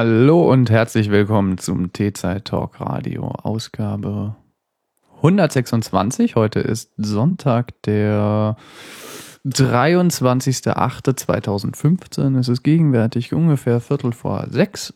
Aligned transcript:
Hallo 0.00 0.48
und 0.48 0.70
herzlich 0.70 1.10
willkommen 1.10 1.58
zum 1.58 1.92
T-Zeit 1.92 2.44
Talk 2.44 2.80
Radio 2.80 3.30
Ausgabe 3.30 4.36
126. 5.16 6.36
Heute 6.36 6.60
ist 6.60 6.92
Sonntag, 6.96 7.82
der 7.82 8.56
23.08.2015. 9.44 12.38
Es 12.38 12.48
ist 12.48 12.62
gegenwärtig 12.62 13.34
ungefähr 13.34 13.80
Viertel 13.80 14.12
vor 14.12 14.46
sechs. 14.48 14.94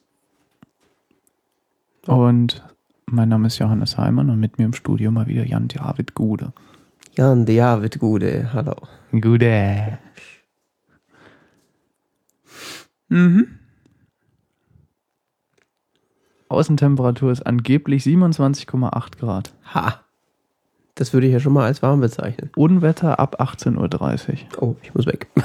Und 2.06 2.64
mein 3.06 3.28
Name 3.28 3.48
ist 3.48 3.58
Johannes 3.58 3.98
Heimann 3.98 4.30
und 4.30 4.38
mit 4.38 4.58
mir 4.58 4.66
im 4.66 4.72
Studio 4.72 5.10
mal 5.10 5.26
wieder 5.26 5.44
Jan 5.44 5.66
David 5.66 6.14
Gude. 6.14 6.52
Jan 7.16 7.44
David 7.44 7.98
Gude, 7.98 8.52
hallo. 8.52 8.76
Gude. 9.10 9.98
Mhm. 13.08 13.58
Außentemperatur 16.52 17.32
ist 17.32 17.46
angeblich 17.46 18.04
27,8 18.04 19.18
Grad. 19.18 19.52
Ha. 19.74 20.00
Das 20.94 21.12
würde 21.12 21.26
ich 21.26 21.32
ja 21.32 21.40
schon 21.40 21.52
mal 21.54 21.64
als 21.64 21.82
warm 21.82 22.00
bezeichnen. 22.00 22.50
Unwetter 22.56 23.18
ab 23.18 23.40
18.30 23.40 23.78
Uhr. 24.60 24.62
Oh, 24.62 24.76
ich 24.82 24.94
muss 24.94 25.06
weg. 25.06 25.28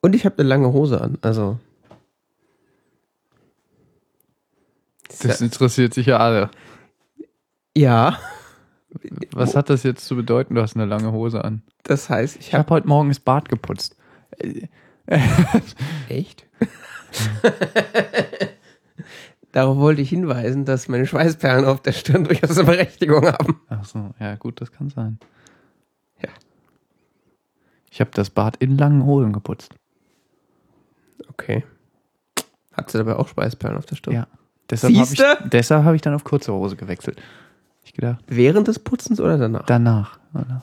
Und 0.00 0.14
ich 0.14 0.24
habe 0.24 0.38
eine 0.38 0.48
lange 0.48 0.72
Hose 0.72 1.00
an, 1.00 1.18
also. 1.22 1.58
Das 5.22 5.40
interessiert 5.40 5.94
sich 5.94 6.06
ja 6.06 6.18
alle. 6.18 6.50
Ja. 7.76 8.18
Was 9.32 9.56
hat 9.56 9.70
das 9.70 9.82
jetzt 9.82 10.04
zu 10.04 10.14
bedeuten? 10.14 10.54
Du 10.54 10.62
hast 10.62 10.76
eine 10.76 10.84
lange 10.84 11.10
Hose 11.12 11.42
an. 11.42 11.62
Das 11.84 12.10
heißt, 12.10 12.36
ich 12.36 12.52
habe 12.52 12.64
habe. 12.64 12.74
heute 12.74 12.86
Morgen 12.86 13.08
das 13.08 13.18
Bad 13.18 13.48
geputzt. 13.48 13.96
Echt? 16.08 16.46
Darauf 19.52 19.76
wollte 19.76 20.02
ich 20.02 20.08
hinweisen, 20.08 20.64
dass 20.64 20.88
meine 20.88 21.06
Schweißperlen 21.06 21.64
auf 21.64 21.80
der 21.80 21.92
Stirn 21.92 22.24
durchaus 22.24 22.58
eine 22.58 22.66
Berechtigung 22.66 23.24
haben. 23.26 23.60
Ach 23.68 23.84
so, 23.84 24.10
ja 24.18 24.34
gut, 24.34 24.60
das 24.60 24.72
kann 24.72 24.90
sein. 24.90 25.18
Ja. 26.20 26.28
Ich 27.90 28.00
habe 28.00 28.10
das 28.14 28.30
Bad 28.30 28.56
in 28.56 28.76
langen 28.76 29.04
Hosen 29.04 29.32
geputzt. 29.32 29.74
Okay. 31.28 31.64
Hat 32.72 32.90
sie 32.90 32.98
dabei 32.98 33.14
auch 33.14 33.28
Schweißperlen 33.28 33.78
auf 33.78 33.86
der 33.86 33.96
Stirn? 33.96 34.14
Ja. 34.14 34.26
Deshalb 34.70 34.94
habe 34.96 35.12
ich, 35.12 35.50
deshalb 35.50 35.84
hab 35.84 35.94
ich 35.94 36.02
dann 36.02 36.14
auf 36.14 36.24
kurze 36.24 36.52
Hose 36.52 36.74
gewechselt. 36.74 37.22
Ich 37.84 37.92
gedacht, 37.92 38.24
Während 38.26 38.66
des 38.66 38.78
Putzens 38.78 39.20
oder 39.20 39.38
danach? 39.38 39.66
danach. 39.66 40.18
danach. 40.32 40.62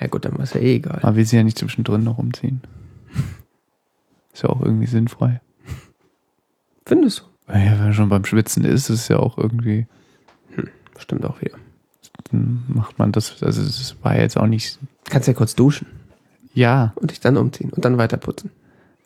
Ja 0.00 0.06
gut, 0.08 0.24
dann 0.24 0.34
war 0.34 0.44
es 0.44 0.52
ja 0.52 0.60
eh 0.60 0.76
egal. 0.76 1.00
Man 1.02 1.16
will 1.16 1.24
sie 1.24 1.36
ja 1.36 1.42
nicht 1.42 1.58
zwischendrin 1.58 2.04
noch 2.04 2.18
umziehen. 2.18 2.60
Ist 4.34 4.42
ja 4.42 4.50
auch 4.50 4.60
irgendwie 4.60 4.86
sinnfrei. 4.86 5.40
Findest 6.84 7.20
du? 7.20 7.52
Ja, 7.52 7.72
wenn 7.72 7.78
man 7.78 7.94
schon 7.94 8.08
beim 8.10 8.24
Schwitzen 8.24 8.64
ist, 8.64 8.90
ist 8.90 9.00
es 9.00 9.08
ja 9.08 9.18
auch 9.18 9.38
irgendwie, 9.38 9.86
Stimmt 10.98 11.24
auch 11.24 11.40
wieder. 11.40 11.56
dann 12.30 12.64
macht 12.68 12.98
man 12.98 13.12
das, 13.12 13.42
also 13.42 13.62
es 13.62 13.96
war 14.02 14.16
jetzt 14.18 14.36
auch 14.36 14.46
nicht, 14.46 14.78
Kannst 15.08 15.28
ja 15.28 15.34
kurz 15.34 15.54
duschen 15.54 15.86
ja, 16.54 16.92
und 16.96 17.10
dich 17.10 17.20
dann 17.20 17.36
umziehen 17.36 17.70
und 17.70 17.84
dann 17.84 17.98
weiter 17.98 18.16
putzen. 18.16 18.50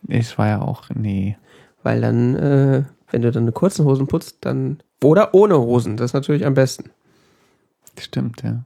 es 0.06 0.36
war 0.36 0.48
ja 0.48 0.60
auch, 0.60 0.90
nee. 0.94 1.36
Weil 1.82 2.00
dann, 2.00 2.34
äh, 2.36 2.84
wenn 3.10 3.22
du 3.22 3.30
dann 3.32 3.44
eine 3.44 3.52
kurzen 3.52 3.84
Hosen 3.86 4.06
putzt, 4.06 4.38
dann. 4.42 4.80
Oder 5.02 5.32
ohne 5.34 5.58
Hosen, 5.58 5.96
das 5.96 6.10
ist 6.10 6.14
natürlich 6.14 6.44
am 6.44 6.54
besten. 6.54 6.90
Stimmt, 7.98 8.42
ja. 8.42 8.64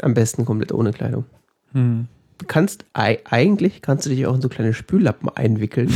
Am 0.00 0.14
besten 0.14 0.44
komplett 0.44 0.72
ohne 0.72 0.92
Kleidung. 0.92 1.26
Hm. 1.72 2.08
Du 2.42 2.48
kannst, 2.48 2.84
ei- 2.92 3.20
eigentlich 3.24 3.82
kannst 3.82 4.04
du 4.04 4.10
dich 4.10 4.26
auch 4.26 4.34
in 4.34 4.40
so 4.42 4.48
kleine 4.48 4.74
Spüllappen 4.74 5.28
einwickeln. 5.28 5.88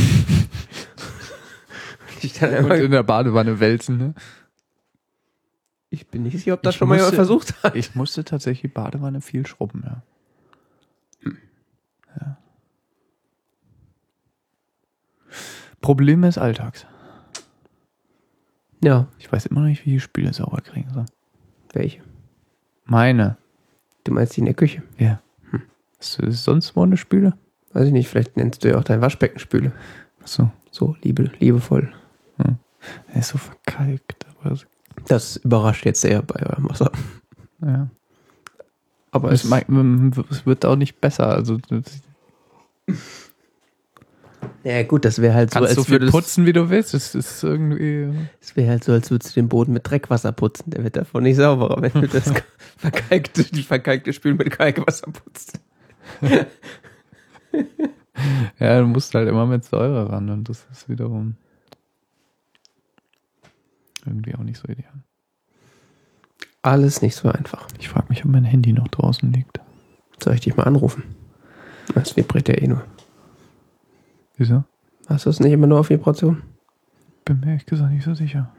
Und 2.41 2.71
in 2.71 2.91
der 2.91 3.03
Badewanne 3.03 3.59
wälzen, 3.59 3.97
ne? 3.97 4.13
ich 5.89 6.07
bin 6.07 6.23
nicht 6.23 6.37
sicher, 6.37 6.53
ob 6.53 6.63
das 6.63 6.75
Ich 6.75 6.79
schon 6.79 6.87
mal 6.87 6.95
jemand 6.95 7.15
versucht 7.15 7.61
hat. 7.63 7.75
Ich 7.75 7.95
musste 7.95 8.23
tatsächlich 8.23 8.73
Badewanne 8.73 9.19
viel 9.21 9.45
schrubben, 9.45 9.83
ja. 9.85 10.03
ja. 12.21 12.37
Problem 15.81 16.21
des 16.21 16.37
Alltags. 16.37 16.85
Ja, 18.83 19.07
Ich 19.19 19.29
weiß 19.31 19.47
immer 19.47 19.61
noch 19.61 19.67
nicht, 19.67 19.85
wie 19.85 19.97
ich 19.97 20.03
Spüle 20.03 20.31
sauber 20.33 20.61
kriegen 20.61 20.89
soll. 20.93 21.05
welche? 21.73 22.01
Meine. 22.85 23.37
Du 24.05 24.13
meinst 24.13 24.35
die 24.37 24.41
in 24.41 24.45
der 24.45 24.53
Küche? 24.55 24.81
Ja. 24.97 25.21
Hast 25.99 26.21
du 26.21 26.31
sonst 26.31 26.75
wo 26.75 26.83
eine 26.83 26.97
Spüle? 26.97 27.33
Weiß 27.73 27.85
ich 27.87 27.91
nicht, 27.93 28.07
vielleicht 28.07 28.37
nennst 28.37 28.63
du 28.63 28.69
ja 28.69 28.77
auch 28.77 28.83
dein 28.83 29.01
Waschbecken 29.01 29.39
Spüle. 29.39 29.71
Achso. 30.21 30.51
So, 30.71 30.95
liebe, 31.01 31.31
liebevoll. 31.39 31.91
Er 33.13 33.19
ist 33.19 33.29
so 33.29 33.37
verkalkt. 33.37 34.25
Aber 34.41 34.55
so- 34.55 34.65
Das 35.07 35.37
überrascht 35.37 35.85
jetzt 35.85 36.01
sehr 36.01 36.21
bei 36.21 36.45
eurem 36.45 36.69
Wasser. 36.69 36.91
ja. 37.61 37.89
Aber 39.11 39.31
Es, 39.31 39.45
es, 39.45 40.45
wird 40.45 40.65
auch 40.65 40.75
nicht 40.75 41.01
besser. 41.01 41.27
Also 41.29 41.57
ja 44.63 44.83
gut, 44.83 45.05
das 45.05 45.19
wäre 45.21 45.33
halt 45.33 45.51
so, 45.51 45.59
kannst 45.59 45.69
als 45.69 45.75
so 45.77 45.83
viel 45.85 45.93
würdest 45.93 46.11
putzen, 46.11 46.45
wie 46.45 46.53
du 46.53 46.69
willst. 46.69 46.93
Es 46.93 47.15
ist 47.15 47.43
irgendwie. 47.43 48.13
Es 48.41 48.55
wäre 48.55 48.69
halt 48.69 48.83
so, 48.83 48.91
als 48.91 49.09
würdest 49.09 49.35
du 49.35 49.39
den 49.41 49.49
Boden 49.49 49.73
mit 49.73 49.89
Dreckwasser 49.89 50.31
putzen. 50.33 50.71
Der 50.71 50.83
wird 50.83 50.97
davon 50.97 51.23
nicht 51.23 51.37
sauberer, 51.37 51.81
wenn 51.81 51.93
du 52.01 52.07
das 52.07 52.31
verkalkte, 52.77 53.43
die 53.45 53.63
verkalkte 53.63 54.13
Spül 54.13 54.33
mit 54.35 54.51
Kalkwasser 54.51 55.07
putzt. 55.11 55.59
Ja, 58.59 58.79
du 58.79 58.87
musst 58.87 59.13
halt 59.13 59.29
immer 59.29 59.45
mit 59.45 59.63
Säure 59.63 60.09
ran 60.11 60.29
und 60.29 60.49
das 60.49 60.65
ist 60.71 60.89
wiederum 60.89 61.35
irgendwie 64.05 64.35
auch 64.35 64.43
nicht 64.43 64.57
so 64.57 64.67
ideal. 64.67 65.03
Alles 66.61 67.01
nicht 67.01 67.15
so 67.15 67.29
einfach. 67.29 67.67
Ich 67.79 67.89
frage 67.89 68.07
mich, 68.09 68.25
ob 68.25 68.31
mein 68.31 68.43
Handy 68.43 68.73
noch 68.73 68.87
draußen 68.87 69.31
liegt. 69.31 69.59
Soll 70.21 70.33
ich 70.33 70.41
dich 70.41 70.55
mal 70.55 70.63
anrufen? 70.63 71.03
Das 71.93 72.17
vibriert 72.17 72.49
ja 72.49 72.55
eh 72.55 72.67
nur. 72.67 72.83
Wieso? 74.37 74.63
Hast 75.07 75.25
du 75.25 75.29
es 75.29 75.39
nicht 75.39 75.51
immer 75.51 75.67
nur 75.67 75.79
auf 75.79 75.89
Vibration? 75.89 76.41
Bin 77.25 77.39
mir 77.39 77.47
ehrlich 77.47 77.65
gesagt 77.65 77.91
nicht 77.91 78.03
so 78.03 78.13
sicher. 78.13 78.51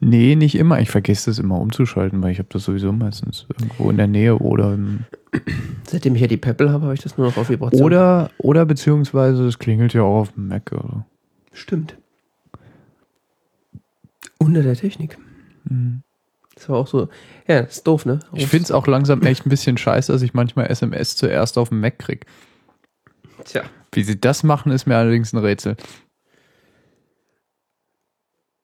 Nee, 0.00 0.36
nicht 0.36 0.56
immer. 0.56 0.80
Ich 0.80 0.90
vergesse 0.90 1.30
das 1.30 1.38
immer 1.38 1.60
umzuschalten, 1.60 2.22
weil 2.22 2.32
ich 2.32 2.38
habe 2.38 2.48
das 2.50 2.64
sowieso 2.64 2.92
meistens 2.92 3.46
irgendwo 3.48 3.90
in 3.90 3.96
der 3.96 4.06
Nähe 4.06 4.36
oder 4.38 4.74
im, 4.74 5.04
Seitdem 5.88 6.14
ich 6.14 6.20
ja 6.20 6.26
die 6.26 6.36
Peppel 6.36 6.70
habe, 6.70 6.84
habe 6.84 6.94
ich 6.94 7.00
das 7.00 7.16
nur 7.16 7.26
noch 7.26 7.36
auf 7.36 7.48
Vibration. 7.48 7.84
oder 7.84 8.30
oder 8.38 8.64
beziehungsweise 8.64 9.46
es 9.46 9.58
klingelt 9.58 9.94
ja 9.94 10.02
auch 10.02 10.20
auf 10.20 10.32
dem 10.32 10.48
Mac 10.48 10.72
oder. 10.72 11.06
Stimmt. 11.52 11.96
Unter 14.38 14.62
der 14.62 14.74
Technik. 14.74 15.18
Mhm. 15.64 16.02
Das 16.54 16.68
war 16.68 16.76
auch 16.76 16.86
so. 16.86 17.08
Ja, 17.48 17.62
das 17.62 17.78
ist 17.78 17.86
doof, 17.86 18.06
ne? 18.06 18.20
Ich 18.32 18.46
finde 18.46 18.64
es 18.64 18.70
auch 18.70 18.86
langsam 18.86 19.22
echt 19.22 19.46
ein 19.46 19.50
bisschen 19.50 19.76
scheiße, 19.76 20.12
dass 20.12 20.22
ich 20.22 20.34
manchmal 20.34 20.70
SMS 20.70 21.16
zuerst 21.16 21.58
auf 21.58 21.70
dem 21.70 21.80
Mac 21.80 21.98
krieg. 21.98 22.26
Tja. 23.44 23.62
Wie 23.92 24.04
sie 24.04 24.20
das 24.20 24.42
machen, 24.42 24.72
ist 24.72 24.86
mir 24.86 24.96
allerdings 24.96 25.32
ein 25.32 25.38
Rätsel. 25.38 25.76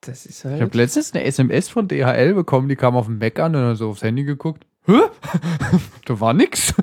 Das 0.01 0.25
ist 0.25 0.39
Ich 0.39 0.45
habe 0.45 0.59
halt. 0.61 0.75
letztens 0.75 1.13
eine 1.13 1.23
SMS 1.23 1.69
von 1.69 1.87
DHL 1.87 2.33
bekommen, 2.33 2.67
die 2.67 2.75
kam 2.75 2.95
auf 2.95 3.05
dem 3.05 3.19
Mac 3.19 3.39
an 3.39 3.55
und 3.55 3.61
dann 3.61 3.75
so 3.75 3.89
aufs 3.89 4.01
Handy 4.01 4.23
geguckt. 4.23 4.65
Hä? 4.85 4.99
da 6.05 6.19
war 6.19 6.33
nix. 6.33 6.73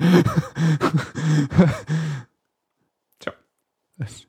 Tja. 3.19 3.33
Das 3.97 4.25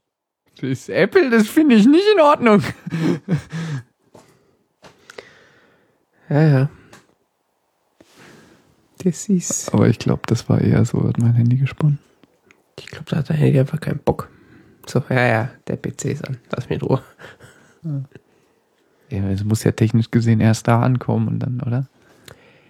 das 0.57 0.63
ist 0.69 0.89
Apple, 0.91 1.31
das 1.31 1.49
finde 1.49 1.77
ich 1.77 1.87
nicht 1.87 2.05
in 2.15 2.21
Ordnung. 2.21 2.63
Ja, 6.29 6.43
ja. 6.43 6.69
Das 8.99 9.29
ist. 9.29 9.73
Aber 9.73 9.89
ich 9.89 9.99
glaube, 9.99 10.23
das 10.27 10.49
war 10.51 10.61
eher 10.61 10.85
so, 10.85 11.03
hat 11.09 11.17
mein 11.19 11.33
Handy 11.35 11.57
gesponnen. 11.57 11.99
Ich 12.79 12.87
glaube, 12.89 13.07
da 13.09 13.17
hat 13.17 13.31
der 13.31 13.37
Handy 13.37 13.59
einfach 13.59 13.81
keinen 13.81 14.01
Bock. 14.01 14.29
So, 14.87 15.03
ja, 15.09 15.27
ja, 15.27 15.51
der 15.67 15.77
PC 15.77 16.07
ist 16.07 16.27
an. 16.29 16.37
Lass 16.51 16.69
mich 16.69 16.81
in 16.83 16.87
Ruhe. 16.87 17.03
Ja, 17.85 18.03
es 19.11 19.45
muss 19.45 19.65
ja 19.65 19.73
technisch 19.73 20.11
gesehen 20.11 20.41
erst 20.41 20.69
da 20.69 20.81
ankommen 20.83 21.29
und 21.29 21.39
dann, 21.41 21.61
oder? 21.67 21.87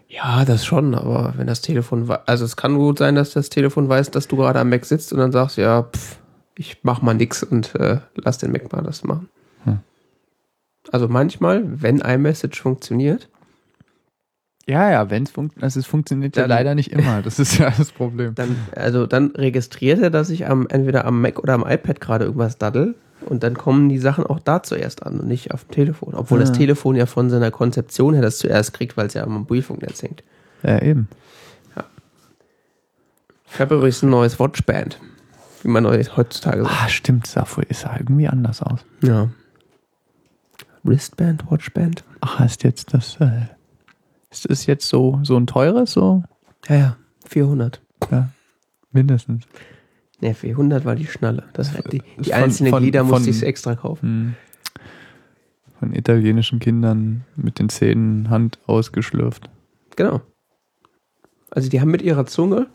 Ja, 0.08 0.44
das 0.44 0.64
schon, 0.66 0.94
aber 0.94 1.34
wenn 1.36 1.46
das 1.46 1.60
Telefon, 1.60 2.10
also 2.26 2.44
es 2.44 2.56
kann 2.56 2.74
gut 2.76 2.98
sein, 2.98 3.14
dass 3.14 3.30
das 3.32 3.48
Telefon 3.48 3.88
weiß, 3.88 4.10
dass 4.10 4.26
du 4.26 4.36
gerade 4.36 4.58
am 4.58 4.68
Mac 4.70 4.84
sitzt 4.84 5.12
und 5.12 5.18
dann 5.20 5.30
sagst, 5.32 5.56
ja, 5.56 5.84
pff, 5.84 6.18
ich 6.56 6.78
mach 6.82 7.00
mal 7.00 7.14
nix 7.14 7.42
und 7.44 7.74
äh, 7.76 8.00
lass 8.16 8.38
den 8.38 8.50
Mac 8.52 8.72
mal 8.72 8.82
das 8.82 9.04
machen. 9.04 9.28
Hm. 9.64 9.78
Also 10.90 11.06
manchmal, 11.08 11.62
wenn 11.80 11.98
iMessage 12.00 12.60
funktioniert, 12.60 13.28
Ja, 14.66 14.90
ja, 14.90 15.10
wenn 15.10 15.22
es 15.24 15.30
funktioniert, 15.30 15.64
also 15.64 15.78
es 15.80 15.86
funktioniert 15.86 16.36
ja 16.36 16.42
Dann- 16.42 16.50
leider 16.50 16.74
nicht 16.74 16.90
immer. 16.92 17.22
Das 17.22 17.38
ist 17.38 17.58
ja 17.58 17.70
das 17.76 17.92
Problem. 17.92 18.34
dann, 18.34 18.56
also 18.74 19.06
dann 19.06 19.30
registriert 19.36 20.00
er, 20.00 20.10
dass 20.10 20.28
ich 20.30 20.48
am, 20.48 20.66
entweder 20.68 21.04
am 21.04 21.20
Mac 21.20 21.38
oder 21.38 21.54
am 21.54 21.64
iPad 21.66 22.00
gerade 22.00 22.24
irgendwas 22.24 22.58
daddel 22.58 22.94
und 23.26 23.42
dann 23.42 23.56
kommen 23.56 23.88
die 23.88 23.98
Sachen 23.98 24.24
auch 24.24 24.40
da 24.40 24.62
zuerst 24.62 25.04
an 25.04 25.20
und 25.20 25.26
nicht 25.28 25.52
auf 25.52 25.64
dem 25.64 25.70
Telefon. 25.72 26.14
Obwohl 26.14 26.38
das 26.40 26.50
Ah. 26.50 26.54
Telefon 26.54 26.96
ja 26.96 27.06
von 27.06 27.30
seiner 27.30 27.50
Konzeption 27.50 28.14
her 28.14 28.22
das 28.22 28.38
zuerst 28.38 28.72
kriegt, 28.74 28.96
weil 28.96 29.06
es 29.06 29.14
ja 29.14 29.22
am 29.24 29.32
Mobilfunknetz 29.32 30.02
hängt. 30.02 30.22
Ja, 30.62 30.80
eben. 30.82 31.08
Ich 33.52 33.58
habe 33.60 33.74
übrigens 33.74 34.02
ein 34.02 34.10
neues 34.10 34.38
Watchband. 34.38 35.00
wie 35.62 35.68
man 35.68 35.84
heutzutage 35.86 36.62
sagt. 36.62 36.74
Ah, 36.84 36.88
stimmt, 36.88 37.26
sah, 37.26 37.44
sah 37.70 37.96
irgendwie 37.98 38.28
anders 38.28 38.62
aus. 38.62 38.80
Ja. 39.02 39.28
Wristband, 40.84 41.50
Watchband. 41.50 42.04
Ach, 42.20 42.40
ist 42.44 42.62
jetzt 42.64 42.94
das, 42.94 43.16
äh, 43.20 43.46
ist 44.30 44.48
das 44.48 44.64
jetzt 44.66 44.88
so, 44.88 45.20
so 45.24 45.36
ein 45.36 45.46
teures, 45.46 45.92
so? 45.92 46.22
Ja, 46.68 46.76
ja, 46.76 46.96
400. 47.26 47.82
Ja, 48.10 48.30
mindestens. 48.92 49.44
Ne, 50.20 50.34
400 50.34 50.84
war 50.84 50.96
die 50.96 51.06
Schnalle. 51.06 51.44
Das, 51.54 51.72
die 51.90 52.02
die 52.18 52.30
Von- 52.30 52.42
einzelnen 52.42 52.72
von- 52.72 52.82
Glieder 52.82 53.04
musste 53.04 53.30
ich 53.30 53.42
extra 53.42 53.74
kaufen. 53.74 54.08
Hm. 54.08 54.34
Von 55.78 55.94
italienischen 55.94 56.58
Kindern 56.58 57.24
mit 57.36 57.58
den 57.58 57.70
Zähnen 57.70 58.28
Hand 58.28 58.58
ausgeschlürft. 58.66 59.48
Genau. 59.96 60.20
Also 61.50 61.70
die 61.70 61.80
haben 61.80 61.90
mit 61.90 62.02
ihrer 62.02 62.26
Zunge, 62.26 62.66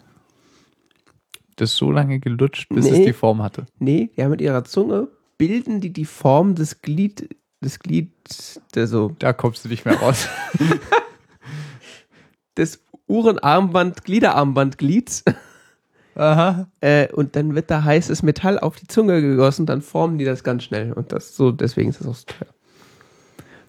Das 1.56 1.76
so 1.76 1.92
lange 1.92 2.20
gelutscht, 2.20 2.68
bis 2.70 2.86
Nee. 2.86 2.92
es 3.00 3.06
die 3.06 3.14
Form 3.14 3.42
hatte. 3.44 3.66
nee, 3.80 4.10
die 4.18 4.24
haben 4.24 4.32
mit 4.32 4.42
ihrer 4.42 4.64
Zunge, 4.66 5.08
bilden 5.38 5.80
die 5.82 5.94
die 5.94 6.06
Form 6.06 6.56
des 6.56 6.82
Glied, 6.82 7.30
des 7.64 7.78
Glied, 7.80 8.10
der 8.74 8.88
so, 8.88 9.16
Da 9.20 9.34
kommst 9.34 9.64
du 9.66 9.70
nicht 9.70 9.86
mehr 9.86 9.98
raus. 9.98 10.28
des 12.58 12.82
Uhrenarmband-Gliederarmbandglieds. 13.08 15.24
Aha. 16.16 16.68
Äh, 16.80 17.12
und 17.14 17.36
dann 17.36 17.56
wird 17.56 17.70
da 17.70 17.84
heißes 17.84 18.24
Metall 18.24 18.58
auf 18.60 18.78
die 18.78 18.88
Zunge 18.88 19.22
gegossen, 19.22 19.66
dann 19.66 19.82
formen 19.82 20.18
die 20.18 20.26
das 20.26 20.44
ganz 20.44 20.64
schnell. 20.64 20.94
Und 20.94 21.12
das 21.12 21.36
so, 21.36 21.52
deswegen 21.52 21.90
ist 21.90 22.00
das 22.00 22.08
auch 22.08 22.16
so 22.16 22.26
teuer. 22.26 22.54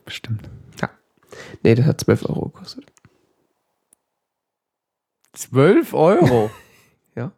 Bestimmt. 0.04 0.48
Nee, 1.62 1.74
das 1.74 1.84
hat 1.86 2.00
12 2.00 2.24
Euro 2.26 2.48
gekostet. 2.50 2.86
12 5.32 5.92
Euro. 5.94 6.50
Ja. 7.14 7.32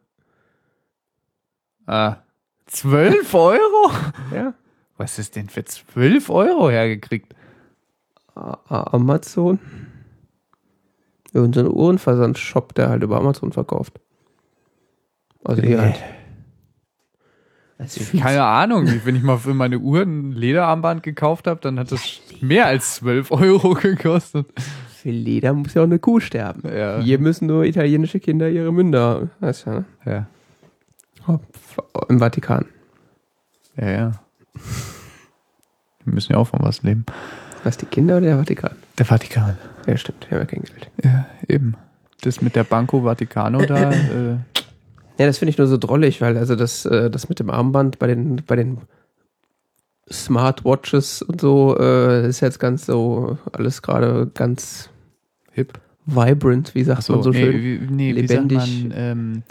Ah. 1.85 2.17
12 2.67 3.33
Euro? 3.33 3.91
Ja. 4.33 4.53
Was 4.97 5.17
ist 5.19 5.35
denn 5.37 5.49
für 5.49 5.63
12 5.65 6.29
Euro 6.29 6.69
hergekriegt? 6.69 7.33
A- 8.35 8.57
A- 8.67 8.93
Amazon. 8.93 9.59
Ja, 11.33 11.41
und 11.41 11.55
so 11.55 11.61
ein 11.61 11.67
Uhrenversandshop, 11.67 12.73
der 12.75 12.89
halt 12.89 13.03
über 13.03 13.17
Amazon 13.17 13.51
verkauft. 13.53 13.99
Also 15.43 15.61
die 15.61 15.69
Nee. 15.69 15.77
halt. 15.77 15.99
Also 17.77 18.01
Keine 18.19 18.43
Ahnung. 18.43 18.87
Wenn 19.05 19.15
ich 19.15 19.23
mal 19.23 19.37
für 19.37 19.53
meine 19.53 19.79
Uhr 19.79 20.01
ein 20.01 20.33
Lederarmband 20.33 21.01
gekauft 21.01 21.47
habe, 21.47 21.61
dann 21.61 21.79
hat 21.79 21.91
das 21.93 22.19
mehr 22.41 22.65
als 22.65 22.95
12 22.95 23.31
Euro 23.31 23.73
gekostet. 23.73 24.47
Für 25.01 25.11
Leder 25.11 25.53
muss 25.53 25.73
ja 25.75 25.81
auch 25.81 25.85
eine 25.85 25.97
Kuh 25.99 26.19
sterben. 26.19 26.63
Ja. 26.67 26.99
Hier 26.99 27.19
müssen 27.19 27.47
nur 27.47 27.63
italienische 27.63 28.19
Kinder 28.19 28.49
ihre 28.49 28.73
Münder. 28.73 29.29
Weißt 29.39 29.65
du, 29.65 29.69
ne? 29.71 29.85
Ja. 30.05 30.27
Im 32.09 32.19
Vatikan. 32.19 32.65
Ja, 33.77 33.89
ja. 33.89 34.11
Wir 36.03 36.13
müssen 36.13 36.33
ja 36.33 36.37
auch 36.39 36.47
von 36.47 36.59
was 36.63 36.83
leben. 36.83 37.05
Was, 37.63 37.77
die 37.77 37.85
Kinder 37.85 38.17
oder 38.17 38.25
der 38.27 38.37
Vatikan? 38.37 38.71
Der 38.97 39.05
Vatikan. 39.05 39.57
Ja, 39.87 39.95
stimmt. 39.95 40.29
Wir 40.29 40.39
haben 40.39 40.47
ja 40.47 40.51
kein 40.53 40.63
Geld. 40.63 40.89
Ja, 41.03 41.25
eben. 41.47 41.75
Das 42.21 42.41
mit 42.41 42.55
der 42.57 42.63
Banco 42.65 43.03
Vaticano 43.05 43.65
da, 43.65 43.91
äh, 43.93 44.35
Ja, 45.19 45.25
das 45.25 45.37
finde 45.37 45.49
ich 45.49 45.57
nur 45.57 45.67
so 45.67 45.77
drollig, 45.77 46.21
weil 46.21 46.37
also 46.37 46.55
das, 46.55 46.85
äh, 46.85 47.09
das 47.09 47.27
mit 47.27 47.39
dem 47.39 47.49
Armband 47.49 47.99
bei 47.99 48.07
den, 48.07 48.37
bei 48.47 48.55
den 48.55 48.79
Smartwatches 50.09 51.21
und 51.21 51.41
so 51.41 51.77
äh, 51.77 52.25
ist 52.27 52.39
jetzt 52.39 52.57
ganz 52.57 52.85
so 52.85 53.37
alles 53.51 53.81
gerade 53.81 54.31
ganz 54.33 54.89
hip. 55.51 55.77
vibrant, 56.05 56.73
wie 56.73 56.85
sagt 56.85 57.09
man 57.09 57.21
so 57.21 57.31
nee, 57.31 57.39
schön. 57.39 57.61
Wie, 57.61 57.93
nee, 57.93 58.11
lebendig. 58.13 58.59
wie 58.59 58.81
sagt 58.81 58.89
man, 58.89 58.91
ähm, 58.95 59.43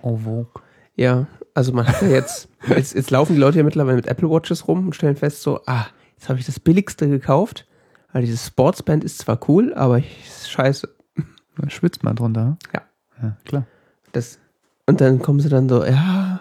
en 0.00 0.18
vogue. 0.18 0.62
Ja, 0.94 1.26
also 1.54 1.72
man 1.72 1.88
hat 1.88 2.00
ja 2.02 2.08
jetzt, 2.08 2.48
jetzt, 2.68 2.94
jetzt 2.94 3.10
laufen 3.10 3.34
die 3.34 3.40
Leute 3.40 3.58
ja 3.58 3.64
mittlerweile 3.64 3.96
mit 3.96 4.06
Apple 4.06 4.30
Watches 4.30 4.68
rum 4.68 4.86
und 4.86 4.94
stellen 4.94 5.16
fest 5.16 5.42
so, 5.42 5.60
ah, 5.66 5.86
jetzt 6.16 6.28
habe 6.28 6.38
ich 6.38 6.46
das 6.46 6.60
billigste 6.60 7.08
gekauft, 7.08 7.66
weil 8.12 8.22
dieses 8.22 8.46
Sportsband 8.46 9.02
ist 9.02 9.18
zwar 9.18 9.40
cool, 9.48 9.74
aber 9.74 9.98
ich, 9.98 10.46
scheiße. 10.48 10.88
Da 11.58 11.68
schwitzt 11.68 12.04
man 12.04 12.14
drunter. 12.14 12.58
Ja. 12.72 12.82
Ja, 13.22 13.36
klar. 13.44 13.66
Das, 14.12 14.38
und 14.86 15.00
dann 15.00 15.20
kommen 15.20 15.40
sie 15.40 15.48
dann 15.48 15.68
so, 15.68 15.84
ja, 15.84 16.40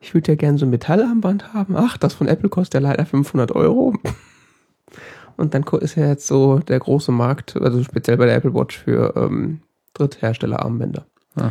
ich 0.00 0.14
würde 0.14 0.32
ja 0.32 0.36
gerne 0.36 0.58
so 0.58 0.66
ein 0.66 0.70
Metallarmband 0.70 1.52
haben. 1.54 1.76
Ach, 1.76 1.96
das 1.96 2.14
von 2.14 2.28
Apple 2.28 2.48
kostet 2.48 2.82
ja 2.82 2.88
leider 2.88 3.06
500 3.06 3.52
Euro. 3.52 3.94
Und 5.38 5.54
dann 5.54 5.64
ist 5.80 5.94
ja 5.94 6.06
jetzt 6.06 6.26
so 6.26 6.58
der 6.58 6.78
große 6.78 7.10
Markt, 7.10 7.56
also 7.56 7.82
speziell 7.82 8.18
bei 8.18 8.26
der 8.26 8.36
Apple 8.36 8.52
Watch 8.52 8.78
für 8.78 9.14
ähm, 9.16 9.62
Drittherstellerarmbänder. 9.94 11.06
Ah. 11.36 11.50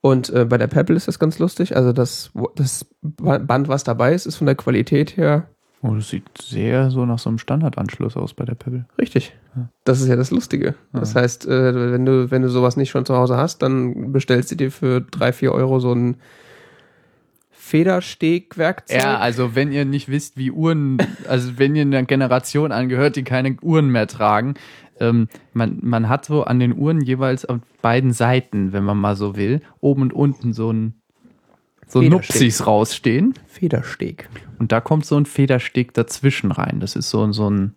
Und 0.00 0.30
äh, 0.30 0.44
bei 0.44 0.58
der 0.58 0.66
Pebble 0.66 0.96
ist 0.96 1.06
das 1.06 1.20
ganz 1.20 1.38
lustig. 1.38 1.76
Also 1.76 1.92
das, 1.92 2.32
das 2.56 2.86
Band, 3.02 3.68
was 3.68 3.84
dabei 3.84 4.14
ist, 4.14 4.26
ist 4.26 4.36
von 4.36 4.46
der 4.46 4.56
Qualität 4.56 5.16
her 5.16 5.46
Oh, 5.86 5.94
das 5.94 6.08
sieht 6.08 6.24
sehr 6.40 6.90
so 6.90 7.04
nach 7.04 7.18
so 7.18 7.28
einem 7.28 7.38
Standardanschluss 7.38 8.16
aus 8.16 8.32
bei 8.32 8.46
der 8.46 8.54
Pebble. 8.54 8.86
richtig. 8.98 9.34
Das 9.84 10.00
ist 10.00 10.08
ja 10.08 10.16
das 10.16 10.30
Lustige. 10.30 10.74
Das 10.92 11.14
heißt, 11.14 11.46
äh, 11.46 11.92
wenn 11.92 12.04
du, 12.04 12.30
wenn 12.30 12.42
du 12.42 12.48
sowas 12.48 12.76
nicht 12.76 12.90
schon 12.90 13.06
zu 13.06 13.16
Hause 13.16 13.36
hast, 13.36 13.62
dann 13.62 14.12
bestellst 14.12 14.50
du 14.50 14.56
dir 14.56 14.70
für 14.70 15.00
drei, 15.00 15.32
vier 15.32 15.52
Euro 15.52 15.80
so 15.80 15.92
ein 15.92 16.16
Federstegwerkzeug. 17.50 19.00
Ja, 19.00 19.18
also 19.18 19.54
wenn 19.54 19.72
ihr 19.72 19.84
nicht 19.84 20.08
wisst, 20.08 20.36
wie 20.36 20.50
Uhren, 20.50 20.98
also 21.28 21.58
wenn 21.58 21.74
ihr 21.74 21.82
einer 21.82 22.02
Generation 22.02 22.72
angehört, 22.72 23.16
die 23.16 23.24
keine 23.24 23.56
Uhren 23.62 23.88
mehr 23.88 24.06
tragen, 24.06 24.54
ähm, 25.00 25.28
man, 25.52 25.78
man 25.80 26.08
hat 26.08 26.24
so 26.24 26.44
an 26.44 26.60
den 26.60 26.76
Uhren 26.76 27.00
jeweils 27.00 27.44
auf 27.44 27.60
beiden 27.82 28.12
Seiten, 28.12 28.72
wenn 28.72 28.84
man 28.84 28.98
mal 28.98 29.16
so 29.16 29.36
will, 29.36 29.60
oben 29.80 30.02
und 30.02 30.12
unten 30.12 30.52
so 30.52 30.72
ein 30.72 31.00
so. 31.86 32.00
Nupsis 32.00 32.66
rausstehen 32.66 33.34
Federsteg. 33.46 34.28
und 34.58 34.72
da 34.72 34.80
kommt 34.80 35.04
so 35.06 35.16
ein 35.16 35.26
Federsteg 35.26 35.94
dazwischen 35.94 36.50
rein. 36.50 36.80
Das 36.80 36.96
ist 36.96 37.10
so, 37.10 37.30
so 37.32 37.50
ein 37.50 37.74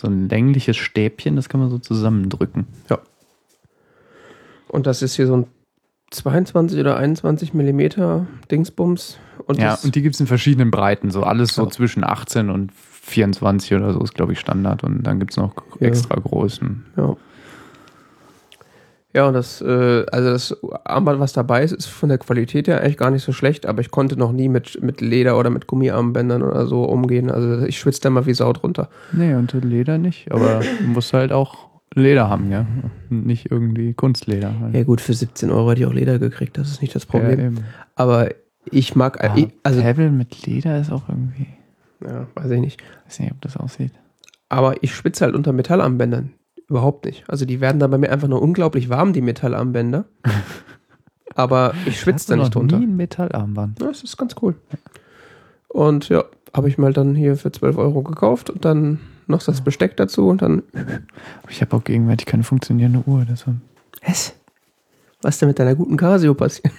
so 0.00 0.08
ein 0.08 0.28
längliches 0.28 0.76
Stäbchen, 0.76 1.36
das 1.36 1.48
kann 1.48 1.60
man 1.60 1.70
so 1.70 1.78
zusammendrücken. 1.78 2.66
Ja. 2.88 2.98
Und 4.68 4.86
das 4.86 5.02
ist 5.02 5.14
hier 5.16 5.26
so 5.26 5.36
ein 5.36 5.46
22 6.10 6.78
oder 6.80 6.96
21 6.96 7.54
Millimeter 7.54 8.26
Dingsbums. 8.50 9.18
Und 9.46 9.58
Ja, 9.58 9.78
und 9.82 9.94
die 9.94 10.02
gibt 10.02 10.14
es 10.16 10.20
in 10.20 10.26
verschiedenen 10.26 10.70
Breiten, 10.70 11.10
so 11.10 11.22
alles 11.22 11.54
so 11.54 11.64
Ja. 11.64 11.70
zwischen 11.70 12.04
18 12.04 12.50
und 12.50 12.72
24 12.72 13.74
oder 13.74 13.92
so 13.92 14.00
ist, 14.02 14.14
glaube 14.14 14.32
ich, 14.32 14.40
Standard. 14.40 14.84
Und 14.84 15.02
dann 15.04 15.18
gibt 15.20 15.32
es 15.32 15.36
noch 15.36 15.54
Ja. 15.80 15.86
extra 15.88 16.16
Größen. 16.16 16.84
ja. 16.96 17.16
Ja, 19.12 19.26
und 19.26 19.34
das, 19.34 19.60
äh, 19.60 20.06
also 20.12 20.30
das 20.30 20.56
Armband, 20.84 21.18
was 21.18 21.32
dabei 21.32 21.64
ist, 21.64 21.72
ist 21.72 21.86
von 21.86 22.08
der 22.08 22.18
Qualität 22.18 22.68
her 22.68 22.80
eigentlich 22.80 22.96
gar 22.96 23.10
nicht 23.10 23.24
so 23.24 23.32
schlecht, 23.32 23.66
aber 23.66 23.80
ich 23.80 23.90
konnte 23.90 24.16
noch 24.16 24.30
nie 24.30 24.48
mit, 24.48 24.80
mit 24.82 25.00
Leder 25.00 25.36
oder 25.36 25.50
mit 25.50 25.66
Gummiarmbändern 25.66 26.42
oder 26.42 26.66
so 26.66 26.84
umgehen. 26.84 27.28
Also 27.30 27.64
ich 27.66 27.78
schwitze 27.80 28.02
da 28.02 28.10
mal 28.10 28.26
wie 28.26 28.34
Sau 28.34 28.52
drunter. 28.52 28.88
Nee, 29.12 29.34
und 29.34 29.52
Leder 29.64 29.98
nicht, 29.98 30.30
aber 30.30 30.60
du 30.80 30.86
musst 30.86 31.12
halt 31.12 31.32
auch 31.32 31.70
Leder 31.96 32.28
haben, 32.30 32.52
ja. 32.52 32.66
Nicht 33.08 33.50
irgendwie 33.50 33.94
Kunstleder. 33.94 34.54
Ja 34.72 34.84
gut, 34.84 35.00
für 35.00 35.12
17 35.12 35.50
Euro 35.50 35.70
hätte 35.72 35.80
ich 35.80 35.86
auch 35.88 35.92
Leder 35.92 36.20
gekriegt, 36.20 36.56
das 36.56 36.70
ist 36.70 36.80
nicht 36.80 36.94
das 36.94 37.02
Ja, 37.04 37.10
Problem. 37.10 37.40
eben. 37.40 37.64
aber 37.96 38.28
ich 38.70 38.94
mag, 38.94 39.24
Ah, 39.24 39.34
ich, 39.36 39.48
also, 39.64 39.80
Pebble 39.80 40.10
mit 40.12 40.46
Leder 40.46 40.78
ist 40.80 40.92
auch 40.92 41.08
irgendwie, 41.08 41.48
ja, 42.06 42.28
weiß 42.36 42.50
ich 42.52 42.60
nicht. 42.60 42.80
weiß 43.06 43.18
nicht, 43.18 43.32
ob 43.32 43.40
das 43.40 43.56
aussieht. 43.56 43.92
Aber 44.48 44.80
ich 44.84 44.94
schwitze 44.94 45.24
halt 45.24 45.34
unter 45.34 45.52
Metallarmbändern. 45.52 46.30
Überhaupt 46.70 47.04
nicht. 47.04 47.24
Also 47.28 47.44
die 47.44 47.60
werden 47.60 47.80
dann 47.80 47.90
bei 47.90 47.98
mir 47.98 48.10
einfach 48.12 48.28
nur 48.28 48.40
unglaublich 48.40 48.88
warm, 48.88 49.12
die 49.12 49.20
Metallarmbänder. 49.20 50.04
Aber 51.34 51.74
ich 51.84 51.98
schwitze 52.00 52.28
da 52.28 52.36
nicht 52.36 52.54
drunter. 52.54 52.78
nie 52.78 52.86
ein 52.86 52.96
Metallarmband. 52.96 53.80
Ja, 53.80 53.88
das 53.88 54.04
ist 54.04 54.16
ganz 54.16 54.36
cool. 54.40 54.54
Und 55.68 56.08
ja, 56.08 56.24
habe 56.54 56.68
ich 56.68 56.78
mal 56.78 56.92
dann 56.92 57.16
hier 57.16 57.36
für 57.36 57.50
12 57.50 57.76
Euro 57.76 58.02
gekauft 58.02 58.50
und 58.50 58.64
dann 58.64 59.00
noch 59.26 59.42
das 59.42 59.60
Besteck 59.62 59.96
dazu 59.96 60.28
und 60.28 60.42
dann. 60.42 60.62
Ich 61.48 61.60
habe 61.60 61.76
auch 61.76 61.82
gegenwärtig 61.82 62.26
keine 62.26 62.44
funktionierende 62.44 63.02
Uhr, 63.06 63.26
deshalb, 63.28 63.56
Was? 64.06 64.34
Was 65.22 65.34
ist 65.34 65.42
denn 65.42 65.48
mit 65.48 65.58
deiner 65.58 65.74
guten 65.74 65.96
Casio 65.96 66.34
passiert? 66.34 66.72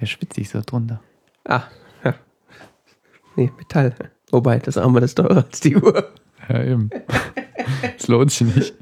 der 0.00 0.06
schwitzt 0.06 0.34
sich 0.34 0.48
so 0.48 0.60
drunter. 0.64 1.00
Ah, 1.44 1.64
ja. 2.04 2.14
Nee, 3.34 3.50
Metall. 3.58 3.92
Wobei, 4.30 4.60
das 4.60 4.78
Armband 4.78 5.04
ist 5.04 5.16
teurer 5.16 5.44
als 5.44 5.60
die 5.60 5.76
Uhr. 5.76 6.12
Ja, 6.48 6.62
eben. 6.62 6.90
Das 7.98 8.08
lohnt 8.08 8.30
sich 8.32 8.54
nicht. 8.54 8.74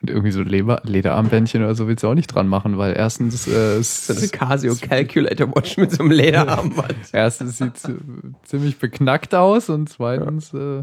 Und 0.00 0.10
irgendwie 0.10 0.30
so 0.30 0.42
Leber, 0.42 0.80
Lederarmbändchen 0.84 1.62
oder 1.64 1.74
so 1.74 1.88
willst 1.88 2.04
du 2.04 2.08
auch 2.08 2.14
nicht 2.14 2.28
dran 2.28 2.46
machen, 2.46 2.78
weil 2.78 2.96
erstens, 2.96 3.48
äh, 3.48 3.80
ist 3.80 4.08
eine 4.10 4.28
Casio 4.28 4.76
Calculator 4.80 5.48
Watch 5.56 5.76
mit 5.76 5.90
so 5.90 6.04
einem 6.04 6.12
Lederarmband. 6.12 6.94
erstens 7.12 7.58
sieht 7.58 7.76
es 7.76 7.90
ziemlich 8.44 8.78
beknackt 8.78 9.34
aus 9.34 9.68
und 9.68 9.88
zweitens 9.88 10.54
äh, 10.54 10.82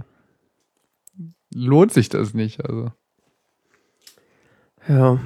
lohnt 1.53 1.93
sich 1.93 2.10
das 2.10 2.34
nicht. 2.34 2.65
Also. 2.65 2.91
Ja. 4.88 5.19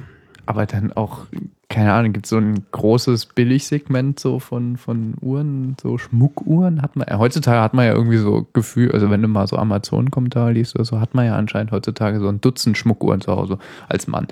Aber 0.46 0.66
dann 0.66 0.92
auch, 0.92 1.26
keine 1.70 1.92
Ahnung, 1.92 2.12
gibt 2.12 2.26
es 2.26 2.30
so 2.30 2.36
ein 2.36 2.66
großes 2.72 3.26
Billigsegment 3.26 4.18
so 4.18 4.40
von, 4.40 4.76
von 4.76 5.14
Uhren, 5.20 5.76
so 5.80 5.98
Schmuckuhren 5.98 6.82
hat 6.82 6.96
man. 6.96 7.06
ja, 7.08 7.18
Heutzutage 7.18 7.60
hat 7.60 7.74
man 7.74 7.86
ja 7.86 7.92
irgendwie 7.92 8.16
so 8.16 8.46
Gefühl, 8.52 8.90
also 8.90 9.08
wenn 9.08 9.22
du 9.22 9.28
mal 9.28 9.46
so 9.46 9.56
Amazon-Kommentare 9.56 10.52
liest 10.52 10.74
oder 10.74 10.84
so, 10.84 11.00
hat 11.00 11.14
man 11.14 11.26
ja 11.26 11.36
anscheinend 11.36 11.70
heutzutage 11.70 12.18
so 12.18 12.28
ein 12.28 12.40
Dutzend 12.40 12.76
Schmuckuhren 12.76 13.20
zu 13.20 13.34
Hause 13.36 13.58
als 13.88 14.08
Mann. 14.08 14.26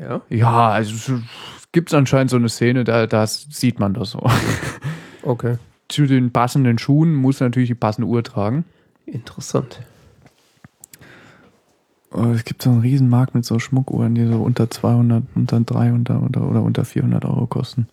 Ja. 0.00 0.20
Ja, 0.28 0.68
also 0.70 1.20
gibt 1.70 1.90
es 1.90 1.94
anscheinend 1.94 2.30
so 2.30 2.36
eine 2.36 2.48
Szene, 2.48 2.82
da 2.82 3.06
das 3.06 3.46
sieht 3.50 3.78
man 3.78 3.94
das 3.94 4.10
so. 4.10 4.28
Okay. 5.22 5.58
Zu 5.88 6.06
den 6.06 6.32
passenden 6.32 6.78
Schuhen 6.78 7.14
muss 7.14 7.40
natürlich 7.40 7.68
die 7.68 7.74
passende 7.74 8.08
Uhr 8.08 8.22
tragen. 8.22 8.64
Interessant. 9.04 9.80
Oh, 12.10 12.32
Es 12.34 12.44
gibt 12.44 12.62
so 12.62 12.70
einen 12.70 12.80
Riesenmarkt 12.80 13.34
mit 13.34 13.44
so 13.44 13.58
Schmuckuhren, 13.58 14.14
die 14.14 14.26
so 14.26 14.40
unter 14.42 14.70
200, 14.70 15.24
unter 15.34 15.60
300 15.60 16.22
oder, 16.22 16.48
oder 16.48 16.62
unter 16.62 16.84
400 16.84 17.24
Euro 17.24 17.46
kosten. 17.46 17.88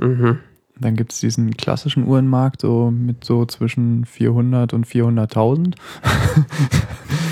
Mhm. 0.00 0.38
Dann 0.78 0.94
gibt 0.94 1.12
es 1.12 1.20
diesen 1.20 1.56
klassischen 1.56 2.06
Uhrenmarkt 2.06 2.60
so 2.60 2.90
mit 2.90 3.24
so 3.24 3.46
zwischen 3.46 4.04
400 4.04 4.74
und 4.74 4.86
400.000. 4.86 5.74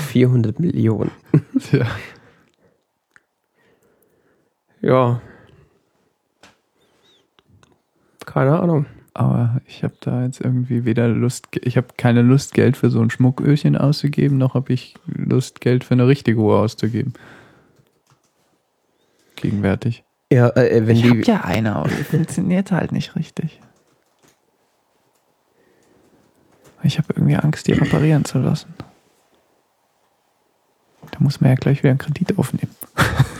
400 0.07 0.59
Millionen. 0.59 1.11
Ja. 1.71 1.85
Ja. 4.81 5.21
Keine 8.25 8.59
Ahnung. 8.59 8.85
Aber 9.17 9.61
ich 9.65 9.81
habe 9.85 9.93
da 10.01 10.25
jetzt 10.25 10.41
irgendwie 10.41 10.83
weder 10.83 11.07
Lust, 11.07 11.47
ich 11.61 11.77
habe 11.77 11.87
keine 11.95 12.21
Lust, 12.21 12.53
Geld 12.53 12.75
für 12.75 12.89
so 12.89 13.01
ein 13.01 13.09
Schmucköhrchen 13.09 13.77
auszugeben, 13.77 14.37
noch 14.37 14.55
habe 14.55 14.73
ich 14.73 14.95
Lust, 15.07 15.61
Geld 15.61 15.85
für 15.85 15.93
eine 15.93 16.05
richtige 16.05 16.37
Uhr 16.37 16.59
auszugeben. 16.59 17.13
Gegenwärtig. 19.37 20.03
Ja, 20.29 20.49
äh, 20.49 20.85
wenn 20.85 20.97
ich 20.97 21.03
die. 21.03 21.09
habe 21.09 21.21
ja 21.21 21.41
eine, 21.45 21.77
aber 21.77 21.87
die 21.87 22.03
funktioniert 22.03 22.73
halt 22.73 22.91
nicht 22.91 23.15
richtig. 23.15 23.61
Ich 26.83 26.97
habe 26.97 27.13
irgendwie 27.15 27.37
Angst, 27.37 27.67
die 27.67 27.71
reparieren 27.71 28.25
zu 28.25 28.39
lassen. 28.39 28.73
Da 31.09 31.19
muss 31.19 31.39
man 31.39 31.51
ja 31.51 31.55
gleich 31.55 31.83
wieder 31.83 31.91
einen 31.91 31.99
Kredit 31.99 32.37
aufnehmen. 32.37 32.75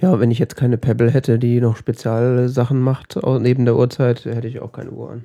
Ja, 0.00 0.18
wenn 0.18 0.30
ich 0.30 0.38
jetzt 0.38 0.56
keine 0.56 0.78
Pebble 0.78 1.10
hätte, 1.10 1.38
die 1.38 1.60
noch 1.60 1.76
Spezialsachen 1.76 2.80
macht, 2.80 3.18
neben 3.22 3.66
der 3.66 3.76
Uhrzeit, 3.76 4.24
hätte 4.24 4.48
ich 4.48 4.60
auch 4.60 4.72
keine 4.72 4.90
Uhr 4.90 5.10
an. 5.10 5.24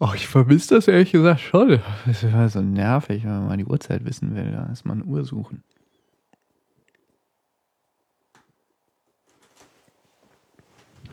Ach, 0.00 0.14
ich 0.14 0.28
vermisse 0.28 0.76
das 0.76 0.86
ehrlich 0.86 1.12
gesagt 1.12 1.40
schon. 1.40 1.80
Das 2.06 2.22
ist 2.22 2.24
immer 2.24 2.48
so 2.48 2.60
nervig, 2.60 3.24
wenn 3.24 3.30
man 3.30 3.46
mal 3.46 3.56
die 3.56 3.64
Uhrzeit 3.64 4.04
wissen 4.04 4.36
will. 4.36 4.52
Da 4.52 4.68
ist 4.70 4.84
man 4.84 5.02
eine 5.02 5.10
Uhr 5.10 5.24
suchen. 5.24 5.64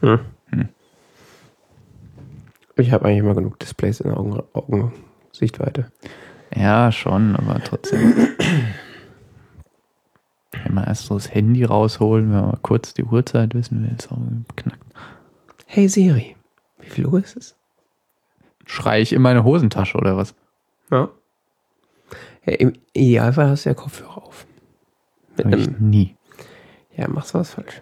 Hm. 0.01 0.19
Hm. 0.49 0.69
Ich 2.75 2.91
habe 2.91 3.05
eigentlich 3.05 3.19
immer 3.19 3.33
genug 3.33 3.57
Displays 3.59 4.01
in 4.01 4.09
der 4.09 4.19
Augen, 4.19 4.43
Augensichtweite. 4.53 5.89
Ja, 6.53 6.91
schon, 6.91 7.35
aber 7.37 7.63
trotzdem. 7.63 8.35
Wenn 10.63 10.73
man 10.73 10.85
erst 10.85 11.05
so 11.05 11.15
das 11.15 11.33
Handy 11.33 11.63
rausholen, 11.63 12.29
wenn 12.31 12.39
man 12.39 12.49
mal 12.51 12.59
kurz 12.61 12.93
die 12.93 13.03
Uhrzeit 13.03 13.53
wissen 13.53 13.83
will, 13.83 13.95
ist 13.97 14.11
auch 14.11 14.17
beknackt. 14.47 14.83
Hey 15.65 15.87
Siri, 15.87 16.35
wie 16.79 16.89
viel 16.89 17.05
Uhr 17.05 17.19
ist 17.19 17.37
es? 17.37 17.55
Schrei 18.65 19.01
ich 19.01 19.13
in 19.13 19.21
meine 19.21 19.43
Hosentasche 19.43 19.97
oder 19.97 20.17
was? 20.17 20.33
Ja. 20.89 21.09
ja 22.45 22.53
Im 22.53 22.73
Idealfall 22.93 23.49
hast 23.49 23.65
du 23.65 23.69
ja 23.69 23.75
Kopfhörer 23.75 24.23
auf. 24.23 24.47
Mit 25.37 25.45
Hab 25.47 25.53
ich 25.55 25.69
nie. 25.79 26.15
ja, 26.95 27.07
machst 27.07 27.33
du 27.33 27.39
was 27.39 27.51
falsch. 27.51 27.81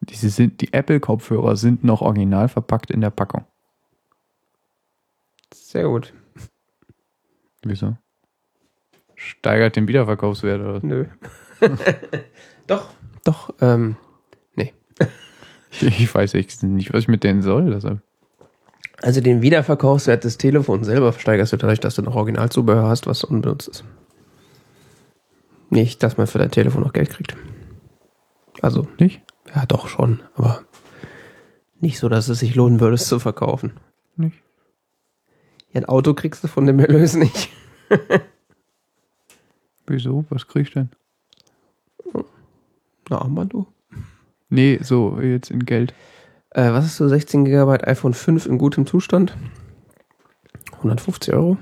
Diese 0.00 0.28
sind, 0.28 0.60
die 0.60 0.72
Apple-Kopfhörer 0.72 1.56
sind 1.56 1.84
noch 1.84 2.02
original 2.02 2.48
verpackt 2.48 2.90
in 2.90 3.00
der 3.00 3.10
Packung. 3.10 3.46
Sehr 5.52 5.84
gut. 5.84 6.12
Wieso? 7.62 7.96
Steigert 9.38 9.76
den 9.76 9.88
Wiederverkaufswert 9.88 10.60
oder? 10.60 10.80
Nö. 10.82 11.04
doch, 12.66 12.88
doch, 13.24 13.54
ähm, 13.60 13.96
Ich 15.80 16.14
weiß 16.14 16.34
echt 16.34 16.62
nicht, 16.62 16.92
was 16.92 17.00
ich 17.00 17.08
mit 17.08 17.24
denen 17.24 17.42
soll. 17.42 17.70
Deshalb. 17.70 18.00
also 19.02 19.20
den 19.20 19.42
Wiederverkaufswert 19.42 20.22
des 20.22 20.38
Telefons 20.38 20.86
selber 20.86 21.12
steigerst 21.12 21.52
du 21.52 21.56
dadurch, 21.56 21.80
dass 21.80 21.96
du 21.96 22.02
noch 22.02 22.14
Originalzubehör 22.14 22.86
hast, 22.88 23.06
was 23.08 23.24
unbenutzt 23.24 23.68
ist. 23.68 23.84
Nicht, 25.70 26.02
dass 26.04 26.16
man 26.16 26.28
für 26.28 26.38
dein 26.38 26.52
Telefon 26.52 26.82
noch 26.82 26.92
Geld 26.92 27.10
kriegt. 27.10 27.36
Also, 28.62 28.86
Nicht? 29.00 29.20
ja, 29.54 29.66
doch 29.66 29.88
schon, 29.88 30.22
aber 30.36 30.62
nicht 31.80 31.98
so, 31.98 32.08
dass 32.08 32.28
es 32.28 32.38
sich 32.38 32.54
lohnen 32.54 32.78
würde, 32.80 32.94
es 32.94 33.08
zu 33.08 33.18
verkaufen. 33.18 33.72
Nicht? 34.16 34.36
Ja, 35.72 35.80
ein 35.80 35.84
Auto 35.86 36.14
kriegst 36.14 36.44
du 36.44 36.48
von 36.48 36.66
dem 36.66 36.78
Erlös 36.78 37.14
nicht. 37.16 37.50
Wieso? 39.86 40.24
Was 40.30 40.46
krieg 40.46 40.68
ich 40.68 40.72
denn? 40.72 40.90
Na, 43.10 43.20
Armbanduhr. 43.20 43.66
Nee, 44.48 44.78
so 44.82 45.20
jetzt 45.20 45.50
in 45.50 45.64
Geld. 45.64 45.94
Äh, 46.50 46.72
was 46.72 46.84
ist 46.86 46.96
so 46.96 47.08
16 47.08 47.44
GB 47.44 47.82
iPhone 47.84 48.14
5 48.14 48.46
in 48.46 48.58
gutem 48.58 48.86
Zustand? 48.86 49.36
150 50.76 51.34
Euro. 51.34 51.58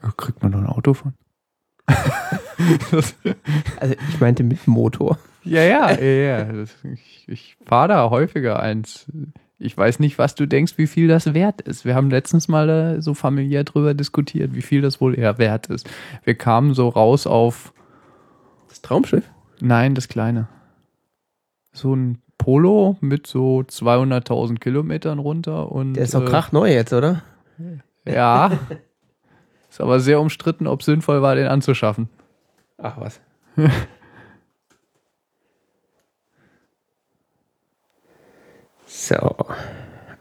Da 0.00 0.10
kriegt 0.16 0.42
man 0.42 0.52
doch 0.52 0.60
ein 0.60 0.66
Auto 0.66 0.94
von. 0.94 1.14
Also 3.78 3.94
ich 4.08 4.18
meinte 4.18 4.42
mit 4.42 4.66
Motor. 4.66 5.18
Ja, 5.44 5.62
ja, 5.62 5.90
ja, 5.92 6.46
ja. 6.46 6.64
Ich 6.84 7.24
ich 7.28 7.56
fahre 7.66 7.88
da 7.88 8.10
häufiger 8.10 8.58
eins. 8.60 9.06
Ich 9.58 9.76
weiß 9.76 10.00
nicht, 10.00 10.18
was 10.18 10.34
du 10.34 10.46
denkst, 10.46 10.74
wie 10.76 10.86
viel 10.86 11.08
das 11.08 11.32
wert 11.32 11.62
ist. 11.62 11.84
Wir 11.86 11.94
haben 11.94 12.10
letztens 12.10 12.46
mal 12.48 12.68
äh, 12.68 13.00
so 13.00 13.14
familiär 13.14 13.64
drüber 13.64 13.94
diskutiert, 13.94 14.54
wie 14.54 14.60
viel 14.62 14.82
das 14.82 15.00
wohl 15.00 15.18
eher 15.18 15.38
wert 15.38 15.68
ist. 15.68 15.88
Wir 16.24 16.34
kamen 16.34 16.74
so 16.74 16.88
raus 16.88 17.26
auf, 17.26 17.72
Das 18.68 18.82
Traumschiff? 18.82 19.24
nein, 19.60 19.94
das 19.94 20.08
kleine. 20.08 20.48
So 21.72 21.94
ein 21.96 22.18
Polo 22.36 22.96
mit 23.00 23.26
so 23.26 23.60
200.000 23.60 24.58
Kilometern 24.58 25.18
runter 25.18 25.72
und. 25.72 25.94
Der 25.94 26.04
ist 26.04 26.14
doch 26.14 26.22
äh, 26.22 26.26
krachneu 26.26 26.70
jetzt, 26.70 26.92
oder? 26.92 27.22
Ja. 28.06 28.52
Ist 29.70 29.80
aber 29.80 30.00
sehr 30.00 30.20
umstritten, 30.20 30.66
ob 30.66 30.82
sinnvoll 30.82 31.22
war, 31.22 31.34
den 31.34 31.46
anzuschaffen. 31.48 32.08
Ach 32.78 32.98
was. 33.00 33.20
so. 38.96 39.36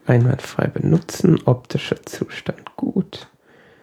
Einwandfrei 0.05 0.67
benutzen. 0.67 1.39
Optischer 1.45 2.03
Zustand 2.05 2.75
gut. 2.75 3.27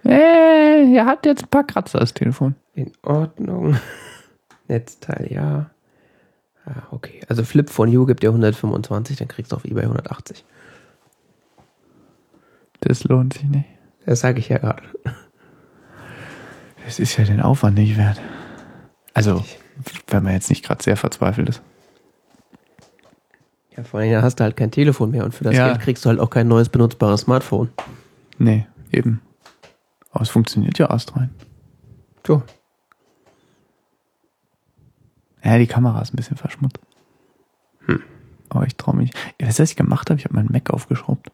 Äh, 0.04 0.94
er 0.94 1.06
hat 1.06 1.26
jetzt 1.26 1.44
ein 1.44 1.48
paar 1.48 1.64
Kratzer, 1.64 2.00
das 2.00 2.14
Telefon. 2.14 2.54
In 2.74 2.92
Ordnung. 3.02 3.76
Netzteil 4.68 5.28
ja. 5.30 5.70
Ah, 6.64 6.82
okay. 6.90 7.20
Also 7.28 7.44
Flip 7.44 7.68
von 7.68 7.90
You 7.90 8.06
gibt 8.06 8.22
dir 8.22 8.28
125, 8.28 9.16
dann 9.16 9.28
kriegst 9.28 9.52
du 9.52 9.56
auf 9.56 9.64
eBay 9.64 9.82
180. 9.82 10.44
Das 12.80 13.04
lohnt 13.04 13.34
sich 13.34 13.44
nicht. 13.44 13.66
Das 14.06 14.20
sage 14.20 14.38
ich 14.38 14.48
ja 14.48 14.58
gerade. 14.58 14.82
Das 16.84 16.98
ist 16.98 17.16
ja 17.16 17.24
den 17.24 17.40
Aufwand 17.40 17.78
nicht 17.78 17.96
wert. 17.96 18.20
Also, 19.14 19.44
wenn 20.08 20.22
man 20.22 20.32
jetzt 20.32 20.50
nicht 20.50 20.64
gerade 20.64 20.82
sehr 20.82 20.96
verzweifelt 20.96 21.48
ist. 21.48 21.62
Ja, 23.76 23.84
vor 23.84 24.00
allem 24.00 24.22
hast 24.22 24.38
du 24.38 24.44
halt 24.44 24.56
kein 24.56 24.70
Telefon 24.70 25.10
mehr 25.10 25.24
und 25.24 25.32
für 25.34 25.44
das 25.44 25.56
Ja. 25.56 25.68
Geld 25.68 25.80
kriegst 25.80 26.04
du 26.04 26.10
halt 26.10 26.20
auch 26.20 26.30
kein 26.30 26.48
neues 26.48 26.68
benutzbares 26.68 27.22
Smartphone. 27.22 27.70
Nee, 28.38 28.66
eben. 28.90 29.20
Aber 30.10 30.22
es 30.22 30.28
funktioniert 30.30 30.78
ja 30.78 30.90
astrein. 30.90 31.30
Tja. 32.22 32.42
Ja, 35.42 35.58
die 35.58 35.66
Kamera 35.66 36.00
ist 36.02 36.12
ein 36.12 36.16
bisschen 36.16 36.36
verschmutzt. 36.36 36.78
Hm. 37.86 38.02
Aber 38.50 38.66
ich 38.66 38.76
traue 38.76 38.94
mich. 38.96 39.10
Ja, 39.40 39.46
weißt 39.48 39.58
du, 39.58 39.62
was 39.62 39.70
ich 39.70 39.76
gemacht 39.76 40.10
habe? 40.10 40.18
Ich 40.18 40.24
habe 40.24 40.34
meinen 40.34 40.52
Mac 40.52 40.70
aufgeschraubt. 40.70 41.32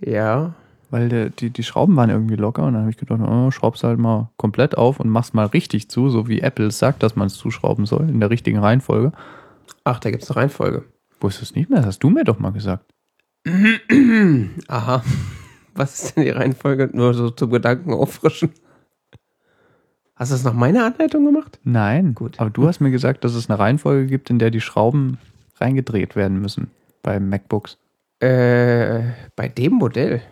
Ja. 0.00 0.54
Weil 0.90 1.08
der, 1.08 1.30
die, 1.30 1.50
die 1.50 1.62
Schrauben 1.64 1.96
waren 1.96 2.10
irgendwie 2.10 2.36
locker 2.36 2.64
und 2.64 2.74
dann 2.74 2.82
habe 2.82 2.90
ich 2.90 2.98
gedacht, 2.98 3.20
oh, 3.20 3.50
schraub's 3.50 3.82
halt 3.82 3.98
mal 3.98 4.28
komplett 4.36 4.76
auf 4.76 5.00
und 5.00 5.08
mach's 5.08 5.32
mal 5.32 5.46
richtig 5.46 5.88
zu, 5.88 6.08
so 6.10 6.28
wie 6.28 6.40
Apple 6.40 6.70
sagt, 6.70 7.02
dass 7.02 7.16
man 7.16 7.26
es 7.26 7.34
zuschrauben 7.34 7.86
soll, 7.86 8.08
in 8.08 8.20
der 8.20 8.30
richtigen 8.30 8.58
Reihenfolge. 8.58 9.12
Ach, 9.84 9.98
da 10.00 10.10
gibt's 10.10 10.30
eine 10.30 10.36
Reihenfolge. 10.36 10.84
Wusstest 11.20 11.50
du 11.50 11.52
es 11.52 11.56
nicht 11.56 11.70
mehr? 11.70 11.78
Das 11.78 11.86
hast 11.86 11.98
du 12.00 12.10
mir 12.10 12.24
doch 12.24 12.38
mal 12.38 12.52
gesagt. 12.52 12.92
Aha. 14.68 15.04
Was 15.74 16.02
ist 16.02 16.16
denn 16.16 16.24
die 16.24 16.30
Reihenfolge? 16.30 16.90
Nur 16.92 17.14
so 17.14 17.30
zum 17.30 17.50
Gedanken 17.50 17.92
auffrischen. 17.92 18.50
Hast 20.16 20.30
du 20.30 20.34
das 20.36 20.44
nach 20.44 20.52
meiner 20.52 20.84
Anleitung 20.84 21.24
gemacht? 21.24 21.58
Nein. 21.64 22.14
Gut. 22.14 22.38
Aber 22.38 22.50
du 22.50 22.68
hast 22.68 22.80
mir 22.80 22.90
gesagt, 22.90 23.24
dass 23.24 23.34
es 23.34 23.50
eine 23.50 23.58
Reihenfolge 23.58 24.06
gibt, 24.06 24.30
in 24.30 24.38
der 24.38 24.50
die 24.50 24.60
Schrauben 24.60 25.18
reingedreht 25.60 26.14
werden 26.14 26.40
müssen 26.40 26.70
bei 27.02 27.18
MacBooks. 27.18 27.78
Äh, 28.20 29.02
bei 29.36 29.48
dem 29.48 29.74
Modell. 29.74 30.22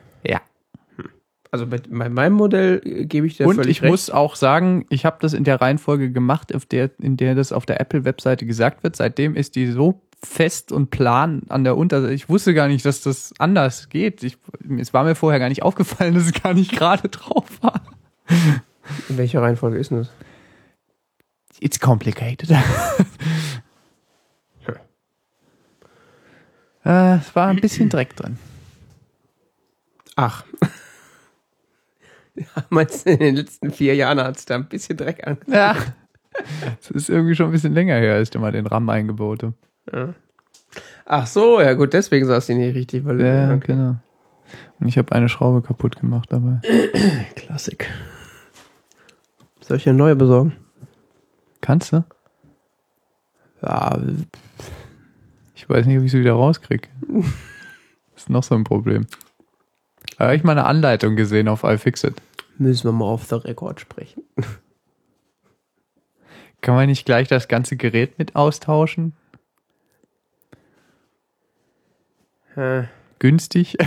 Also 1.53 1.67
bei, 1.67 1.77
bei 1.87 2.09
meinem 2.09 2.33
Modell 2.33 2.81
äh, 2.83 3.05
gebe 3.05 3.27
ich 3.27 3.37
dir 3.37 3.47
Und 3.47 3.57
völlig 3.57 3.77
ich 3.77 3.83
recht. 3.83 3.91
muss 3.91 4.09
auch 4.09 4.37
sagen, 4.37 4.87
ich 4.89 5.05
habe 5.05 5.19
das 5.21 5.35
in 5.35 5.45
der 5.45 5.61
Reihenfolge 5.61 6.11
gemacht, 6.11 6.55
auf 6.55 6.65
der, 6.65 6.91
in 6.99 7.19
der 7.19 7.35
das 7.35 7.53
auf 7.53 7.67
der 7.67 7.79
Apple-Webseite 7.79 8.47
gesagt 8.47 8.83
wird. 8.83 8.97
Seitdem 8.97 9.37
ist 9.37 9.55
die 9.55 9.71
so 9.71 10.01
fest 10.25 10.73
und 10.73 10.91
plan 10.91 11.43
an 11.51 11.65
der 11.65 11.77
Unterseite. 11.77 12.15
Ich 12.15 12.31
wusste 12.31 12.55
gar 12.55 12.69
nicht, 12.69 12.87
dass 12.87 13.03
das 13.03 13.35
anders 13.39 13.91
geht. 13.91 14.23
Ich, 14.23 14.39
es 14.79 14.95
war 14.95 15.05
mir 15.05 15.15
vorher 15.15 15.41
gar 15.41 15.51
nicht 15.51 15.63
aufgefallen, 15.63 16.15
dass 16.15 16.25
es 16.25 16.33
gar 16.33 16.55
nicht 16.55 16.73
gerade 16.73 17.11
drauf 17.11 17.45
war. 17.61 17.83
In 19.11 19.19
welcher 19.19 19.43
Reihenfolge 19.43 19.77
ist 19.77 19.91
denn 19.91 19.99
das? 19.99 20.11
It's 21.61 21.79
complicated. 21.79 22.51
äh, 26.85 27.17
es 27.17 27.37
war 27.37 27.49
ein 27.49 27.61
bisschen 27.61 27.91
Dreck 27.91 28.17
drin. 28.17 28.39
Ach. 30.17 30.45
Ja, 32.35 32.45
meinst 32.71 33.07
du, 33.07 33.11
in 33.11 33.19
den 33.19 33.37
letzten 33.37 33.71
vier 33.71 33.95
Jahren 33.95 34.19
hat 34.21 34.37
es 34.37 34.45
da 34.47 34.55
ein 34.55 34.67
bisschen 34.69 34.97
Dreck 34.97 35.27
an? 35.27 35.39
Ja. 35.47 35.77
Es 36.81 36.91
ist 36.91 37.11
irgendwie 37.11 37.35
schon 37.35 37.47
ein 37.47 37.53
bisschen 37.53 37.75
länger 37.75 37.97
her, 37.97 38.15
als 38.15 38.31
ich 38.31 38.41
mal 38.41 38.53
den 38.53 38.67
RAM 38.67 38.89
eingebaut 38.89 39.43
habe. 39.43 39.55
Ja. 39.93 40.15
Ach 41.05 41.27
so, 41.27 41.61
ja 41.61 41.75
gut, 41.75 41.93
deswegen 41.93 42.27
saß 42.27 42.47
die 42.47 42.55
nicht 42.55 42.75
richtig, 42.75 43.05
weil 43.05 43.21
Ja, 43.21 43.53
okay. 43.55 43.67
genau. 43.67 43.97
Und 44.81 44.89
ich 44.89 44.97
habe 44.97 45.13
eine 45.13 45.29
Schraube 45.29 45.61
kaputt 45.63 46.01
gemacht 46.01 46.33
dabei. 46.33 46.61
Klassik. 47.37 47.91
Soll 49.61 49.77
ich 49.77 49.89
eine 49.89 49.99
neue 49.99 50.17
besorgen? 50.17 50.57
Kannst 51.61 51.93
du? 51.93 52.05
Ja, 53.63 53.99
ich 55.55 55.69
weiß 55.69 55.87
nicht, 55.87 55.99
ob 55.99 56.05
ich 56.05 56.11
sie 56.11 56.21
wieder 56.21 56.33
rauskriege. 56.33 56.89
ist 58.17 58.29
noch 58.31 58.43
so 58.43 58.55
ein 58.55 58.65
Problem. 58.65 59.07
Da 60.19 60.25
habe 60.27 60.37
ich 60.37 60.45
mal 60.45 60.53
eine 60.53 60.65
Anleitung 60.67 61.17
gesehen 61.17 61.49
auf 61.49 61.65
iFixit. 61.65 62.15
Müssen 62.59 62.85
wir 62.89 62.93
mal 62.93 63.07
auf 63.07 63.25
the 63.25 63.37
Record 63.37 63.81
sprechen. 63.81 64.23
Kann 66.61 66.75
man 66.77 66.87
nicht 66.87 67.05
gleich 67.07 67.27
das 67.29 67.49
ganze 67.49 67.77
Gerät 67.77 68.19
mit 68.19 68.37
austauschen? 68.37 69.15
Äh, 72.57 72.85
Günstig? 73.19 73.77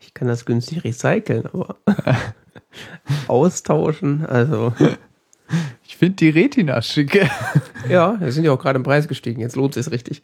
Ich 0.00 0.14
kann 0.14 0.28
das 0.28 0.46
günstig 0.46 0.82
recyceln, 0.82 1.44
aber 1.44 1.76
austauschen, 3.28 4.24
also 4.24 4.72
Ich 5.86 5.96
finde 5.98 6.16
die 6.16 6.30
Retina 6.30 6.80
schick. 6.80 7.28
ja, 7.88 8.18
wir 8.18 8.32
sind 8.32 8.44
ja 8.44 8.52
auch 8.52 8.58
gerade 8.58 8.78
im 8.78 8.82
Preis 8.82 9.08
gestiegen, 9.08 9.42
jetzt 9.42 9.56
lohnt 9.56 9.76
es 9.76 9.90
richtig. 9.90 10.22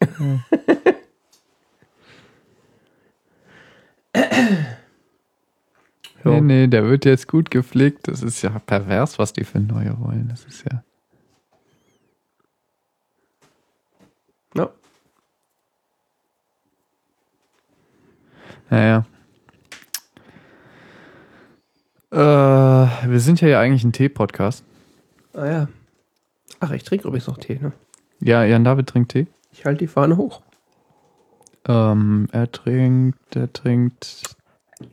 Nee, 6.24 6.40
nee, 6.40 6.66
der 6.68 6.84
wird 6.84 7.04
jetzt 7.04 7.26
gut 7.26 7.50
gepflegt. 7.50 8.06
Das 8.08 8.22
ist 8.22 8.42
ja 8.42 8.50
pervers, 8.58 9.18
was 9.18 9.32
die 9.32 9.44
für 9.44 9.58
neue 9.58 9.98
wollen. 9.98 10.28
Das 10.28 10.44
ist 10.44 10.64
ja. 10.70 10.84
Ja. 14.54 14.70
Naja. 18.70 19.04
Äh, 22.12 23.08
wir 23.08 23.20
sind 23.20 23.40
ja, 23.40 23.48
ja 23.48 23.60
eigentlich 23.60 23.84
ein 23.84 23.92
Tee-Podcast. 23.92 24.64
Ah 25.32 25.46
ja. 25.46 25.68
Ach, 26.60 26.70
ich 26.70 26.84
trinke 26.84 27.08
übrigens 27.08 27.26
noch 27.26 27.38
Tee, 27.38 27.58
ne? 27.58 27.72
Ja, 28.20 28.44
Jan 28.44 28.64
David 28.64 28.86
trinkt 28.86 29.12
Tee. 29.12 29.26
Ich 29.50 29.64
halte 29.64 29.78
die 29.78 29.88
Fahne 29.88 30.16
hoch. 30.16 30.42
Ähm, 31.68 32.28
er 32.32 32.50
trinkt, 32.50 33.36
er 33.36 33.52
trinkt. 33.52 34.36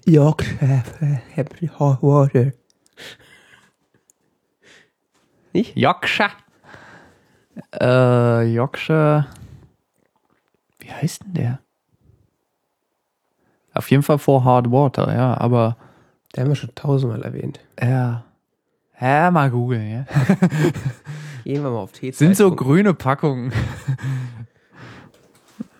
Yorkshire 0.05 0.83
Happy 1.33 1.67
Hot 1.79 2.01
Water. 2.03 2.51
Nicht? 5.53 5.75
Yorkshire. 5.75 6.31
Äh, 7.79 8.53
Yorkshire. 8.53 9.27
Wie 10.79 10.91
heißt 10.91 11.23
denn 11.25 11.33
der? 11.33 11.59
Auf 13.73 13.89
jeden 13.91 14.03
Fall 14.03 14.19
for 14.19 14.43
Hard 14.43 14.71
Water, 14.71 15.13
ja, 15.13 15.37
aber. 15.39 15.77
Den 16.35 16.43
haben 16.43 16.49
wir 16.49 16.55
schon 16.55 16.75
tausendmal 16.75 17.23
erwähnt. 17.23 17.59
Ja. 17.81 18.25
Ja, 18.99 19.31
mal 19.31 19.49
googeln, 19.49 19.89
ja. 19.89 20.05
Gehen 21.43 21.63
wir 21.63 21.71
mal 21.71 21.77
auf 21.77 21.93
T-Zeit. 21.93 22.15
Sind 22.15 22.35
so 22.35 22.53
grüne 22.53 22.93
Packungen. 22.93 23.53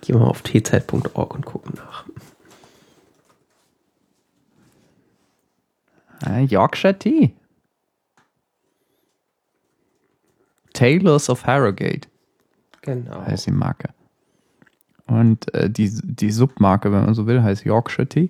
Gehen 0.01 0.15
wir 0.15 0.19
mal 0.19 0.29
auf 0.29 0.43
tzeit.org 0.43 1.35
und 1.35 1.45
gucken 1.45 1.73
nach. 1.75 2.05
Yorkshire 6.47 6.97
Tea. 6.97 7.33
Taylors 10.73 11.29
of 11.29 11.45
Harrogate 11.45 12.07
Genau. 12.81 13.25
heißt 13.25 13.47
die 13.47 13.51
Marke. 13.51 13.89
Und 15.07 15.53
äh, 15.53 15.69
die, 15.69 15.91
die 16.03 16.31
Submarke, 16.31 16.91
wenn 16.91 17.05
man 17.05 17.13
so 17.13 17.27
will, 17.27 17.41
heißt 17.41 17.65
Yorkshire 17.65 18.07
Tea. 18.07 18.29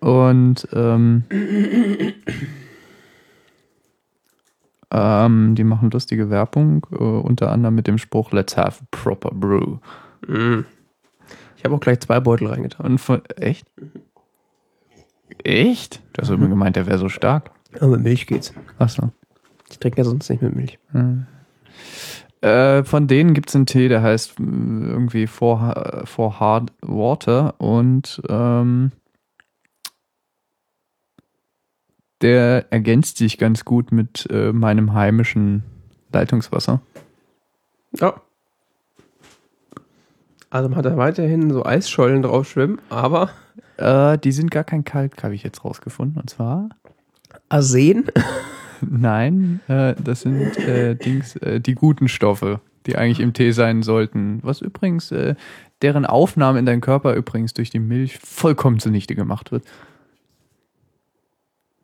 Und 0.00 0.68
ähm, 0.72 1.24
ähm, 4.90 5.54
die 5.54 5.64
machen 5.64 5.90
lustige 5.90 6.30
Werbung, 6.30 6.86
äh, 6.92 6.96
unter 6.96 7.52
anderem 7.52 7.74
mit 7.74 7.86
dem 7.86 7.98
Spruch 7.98 8.32
Let's 8.32 8.56
have 8.56 8.82
a 8.82 8.86
proper 8.90 9.30
brew. 9.30 9.78
Mm. 10.26 10.64
Ich 11.58 11.64
habe 11.64 11.74
auch 11.74 11.80
gleich 11.80 11.98
zwei 11.98 12.20
Beutel 12.20 12.46
reingetan. 12.46 12.98
Von, 12.98 13.24
echt? 13.36 13.66
Echt? 15.42 16.00
Du 16.12 16.22
hast 16.22 16.30
immer 16.30 16.46
gemeint, 16.46 16.76
der 16.76 16.86
wäre 16.86 16.98
so 16.98 17.08
stark. 17.08 17.50
Aber 17.74 17.88
mit 17.88 18.02
Milch 18.02 18.28
geht's. 18.28 18.54
Achso. 18.78 19.10
Ich 19.68 19.78
trinke 19.80 19.98
ja 19.98 20.04
sonst 20.04 20.30
nicht 20.30 20.40
mit 20.40 20.54
Milch. 20.54 20.78
Äh, 22.40 22.84
von 22.84 23.08
denen 23.08 23.34
gibt 23.34 23.48
es 23.48 23.56
einen 23.56 23.66
Tee, 23.66 23.88
der 23.88 24.02
heißt 24.02 24.38
äh, 24.38 24.42
irgendwie 24.42 25.26
For, 25.26 26.04
For 26.04 26.38
Hard 26.38 26.72
Water 26.80 27.60
und 27.60 28.22
ähm, 28.28 28.92
der 32.22 32.72
ergänzt 32.72 33.18
sich 33.18 33.36
ganz 33.36 33.64
gut 33.64 33.90
mit 33.90 34.28
äh, 34.30 34.52
meinem 34.52 34.94
heimischen 34.94 35.64
Leitungswasser. 36.12 36.80
Ja. 37.96 38.20
Also 40.50 40.68
man 40.68 40.78
hat 40.78 40.84
da 40.86 40.96
weiterhin 40.96 41.50
so 41.50 41.64
Eisschollen 41.64 42.22
drauf 42.22 42.48
schwimmen, 42.48 42.80
aber 42.88 43.30
Äh, 43.76 44.18
die 44.18 44.32
sind 44.32 44.50
gar 44.50 44.64
kein 44.64 44.84
Kalk, 44.84 45.22
habe 45.22 45.34
ich 45.34 45.44
jetzt 45.44 45.64
rausgefunden. 45.64 46.20
Und 46.20 46.28
zwar, 46.30 46.68
Arsen. 47.48 48.06
nein, 48.80 49.60
äh, 49.68 49.94
das 50.02 50.22
sind 50.22 50.56
äh, 50.58 50.96
Dings, 50.96 51.36
äh, 51.36 51.60
die 51.60 51.74
guten 51.74 52.08
Stoffe, 52.08 52.60
die 52.86 52.96
eigentlich 52.96 53.20
im 53.20 53.32
Tee 53.34 53.52
sein 53.52 53.82
sollten. 53.82 54.40
Was 54.42 54.60
übrigens, 54.62 55.12
äh, 55.12 55.36
deren 55.80 56.06
Aufnahme 56.06 56.58
in 56.58 56.66
deinen 56.66 56.80
Körper 56.80 57.14
übrigens 57.14 57.54
durch 57.54 57.70
die 57.70 57.78
Milch 57.78 58.18
vollkommen 58.18 58.80
zunichte 58.80 59.14
gemacht 59.14 59.52
wird. 59.52 59.64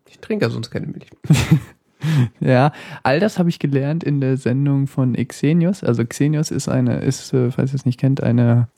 Ich 0.09 0.19
trinke 0.19 0.47
ja 0.47 0.51
sonst 0.51 0.71
keine 0.71 0.89
Milch. 0.89 1.07
Ja, 2.41 2.73
all 3.03 3.21
das 3.21 3.39
habe 3.39 3.49
ich 3.49 3.59
gelernt 3.59 4.05
in 4.05 4.21
der 4.21 4.37
Sendung 4.37 4.87
von 4.87 5.15
Xenius. 5.15 5.83
Also 5.83 6.05
Xenius 6.05 6.51
ist 6.51 6.69
eine, 6.69 6.99
ist, 6.99 7.33
äh, 7.33 7.51
falls 7.51 7.73
ihr 7.73 7.77
es 7.77 7.87
nicht 7.87 7.99
kennt, 7.99 8.23
eine 8.23 8.69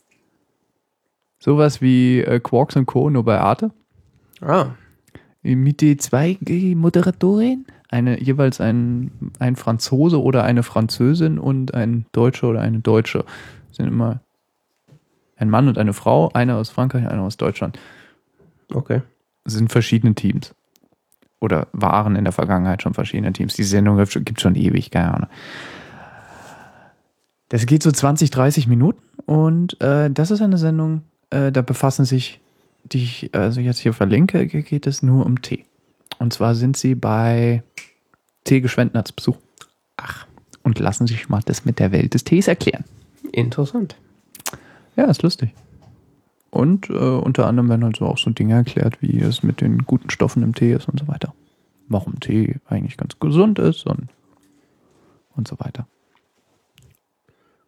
sowas 1.39 1.81
wie 1.81 2.21
äh, 2.21 2.39
Quarks 2.39 2.75
und 2.75 2.85
Co. 2.85 3.09
nur 3.09 3.23
bei 3.23 3.39
Arte. 3.39 3.71
Ah. 4.41 4.71
Mit 5.43 5.81
die 5.81 5.97
zwei 5.97 6.37
Moderatorin, 6.41 7.65
eine 7.89 8.21
jeweils 8.21 8.59
ein, 8.59 9.11
ein 9.39 9.55
Franzose 9.55 10.21
oder 10.21 10.43
eine 10.43 10.63
Französin 10.63 11.39
und 11.39 11.73
ein 11.73 12.05
Deutscher 12.11 12.49
oder 12.49 12.61
eine 12.61 12.79
Deutsche. 12.79 13.23
Sind 13.71 13.87
immer 13.87 14.21
ein 15.37 15.49
Mann 15.49 15.67
und 15.67 15.77
eine 15.77 15.93
Frau, 15.93 16.29
einer 16.33 16.57
aus 16.57 16.69
Frankreich, 16.69 17.07
einer 17.07 17.21
aus 17.21 17.37
Deutschland. 17.37 17.79
Okay. 18.73 19.01
sind 19.45 19.71
verschiedene 19.71 20.13
Teams. 20.15 20.53
Oder 21.39 21.67
waren 21.71 22.15
in 22.15 22.23
der 22.23 22.33
Vergangenheit 22.33 22.81
schon 22.81 22.93
verschiedene 22.93 23.31
Teams. 23.33 23.55
Die 23.55 23.63
Sendung 23.63 23.97
gibt 23.97 24.41
schon 24.41 24.55
ewig, 24.55 24.91
keine 24.91 25.13
Ahnung. 25.13 25.29
Das 27.49 27.65
geht 27.65 27.83
so 27.83 27.91
20, 27.91 28.29
30 28.29 28.67
Minuten 28.67 29.01
und 29.25 29.79
äh, 29.81 30.09
das 30.09 30.31
ist 30.31 30.41
eine 30.41 30.57
Sendung, 30.57 31.03
äh, 31.29 31.51
da 31.51 31.61
befassen 31.61 32.05
sich, 32.05 32.41
die 32.83 33.03
ich 33.03 33.29
also 33.33 33.61
jetzt 33.61 33.79
hier 33.79 33.93
verlinke, 33.93 34.47
geht 34.47 34.87
es 34.87 35.01
nur 35.03 35.25
um 35.25 35.41
Tee. 35.41 35.65
Und 36.19 36.33
zwar 36.33 36.55
sind 36.55 36.75
sie 36.77 36.95
bei 36.95 37.63
Tee 38.43 38.61
Geschwendner 38.61 39.05
zu 39.05 39.13
Besuch. 39.13 39.37
Ach. 39.97 40.25
Und 40.63 40.79
lassen 40.79 41.07
sich 41.07 41.29
mal 41.29 41.41
das 41.45 41.63
mit 41.63 41.79
der 41.79 41.91
Welt 41.91 42.13
des 42.13 42.23
Tees 42.23 42.47
erklären. 42.47 42.83
Interessant. 43.31 43.95
Ja, 44.95 45.05
ist 45.05 45.21
lustig. 45.21 45.53
Und 46.49 46.89
äh, 46.89 46.93
unter 46.93 47.45
anderem 47.45 47.69
werden 47.69 47.83
halt 47.83 47.97
so 47.97 48.05
auch 48.05 48.17
so 48.17 48.29
Dinge 48.29 48.53
erklärt, 48.53 49.01
wie 49.01 49.19
es 49.19 49.43
mit 49.43 49.61
den 49.61 49.79
guten 49.79 50.09
Stoffen 50.09 50.43
im 50.43 50.55
Tee 50.55 50.73
ist 50.73 50.87
und 50.87 50.99
so 50.99 51.07
weiter. 51.07 51.33
Warum 51.87 52.19
Tee 52.19 52.55
eigentlich 52.67 52.97
ganz 52.97 53.19
gesund 53.19 53.59
ist 53.59 53.85
und, 53.85 54.07
und 55.35 55.47
so 55.47 55.59
weiter. 55.59 55.87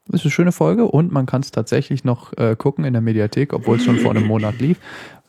Das 0.08 0.22
ist 0.22 0.26
eine 0.26 0.32
schöne 0.32 0.52
Folge 0.52 0.86
und 0.86 1.12
man 1.12 1.28
kann 1.28 1.42
es 1.42 1.52
tatsächlich 1.52 2.04
noch 2.04 2.36
äh, 2.36 2.56
gucken 2.58 2.84
in 2.84 2.94
der 2.94 3.02
Mediathek, 3.02 3.54
obwohl 3.54 3.78
es 3.78 3.84
schon 3.84 3.98
vor 3.98 4.12
einem 4.12 4.26
Monat 4.26 4.60
lief. 4.60 4.80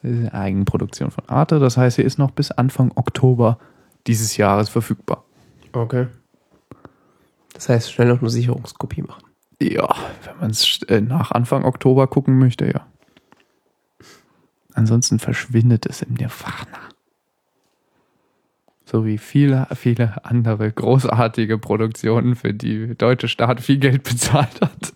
Das 0.02 0.10
ist 0.10 0.18
eine 0.18 0.32
Eigenproduktion 0.32 1.10
von 1.10 1.28
Arte. 1.28 1.58
Das 1.58 1.76
heißt, 1.76 1.96
sie 1.96 2.02
ist 2.02 2.18
noch 2.18 2.30
bis 2.30 2.50
Anfang 2.50 2.90
Oktober 2.94 3.58
dieses 4.06 4.38
Jahres 4.38 4.70
verfügbar. 4.70 5.24
Okay. 5.72 6.06
Das 7.52 7.68
heißt, 7.68 7.92
schnell 7.92 8.08
noch 8.08 8.20
eine 8.20 8.30
Sicherungskopie 8.30 9.02
machen. 9.02 9.24
Ja, 9.60 9.94
wenn 10.24 10.38
man 10.40 10.50
es 10.50 10.80
äh, 10.88 11.02
nach 11.02 11.32
Anfang 11.32 11.64
Oktober 11.64 12.06
gucken 12.06 12.38
möchte, 12.38 12.66
ja. 12.66 12.86
Ansonsten 14.74 15.18
verschwindet 15.18 15.86
es 15.86 16.02
im 16.02 16.14
Nirvana. 16.14 16.90
So 18.84 19.06
wie 19.06 19.18
viele, 19.18 19.68
viele 19.74 20.24
andere 20.24 20.72
großartige 20.72 21.58
Produktionen, 21.58 22.34
für 22.34 22.52
die 22.52 22.86
der 22.88 22.94
deutsche 22.96 23.28
Staat 23.28 23.60
viel 23.60 23.78
Geld 23.78 24.02
bezahlt 24.02 24.60
hat. 24.60 24.92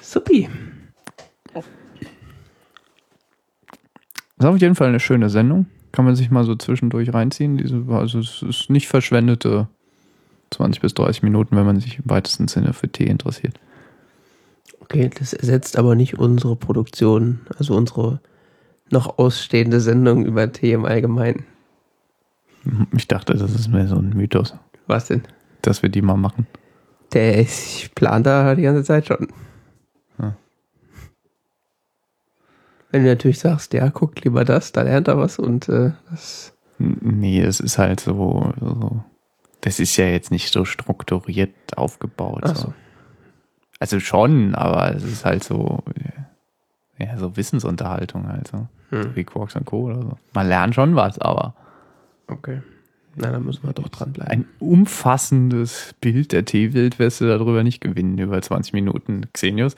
Supi. 0.00 0.48
Ist 4.38 4.44
auf 4.44 4.60
jeden 4.60 4.76
Fall 4.76 4.88
eine 4.88 5.00
schöne 5.00 5.30
Sendung. 5.30 5.66
Kann 5.90 6.04
man 6.04 6.14
sich 6.14 6.30
mal 6.30 6.44
so 6.44 6.54
zwischendurch 6.54 7.12
reinziehen. 7.12 7.58
Also 7.90 8.20
es 8.20 8.42
ist 8.42 8.70
nicht 8.70 8.86
verschwendete 8.86 9.66
20 10.50 10.80
bis 10.80 10.94
30 10.94 11.24
Minuten, 11.24 11.56
wenn 11.56 11.66
man 11.66 11.80
sich 11.80 11.98
im 11.98 12.08
weitesten 12.08 12.46
Sinne 12.46 12.72
für 12.72 12.88
Tee 12.88 13.06
interessiert. 13.06 13.58
Okay, 14.90 15.10
das 15.18 15.34
ersetzt 15.34 15.76
aber 15.78 15.94
nicht 15.94 16.18
unsere 16.18 16.56
Produktion, 16.56 17.40
also 17.58 17.76
unsere 17.76 18.20
noch 18.90 19.18
ausstehende 19.18 19.80
Sendung 19.80 20.24
über 20.24 20.50
Tee 20.50 20.72
im 20.72 20.86
Allgemeinen. 20.86 21.44
Ich 22.96 23.06
dachte, 23.06 23.34
das 23.34 23.54
ist 23.54 23.68
mehr 23.68 23.86
so 23.86 23.96
ein 23.96 24.10
Mythos, 24.10 24.54
Was 24.86 25.06
denn? 25.06 25.22
dass 25.60 25.82
wir 25.82 25.90
die 25.90 26.00
mal 26.00 26.16
machen. 26.16 26.46
Der 27.12 27.36
ist, 27.38 27.82
ich 27.82 27.94
plan 27.94 28.22
da 28.22 28.54
die 28.54 28.62
ganze 28.62 28.84
Zeit 28.84 29.06
schon. 29.06 29.28
Ja. 30.18 30.36
Wenn 32.90 33.02
du 33.02 33.10
natürlich 33.10 33.40
sagst, 33.40 33.74
ja, 33.74 33.88
guckt 33.88 34.24
lieber 34.24 34.46
das, 34.46 34.72
da 34.72 34.82
lernt 34.82 35.08
er 35.08 35.18
was 35.18 35.38
und 35.38 35.68
äh, 35.68 35.92
das. 36.08 36.54
Nee, 36.78 37.42
es 37.42 37.60
ist 37.60 37.76
halt 37.76 38.00
so, 38.00 38.52
so. 38.58 39.04
Das 39.60 39.80
ist 39.80 39.96
ja 39.96 40.06
jetzt 40.06 40.30
nicht 40.30 40.50
so 40.50 40.64
strukturiert 40.64 41.76
aufgebaut. 41.76 42.42
Ach 42.44 42.56
so. 42.56 42.62
so. 42.68 42.74
Also 43.80 44.00
schon, 44.00 44.54
aber 44.54 44.94
es 44.94 45.04
ist 45.04 45.24
halt 45.24 45.44
so, 45.44 45.82
ja, 46.98 47.16
so 47.16 47.36
Wissensunterhaltung 47.36 48.28
halt 48.28 48.48
so. 48.48 48.66
Hm. 48.90 49.14
Wie 49.14 49.24
Quarks 49.24 49.54
und 49.54 49.66
Co. 49.66 49.84
oder 49.84 50.02
so. 50.02 50.12
Man 50.34 50.48
lernt 50.48 50.74
schon 50.74 50.96
was, 50.96 51.18
aber 51.18 51.54
Okay. 52.26 52.62
Na, 53.16 53.30
dann 53.32 53.44
müssen 53.44 53.64
wir 53.66 53.72
doch 53.72 53.88
dranbleiben. 53.88 54.30
ein 54.30 54.48
umfassendes 54.60 55.94
Bild 56.00 56.32
der 56.32 56.44
Teewelt 56.44 56.98
wirst 56.98 57.20
du 57.20 57.26
darüber 57.26 57.64
nicht 57.64 57.80
gewinnen, 57.80 58.18
über 58.18 58.40
20 58.40 58.72
Minuten 58.74 59.22
Xenius. 59.32 59.74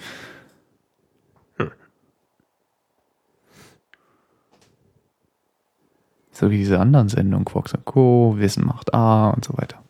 So 6.33 6.51
wie 6.51 6.57
diese 6.57 6.81
anderen 6.81 7.09
Sendungen, 7.09 7.45
Quarks 7.45 7.75
und 7.75 7.85
Co., 7.85 8.35
Wissen 8.39 8.65
macht 8.65 8.95
A 8.95 9.31
und 9.31 9.45
so 9.45 9.57
weiter. 9.59 9.83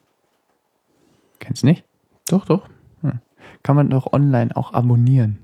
Kennst 1.38 1.62
du 1.62 1.68
nicht? 1.68 1.85
Doch, 2.29 2.44
doch. 2.44 2.68
Kann 3.62 3.77
man 3.77 3.90
doch 3.90 4.12
online 4.12 4.57
auch 4.57 4.73
abonnieren. 4.73 5.38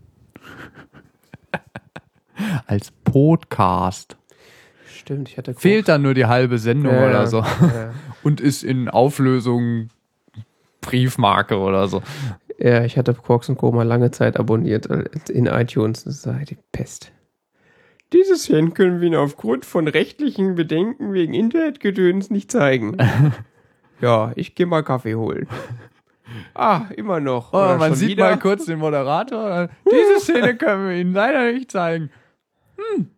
Als 2.66 2.90
Podcast. 2.90 4.16
Stimmt, 4.87 5.29
ich 5.29 5.38
hatte 5.38 5.55
Fehlt 5.55 5.88
dann 5.88 6.02
nur 6.02 6.14
die 6.14 6.26
halbe 6.26 6.59
Sendung 6.59 6.94
Ja, 6.94 7.09
oder 7.09 7.26
so. 7.26 7.38
Ja. 7.38 7.92
Und 8.22 8.40
ist 8.40 8.62
in 8.62 8.88
Auflösung 8.88 9.90
Briefmarke 10.81 11.59
oder 11.59 11.88
so. 11.88 12.02
ja, 12.59 12.85
ich 12.85 12.96
hatte 12.96 13.14
Quarks 13.14 13.48
und 13.48 13.57
Co. 13.57 13.72
mal 13.72 13.87
lange 13.87 14.11
Zeit 14.12 14.38
abonniert 14.38 14.88
äh, 14.88 15.05
in 15.29 15.46
iTunes. 15.46 16.05
Das 16.05 16.22
sei 16.22 16.44
die 16.44 16.59
Pest. 16.72 17.12
Diese 18.12 18.37
Szenen 18.37 18.72
können 18.72 19.00
wir 19.00 19.09
Ihnen 19.09 19.16
aufgrund 19.16 19.64
von 19.64 19.88
rechtlichen 19.88 20.55
Bedenken 20.55 21.12
wegen 21.12 21.35
Internetgedöns 21.35 22.31
nicht 22.31 22.52
zeigen. 22.52 22.96
ja, 24.00 24.33
ich 24.37 24.55
gehe 24.55 24.66
mal 24.66 24.85
Kaffee 24.85 25.16
holen. 25.16 25.48
Ah, 26.55 26.87
immer 26.97 27.21
noch. 27.21 27.53
Oh, 27.53 27.77
man 27.79 27.95
sieht 27.95 28.11
wieder? 28.11 28.25
mal 28.31 28.39
kurz 28.39 28.67
den 28.67 28.79
Moderator. 28.79 29.69
Diese 29.91 30.21
Szene 30.21 30.57
können 30.57 30.89
wir 30.89 30.97
Ihnen 30.97 31.12
leider 31.12 31.53
nicht 31.53 31.71
zeigen. 31.71 32.11
Hm. 32.77 33.11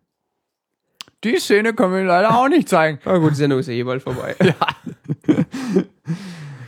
Die 1.23 1.37
Szene 1.37 1.73
können 1.73 1.91
wir 1.93 1.99
Ihnen 1.99 2.07
leider 2.07 2.37
auch 2.37 2.47
nicht 2.47 2.69
zeigen. 2.69 2.99
Ah, 3.05 3.17
gut, 3.17 3.31
die 3.31 3.35
Sendung 3.35 3.59
ist 3.59 3.67
ja 3.67 3.73
jeweils 3.73 4.03
vorbei. 4.03 4.35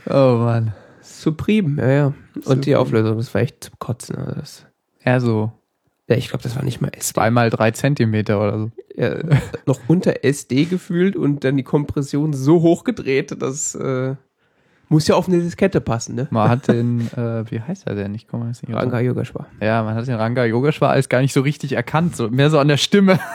Oh 0.06 0.36
Mann. 0.38 0.72
Supreme, 1.00 1.80
ja, 1.80 1.90
ja. 1.90 2.06
Und 2.44 2.66
die 2.66 2.72
Supreme. 2.72 2.78
Auflösung, 2.80 3.16
das 3.18 3.32
war 3.34 3.40
echt 3.42 3.64
zum 3.64 3.78
Kotzen. 3.78 4.16
Also 4.16 4.34
das, 4.34 4.66
Ja, 5.04 5.20
so 5.20 5.52
ja, 6.08 6.16
ich 6.16 6.28
glaube, 6.28 6.42
das 6.42 6.56
war 6.56 6.64
nicht 6.64 6.80
mal 6.80 6.88
SD. 6.88 7.14
zweimal 7.14 7.48
drei 7.48 7.70
Zentimeter 7.70 8.40
oder 8.40 8.58
so. 8.58 8.70
Ja, 8.96 9.14
noch 9.66 9.78
unter 9.86 10.24
SD 10.24 10.64
gefühlt 10.64 11.16
und 11.16 11.44
dann 11.44 11.56
die 11.56 11.62
Kompression 11.62 12.32
so 12.32 12.60
hoch 12.60 12.84
gedreht, 12.84 13.34
das 13.40 13.74
äh, 13.74 14.16
muss 14.92 15.08
ja 15.08 15.16
auf 15.16 15.26
eine 15.26 15.40
Diskette 15.40 15.80
passen, 15.80 16.14
ne? 16.14 16.28
Man 16.30 16.48
hat 16.48 16.68
den, 16.68 17.00
äh, 17.16 17.50
wie 17.50 17.60
heißt 17.60 17.86
er 17.86 17.94
denn? 17.94 18.14
Ich 18.14 18.28
komme 18.28 18.46
jetzt 18.46 18.62
nicht 18.62 18.76
Ranga 18.76 19.00
Yogeshwar. 19.00 19.46
Ja, 19.60 19.82
man 19.82 19.94
hat 19.94 20.06
den 20.06 20.14
Ranga 20.14 20.44
Yogeshwar 20.44 20.90
als 20.90 21.08
gar 21.08 21.20
nicht 21.22 21.32
so 21.32 21.40
richtig 21.40 21.72
erkannt, 21.72 22.14
so 22.14 22.28
mehr 22.28 22.50
so 22.50 22.58
an 22.58 22.68
der 22.68 22.76
Stimme. 22.76 23.18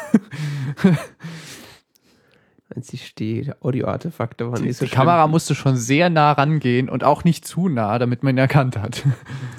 Einzig 2.75 3.15
die 3.15 3.51
Audio-Artefakte 3.59 4.51
waren 4.51 4.61
Die, 4.61 4.67
nicht 4.67 4.77
so 4.77 4.85
die 4.85 4.89
schlimm. 4.89 4.99
Kamera 4.99 5.27
musste 5.27 5.55
schon 5.55 5.77
sehr 5.77 6.11
nah 6.11 6.33
rangehen 6.33 6.89
und 6.89 7.03
auch 7.03 7.23
nicht 7.23 7.45
zu 7.45 7.69
nah, 7.69 7.97
damit 7.97 8.21
man 8.21 8.35
ihn 8.35 8.39
erkannt 8.39 8.77
hat. 8.77 9.03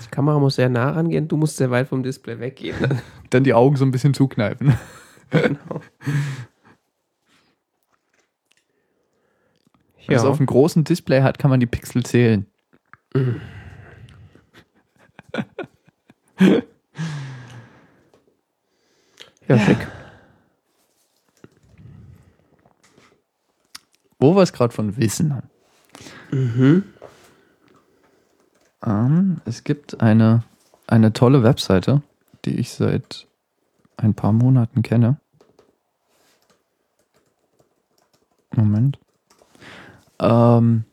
Die 0.05 0.11
Kamera 0.11 0.39
muss 0.39 0.55
sehr 0.55 0.69
nah 0.69 0.91
rangehen, 0.91 1.27
du 1.27 1.37
musst 1.37 1.57
sehr 1.57 1.73
weit 1.73 1.89
vom 1.89 2.05
Display 2.05 2.39
weggehen. 2.39 2.77
Dann 3.31 3.43
die 3.43 3.55
Augen 3.55 3.75
so 3.77 3.85
ein 3.85 3.91
bisschen 3.91 4.15
zukneifen. 4.15 4.75
genau. 5.31 5.81
Wenn 10.09 10.17
es 10.17 10.25
auf 10.25 10.39
einem 10.39 10.47
großen 10.47 10.85
Display 10.85 11.21
hat, 11.21 11.39
kann 11.39 11.51
man 11.51 11.61
die 11.61 11.67
Pixel 11.67 12.03
zählen. 12.03 12.47
ja, 19.49 19.59
schick. 19.59 19.87
Wo 24.19 24.35
wir 24.35 24.43
es 24.43 24.55
gerade 24.55 24.73
von 24.73 24.97
Wissen. 24.97 25.43
Mhm. 26.31 26.85
Ähm, 28.85 29.43
es 29.45 29.63
gibt 29.63 30.01
eine, 30.01 30.43
eine 30.87 31.13
tolle 31.13 31.43
Webseite, 31.43 32.01
die 32.47 32.59
ich 32.59 32.71
seit 32.71 33.27
ein 33.99 34.15
paar 34.15 34.33
Monaten 34.33 34.81
kenne. 34.81 35.21
Moment. 38.57 38.99
Ähm, 40.21 40.85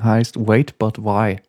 heißt 0.00 0.46
Wait 0.46 0.78
But 0.78 0.98
Why. 0.98 1.40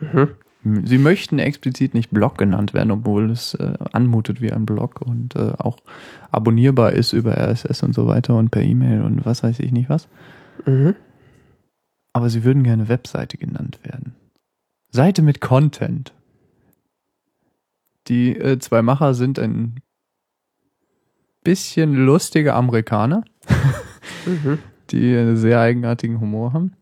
Mhm. 0.00 0.36
Sie 0.84 0.98
möchten 0.98 1.40
explizit 1.40 1.92
nicht 1.92 2.10
Blog 2.10 2.38
genannt 2.38 2.72
werden, 2.72 2.92
obwohl 2.92 3.30
es 3.30 3.54
äh, 3.54 3.74
anmutet 3.92 4.40
wie 4.40 4.52
ein 4.52 4.64
Blog 4.64 5.00
und 5.00 5.34
äh, 5.34 5.54
auch 5.58 5.78
abonnierbar 6.30 6.92
ist 6.92 7.12
über 7.12 7.36
RSS 7.36 7.82
und 7.82 7.94
so 7.94 8.06
weiter 8.06 8.36
und 8.36 8.50
per 8.50 8.62
E-Mail 8.62 9.02
und 9.02 9.26
was 9.26 9.42
weiß 9.42 9.58
ich 9.58 9.72
nicht 9.72 9.88
was. 9.88 10.06
Mhm. 10.64 10.94
Aber 12.12 12.30
sie 12.30 12.44
würden 12.44 12.62
gerne 12.62 12.88
Webseite 12.88 13.38
genannt 13.38 13.80
werden. 13.82 14.14
Seite 14.90 15.22
mit 15.22 15.40
Content. 15.40 16.12
Die 18.06 18.36
äh, 18.36 18.58
zwei 18.58 18.82
Macher 18.82 19.14
sind 19.14 19.38
ein 19.40 19.80
bisschen 21.42 21.94
lustige 21.94 22.54
Amerikaner, 22.54 23.24
Mhm. 24.26 24.58
Die 24.90 25.16
einen 25.16 25.36
sehr 25.36 25.60
eigenartigen 25.60 26.20
Humor 26.20 26.52
haben. 26.52 26.72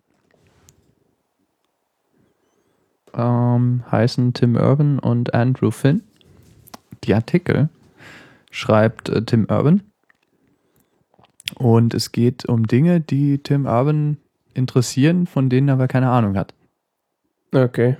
Ähm, 3.15 3.83
heißen 3.91 4.35
Tim 4.35 4.57
Urban 4.57 4.99
und 4.99 5.35
Andrew 5.35 5.71
Finn. 5.71 6.03
Die 7.05 7.15
Artikel 7.15 7.69
schreibt 8.51 9.09
äh, 9.09 9.25
Tim 9.25 9.47
Urban. 9.49 9.83
Und 11.57 11.95
es 11.95 12.13
geht 12.13 12.45
um 12.47 12.67
Dinge, 12.67 13.01
die 13.01 13.39
Tim 13.39 13.67
Urban 13.67 14.19
interessieren, 14.55 15.27
von 15.27 15.49
denen 15.49 15.69
er 15.69 15.75
aber 15.75 15.89
keine 15.89 16.11
Ahnung 16.11 16.37
hat. 16.37 16.55
Okay. 17.53 17.97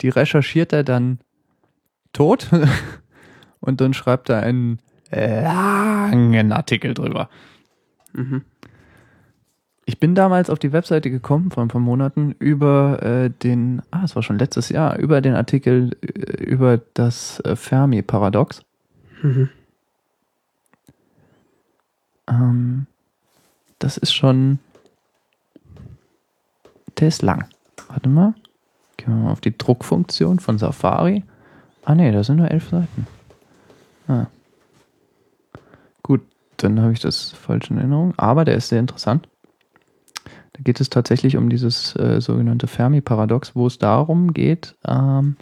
Die 0.00 0.08
recherchiert 0.08 0.72
er 0.72 0.82
dann 0.82 1.20
tot 2.12 2.50
und 3.60 3.80
dann 3.80 3.94
schreibt 3.94 4.28
er 4.28 4.42
einen 4.42 4.80
langen 5.10 6.52
Artikel 6.52 6.94
drüber. 6.94 7.28
Mhm. 8.12 8.42
Ich 9.86 10.00
bin 10.00 10.14
damals 10.14 10.48
auf 10.48 10.58
die 10.58 10.72
Webseite 10.72 11.10
gekommen 11.10 11.50
vor 11.50 11.62
ein 11.62 11.68
paar 11.68 11.80
Monaten 11.80 12.34
über 12.38 13.02
äh, 13.02 13.30
den, 13.30 13.82
ah, 13.90 14.04
es 14.04 14.16
war 14.16 14.22
schon 14.22 14.38
letztes 14.38 14.70
Jahr, 14.70 14.98
über 14.98 15.20
den 15.20 15.34
Artikel 15.34 15.96
äh, 16.00 16.42
über 16.42 16.80
das 16.94 17.40
äh, 17.40 17.54
Fermi-Paradox. 17.54 18.62
Mhm. 19.22 19.50
Ähm, 22.28 22.86
das 23.78 23.98
ist 23.98 24.14
schon, 24.14 24.58
der 26.98 27.08
ist 27.08 27.20
lang. 27.20 27.46
Warte 27.88 28.08
mal, 28.08 28.34
gehen 28.96 29.08
wir 29.08 29.24
mal 29.24 29.32
auf 29.32 29.42
die 29.42 29.56
Druckfunktion 29.56 30.38
von 30.38 30.56
Safari. 30.56 31.24
Ah 31.84 31.94
nee, 31.94 32.10
da 32.10 32.24
sind 32.24 32.36
nur 32.36 32.50
elf 32.50 32.70
Seiten. 32.70 33.06
Ah. 34.08 34.26
Gut, 36.02 36.22
dann 36.56 36.80
habe 36.80 36.92
ich 36.92 37.00
das 37.00 37.32
falsch 37.32 37.70
in 37.70 37.76
Erinnerung, 37.76 38.14
aber 38.16 38.46
der 38.46 38.56
ist 38.56 38.68
sehr 38.68 38.80
interessant. 38.80 39.28
Da 40.54 40.62
geht 40.62 40.80
es 40.80 40.88
tatsächlich 40.88 41.36
um 41.36 41.50
dieses 41.50 41.94
äh, 41.96 42.20
sogenannte 42.20 42.66
Fermi-Paradox, 42.66 43.54
wo 43.54 43.66
es 43.66 43.78
darum 43.78 44.32
geht, 44.32 44.76
ähm, 44.86 45.36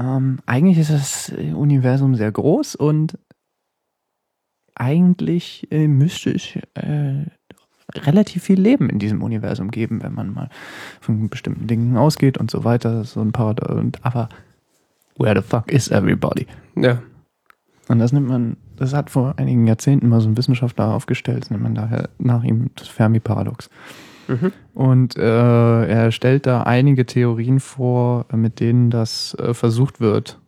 Ähm, 0.00 0.38
eigentlich 0.46 0.78
ist 0.78 0.90
das 0.90 1.32
Universum 1.54 2.14
sehr 2.14 2.32
groß 2.32 2.74
und 2.74 3.18
eigentlich 4.74 5.68
äh, 5.70 5.88
müsste 5.88 6.30
es 6.30 6.56
äh, 6.74 7.26
relativ 7.94 8.44
viel 8.44 8.58
Leben 8.58 8.88
in 8.88 8.98
diesem 8.98 9.22
Universum 9.22 9.70
geben, 9.70 10.02
wenn 10.02 10.14
man 10.14 10.32
mal 10.32 10.48
von 11.00 11.28
bestimmten 11.28 11.66
Dingen 11.66 11.98
ausgeht 11.98 12.38
und 12.38 12.50
so 12.50 12.64
weiter. 12.64 13.04
So 13.04 13.20
ein 13.20 13.32
Paradox. 13.32 13.98
Aber 14.00 14.30
where 15.18 15.38
the 15.38 15.46
fuck 15.46 15.70
is 15.70 15.88
everybody? 15.88 16.46
Ja. 16.76 17.02
Und 17.90 17.98
das 17.98 18.12
nimmt 18.12 18.28
man, 18.28 18.56
das 18.76 18.94
hat 18.94 19.10
vor 19.10 19.34
einigen 19.36 19.66
Jahrzehnten 19.66 20.08
mal 20.08 20.20
so 20.20 20.28
ein 20.28 20.36
Wissenschaftler 20.36 20.94
aufgestellt, 20.94 21.42
das 21.42 21.50
nennt 21.50 21.64
man 21.64 21.74
daher 21.74 22.08
nach 22.18 22.44
ihm 22.44 22.70
das 22.76 22.86
Fermi-Paradox. 22.86 23.68
Mhm. 24.28 24.52
Und 24.74 25.16
äh, 25.18 25.86
er 25.86 26.12
stellt 26.12 26.46
da 26.46 26.62
einige 26.62 27.04
Theorien 27.04 27.58
vor, 27.58 28.26
mit 28.32 28.60
denen 28.60 28.90
das 28.90 29.34
äh, 29.40 29.54
versucht 29.54 30.00
wird. 30.00 30.38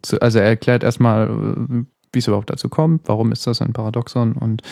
Zu, 0.00 0.22
also 0.22 0.38
er 0.38 0.46
erklärt 0.46 0.84
erstmal, 0.84 1.28
äh, 1.28 1.84
wie 2.14 2.18
es 2.18 2.28
überhaupt 2.28 2.48
dazu 2.48 2.70
kommt, 2.70 3.02
warum 3.06 3.30
ist 3.30 3.46
das 3.46 3.60
ein 3.60 3.74
Paradoxon 3.74 4.32
und 4.32 4.62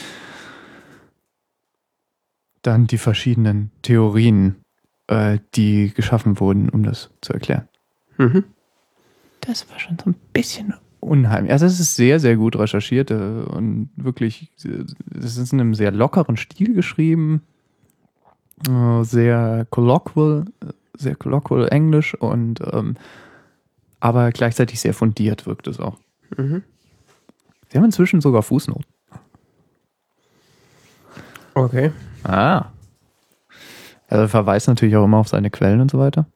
dann 2.63 2.87
die 2.87 2.97
verschiedenen 2.97 3.71
Theorien, 3.83 4.57
äh, 5.09 5.41
die 5.57 5.93
geschaffen 5.93 6.41
wurden, 6.41 6.71
um 6.71 6.85
das 6.85 7.11
zu 7.21 7.35
erklären. 7.35 7.69
Mhm. 8.17 8.45
Das 9.43 9.69
war 9.69 9.79
schon 9.79 9.99
so 10.03 10.09
ein 10.09 10.17
bisschen 10.33 10.73
unheimlich. 11.03 11.53
Also 11.53 11.67
es 11.67 11.81
ist 11.81 11.97
sehr, 11.97 12.21
sehr 12.21 12.37
gut 12.37 12.57
recherchiert 12.57 13.11
äh, 13.11 13.15
und 13.15 13.91
wirklich, 13.97 14.51
es 14.57 15.37
ist 15.37 15.53
in 15.53 15.61
einem 15.61 15.75
sehr 15.75 15.91
lockeren 15.91 16.37
Stil 16.37 16.75
geschrieben, 16.75 17.43
äh, 18.69 19.03
sehr 19.03 19.67
colloquial, 19.71 20.45
sehr 20.97 21.17
colloquial 21.17 21.69
Englisch 21.69 22.15
und 22.15 22.61
ähm, 22.73 22.97
aber 24.01 24.31
gleichzeitig 24.33 24.81
sehr 24.81 24.95
fundiert 24.95 25.47
wirkt 25.47 25.67
es 25.67 25.81
auch. 25.81 25.99
Mhm. 26.37 26.63
Sie 27.69 27.79
haben 27.79 27.85
inzwischen 27.85 28.21
sogar 28.21 28.43
Fußnoten. 28.43 28.85
Okay. 31.55 31.93
Ah. 32.25 32.67
Also 34.09 34.25
er 34.25 34.29
verweist 34.29 34.69
natürlich 34.69 34.97
auch 34.97 35.05
immer 35.05 35.19
auf 35.19 35.29
seine 35.29 35.51
Quellen 35.51 35.81
und 35.81 35.91
so 35.91 35.99
weiter. 35.99 36.27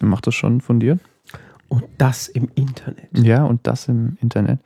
Er 0.00 0.06
macht 0.06 0.26
das 0.26 0.34
schon 0.34 0.60
fundiert. 0.60 1.00
Und 1.74 1.84
das 1.98 2.28
im 2.28 2.48
Internet. 2.54 3.08
Ja, 3.12 3.44
und 3.44 3.66
das 3.66 3.88
im 3.88 4.16
Internet. 4.20 4.60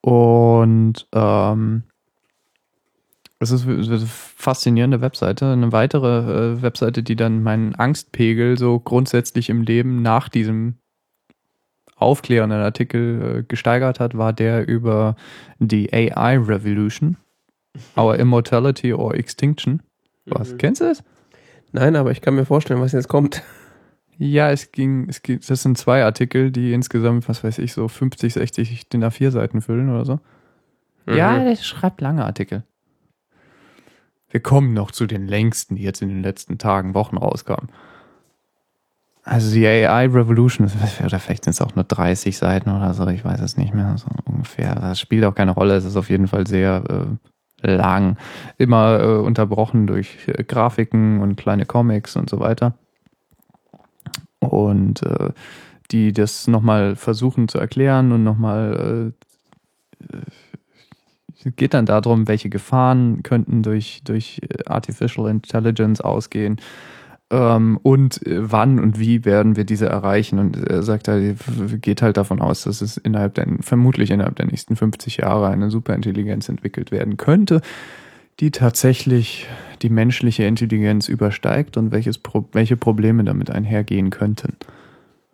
Und 0.00 1.06
ähm, 1.12 1.82
es 3.40 3.50
ist 3.50 3.66
eine 3.66 3.98
faszinierende 4.00 5.00
Webseite. 5.00 5.52
Eine 5.52 5.72
weitere 5.72 6.54
äh, 6.56 6.62
Webseite, 6.62 7.02
die 7.02 7.16
dann 7.16 7.42
meinen 7.42 7.74
Angstpegel 7.74 8.58
so 8.58 8.80
grundsätzlich 8.80 9.48
im 9.48 9.62
Leben 9.62 10.02
nach 10.02 10.28
diesem 10.28 10.78
aufklärenden 11.96 12.60
Artikel 12.60 13.38
äh, 13.38 13.42
gesteigert 13.42 14.00
hat, 14.00 14.16
war 14.16 14.32
der 14.32 14.66
über 14.66 15.16
die 15.58 15.92
AI 15.92 16.38
Revolution, 16.38 17.16
Our 17.96 18.16
Immortality 18.16 18.92
or 18.92 19.14
Extinction. 19.14 19.82
Was? 20.26 20.52
Mhm. 20.52 20.58
Kennst 20.58 20.80
du 20.80 20.86
das? 20.86 21.04
Nein, 21.72 21.96
aber 21.96 22.10
ich 22.10 22.20
kann 22.20 22.34
mir 22.34 22.44
vorstellen, 22.44 22.80
was 22.80 22.92
jetzt 22.92 23.08
kommt. 23.08 23.42
Ja, 24.18 24.50
es 24.50 24.72
ging, 24.72 25.08
es 25.08 25.22
ging, 25.22 25.40
das 25.46 25.62
sind 25.62 25.78
zwei 25.78 26.02
Artikel, 26.04 26.50
die 26.50 26.72
insgesamt, 26.72 27.28
was 27.28 27.44
weiß 27.44 27.58
ich, 27.58 27.72
so 27.72 27.86
50, 27.86 28.34
60 28.34 28.88
DIN 28.88 29.04
A4 29.04 29.30
Seiten 29.30 29.60
füllen 29.62 29.88
oder 29.90 30.04
so. 30.04 30.18
Ja, 31.06 31.32
Mhm. 31.38 31.44
der 31.44 31.56
schreibt 31.56 32.00
lange 32.00 32.24
Artikel. 32.24 32.64
Wir 34.30 34.40
kommen 34.40 34.74
noch 34.74 34.90
zu 34.90 35.06
den 35.06 35.26
längsten, 35.26 35.76
die 35.76 35.82
jetzt 35.82 36.02
in 36.02 36.08
den 36.08 36.22
letzten 36.22 36.58
Tagen, 36.58 36.94
Wochen 36.94 37.16
rauskamen. 37.16 37.70
Also 39.22 39.52
die 39.54 39.66
AI 39.66 40.06
Revolution, 40.06 40.70
oder 41.04 41.18
vielleicht 41.18 41.44
sind 41.44 41.52
es 41.52 41.60
auch 41.60 41.74
nur 41.74 41.84
30 41.84 42.36
Seiten 42.36 42.70
oder 42.70 42.94
so, 42.94 43.06
ich 43.08 43.24
weiß 43.24 43.40
es 43.40 43.56
nicht 43.56 43.74
mehr, 43.74 43.96
so 43.98 44.08
ungefähr. 44.24 44.74
Das 44.74 44.98
spielt 45.00 45.24
auch 45.24 45.34
keine 45.34 45.52
Rolle, 45.52 45.76
es 45.76 45.84
ist 45.84 45.96
auf 45.96 46.10
jeden 46.10 46.28
Fall 46.28 46.46
sehr 46.46 46.82
äh, 47.62 47.70
lang. 47.76 48.16
Immer 48.56 49.00
äh, 49.00 49.06
unterbrochen 49.18 49.86
durch 49.86 50.16
äh, 50.26 50.42
Grafiken 50.44 51.20
und 51.20 51.36
kleine 51.36 51.66
Comics 51.66 52.16
und 52.16 52.28
so 52.28 52.40
weiter. 52.40 52.74
Und 54.40 55.02
äh, 55.02 55.30
die 55.90 56.12
das 56.12 56.46
nochmal 56.46 56.96
versuchen 56.96 57.48
zu 57.48 57.58
erklären 57.58 58.12
und 58.12 58.22
nochmal 58.22 59.12
äh, 60.00 60.16
es 61.44 61.56
geht 61.56 61.74
dann 61.74 61.86
darum, 61.86 62.28
welche 62.28 62.48
Gefahren 62.48 63.22
könnten 63.22 63.62
durch, 63.62 64.02
durch 64.04 64.40
äh, 64.42 64.64
Artificial 64.66 65.30
Intelligence 65.30 66.00
ausgehen 66.00 66.60
ähm, 67.30 67.78
und 67.82 68.26
äh, 68.26 68.50
wann 68.50 68.78
und 68.78 68.98
wie 68.98 69.24
werden 69.24 69.56
wir 69.56 69.64
diese 69.64 69.86
erreichen. 69.86 70.38
Und 70.38 70.56
er 70.56 70.82
sagt 70.82 71.08
halt, 71.08 71.38
geht 71.80 72.02
halt 72.02 72.16
davon 72.16 72.40
aus, 72.40 72.64
dass 72.64 72.80
es 72.80 72.96
innerhalb 72.96 73.34
der, 73.34 73.46
vermutlich 73.60 74.10
innerhalb 74.10 74.36
der 74.36 74.46
nächsten 74.46 74.76
50 74.76 75.18
Jahre 75.18 75.48
eine 75.48 75.70
Superintelligenz 75.70 76.48
entwickelt 76.48 76.90
werden 76.90 77.16
könnte, 77.16 77.60
die 78.40 78.50
tatsächlich 78.50 79.46
die 79.82 79.90
menschliche 79.90 80.44
Intelligenz 80.44 81.08
übersteigt 81.08 81.76
und 81.76 81.92
welches 81.92 82.18
Pro 82.18 82.44
welche 82.52 82.76
Probleme 82.76 83.24
damit 83.24 83.50
einhergehen 83.50 84.10
könnten. 84.10 84.56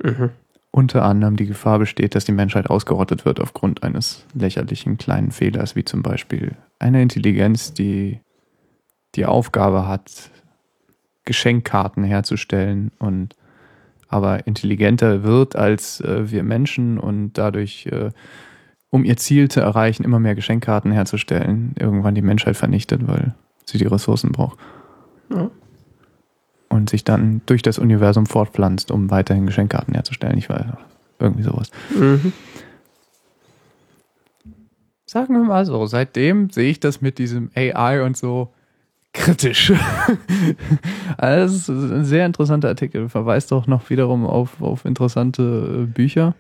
Mhm. 0.03 0.31
Unter 0.71 1.05
anderem 1.05 1.37
die 1.37 1.47
Gefahr 1.47 1.79
besteht, 1.79 2.15
dass 2.15 2.25
die 2.25 2.33
Menschheit 2.33 2.69
ausgerottet 2.69 3.25
wird 3.25 3.41
aufgrund 3.41 3.85
eines 3.85 4.27
lächerlichen 4.35 4.99
kleinen 4.99 5.31
Fehlers, 5.31 5.77
wie 5.77 5.85
zum 5.85 6.03
Beispiel 6.03 6.57
eine 6.81 7.01
Intelligenz, 7.01 7.75
die 7.75 8.19
die 9.15 9.25
Aufgabe 9.25 9.87
hat, 9.87 10.31
Geschenkkarten 11.25 12.05
herzustellen 12.05 12.91
und 12.99 13.37
aber 14.09 14.47
intelligenter 14.47 15.23
wird 15.23 15.57
als 15.57 16.01
äh, 16.01 16.31
wir 16.31 16.43
Menschen 16.43 16.99
und 16.99 17.33
dadurch, 17.35 17.87
äh, 17.87 18.11
um 18.91 19.05
ihr 19.05 19.17
Ziel 19.17 19.49
zu 19.49 19.61
erreichen, 19.61 20.05
immer 20.05 20.21
mehr 20.21 20.35
Geschenkkarten 20.35 20.93
herzustellen, 20.93 21.75
irgendwann 21.79 22.15
die 22.15 22.23
Menschheit 22.23 22.57
vernichtet, 22.57 23.09
weil 23.09 23.35
sie 23.65 23.79
die 23.79 23.87
Ressourcen 23.87 24.33
braucht. 24.33 24.59
Ja. 25.31 25.51
Und 26.69 26.91
sich 26.91 27.05
dann 27.05 27.43
durch 27.47 27.63
das 27.63 27.79
Universum 27.79 28.27
fortpflanzt, 28.27 28.91
um 28.91 29.11
weiterhin 29.11 29.47
Geschenkkarten 29.47 29.95
herzustellen. 29.95 30.39
Ich 30.39 30.49
weiß, 30.49 30.67
irgendwie 31.19 31.43
sowas. 31.43 31.71
Mhm. 31.91 32.33
Sagen 35.07 35.35
wir 35.35 35.45
mal 35.45 35.65
so, 35.65 35.87
seitdem 35.87 36.51
sehe 36.51 36.71
ich 36.71 36.81
das 36.81 37.01
mit 37.01 37.19
diesem 37.19 37.51
AI 37.55 38.03
und 38.03 38.17
so 38.17 38.53
kritisch. 39.13 39.73
also 41.17 41.73
das 41.73 41.85
ist 41.85 41.93
ein 41.93 42.05
sehr 42.05 42.27
interessanter 42.27 42.69
Artikel, 42.69 43.09
verweist 43.09 43.53
auch 43.53 43.67
noch 43.67 43.89
wiederum 43.91 44.27
auf, 44.27 44.61
auf 44.61 44.85
interessante 44.85 45.83
äh, 45.83 45.87
Bücher. 45.87 46.35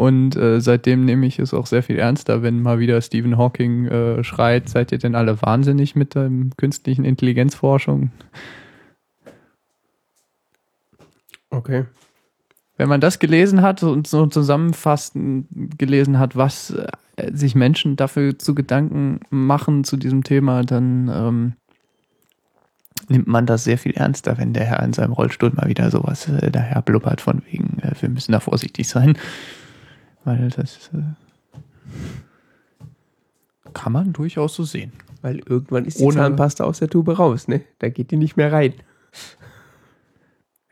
Und 0.00 0.34
äh, 0.34 0.62
seitdem 0.62 1.04
nehme 1.04 1.26
ich 1.26 1.38
es 1.38 1.52
auch 1.52 1.66
sehr 1.66 1.82
viel 1.82 1.98
ernster, 1.98 2.42
wenn 2.42 2.62
mal 2.62 2.78
wieder 2.78 3.02
Stephen 3.02 3.36
Hawking 3.36 3.86
äh, 3.86 4.24
schreit, 4.24 4.66
seid 4.66 4.92
ihr 4.92 4.98
denn 4.98 5.14
alle 5.14 5.42
wahnsinnig 5.42 5.94
mit 5.94 6.14
der 6.14 6.30
künstlichen 6.56 7.04
Intelligenzforschung? 7.04 8.10
Okay. 11.50 11.84
Wenn 12.78 12.88
man 12.88 13.02
das 13.02 13.18
gelesen 13.18 13.60
hat 13.60 13.82
und 13.82 14.06
so 14.06 14.26
zusammenfassend 14.26 15.48
gelesen 15.76 16.18
hat, 16.18 16.34
was 16.34 16.70
äh, 16.70 17.30
sich 17.34 17.54
Menschen 17.54 17.96
dafür 17.96 18.38
zu 18.38 18.54
Gedanken 18.54 19.20
machen 19.28 19.84
zu 19.84 19.98
diesem 19.98 20.24
Thema, 20.24 20.62
dann 20.62 21.10
ähm, 21.14 21.52
nimmt 23.10 23.26
man 23.26 23.44
das 23.44 23.64
sehr 23.64 23.76
viel 23.76 23.92
ernster, 23.92 24.38
wenn 24.38 24.54
der 24.54 24.64
Herr 24.64 24.82
in 24.82 24.94
seinem 24.94 25.12
Rollstuhl 25.12 25.52
mal 25.52 25.68
wieder 25.68 25.90
sowas 25.90 26.26
äh, 26.26 26.50
daher 26.50 26.80
blubbert 26.80 27.20
von 27.20 27.42
wegen, 27.50 27.80
äh, 27.80 27.92
wir 28.00 28.08
müssen 28.08 28.32
da 28.32 28.40
vorsichtig 28.40 28.88
sein. 28.88 29.18
Weil 30.24 30.50
das 30.50 30.90
äh, 30.94 31.02
kann 33.72 33.92
man 33.92 34.12
durchaus 34.12 34.54
so 34.54 34.64
sehen. 34.64 34.92
Weil 35.22 35.38
irgendwann 35.40 35.84
ist 35.84 35.98
die 36.00 36.04
Ohne- 36.04 36.16
Zahnpasta 36.16 36.64
aus 36.64 36.78
der 36.78 36.88
Tube 36.88 37.18
raus, 37.18 37.48
ne? 37.48 37.62
Da 37.78 37.88
geht 37.88 38.10
die 38.10 38.16
nicht 38.16 38.36
mehr 38.36 38.52
rein. 38.52 38.74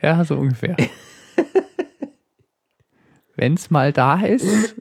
Ja, 0.01 0.25
so 0.25 0.37
ungefähr. 0.39 0.77
Wenn 3.37 3.55
es 3.55 3.71
mal 3.71 3.93
da 3.93 4.21
ist, 4.21 4.75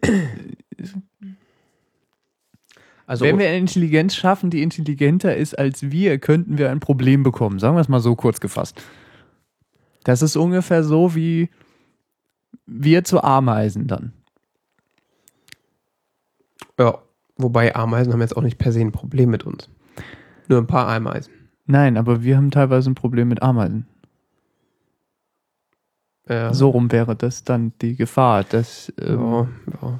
Also, 3.06 3.24
Wenn 3.24 3.40
wir 3.40 3.48
eine 3.48 3.58
Intelligenz 3.60 4.16
schaffen, 4.16 4.50
die 4.50 4.62
intelligenter 4.62 5.34
ist 5.36 5.58
als 5.58 5.92
wir, 5.92 6.20
könnten 6.20 6.58
wir 6.58 6.70
ein 6.72 6.82
Problem 6.82 7.24
bekommen. 7.24 7.58
Sagen 7.58 7.76
wir 7.78 7.82
es 7.82 7.88
mal 7.88 8.02
so 8.02 8.16
kurz 8.18 8.42
gefasst. 8.42 8.82
Das 10.04 10.22
ist 10.22 10.36
ungefähr 10.36 10.84
so 10.84 11.16
wie 11.16 11.50
wir 12.66 13.06
zu 13.06 13.24
Ameisen 13.24 13.88
dann. 13.88 14.12
Ja, 16.80 17.00
wobei 17.38 17.76
Ameisen 17.76 18.13
haben 18.13 18.22
jetzt 18.22 18.38
auch 18.38 18.42
nicht 18.42 18.58
per 18.58 18.72
se 18.72 18.82
ein 18.82 18.92
Problem 18.92 19.30
mit 19.30 19.44
uns. 19.44 19.70
Nur 20.48 20.60
ein 20.60 20.68
paar 20.68 20.88
Ameisen. 20.88 21.34
Nein, 21.66 21.98
aber 21.98 22.24
wir 22.24 22.38
haben 22.38 22.52
teilweise 22.52 22.90
ein 22.90 22.96
Problem 22.96 23.28
mit 23.28 23.42
Ameisen. 23.42 23.88
Ja. 26.30 26.54
So 26.54 26.70
rum 26.70 26.92
wäre 26.92 27.16
das 27.16 27.44
dann 27.44 27.74
die 27.82 27.96
Gefahr, 27.96 28.44
dass 28.44 28.92
ähm, 29.00 29.20
Ja, 29.20 29.48
ja. 29.82 30.00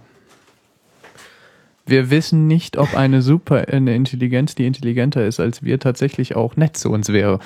wir 1.86 2.10
wissen 2.10 2.48
nicht, 2.48 2.78
ob 2.78 2.96
eine 2.96 3.22
super 3.22 3.68
eine 3.70 3.96
Intelligenz, 3.96 4.56
die 4.56 4.66
intelligenter 4.66 5.26
ist 5.26 5.40
als 5.40 5.64
wir, 5.64 5.80
tatsächlich 5.80 6.36
auch 6.36 6.56
nett 6.58 6.76
zu 6.78 6.92
uns 6.92 7.10
wäre. 7.10 7.40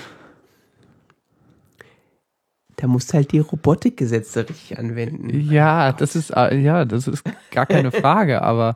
Da 2.77 2.87
musst 2.87 3.11
du 3.11 3.17
halt 3.17 3.31
die 3.31 3.39
Robotikgesetze 3.39 4.49
richtig 4.49 4.79
anwenden. 4.79 5.29
Ja, 5.51 5.91
das 5.91 6.15
ist, 6.15 6.31
äh, 6.31 6.57
ja, 6.57 6.85
das 6.85 7.07
ist 7.07 7.23
gar 7.51 7.67
keine 7.67 7.91
Frage, 7.91 8.41
aber 8.41 8.75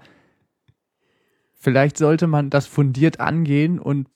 vielleicht 1.66 1.98
sollte 1.98 2.28
man 2.28 2.52
das 2.52 2.68
fundiert 2.68 3.20
angehen 3.20 3.80
und 3.80 4.08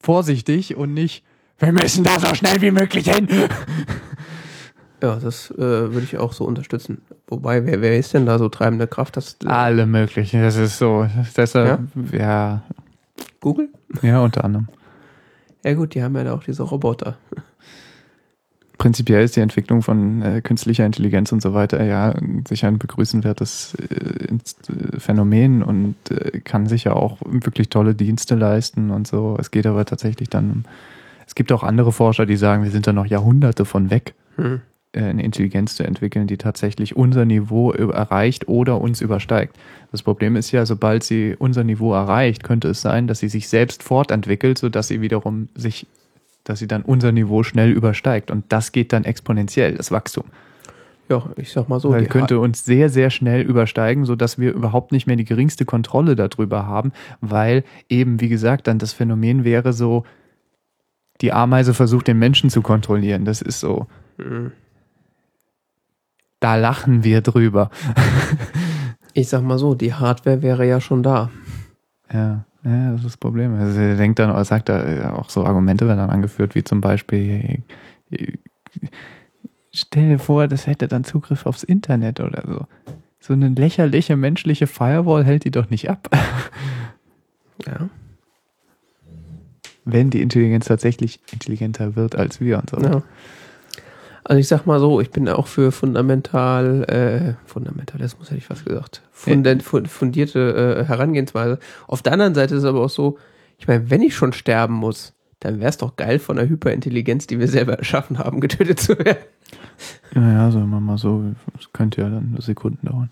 vorsichtig 0.00 0.76
und 0.76 0.92
nicht, 0.92 1.24
wir 1.60 1.70
müssen 1.70 2.02
da 2.02 2.18
so 2.18 2.34
schnell 2.34 2.60
wie 2.60 2.72
möglich 2.72 3.08
hin. 3.08 3.28
Ja, 5.00 5.16
das 5.16 5.50
äh, 5.52 5.58
würde 5.58 6.02
ich 6.02 6.18
auch 6.18 6.32
so 6.32 6.44
unterstützen. 6.44 7.02
Wobei, 7.28 7.64
wer, 7.64 7.80
wer 7.80 7.96
ist 7.96 8.12
denn 8.14 8.26
da 8.26 8.38
so 8.38 8.48
treibende 8.48 8.86
Kraft? 8.86 9.16
Das, 9.16 9.36
Alle 9.44 9.86
möglichen, 9.86 10.42
das 10.42 10.56
ist 10.56 10.78
so. 10.78 11.08
Deshalb, 11.36 11.80
ja, 12.12 12.62
Google? 13.40 13.68
ja, 14.02 14.20
unter 14.20 14.44
anderem. 14.44 14.68
Ja 15.64 15.74
gut, 15.74 15.94
die 15.94 16.02
haben 16.02 16.16
ja 16.16 16.24
da 16.24 16.34
auch 16.34 16.42
diese 16.42 16.64
Roboter. 16.64 17.18
Prinzipiell 18.82 19.22
ist 19.22 19.36
die 19.36 19.40
Entwicklung 19.40 19.80
von 19.80 20.22
äh, 20.22 20.40
künstlicher 20.40 20.84
Intelligenz 20.84 21.30
und 21.30 21.40
so 21.40 21.54
weiter 21.54 21.84
ja 21.84 22.16
sicher 22.48 22.66
ein 22.66 22.80
begrüßenswertes 22.80 23.76
äh, 23.76 24.24
äh, 24.24 24.98
Phänomen 24.98 25.62
und 25.62 25.94
äh, 26.10 26.40
kann 26.40 26.66
sicher 26.66 26.96
auch 26.96 27.18
wirklich 27.24 27.68
tolle 27.68 27.94
Dienste 27.94 28.34
leisten 28.34 28.90
und 28.90 29.06
so. 29.06 29.36
Es 29.38 29.52
geht 29.52 29.66
aber 29.66 29.84
tatsächlich 29.84 30.30
dann 30.30 30.50
um. 30.50 30.64
Es 31.28 31.36
gibt 31.36 31.52
auch 31.52 31.62
andere 31.62 31.92
Forscher, 31.92 32.26
die 32.26 32.34
sagen, 32.34 32.64
wir 32.64 32.72
sind 32.72 32.88
da 32.88 32.92
noch 32.92 33.06
Jahrhunderte 33.06 33.66
von 33.66 33.88
weg, 33.90 34.14
Hm. 34.34 34.62
äh, 34.90 35.04
eine 35.04 35.22
Intelligenz 35.22 35.76
zu 35.76 35.84
entwickeln, 35.84 36.26
die 36.26 36.36
tatsächlich 36.36 36.96
unser 36.96 37.24
Niveau 37.24 37.70
erreicht 37.70 38.48
oder 38.48 38.80
uns 38.80 39.00
übersteigt. 39.00 39.56
Das 39.92 40.02
Problem 40.02 40.34
ist 40.34 40.50
ja, 40.50 40.66
sobald 40.66 41.04
sie 41.04 41.36
unser 41.38 41.62
Niveau 41.62 41.94
erreicht, 41.94 42.42
könnte 42.42 42.66
es 42.66 42.82
sein, 42.82 43.06
dass 43.06 43.20
sie 43.20 43.28
sich 43.28 43.48
selbst 43.48 43.84
fortentwickelt, 43.84 44.58
sodass 44.58 44.88
sie 44.88 45.00
wiederum 45.02 45.50
sich, 45.54 45.86
dass 46.44 46.58
sie 46.58 46.66
dann 46.66 46.82
unser 46.82 47.12
Niveau 47.12 47.42
schnell 47.42 47.70
übersteigt. 47.70 48.30
Und 48.30 48.44
das 48.52 48.72
geht 48.72 48.92
dann 48.92 49.04
exponentiell, 49.04 49.74
das 49.76 49.90
Wachstum. 49.90 50.24
Ja, 51.08 51.22
ich 51.36 51.52
sag 51.52 51.68
mal 51.68 51.80
so. 51.80 51.90
Weil 51.90 52.02
die 52.02 52.08
könnte 52.08 52.38
uns 52.38 52.64
sehr, 52.64 52.88
sehr 52.88 53.10
schnell 53.10 53.42
übersteigen, 53.42 54.04
sodass 54.04 54.38
wir 54.38 54.52
überhaupt 54.52 54.92
nicht 54.92 55.06
mehr 55.06 55.16
die 55.16 55.24
geringste 55.24 55.64
Kontrolle 55.64 56.16
darüber 56.16 56.66
haben, 56.66 56.92
weil 57.20 57.64
eben, 57.88 58.20
wie 58.20 58.28
gesagt, 58.28 58.66
dann 58.66 58.78
das 58.78 58.92
Phänomen 58.92 59.44
wäre 59.44 59.72
so, 59.72 60.04
die 61.20 61.32
Ameise 61.32 61.74
versucht 61.74 62.08
den 62.08 62.18
Menschen 62.18 62.50
zu 62.50 62.62
kontrollieren. 62.62 63.24
Das 63.24 63.42
ist 63.42 63.60
so, 63.60 63.86
Hm. 64.18 64.52
da 66.40 66.56
lachen 66.56 67.04
wir 67.04 67.20
drüber. 67.20 67.70
Ich 69.14 69.28
sag 69.28 69.42
mal 69.42 69.58
so, 69.58 69.74
die 69.74 69.92
Hardware 69.92 70.40
wäre 70.40 70.66
ja 70.66 70.80
schon 70.80 71.02
da. 71.02 71.30
Ja, 72.10 72.46
ja, 72.64 72.90
das 72.92 73.00
ist 73.00 73.06
das 73.06 73.16
Problem. 73.16 73.54
Also 73.54 73.80
er 73.80 73.96
denkt 73.96 74.18
dann, 74.18 74.30
er 74.30 74.44
sagt 74.44 74.68
da 74.68 74.84
äh, 74.84 75.04
auch 75.04 75.30
so 75.30 75.44
Argumente 75.44 75.86
werden 75.86 75.98
dann 75.98 76.10
angeführt, 76.10 76.54
wie 76.54 76.62
zum 76.62 76.80
Beispiel, 76.80 77.62
äh, 78.10 78.32
stell 79.72 80.10
dir 80.10 80.18
vor, 80.18 80.46
das 80.46 80.66
hätte 80.66 80.86
dann 80.88 81.04
Zugriff 81.04 81.46
aufs 81.46 81.64
Internet 81.64 82.20
oder 82.20 82.42
so. 82.46 82.66
So 83.18 83.32
eine 83.32 83.48
lächerliche 83.48 84.16
menschliche 84.16 84.66
Firewall 84.66 85.24
hält 85.24 85.44
die 85.44 85.50
doch 85.50 85.70
nicht 85.70 85.90
ab. 85.90 86.08
Ja. 87.66 87.88
Wenn 89.84 90.10
die 90.10 90.20
Intelligenz 90.20 90.64
tatsächlich 90.64 91.20
intelligenter 91.32 91.94
wird 91.94 92.16
als 92.16 92.40
wir 92.40 92.58
und 92.58 92.70
so. 92.70 92.80
ja. 92.80 93.02
Also 94.32 94.40
ich 94.40 94.48
sag 94.48 94.64
mal 94.64 94.80
so, 94.80 94.98
ich 94.98 95.10
bin 95.10 95.28
auch 95.28 95.46
für 95.46 95.72
fundamental, 95.72 96.84
äh, 96.84 97.34
Fundamentalismus 97.46 98.28
hätte 98.30 98.38
ich 98.38 98.46
fast 98.46 98.64
gesagt, 98.64 99.02
Funden, 99.12 99.60
fu- 99.60 99.84
fundierte 99.84 100.78
äh, 100.80 100.84
Herangehensweise. 100.88 101.58
Auf 101.86 102.00
der 102.00 102.14
anderen 102.14 102.34
Seite 102.34 102.54
ist 102.54 102.62
es 102.62 102.64
aber 102.64 102.80
auch 102.82 102.88
so, 102.88 103.18
ich 103.58 103.68
meine, 103.68 103.90
wenn 103.90 104.00
ich 104.00 104.16
schon 104.16 104.32
sterben 104.32 104.72
muss, 104.72 105.12
dann 105.40 105.58
wäre 105.60 105.68
es 105.68 105.76
doch 105.76 105.96
geil, 105.96 106.18
von 106.18 106.36
der 106.36 106.48
Hyperintelligenz, 106.48 107.26
die 107.26 107.38
wir 107.40 107.46
selber 107.46 107.74
erschaffen 107.74 108.18
haben, 108.18 108.40
getötet 108.40 108.80
zu 108.80 108.98
werden. 108.98 109.18
Ja, 110.14 110.32
ja, 110.32 110.50
sagen 110.50 110.70
wir 110.70 110.80
mal 110.80 110.96
so, 110.96 111.22
das 111.54 111.70
könnte 111.74 112.00
ja 112.00 112.08
dann 112.08 112.34
Sekunden 112.38 112.86
dauern. 112.86 113.10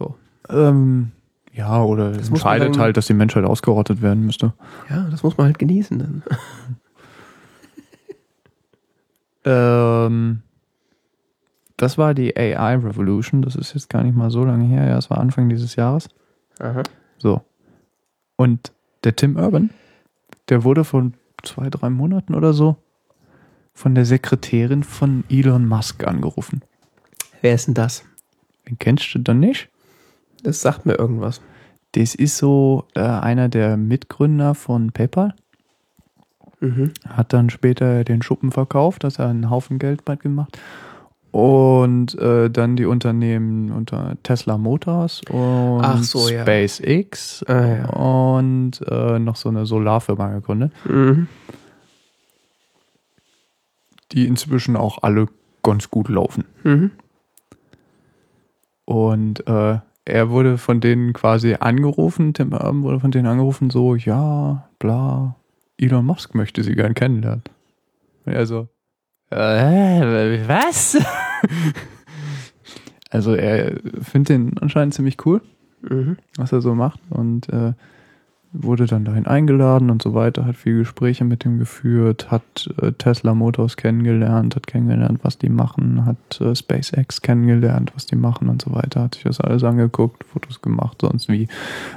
So. 0.00 0.16
Ähm, 0.50 1.12
ja, 1.52 1.80
oder 1.80 2.10
Das 2.10 2.28
entscheidet 2.28 2.76
halt, 2.76 2.96
dass 2.96 3.06
die 3.06 3.14
Menschheit 3.14 3.44
ausgerottet 3.44 4.02
werden 4.02 4.26
müsste. 4.26 4.52
Ja, 4.90 5.06
das 5.12 5.22
muss 5.22 5.36
man 5.38 5.46
halt 5.46 5.60
genießen 5.60 5.96
dann. 6.00 6.22
Ähm, 9.48 10.42
das 11.78 11.96
war 11.96 12.12
die 12.12 12.36
AI 12.36 12.76
Revolution. 12.76 13.42
Das 13.42 13.56
ist 13.56 13.74
jetzt 13.74 13.88
gar 13.88 14.02
nicht 14.02 14.16
mal 14.16 14.30
so 14.30 14.44
lange 14.44 14.64
her. 14.66 14.86
Ja, 14.86 14.98
es 14.98 15.10
war 15.10 15.18
Anfang 15.18 15.48
dieses 15.48 15.76
Jahres. 15.76 16.08
Aha. 16.58 16.82
So. 17.16 17.40
Und 18.36 18.72
der 19.04 19.16
Tim 19.16 19.36
Urban, 19.36 19.70
der 20.48 20.64
wurde 20.64 20.84
vor 20.84 21.10
zwei, 21.42 21.70
drei 21.70 21.88
Monaten 21.88 22.34
oder 22.34 22.52
so 22.52 22.76
von 23.72 23.94
der 23.94 24.04
Sekretärin 24.04 24.82
von 24.82 25.24
Elon 25.30 25.66
Musk 25.66 26.04
angerufen. 26.04 26.62
Wer 27.40 27.54
ist 27.54 27.68
denn 27.68 27.74
das? 27.74 28.04
Den 28.68 28.78
kennst 28.78 29.14
du 29.14 29.20
dann 29.20 29.38
nicht? 29.38 29.68
Das 30.42 30.60
sagt 30.60 30.84
mir 30.84 30.94
irgendwas. 30.94 31.40
Das 31.92 32.16
ist 32.16 32.38
so 32.38 32.86
äh, 32.94 33.00
einer 33.00 33.48
der 33.48 33.76
Mitgründer 33.76 34.54
von 34.54 34.90
PayPal. 34.90 35.34
Mhm. 36.60 36.92
Hat 37.08 37.32
dann 37.32 37.50
später 37.50 38.02
den 38.04 38.22
Schuppen 38.22 38.50
verkauft, 38.52 39.04
dass 39.04 39.18
er 39.18 39.28
einen 39.28 39.48
Haufen 39.50 39.78
Geld 39.78 40.04
bald 40.04 40.20
gemacht. 40.20 40.58
Und 41.30 42.18
äh, 42.18 42.48
dann 42.50 42.74
die 42.76 42.86
Unternehmen 42.86 43.70
unter 43.70 44.14
Tesla 44.22 44.56
Motors 44.56 45.20
und 45.30 46.02
so, 46.02 46.28
ja. 46.28 46.40
SpaceX 46.42 47.44
Ah, 47.46 47.66
ja. 47.66 47.84
und 47.90 48.80
äh, 48.88 49.18
noch 49.18 49.36
so 49.36 49.50
eine 49.50 49.66
Solarfirma 49.66 50.32
gegründet, 50.32 50.72
Mhm. 50.86 51.28
die 54.12 54.26
inzwischen 54.26 54.74
auch 54.74 55.02
alle 55.02 55.26
ganz 55.62 55.90
gut 55.90 56.08
laufen. 56.08 56.44
Mhm. 56.64 56.90
Und 58.86 59.46
äh, 59.46 59.78
er 60.06 60.30
wurde 60.30 60.56
von 60.56 60.80
denen 60.80 61.12
quasi 61.12 61.56
angerufen, 61.60 62.32
Tim 62.32 62.52
Urban 62.54 62.82
wurde 62.82 63.00
von 63.00 63.10
denen 63.10 63.26
angerufen, 63.26 63.68
so, 63.68 63.94
ja, 63.94 64.66
bla, 64.78 65.36
Elon 65.78 66.04
Musk 66.04 66.34
möchte 66.34 66.62
sie 66.62 66.74
gern 66.74 66.94
kennenlernen. 66.94 67.42
Und 68.24 68.32
er 68.32 68.46
so, 68.46 68.68
äh, 69.30 70.48
was? 70.48 70.98
also 73.10 73.34
er 73.34 73.78
findet 74.02 74.28
den 74.28 74.58
anscheinend 74.58 74.94
ziemlich 74.94 75.24
cool, 75.26 75.40
Mhm. 75.80 76.16
was 76.36 76.50
er 76.52 76.60
so 76.60 76.74
macht 76.74 77.00
und 77.08 77.48
äh, 77.50 77.72
wurde 78.52 78.86
dann 78.86 79.04
dahin 79.04 79.26
eingeladen 79.26 79.90
und 79.90 80.02
so 80.02 80.14
weiter, 80.14 80.46
hat 80.46 80.56
viele 80.56 80.78
Gespräche 80.78 81.24
mit 81.24 81.44
ihm 81.44 81.58
geführt, 81.58 82.30
hat 82.30 82.68
äh, 82.80 82.92
Tesla 82.92 83.34
Motors 83.34 83.76
kennengelernt, 83.76 84.56
hat 84.56 84.66
kennengelernt, 84.66 85.20
was 85.22 85.38
die 85.38 85.50
machen, 85.50 86.06
hat 86.06 86.40
äh, 86.40 86.54
SpaceX 86.54 87.20
kennengelernt, 87.20 87.92
was 87.94 88.06
die 88.06 88.16
machen 88.16 88.48
und 88.48 88.62
so 88.62 88.74
weiter, 88.74 89.02
hat 89.02 89.14
sich 89.14 89.24
das 89.24 89.40
alles 89.40 89.64
angeguckt, 89.64 90.24
Fotos 90.24 90.62
gemacht, 90.62 90.98
sonst 91.02 91.28
wie, 91.28 91.48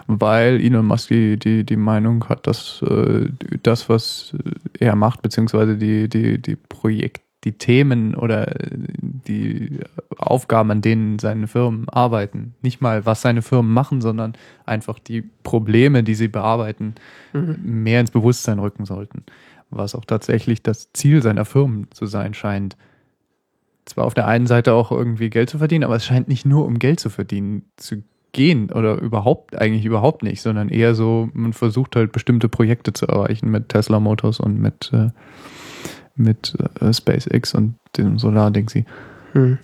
weil 0.07 0.59
Elon 0.59 0.85
Musk 0.85 1.09
die, 1.09 1.37
die, 1.37 1.63
die 1.63 1.77
Meinung 1.77 2.27
hat, 2.27 2.47
dass 2.47 2.81
äh, 2.81 3.29
das, 3.63 3.87
was 3.87 4.35
er 4.79 4.95
macht, 4.95 5.21
beziehungsweise 5.21 5.77
die, 5.77 6.09
die, 6.09 6.41
die 6.41 6.57
Projekt, 6.57 7.21
die 7.43 7.53
Themen 7.53 8.13
oder 8.15 8.53
die 8.67 9.79
Aufgaben, 10.17 10.69
an 10.71 10.81
denen 10.81 11.17
seine 11.19 11.47
Firmen 11.47 11.89
arbeiten, 11.89 12.53
nicht 12.61 12.81
mal 12.81 13.05
was 13.05 13.21
seine 13.21 13.41
Firmen 13.41 13.73
machen, 13.73 14.01
sondern 14.01 14.33
einfach 14.65 14.99
die 14.99 15.23
Probleme, 15.43 16.03
die 16.03 16.15
sie 16.15 16.27
bearbeiten, 16.27 16.95
Mhm. 17.33 17.57
mehr 17.63 18.01
ins 18.01 18.11
Bewusstsein 18.11 18.59
rücken 18.59 18.85
sollten. 18.85 19.23
Was 19.69 19.95
auch 19.95 20.05
tatsächlich 20.05 20.61
das 20.61 20.91
Ziel 20.93 21.21
seiner 21.21 21.45
Firmen 21.45 21.87
zu 21.91 22.05
sein 22.05 22.33
scheint. 22.33 22.75
Zwar 23.85 24.05
auf 24.05 24.13
der 24.13 24.27
einen 24.27 24.45
Seite 24.47 24.73
auch 24.73 24.91
irgendwie 24.91 25.29
Geld 25.29 25.49
zu 25.49 25.57
verdienen, 25.57 25.83
aber 25.83 25.95
es 25.95 26.05
scheint 26.05 26.27
nicht 26.27 26.45
nur 26.45 26.65
um 26.65 26.77
Geld 26.77 26.99
zu 26.99 27.09
verdienen 27.09 27.63
zu 27.77 28.03
gehen 28.33 28.71
oder 28.71 28.95
überhaupt, 29.01 29.57
eigentlich 29.57 29.83
überhaupt 29.85 30.23
nicht, 30.23 30.41
sondern 30.41 30.69
eher 30.69 30.93
so, 30.95 31.29
man 31.33 31.53
versucht 31.53 31.95
halt 31.95 32.11
bestimmte 32.11 32.47
Projekte 32.47 32.93
zu 32.93 33.07
erreichen 33.07 33.49
mit 33.49 33.69
Tesla 33.69 33.99
Motors 33.99 34.39
und 34.39 34.59
mit, 34.59 34.91
äh, 34.93 35.09
mit 36.21 36.55
äh, 36.79 36.93
SpaceX 36.93 37.53
und 37.53 37.75
dem 37.97 38.19
Solar-Dingsy. 38.19 38.85
Hm. 39.33 39.57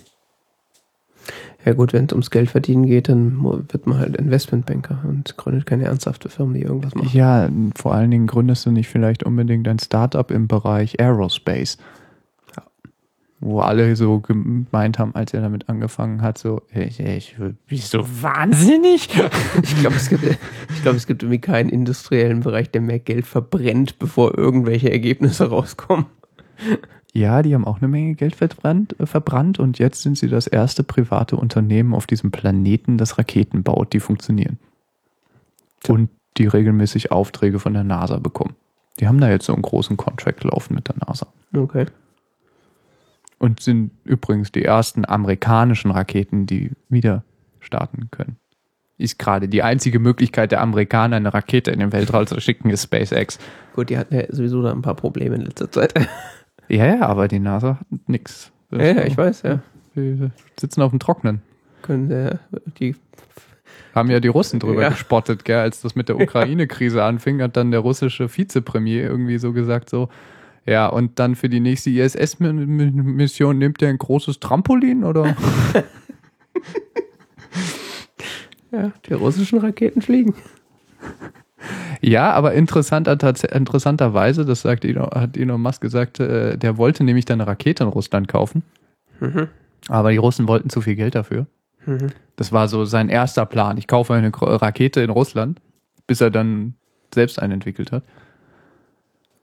Ja 1.64 1.74
gut, 1.74 1.92
wenn 1.92 2.06
es 2.06 2.12
ums 2.12 2.30
Geld 2.30 2.50
verdienen 2.50 2.86
geht, 2.86 3.08
dann 3.08 3.42
wird 3.42 3.86
man 3.86 3.98
halt 3.98 4.16
Investmentbanker 4.16 5.00
und 5.06 5.36
gründet 5.36 5.66
keine 5.66 5.84
ernsthafte 5.84 6.28
Firma, 6.28 6.54
die 6.54 6.62
irgendwas 6.62 6.94
macht. 6.94 7.12
Ja, 7.12 7.48
vor 7.76 7.94
allen 7.94 8.10
Dingen 8.10 8.26
gründest 8.26 8.64
du 8.64 8.70
nicht 8.70 8.88
vielleicht 8.88 9.22
unbedingt 9.22 9.66
ein 9.68 9.78
Startup 9.78 10.30
im 10.30 10.48
Bereich 10.48 11.00
Aerospace. 11.00 11.76
Wo 13.40 13.60
alle 13.60 13.94
so 13.94 14.18
gemeint 14.18 14.98
haben, 14.98 15.14
als 15.14 15.32
er 15.32 15.42
damit 15.42 15.68
angefangen 15.68 16.22
hat, 16.22 16.38
so, 16.38 16.62
ich, 16.74 16.98
ich 16.98 17.36
bist 17.68 17.94
du 17.94 17.98
wahnsinnig? 18.00 19.08
Ich 19.62 19.78
glaube, 19.78 19.96
es 19.96 20.08
gibt, 20.08 20.24
ich 20.24 20.82
glaube, 20.82 20.96
es 20.96 21.06
gibt 21.06 21.22
irgendwie 21.22 21.40
keinen 21.40 21.68
industriellen 21.68 22.40
Bereich, 22.40 22.70
der 22.70 22.80
mehr 22.80 22.98
Geld 22.98 23.26
verbrennt, 23.26 23.98
bevor 23.98 24.36
irgendwelche 24.36 24.90
Ergebnisse 24.90 25.50
rauskommen. 25.50 26.06
Ja, 27.12 27.42
die 27.42 27.54
haben 27.54 27.64
auch 27.64 27.78
eine 27.78 27.88
Menge 27.88 28.14
Geld 28.14 28.36
verbrannt, 28.36 28.98
äh, 29.00 29.06
verbrannt 29.06 29.58
und 29.58 29.78
jetzt 29.78 30.02
sind 30.02 30.18
sie 30.18 30.28
das 30.28 30.46
erste 30.46 30.84
private 30.84 31.36
Unternehmen 31.36 31.94
auf 31.94 32.06
diesem 32.06 32.30
Planeten, 32.30 32.98
das 32.98 33.18
Raketen 33.18 33.62
baut, 33.62 33.92
die 33.92 34.00
funktionieren. 34.00 34.58
Und 35.86 36.10
die 36.36 36.46
regelmäßig 36.46 37.10
Aufträge 37.10 37.58
von 37.58 37.74
der 37.74 37.84
NASA 37.84 38.18
bekommen. 38.18 38.54
Die 39.00 39.08
haben 39.08 39.20
da 39.20 39.28
jetzt 39.30 39.46
so 39.46 39.52
einen 39.52 39.62
großen 39.62 39.96
Contract 39.96 40.44
laufen 40.44 40.74
mit 40.74 40.88
der 40.88 40.96
NASA. 41.06 41.26
Okay. 41.56 41.86
Und 43.38 43.60
sind 43.60 43.92
übrigens 44.04 44.50
die 44.52 44.64
ersten 44.64 45.04
amerikanischen 45.04 45.90
Raketen, 45.90 46.46
die 46.46 46.72
wieder 46.88 47.24
starten 47.60 48.10
können. 48.10 48.36
Ist 48.96 49.18
gerade 49.18 49.48
die 49.48 49.62
einzige 49.62 50.00
Möglichkeit 50.00 50.50
der 50.50 50.60
Amerikaner, 50.60 51.16
eine 51.16 51.32
Rakete 51.32 51.70
in 51.70 51.78
den 51.78 51.92
Weltraum 51.92 52.26
zu 52.26 52.40
schicken, 52.40 52.70
ist 52.70 52.82
SpaceX. 52.82 53.38
Gut, 53.74 53.90
die 53.90 53.98
hatten 53.98 54.14
ja 54.14 54.24
sowieso 54.28 54.60
da 54.60 54.72
ein 54.72 54.82
paar 54.82 54.96
Probleme 54.96 55.36
in 55.36 55.42
letzter 55.42 55.70
Zeit. 55.70 55.94
Ja, 56.68 56.86
ja, 56.86 57.00
aber 57.02 57.28
die 57.28 57.38
NASA 57.38 57.78
hat 57.78 57.86
nix. 58.08 58.52
ja, 58.70 58.82
ja, 58.82 59.04
ich 59.04 59.16
weiß, 59.16 59.42
ja. 59.42 59.60
Die 59.96 60.30
sitzen 60.58 60.82
auf 60.82 60.90
dem 60.90 60.98
Trocknen. 61.00 61.40
Können 61.82 62.08
der, 62.08 62.40
die, 62.78 62.94
Haben 63.94 64.10
ja 64.10 64.20
die 64.20 64.28
Russen 64.28 64.60
drüber 64.60 64.82
Ja. 64.82 64.88
gespottet, 64.90 65.44
gell? 65.44 65.58
Als 65.58 65.80
das 65.80 65.94
mit 65.94 66.08
der 66.08 66.16
Ukraine-Krise 66.20 67.02
anfing, 67.02 67.40
hat 67.42 67.56
dann 67.56 67.70
der 67.70 67.80
russische 67.80 68.28
Vizepremier 68.36 69.02
irgendwie 69.04 69.38
so 69.38 69.52
gesagt, 69.52 69.88
so, 69.90 70.08
ja, 70.66 70.86
und 70.86 71.18
dann 71.18 71.34
für 71.34 71.48
die 71.48 71.60
nächste 71.60 71.88
ISS-Mission 71.90 73.56
nehmt 73.58 73.80
ihr 73.80 73.88
ein 73.88 73.96
großes 73.98 74.38
Trampolin 74.40 75.02
oder? 75.04 75.34
ja, 78.70 78.92
die 79.08 79.14
russischen 79.14 79.58
Raketen 79.60 80.02
fliegen. 80.02 80.34
ja, 82.00 82.32
aber 82.32 82.54
interessanter, 82.54 83.18
interessanterweise, 83.52 84.44
das 84.44 84.62
sagt 84.62 84.84
Elon, 84.84 85.10
hat 85.10 85.36
Elon 85.36 85.60
Musk 85.60 85.80
gesagt, 85.80 86.20
äh, 86.20 86.56
der 86.56 86.76
wollte 86.78 87.04
nämlich 87.04 87.24
dann 87.24 87.40
eine 87.40 87.48
Rakete 87.50 87.84
in 87.84 87.90
Russland 87.90 88.28
kaufen. 88.28 88.62
Mhm. 89.20 89.48
Aber 89.88 90.10
die 90.10 90.16
Russen 90.16 90.48
wollten 90.48 90.70
zu 90.70 90.80
viel 90.80 90.94
Geld 90.96 91.14
dafür. 91.14 91.46
Mhm. 91.86 92.08
Das 92.36 92.52
war 92.52 92.68
so 92.68 92.84
sein 92.84 93.08
erster 93.08 93.46
Plan. 93.46 93.78
Ich 93.78 93.86
kaufe 93.86 94.14
eine 94.14 94.30
Rakete 94.34 95.00
in 95.00 95.10
Russland, 95.10 95.60
bis 96.06 96.20
er 96.20 96.30
dann 96.30 96.74
selbst 97.14 97.40
eine 97.40 97.54
entwickelt 97.54 97.90
hat. 97.92 98.04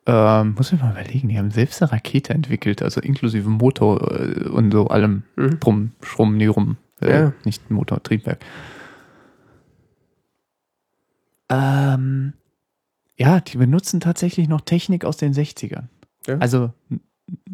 Ähm, 0.07 0.53
muss 0.55 0.72
ich 0.72 0.80
mal 0.80 0.91
überlegen, 0.91 1.30
die 1.30 1.38
haben 1.39 1.49
selbst 1.49 1.82
eine 1.82 1.91
Rakete 1.91 2.34
entwickelt, 2.34 2.84
also 2.84 3.01
inklusive 3.01 3.49
Motor 3.49 4.11
äh, 4.11 4.47
und 4.47 4.72
so 4.72 4.88
allem 4.88 5.24
Mhm. 5.36 5.59
drum, 5.59 5.91
schrumm, 6.03 6.38
nie 6.38 6.45
rum. 6.45 6.78
Äh, 7.01 7.09
Ja. 7.22 7.34
Nicht 7.43 7.72
Motor, 7.72 8.03
Triebwerk. 8.03 8.38
Ähm, 11.50 12.34
ja, 13.18 13.39
die 13.39 13.58
benutzen 13.58 14.00
tatsächlich 14.00 14.48
noch 14.48 14.62
Technik 14.62 15.06
aus 15.06 15.18
den 15.18 15.34
60ern. 15.34 15.86
Ja. 16.28 16.38
Also 16.39 16.74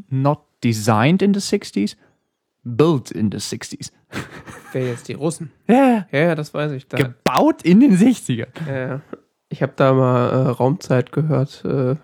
not 0.10 0.40
designed 0.64 1.22
in 1.22 1.34
the 1.34 1.40
60s, 1.40 1.96
built 2.64 3.12
in 3.12 3.32
the 3.32 3.38
60s. 3.38 3.92
Wer 4.72 4.88
jetzt 4.88 5.08
die 5.08 5.14
Russen? 5.14 5.52
Ja, 5.68 6.08
Ja, 6.12 6.20
ja, 6.20 6.36
das 6.36 6.54
weiß 6.54 6.72
ich. 6.74 6.88
Da, 6.88 6.98
gebaut 6.98 7.62
in 7.64 7.80
den 7.80 7.98
60ern. 7.98 8.48
ja, 8.68 8.78
ja. 8.78 9.02
Ich 9.50 9.62
habe 9.62 9.74
da 9.76 9.94
mal 9.94 10.30
äh, 10.30 10.48
Raumzeit 10.50 11.12
gehört. 11.12 11.66
Äh, 11.66 11.96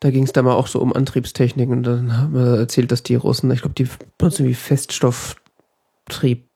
da 0.00 0.10
ging 0.10 0.24
es 0.24 0.32
da 0.32 0.42
mal 0.42 0.54
auch 0.54 0.66
so 0.66 0.80
um 0.80 0.92
Antriebstechnik 0.92 1.68
und 1.70 1.84
dann 1.84 2.18
haben 2.18 2.34
wir 2.34 2.58
erzählt, 2.58 2.90
dass 2.90 3.04
die 3.04 3.14
Russen, 3.14 3.50
ich 3.52 3.60
glaube, 3.60 3.74
die 3.74 3.88
benutzen 4.18 4.46
wie 4.46 4.54
Feststofftrieb, 4.54 6.48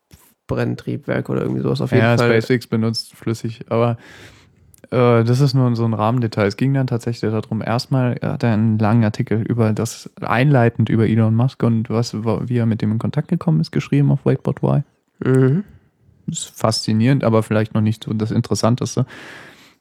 Brenntriebwerk 0.49 1.29
oder 1.29 1.43
irgendwie 1.43 1.63
sowas 1.63 1.81
auf 1.81 1.93
jeden 1.93 2.03
Ja, 2.03 2.17
Fall. 2.17 2.41
SpaceX 2.43 2.67
benutzt 2.67 3.15
flüssig, 3.15 3.61
aber 3.69 3.97
äh, 4.91 5.23
das 5.23 5.41
ist 5.41 5.55
nur 5.55 5.77
so 5.77 5.85
ein 5.85 5.95
Rahmendetail. 5.95 6.47
Es 6.47 6.57
ging 6.57 6.75
dann 6.75 6.87
tatsächlich 6.89 7.31
darum, 7.31 7.63
erstmal 7.63 8.17
hat 8.23 8.43
er 8.43 8.53
einen 8.55 8.79
langen 8.79 9.05
Artikel 9.05 9.43
über 9.43 9.73
das, 9.73 10.11
einleitend 10.21 10.89
über 10.89 11.07
Elon 11.07 11.35
Musk 11.35 11.63
und 11.63 11.89
was, 11.91 12.15
wie 12.15 12.57
er 12.57 12.67
mit 12.67 12.83
dem 12.83 12.91
in 12.93 12.99
Kontakt 12.99 13.29
gekommen 13.29 13.61
ist, 13.61 13.71
geschrieben 13.71 14.11
auf 14.11 14.25
Wakeboard 14.25 14.63
Y. 14.63 14.85
Mhm. 15.25 15.65
ist 16.27 16.51
faszinierend, 16.59 17.23
aber 17.25 17.43
vielleicht 17.43 17.75
noch 17.75 17.81
nicht 17.81 18.05
so 18.05 18.13
das 18.13 18.31
Interessanteste. 18.31 19.07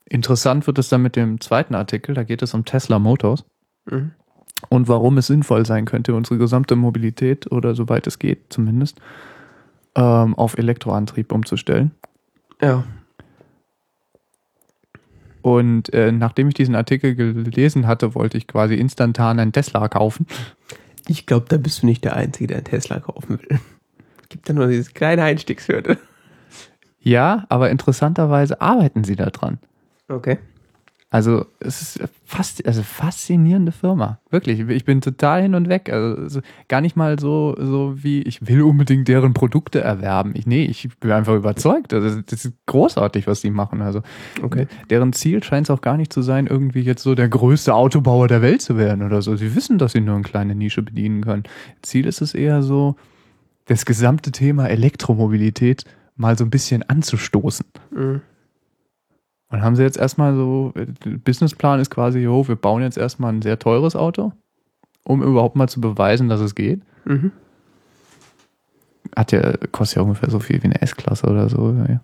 Interessant 0.10 0.66
wird 0.68 0.78
es 0.80 0.88
dann 0.90 1.02
mit 1.02 1.16
dem 1.16 1.42
zweiten 1.42 1.76
Artikel, 1.76 2.16
da 2.16 2.24
geht 2.24 2.42
es 2.42 2.54
um 2.54 2.64
Tesla 2.66 3.00
Motors 3.00 3.44
Mhm. 3.90 4.12
und 4.70 4.88
warum 4.88 5.18
es 5.18 5.28
sinnvoll 5.28 5.66
sein 5.66 5.86
könnte, 5.86 6.16
unsere 6.16 6.38
gesamte 6.38 6.76
Mobilität 6.76 7.52
oder 7.52 7.76
soweit 7.76 8.08
es 8.08 8.18
geht 8.20 8.46
zumindest 8.50 9.00
ähm, 9.98 10.36
auf 10.36 10.58
Elektroantrieb 10.58 11.34
umzustellen. 11.34 11.92
Ja. 12.62 12.86
Und 15.42 15.94
äh, 15.94 16.12
nachdem 16.12 16.48
ich 16.48 16.54
diesen 16.54 16.76
Artikel 16.76 17.16
gelesen 17.16 17.88
hatte, 17.88 18.16
wollte 18.16 18.38
ich 18.38 18.48
quasi 18.48 18.76
instantan 18.76 19.40
einen 19.40 19.52
Tesla 19.52 19.88
kaufen. 19.88 20.28
Ich 21.08 21.26
glaube, 21.26 21.46
da 21.50 21.58
bist 21.58 21.82
du 21.82 21.86
nicht 21.86 22.04
der 22.04 22.16
Einzige, 22.16 22.48
der 22.48 22.58
einen 22.58 22.66
Tesla 22.66 23.00
kaufen 23.00 23.40
will. 23.40 23.60
Gibt 24.30 24.48
da 24.50 24.54
nur 24.54 24.68
diese 24.68 24.92
kleine 24.92 25.24
Einstiegshürde. 25.24 25.98
Ja, 27.00 27.46
aber 27.48 27.72
interessanterweise 27.72 28.60
arbeiten 28.60 29.04
sie 29.04 29.16
da 29.16 29.30
dran. 29.30 29.60
Okay. 30.10 30.38
Also 31.10 31.46
es 31.62 31.82
ist 31.82 32.10
fast, 32.26 32.66
also 32.68 32.84
faszinierende 32.84 33.72
Firma. 33.72 34.20
Wirklich. 34.30 34.60
Ich 34.60 34.84
bin 34.84 35.00
total 35.00 35.42
hin 35.42 35.56
und 35.56 35.70
weg. 35.70 35.90
Also 35.90 36.42
gar 36.68 36.82
nicht 36.82 36.98
mal 36.98 37.18
so, 37.18 37.56
so 37.58 37.94
wie 38.04 38.22
ich 38.24 38.46
will 38.46 38.62
unbedingt 38.64 39.08
deren 39.08 39.34
Produkte 39.34 39.80
erwerben. 39.80 40.34
Ich, 40.36 40.46
nee, 40.46 40.66
ich 40.66 40.90
bin 41.00 41.12
einfach 41.12 41.36
überzeugt. 41.36 41.94
Also 41.94 42.20
das 42.22 42.44
ist 42.44 42.54
großartig, 42.66 43.26
was 43.26 43.40
die 43.40 43.52
machen. 43.52 43.82
Also 43.82 44.02
Okay. 44.42 44.68
deren 44.90 45.14
Ziel 45.14 45.42
scheint 45.44 45.68
es 45.68 45.72
auch 45.72 45.80
gar 45.80 45.96
nicht 45.96 46.12
zu 46.12 46.22
sein, 46.22 46.46
irgendwie 46.46 46.82
jetzt 46.82 47.04
so 47.04 47.16
der 47.16 47.30
größte 47.30 47.74
Autobauer 47.74 48.28
der 48.28 48.42
Welt 48.42 48.62
zu 48.62 48.78
werden 48.78 49.02
oder 49.02 49.22
so. 49.22 49.38
Sie 49.38 49.56
wissen, 49.56 49.78
dass 49.78 49.94
sie 49.94 50.02
nur 50.02 50.16
eine 50.16 50.24
kleine 50.24 50.56
Nische 50.56 50.82
bedienen 50.82 51.24
können. 51.24 51.44
Ziel 51.84 52.06
ist 52.06 52.22
es 52.22 52.34
eher 52.34 52.62
so, 52.64 52.98
das 53.66 53.86
gesamte 53.86 54.34
Thema 54.34 54.68
Elektromobilität 54.68 55.86
mal 56.18 56.38
so 56.38 56.44
ein 56.44 56.50
bisschen 56.50 56.84
anzustoßen. 56.84 57.66
Mhm. 57.92 58.22
Und 59.50 59.62
haben 59.62 59.76
sie 59.78 59.84
jetzt 59.84 59.98
erstmal 59.98 60.36
so, 60.36 60.74
der 60.76 61.18
Businessplan 61.24 61.80
ist 61.80 61.90
quasi, 61.90 62.20
jo, 62.20 62.48
wir 62.48 62.56
bauen 62.58 62.82
jetzt 62.82 62.98
erstmal 62.98 63.32
ein 63.34 63.42
sehr 63.42 63.58
teures 63.60 63.96
Auto, 63.96 64.34
um 65.04 65.24
überhaupt 65.24 65.56
mal 65.56 65.70
zu 65.70 65.80
beweisen, 65.80 66.28
dass 66.28 66.42
es 66.42 66.54
geht. 66.54 66.82
Mhm. 67.06 67.32
Hat 69.16 69.32
ja, 69.32 69.54
kostet 69.72 69.98
ja 69.98 70.02
ungefähr 70.04 70.30
so 70.30 70.40
viel 70.40 70.62
wie 70.62 70.66
eine 70.68 70.82
S-Klasse 70.82 71.28
oder 71.28 71.48
so. 71.50 71.72
Ja. 71.72 72.00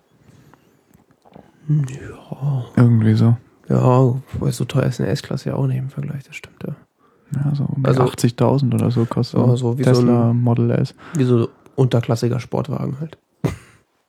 Ja. 1.68 2.64
Irgendwie 2.76 3.14
so. 3.14 3.36
Ja, 3.68 4.14
weil 4.38 4.52
so 4.52 4.64
teuer 4.64 4.84
ist 4.84 5.00
eine 5.00 5.08
S-Klasse 5.10 5.50
ja 5.50 5.54
auch 5.56 5.66
nicht 5.66 5.78
im 5.78 5.88
Vergleich, 5.88 6.24
das 6.24 6.36
stimmt 6.36 6.62
ja. 6.66 6.74
Ja, 7.42 7.54
so 7.54 7.64
um 7.64 7.84
Also- 7.84 8.02
80.000 8.02 8.74
oder 8.74 8.90
so 8.90 9.04
kostet 9.06 9.40
Ja, 9.40 9.56
so 9.56 9.78
wie 9.78 9.84
so 9.84 9.90
Tesla 9.90 10.30
ein- 10.30 10.40
Model 10.40 10.70
S. 10.70 10.94
Wie 11.14 11.24
so 11.24 11.48
unterklassiger 11.74 12.40
Sportwagen 12.40 12.98
halt. 13.00 13.16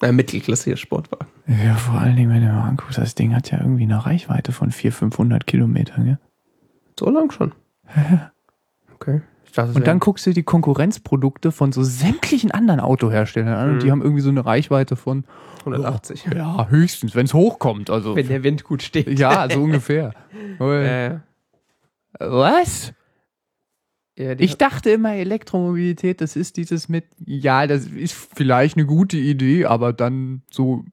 Ein 0.02 0.16
mittelklassiger 0.18 0.78
Sportwagen. 0.78 1.28
Ja, 1.48 1.76
vor 1.76 2.00
allen 2.00 2.16
Dingen, 2.16 2.32
wenn 2.32 2.42
du 2.42 2.52
mal 2.52 2.68
anguckst, 2.68 2.98
das 2.98 3.14
Ding 3.16 3.36
hat 3.36 3.52
ja 3.52 3.60
irgendwie 3.60 3.84
eine 3.84 4.04
Reichweite 4.06 4.52
von 4.52 4.72
400, 4.72 4.98
500 5.00 5.48
Kilometern. 5.48 6.08
Ja? 6.08 6.18
So 7.00 7.10
lang 7.10 7.32
schon. 7.32 7.54
Okay. 8.96 9.22
Dachte, 9.54 9.74
Und 9.74 9.88
dann 9.88 10.00
guckst 10.00 10.26
du 10.26 10.34
die 10.34 10.44
Konkurrenzprodukte 10.44 11.52
von 11.54 11.72
so 11.72 11.82
sämtlichen 11.84 12.52
anderen 12.52 12.82
Autoherstellern 12.82 13.54
an 13.54 13.70
und 13.70 13.76
Mhm. 13.76 13.80
die 13.80 13.92
haben 13.92 14.02
irgendwie 14.02 14.22
so 14.22 14.30
eine 14.30 14.46
Reichweite 14.46 14.96
von 14.98 15.24
180. 15.64 16.26
ja, 16.36 16.68
höchstens, 16.68 17.16
wenn 17.16 17.26
es 17.26 17.34
hochkommt. 17.34 17.90
Also 17.90 18.16
Wenn 18.18 18.28
der 18.28 18.44
Wind 18.44 18.64
gut 18.66 18.82
steht. 18.84 19.18
ja, 19.18 19.48
so 19.50 19.62
ungefähr. 19.62 20.14
Ja. 20.60 21.22
Was? 22.20 22.94
Ja, 24.18 24.32
Ich 24.40 24.58
dachte 24.58 24.90
immer, 24.92 25.14
Elektromobilität, 25.16 26.22
das 26.22 26.36
ist 26.36 26.58
dieses 26.58 26.88
mit, 26.90 27.06
ja, 27.26 27.68
das 27.68 27.86
ist 27.88 28.14
vielleicht 28.36 28.78
eine 28.78 28.86
gute 28.86 29.18
Idee, 29.18 29.66
aber 29.66 29.92
dann 29.94 30.42
so 30.52 30.84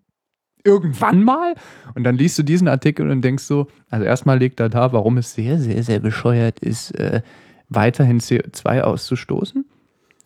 irgendwann 0.64 1.24
mal. 1.24 1.54
Und 1.94 2.04
dann 2.04 2.16
liest 2.16 2.38
du 2.38 2.42
diesen 2.42 2.68
Artikel 2.68 3.10
und 3.10 3.22
denkst 3.22 3.44
so, 3.44 3.68
also 3.90 4.04
erstmal 4.04 4.38
legt 4.38 4.60
er 4.60 4.68
da, 4.68 4.92
warum 4.92 5.18
es 5.18 5.34
sehr, 5.34 5.58
sehr, 5.58 5.82
sehr 5.82 6.00
bescheuert 6.00 6.58
ist, 6.60 6.92
äh, 6.92 7.22
weiterhin 7.68 8.20
CO2 8.20 8.82
auszustoßen. 8.82 9.64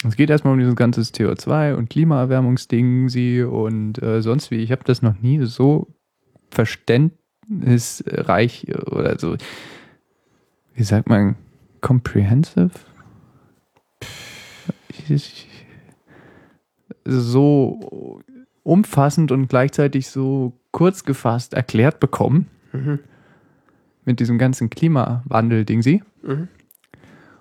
Es 0.04 0.16
geht 0.16 0.30
erstmal 0.30 0.52
um 0.52 0.58
dieses 0.58 0.76
ganze 0.76 1.00
CO2 1.00 1.74
und 1.74 1.88
Klimaerwärmungsding 1.90 3.08
sie 3.08 3.42
und 3.42 4.02
äh, 4.02 4.20
sonst 4.20 4.50
wie. 4.50 4.56
Ich 4.56 4.70
habe 4.70 4.84
das 4.84 5.00
noch 5.02 5.18
nie 5.20 5.42
so 5.44 5.88
verständnisreich 6.50 8.66
oder 8.86 9.18
so, 9.18 9.36
wie 10.74 10.82
sagt 10.82 11.08
man, 11.08 11.36
comprehensive? 11.80 12.72
So 17.04 18.20
umfassend 18.66 19.30
und 19.30 19.46
gleichzeitig 19.48 20.08
so 20.08 20.52
kurz 20.72 21.04
gefasst 21.04 21.54
erklärt 21.54 22.00
bekommen 22.00 22.48
Mhm. 22.72 22.98
mit 24.04 24.18
diesem 24.20 24.38
ganzen 24.38 24.68
Klimawandel-Ding 24.70 25.82
sie. 25.82 26.02
Mhm. 26.22 26.48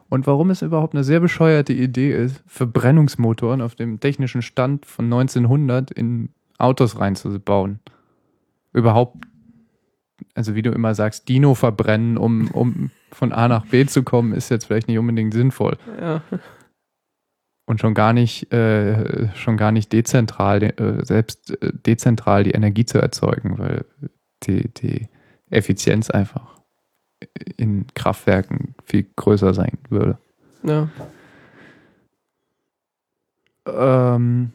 Und 0.08 0.28
warum 0.28 0.52
es 0.52 0.62
überhaupt 0.62 0.94
eine 0.94 1.04
sehr 1.04 1.20
bescheuerte 1.20 1.74
Idee 1.74 2.14
ist, 2.14 2.44
Verbrennungsmotoren 2.46 3.62
auf 3.62 3.74
dem 3.76 4.00
technischen 4.00 4.44
Stand 4.44 4.86
von 4.86 5.06
1900 5.06 5.90
in 5.92 6.30
Autos 6.60 7.00
reinzubauen. 7.00 7.80
Überhaupt, 8.72 9.18
also 10.36 10.54
wie 10.54 10.62
du 10.62 10.72
immer 10.72 10.94
sagst, 10.94 11.28
Dino 11.28 11.56
verbrennen, 11.56 12.18
um, 12.18 12.50
um 12.52 12.92
von 13.12 13.34
A 13.34 13.48
nach 13.48 13.66
B 13.66 13.86
zu 13.88 14.04
kommen, 14.04 14.32
ist 14.34 14.50
jetzt 14.50 14.66
vielleicht 14.66 14.88
nicht 14.88 15.00
unbedingt 15.00 15.34
sinnvoll. 15.34 15.76
Ja. 16.00 16.22
Und 17.66 17.80
schon 17.80 17.96
gar 17.96 18.14
nicht, 18.14 18.54
äh, 18.54 19.34
schon 19.36 19.58
gar 19.58 19.72
nicht 19.72 19.92
dezentral, 19.92 20.62
äh, 20.62 21.04
selbst 21.04 21.60
äh, 21.62 21.72
dezentral 21.74 22.44
die 22.44 22.52
Energie 22.52 22.86
zu 22.86 23.00
erzeugen, 23.00 23.58
weil 23.58 23.86
die, 24.44 24.72
die 24.74 25.08
Effizienz 25.50 26.12
einfach 26.12 26.60
in 27.58 27.88
Kraftwerken 27.96 28.76
viel 28.84 29.08
größer 29.16 29.54
sein 29.54 29.78
würde. 29.90 30.18
ja. 30.64 30.90
ähm, 33.66 34.52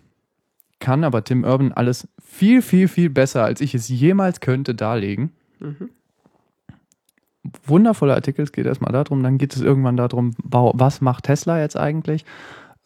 kann 0.80 1.04
aber 1.04 1.22
Tim 1.22 1.44
Urban 1.44 1.72
alles 1.72 2.08
viel, 2.24 2.62
viel, 2.62 2.88
viel 2.88 3.10
besser, 3.10 3.44
als 3.44 3.60
ich 3.60 3.74
es 3.74 3.88
jemals 3.88 4.40
könnte, 4.40 4.74
darlegen. 4.74 5.30
Mhm. 5.60 5.90
Wundervoller 7.64 8.14
Artikel, 8.14 8.42
es 8.42 8.52
geht 8.52 8.66
erstmal 8.66 8.92
darum, 8.92 9.22
dann 9.22 9.38
geht 9.38 9.54
es 9.54 9.62
irgendwann 9.62 9.96
darum, 9.96 10.32
was 10.42 11.00
macht 11.00 11.24
Tesla 11.24 11.60
jetzt 11.60 11.76
eigentlich, 11.76 12.24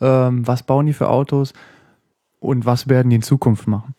ähm, 0.00 0.46
was 0.46 0.62
bauen 0.62 0.86
die 0.86 0.92
für 0.92 1.08
Autos 1.08 1.52
und 2.40 2.66
was 2.66 2.88
werden 2.88 3.10
die 3.10 3.16
in 3.16 3.22
Zukunft 3.22 3.66
machen. 3.66 3.94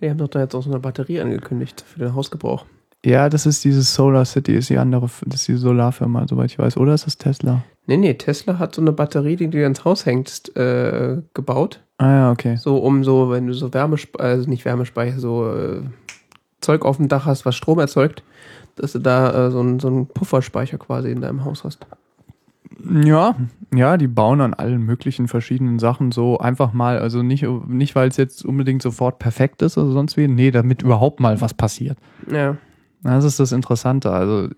Die 0.00 0.10
haben 0.10 0.18
doch 0.18 0.28
da 0.28 0.40
jetzt 0.40 0.54
auch 0.54 0.62
so 0.62 0.70
eine 0.70 0.80
Batterie 0.80 1.20
angekündigt 1.20 1.84
für 1.86 2.00
den 2.00 2.14
Hausgebrauch. 2.14 2.66
Ja, 3.04 3.28
das 3.28 3.46
ist 3.46 3.64
dieses 3.64 3.94
Solar 3.94 4.24
City, 4.24 4.54
ist 4.54 4.70
die 4.70 4.78
andere, 4.78 5.08
das 5.26 5.40
ist 5.40 5.48
die 5.48 5.56
Solarfirma, 5.56 6.26
soweit 6.28 6.52
ich 6.52 6.58
weiß, 6.58 6.76
oder 6.76 6.94
ist 6.94 7.06
das 7.06 7.18
Tesla? 7.18 7.64
Nee, 7.86 7.96
nee, 7.96 8.14
Tesla 8.14 8.58
hat 8.60 8.76
so 8.76 8.80
eine 8.80 8.92
Batterie, 8.92 9.34
die 9.34 9.50
du 9.50 9.64
ins 9.64 9.84
Haus 9.84 10.06
hängst, 10.06 10.56
äh, 10.56 11.20
gebaut. 11.34 11.80
Ah 11.98 12.12
ja, 12.12 12.30
okay. 12.30 12.56
So 12.56 12.78
um 12.78 13.02
so, 13.02 13.30
wenn 13.30 13.48
du 13.48 13.54
so 13.54 13.74
Wärmespeicher, 13.74 14.24
also 14.24 14.48
nicht 14.48 14.64
Wärmespeicher, 14.64 15.18
so 15.18 15.52
äh, 15.52 15.82
Zeug 16.60 16.84
auf 16.84 16.98
dem 16.98 17.08
Dach 17.08 17.26
hast, 17.26 17.44
was 17.44 17.56
Strom 17.56 17.80
erzeugt, 17.80 18.22
dass 18.76 18.92
du 18.92 19.00
da 19.00 19.48
äh, 19.48 19.50
so, 19.50 19.60
einen, 19.60 19.80
so 19.80 19.88
einen 19.88 20.06
Pufferspeicher 20.06 20.78
quasi 20.78 21.10
in 21.10 21.20
deinem 21.20 21.44
Haus 21.44 21.64
hast. 21.64 21.84
Ja, 23.04 23.36
ja, 23.74 23.96
die 23.96 24.08
bauen 24.08 24.40
an 24.40 24.54
allen 24.54 24.82
möglichen 24.82 25.28
verschiedenen 25.28 25.78
Sachen 25.78 26.12
so 26.12 26.38
einfach 26.38 26.72
mal, 26.72 26.98
also 26.98 27.22
nicht, 27.22 27.44
nicht 27.68 27.94
weil 27.94 28.08
es 28.08 28.16
jetzt 28.16 28.44
unbedingt 28.44 28.82
sofort 28.82 29.18
perfekt 29.18 29.62
ist 29.62 29.78
oder 29.78 29.92
sonst 29.92 30.16
wie, 30.16 30.28
nee, 30.28 30.50
damit 30.50 30.82
überhaupt 30.82 31.20
mal 31.20 31.40
was 31.40 31.54
passiert. 31.54 31.96
Ja. 32.30 32.56
Das 33.02 33.24
ist 33.24 33.40
das 33.40 33.52
Interessante. 33.52 34.10
Also, 34.10 34.48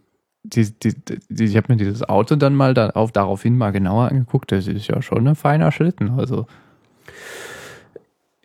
die, 0.43 0.71
die, 0.79 0.95
die, 1.31 1.45
ich 1.45 1.57
habe 1.57 1.73
mir 1.73 1.77
dieses 1.77 2.07
Auto 2.09 2.37
dann 2.37 2.55
mal 2.55 2.75
da 2.75 2.91
auf, 2.91 3.13
daraufhin 3.13 3.57
mal 3.57 3.71
genauer 3.73 4.09
angeguckt. 4.09 4.53
Das 4.53 4.67
ist 4.67 4.87
ja 4.89 5.01
schon 5.01 5.27
ein 5.27 5.37
feiner 5.37 5.73
Schlitten. 5.73 6.11
Also, 6.19 6.47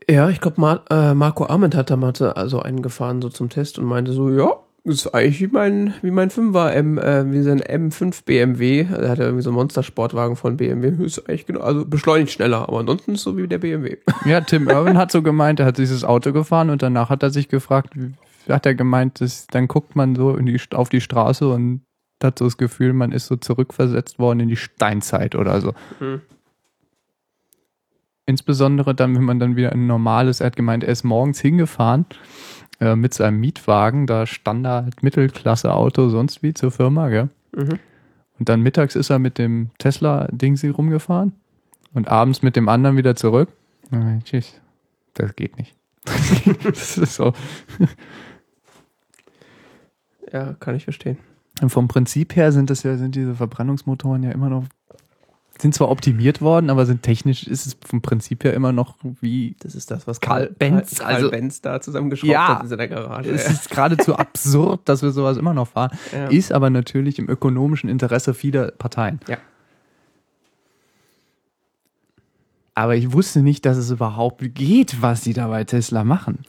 Ja, 0.10 0.30
ich 0.30 0.40
glaube, 0.42 0.60
Mar 0.60 0.82
äh, 0.90 1.14
Marco 1.14 1.46
Arment 1.46 1.76
hat 1.76 1.90
da 1.90 1.96
mal 1.96 2.16
so- 2.16 2.30
also 2.30 2.62
einen 2.62 2.82
gefahren, 2.82 3.22
so 3.22 3.30
zum 3.30 3.50
Test 3.50 3.78
und 3.78 3.86
meinte 3.86 4.12
so, 4.14 4.32
ja, 4.32 4.54
das 4.86 4.96
ist 4.96 5.14
eigentlich 5.14 5.42
wie 5.42 5.48
mein, 5.48 5.94
wie 6.02 6.12
mein 6.12 6.30
5er, 6.30 6.70
M, 6.70 6.98
äh, 6.98 7.32
wie 7.32 7.42
sein 7.42 7.62
M5 7.62 8.24
BMW. 8.24 8.82
Er 8.82 9.10
hat 9.10 9.20
ja 9.20 9.26
irgendwie 9.26 9.44
so 9.44 9.50
einen 9.50 9.58
Monstersportwagen 9.58 10.36
von 10.36 10.58
BMW. 10.58 11.04
Ist 11.04 11.28
eigentlich 11.28 11.46
genau, 11.46 11.62
also 11.62 11.86
beschleunigt 11.86 12.32
schneller, 12.32 12.68
aber 12.68 12.80
ansonsten 12.80 13.14
ist 13.14 13.24
so 13.24 13.38
wie 13.38 13.48
der 13.48 13.58
BMW. 13.58 13.98
ja, 14.26 14.42
Tim 14.42 14.70
Irwin 14.70 14.98
hat 14.98 15.12
so 15.12 15.22
gemeint, 15.22 15.60
er 15.60 15.66
hat 15.66 15.78
dieses 15.78 16.04
Auto 16.04 16.32
gefahren 16.32 16.70
und 16.70 16.82
danach 16.82 17.10
hat 17.10 17.24
er 17.24 17.30
sich 17.30 17.50
gefragt, 17.50 17.94
wie, 17.96 18.14
hat 18.48 18.66
er 18.66 18.74
gemeint, 18.74 19.22
dass, 19.22 19.48
dann 19.48 19.68
guckt 19.68 19.96
man 19.96 20.16
so 20.16 20.36
in 20.36 20.46
die, 20.46 20.60
auf 20.72 20.90
die 20.90 21.02
Straße 21.02 21.48
und 21.48 21.82
hat 22.24 22.40
so 22.40 22.46
das 22.46 22.58
Gefühl, 22.58 22.94
man 22.94 23.12
ist 23.12 23.28
so 23.28 23.36
zurückversetzt 23.36 24.20
worden 24.20 24.42
in 24.42 24.50
die 24.50 24.58
Steinzeit 24.58 25.36
oder 25.36 25.62
so. 25.62 25.74
Mhm. 26.00 26.22
Insbesondere 28.26 28.94
dann, 28.94 29.16
wenn 29.16 29.24
man 29.24 29.40
dann 29.40 29.56
wieder 29.56 29.72
ein 29.72 29.88
normales, 29.88 30.40
er 30.40 30.48
hat 30.48 30.56
gemeint, 30.56 30.84
er 30.84 30.92
ist 30.92 31.04
morgens 31.04 31.40
hingefahren 31.40 32.06
äh, 32.80 32.96
mit 32.96 33.14
seinem 33.14 33.40
Mietwagen, 33.40 34.08
da 34.08 34.26
Standard, 34.26 35.04
Mittelklasse-Auto, 35.04 36.10
sonst 36.10 36.44
wie 36.44 36.54
zur 36.54 36.72
Firma, 36.72 37.10
gell? 37.10 37.30
Mhm. 37.56 37.80
Und 38.40 38.48
dann 38.48 38.62
mittags 38.62 38.96
ist 38.96 39.10
er 39.10 39.20
mit 39.20 39.38
dem 39.38 39.70
Tesla-Dingsi 39.80 40.70
rumgefahren 40.70 41.34
und 41.94 42.08
abends 42.08 42.42
mit 42.42 42.56
dem 42.56 42.70
anderen 42.70 42.96
wieder 42.96 43.16
zurück. 43.16 43.50
Ah, 43.92 44.20
Tschüss. 44.24 44.60
Das 45.14 45.36
geht 45.36 45.58
nicht. 45.58 45.76
das 46.64 46.98
ist 46.98 47.16
so. 47.16 47.34
Ja, 50.32 50.54
kann 50.54 50.76
ich 50.76 50.84
verstehen. 50.84 51.18
Und 51.62 51.70
vom 51.70 51.88
Prinzip 51.88 52.36
her 52.36 52.52
sind 52.52 52.70
das 52.70 52.84
ja, 52.84 52.96
sind 52.98 53.16
diese 53.16 53.36
Verbrennungsmotoren 53.36 54.24
ja 54.24 54.32
immer 54.32 54.50
noch, 54.50 54.66
sind 55.62 55.76
zwar 55.76 55.90
optimiert 55.90 56.42
worden, 56.42 56.70
aber 56.70 56.86
sind 56.86 57.04
technisch, 57.04 57.46
ist 57.46 57.66
es 57.66 57.78
vom 57.86 58.02
Prinzip 58.02 58.44
her 58.44 58.54
immer 58.54 58.72
noch 58.72 58.96
wie, 59.22 59.56
Das 59.60 59.76
ist 59.76 59.92
das, 59.92 60.08
was 60.08 60.22
Karl 60.22 60.48
Benz, 60.58 60.96
Karl, 60.96 61.06
Karl 61.08 61.16
also- 61.16 61.30
Benz 61.32 61.62
da 61.62 61.82
zusammengeschraubt 61.82 62.32
Ja. 62.32 62.48
hat 62.56 62.64
in 62.64 62.70
seiner 62.70 62.88
Garage. 62.88 63.30
es 63.32 63.50
ist 63.50 63.70
geradezu 63.70 64.16
absurd, 64.18 64.82
dass 64.86 65.02
wir 65.02 65.12
sowas 65.12 65.38
immer 65.38 65.54
noch 65.54 65.68
fahren. 65.68 65.92
Ja. 66.14 66.28
Ist 66.28 66.52
aber 66.54 66.70
natürlich 66.70 67.20
im 67.20 67.30
ökonomischen 67.30 67.90
Interesse 67.90 68.34
vieler 68.34 68.72
Parteien. 68.72 69.20
Ja. 69.28 69.38
Aber 72.76 72.96
ich 72.96 73.12
wusste 73.12 73.42
nicht, 73.42 73.66
dass 73.66 73.78
es 73.78 73.92
überhaupt 73.92 74.42
geht, 74.56 75.02
was 75.02 75.24
sie 75.24 75.34
da 75.34 75.48
bei 75.48 75.64
Tesla 75.66 76.04
machen. 76.06 76.40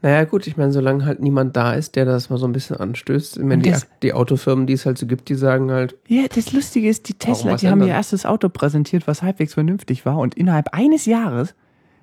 Naja, 0.00 0.24
gut, 0.24 0.46
ich 0.46 0.56
meine, 0.56 0.70
solange 0.70 1.04
halt 1.04 1.20
niemand 1.20 1.56
da 1.56 1.72
ist, 1.72 1.96
der 1.96 2.04
das 2.04 2.30
mal 2.30 2.36
so 2.38 2.46
ein 2.46 2.52
bisschen 2.52 2.76
anstößt. 2.76 3.36
Ich 3.38 3.42
meine, 3.42 3.62
die, 3.62 3.74
die 4.02 4.12
Autofirmen, 4.12 4.66
die 4.68 4.74
es 4.74 4.86
halt 4.86 4.96
so 4.96 5.06
gibt, 5.06 5.28
die 5.28 5.34
sagen 5.34 5.72
halt, 5.72 5.96
Ja, 6.06 6.22
das 6.32 6.52
Lustige 6.52 6.88
ist, 6.88 7.08
die 7.08 7.14
Tesla, 7.14 7.56
die 7.56 7.66
haben 7.66 7.74
ändern? 7.80 7.88
ihr 7.88 7.94
erstes 7.94 8.24
Auto 8.24 8.48
präsentiert, 8.48 9.08
was 9.08 9.22
halbwegs 9.22 9.54
vernünftig 9.54 10.06
war. 10.06 10.18
Und 10.18 10.36
innerhalb 10.36 10.72
eines 10.72 11.04
Jahres 11.06 11.54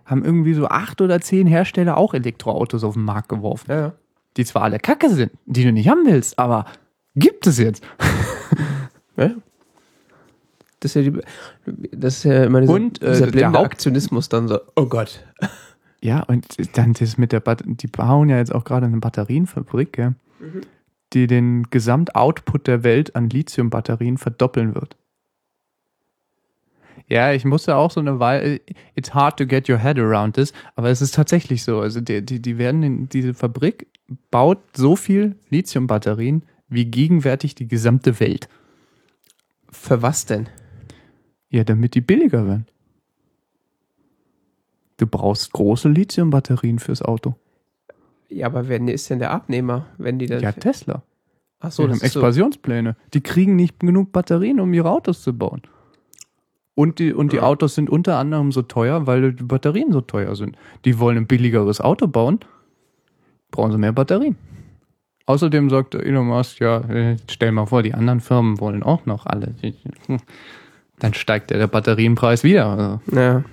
haben 0.06 0.26
irgendwie 0.26 0.54
so 0.54 0.68
acht 0.68 1.00
oder 1.00 1.22
zehn 1.22 1.48
Hersteller 1.48 1.98
auch 1.98 2.14
Elektroautos 2.14 2.84
auf 2.84 2.96
den 2.96 3.04
Markt 3.04 3.30
geworfen. 3.30 3.66
ja, 3.72 3.80
ja. 3.80 3.93
Die 4.36 4.43
zwar 4.43 4.64
alle 4.64 4.80
kacke 4.80 5.10
sind, 5.10 5.32
die 5.46 5.64
du 5.64 5.72
nicht 5.72 5.88
haben 5.88 6.06
willst, 6.06 6.38
aber 6.38 6.66
gibt 7.16 7.48
es 7.48 7.58
jetzt. 7.60 7.84
Ja. 9.18 9.32
Das 10.82 10.93
ist 10.93 11.06
ja, 11.06 11.10
die, 11.10 11.22
das 11.93 12.18
ist 12.18 12.24
ja 12.26 12.43
immer 12.43 12.60
dieser, 12.60 12.74
Und, 12.74 13.02
äh, 13.02 13.12
dieser 13.12 13.26
der 13.28 13.32
blinde 13.32 13.58
Haupt- 13.58 13.66
Aktionismus 13.66 14.28
dann 14.28 14.50
so, 14.50 14.60
oh 14.76 14.86
Gott. 14.88 15.24
Ja, 16.06 16.22
und 16.22 16.78
dann 16.78 16.93
das 16.93 17.18
mit 17.18 17.32
der 17.32 17.39
Bat 17.39 17.64
die 17.66 17.88
bauen 17.88 18.30
ja 18.30 18.38
jetzt 18.38 18.53
auch 18.53 18.64
gerade 18.64 18.86
eine 18.86 18.97
Batterienfabrik, 18.97 19.91
gell, 19.91 20.14
die 21.14 21.26
den 21.26 21.64
Gesamtoutput 21.72 22.68
der 22.68 22.84
Welt 22.84 23.16
an 23.16 23.28
Lithium-Batterien 23.28 24.20
verdoppeln 24.20 24.76
wird. 24.76 24.97
Ja, 27.08 27.34
ich 27.34 27.43
musste 27.43 27.76
auch 27.76 27.89
so 27.89 28.01
eine 28.01 28.20
Weile, 28.20 28.62
it's 28.93 29.16
hard 29.16 29.38
to 29.38 29.47
get 29.47 29.68
your 29.68 29.80
head 29.80 29.97
around 29.97 30.36
this, 30.36 30.53
aber 30.76 30.91
es 30.91 31.01
ist 31.01 31.16
tatsächlich 31.16 31.64
so. 31.64 31.80
Also 31.80 32.01
die, 32.01 32.24
die, 32.24 32.39
die 32.39 32.60
werden 32.60 32.84
in, 32.84 33.10
diese 33.10 33.34
Fabrik 33.34 33.88
baut 34.30 34.60
so 34.78 34.95
viel 34.95 35.38
Lithium-Batterien 35.49 36.43
wie 36.70 36.86
gegenwärtig 36.86 37.56
die 37.56 37.68
gesamte 37.68 38.20
Welt. 38.20 38.47
Für 39.72 40.03
was 40.03 40.28
denn? 40.28 40.49
Ja, 41.49 41.64
damit 41.64 41.95
die 41.95 42.01
billiger 42.01 42.45
werden. 42.45 42.68
Du 44.98 45.08
brauchst 45.08 45.52
große 45.52 45.89
Lithium-Batterien 45.89 46.80
fürs 46.80 47.02
Auto. 47.02 47.36
Ja, 48.30 48.48
aber 48.48 48.68
wer 48.68 48.80
ist 48.88 49.10
denn 49.10 49.20
der 49.20 49.32
Abnehmer, 49.32 49.86
wenn 49.98 50.20
die 50.20 50.26
dann. 50.26 50.41
Ja, 50.41 50.52
Tesla. 50.52 51.04
Ach 51.60 51.72
So, 51.72 51.84
die 51.84 51.89
das 51.89 52.00
haben 52.00 52.06
ist 52.06 52.14
so. 52.14 52.20
Expansionspläne. 52.20 52.96
Die 53.14 53.22
kriegen 53.22 53.56
nicht 53.56 53.80
genug 53.80 54.12
Batterien, 54.12 54.60
um 54.60 54.74
ihre 54.74 54.89
Autos 54.89 55.22
zu 55.22 55.38
bauen. 55.38 55.62
Und 56.76 57.00
die, 57.00 57.14
und 57.14 57.32
die 57.32 57.38
Ja. 57.38 57.43
Autos 57.43 57.76
sind 57.76 57.89
unter 57.89 58.18
anderem 58.18 58.52
so 58.52 58.62
teuer, 58.62 59.08
weil 59.08 59.34
die 59.34 59.43
Batterien 59.43 59.91
so 59.93 60.02
teuer 60.02 60.36
sind. 60.36 60.58
Die 60.84 61.00
wollen 61.00 61.18
ein 61.18 61.28
billigeres 61.28 61.80
Auto 61.80 62.08
bauen, 62.08 62.39
brauchen 63.52 63.72
sie 63.72 63.78
mehr 63.78 63.93
Batterien. 63.93 64.36
Außerdem 65.26 65.70
sagt 65.70 65.96
Elon 65.96 66.28
Musk, 66.28 66.60
ja, 66.60 66.80
äh, 66.89 67.18
stell 67.30 67.52
mal 67.52 67.66
vor, 67.66 67.82
die 67.82 67.93
anderen 67.93 68.20
Firmen 68.20 68.60
wollen 68.60 68.84
auch 68.84 69.06
noch 69.06 69.26
alle. 69.26 69.56
Dann 71.00 71.14
steigt 71.14 71.50
der, 71.50 71.58
der 71.58 71.68
Batterienpreis 71.68 72.43
wieder. 72.43 72.66
Also, 72.68 73.16
Ja. 73.20 73.43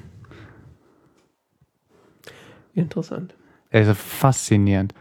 Interessant. 2.74 3.34
Also 3.70 3.94
faszinierend. 3.94 4.94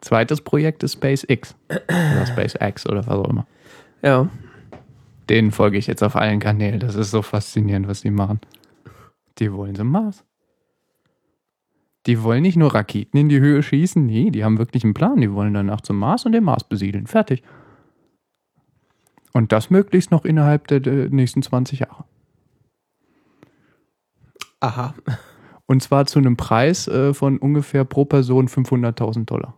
Zweites 0.00 0.42
Projekt 0.42 0.82
ist 0.82 0.94
SpaceX. 0.94 1.54
Oder 1.68 2.26
SpaceX 2.26 2.86
oder 2.86 3.06
was 3.06 3.08
auch 3.08 3.28
immer. 3.28 3.46
Ja. 4.02 4.28
Denen 5.30 5.50
folge 5.50 5.78
ich 5.78 5.86
jetzt 5.86 6.02
auf 6.02 6.16
allen 6.16 6.40
Kanälen. 6.40 6.80
Das 6.80 6.94
ist 6.94 7.10
so 7.10 7.22
faszinierend, 7.22 7.88
was 7.88 8.02
die 8.02 8.10
machen. 8.10 8.40
Die 9.38 9.50
wollen 9.52 9.74
zum 9.74 9.88
Mars. 9.88 10.24
Die 12.06 12.22
wollen 12.22 12.42
nicht 12.42 12.56
nur 12.56 12.74
Raketen 12.74 13.16
in 13.16 13.30
die 13.30 13.40
Höhe 13.40 13.62
schießen, 13.62 14.04
nee, 14.04 14.30
die 14.30 14.44
haben 14.44 14.58
wirklich 14.58 14.84
einen 14.84 14.92
Plan. 14.92 15.22
Die 15.22 15.32
wollen 15.32 15.54
danach 15.54 15.80
zum 15.80 15.98
Mars 15.98 16.26
und 16.26 16.32
den 16.32 16.44
Mars 16.44 16.64
besiedeln. 16.64 17.06
Fertig. 17.06 17.42
Und 19.32 19.52
das 19.52 19.70
möglichst 19.70 20.10
noch 20.10 20.26
innerhalb 20.26 20.68
der, 20.68 20.80
der 20.80 21.08
nächsten 21.08 21.42
20 21.42 21.80
Jahre. 21.80 22.04
Aha. 24.64 24.94
Und 25.66 25.82
zwar 25.82 26.06
zu 26.06 26.18
einem 26.18 26.36
Preis 26.36 26.88
äh, 26.88 27.12
von 27.12 27.36
ungefähr 27.36 27.84
pro 27.84 28.06
Person 28.06 28.48
500.000 28.48 29.26
Dollar. 29.26 29.54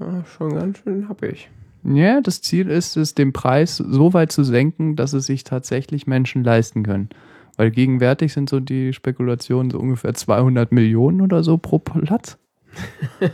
Ja, 0.00 0.24
schon 0.24 0.54
ganz 0.54 0.78
schön 0.78 1.08
happig. 1.08 1.48
Ja, 1.84 2.20
das 2.20 2.42
Ziel 2.42 2.68
ist 2.68 2.96
es, 2.96 3.14
den 3.14 3.32
Preis 3.32 3.76
so 3.76 4.12
weit 4.12 4.32
zu 4.32 4.42
senken, 4.42 4.96
dass 4.96 5.12
es 5.12 5.26
sich 5.26 5.44
tatsächlich 5.44 6.06
Menschen 6.06 6.42
leisten 6.42 6.82
können. 6.82 7.08
Weil 7.56 7.70
gegenwärtig 7.70 8.32
sind 8.32 8.48
so 8.48 8.58
die 8.58 8.92
Spekulationen 8.92 9.70
so 9.70 9.78
ungefähr 9.78 10.14
200 10.14 10.72
Millionen 10.72 11.20
oder 11.20 11.44
so 11.44 11.56
pro 11.56 11.78
Platz. 11.78 12.36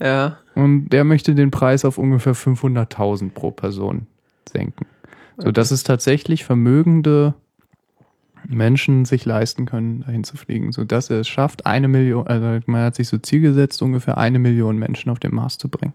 Ja. 0.00 0.38
Und 0.56 0.88
der 0.88 1.04
möchte 1.04 1.36
den 1.36 1.52
Preis 1.52 1.84
auf 1.84 1.98
ungefähr 1.98 2.34
500.000 2.34 3.30
pro 3.30 3.52
Person 3.52 4.08
senken. 4.46 4.86
Sodass 5.36 5.70
es 5.70 5.82
tatsächlich 5.82 6.44
vermögende 6.44 7.34
Menschen 8.48 9.04
sich 9.04 9.24
leisten 9.24 9.66
können, 9.66 10.00
dahin 10.00 10.24
zu 10.24 10.36
fliegen. 10.36 10.72
Sodass 10.72 11.10
er 11.10 11.20
es 11.20 11.28
schafft, 11.28 11.66
eine 11.66 11.88
Million, 11.88 12.26
also 12.26 12.60
man 12.66 12.82
hat 12.82 12.94
sich 12.94 13.08
so 13.08 13.18
Ziel 13.18 13.40
gesetzt, 13.40 13.82
ungefähr 13.82 14.18
eine 14.18 14.38
Million 14.38 14.78
Menschen 14.78 15.10
auf 15.10 15.18
den 15.18 15.34
Mars 15.34 15.58
zu 15.58 15.68
bringen. 15.68 15.94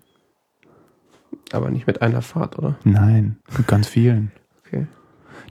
Aber 1.52 1.70
nicht 1.70 1.88
mit 1.88 2.02
einer 2.02 2.22
Fahrt, 2.22 2.58
oder? 2.58 2.78
Nein, 2.84 3.38
mit 3.58 3.68
ganz 3.68 3.88
vielen. 3.88 4.32
Okay. 4.66 4.88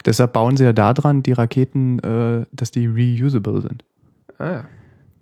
Deshalb 0.04 0.32
bauen 0.32 0.56
sie 0.56 0.64
ja 0.64 0.72
daran, 0.72 1.22
die 1.22 1.32
Raketen, 1.32 1.98
äh, 2.00 2.46
dass 2.52 2.70
die 2.70 2.86
reusable 2.86 3.62
sind. 3.62 3.84
Ah 4.38 4.50
ja. 4.50 4.64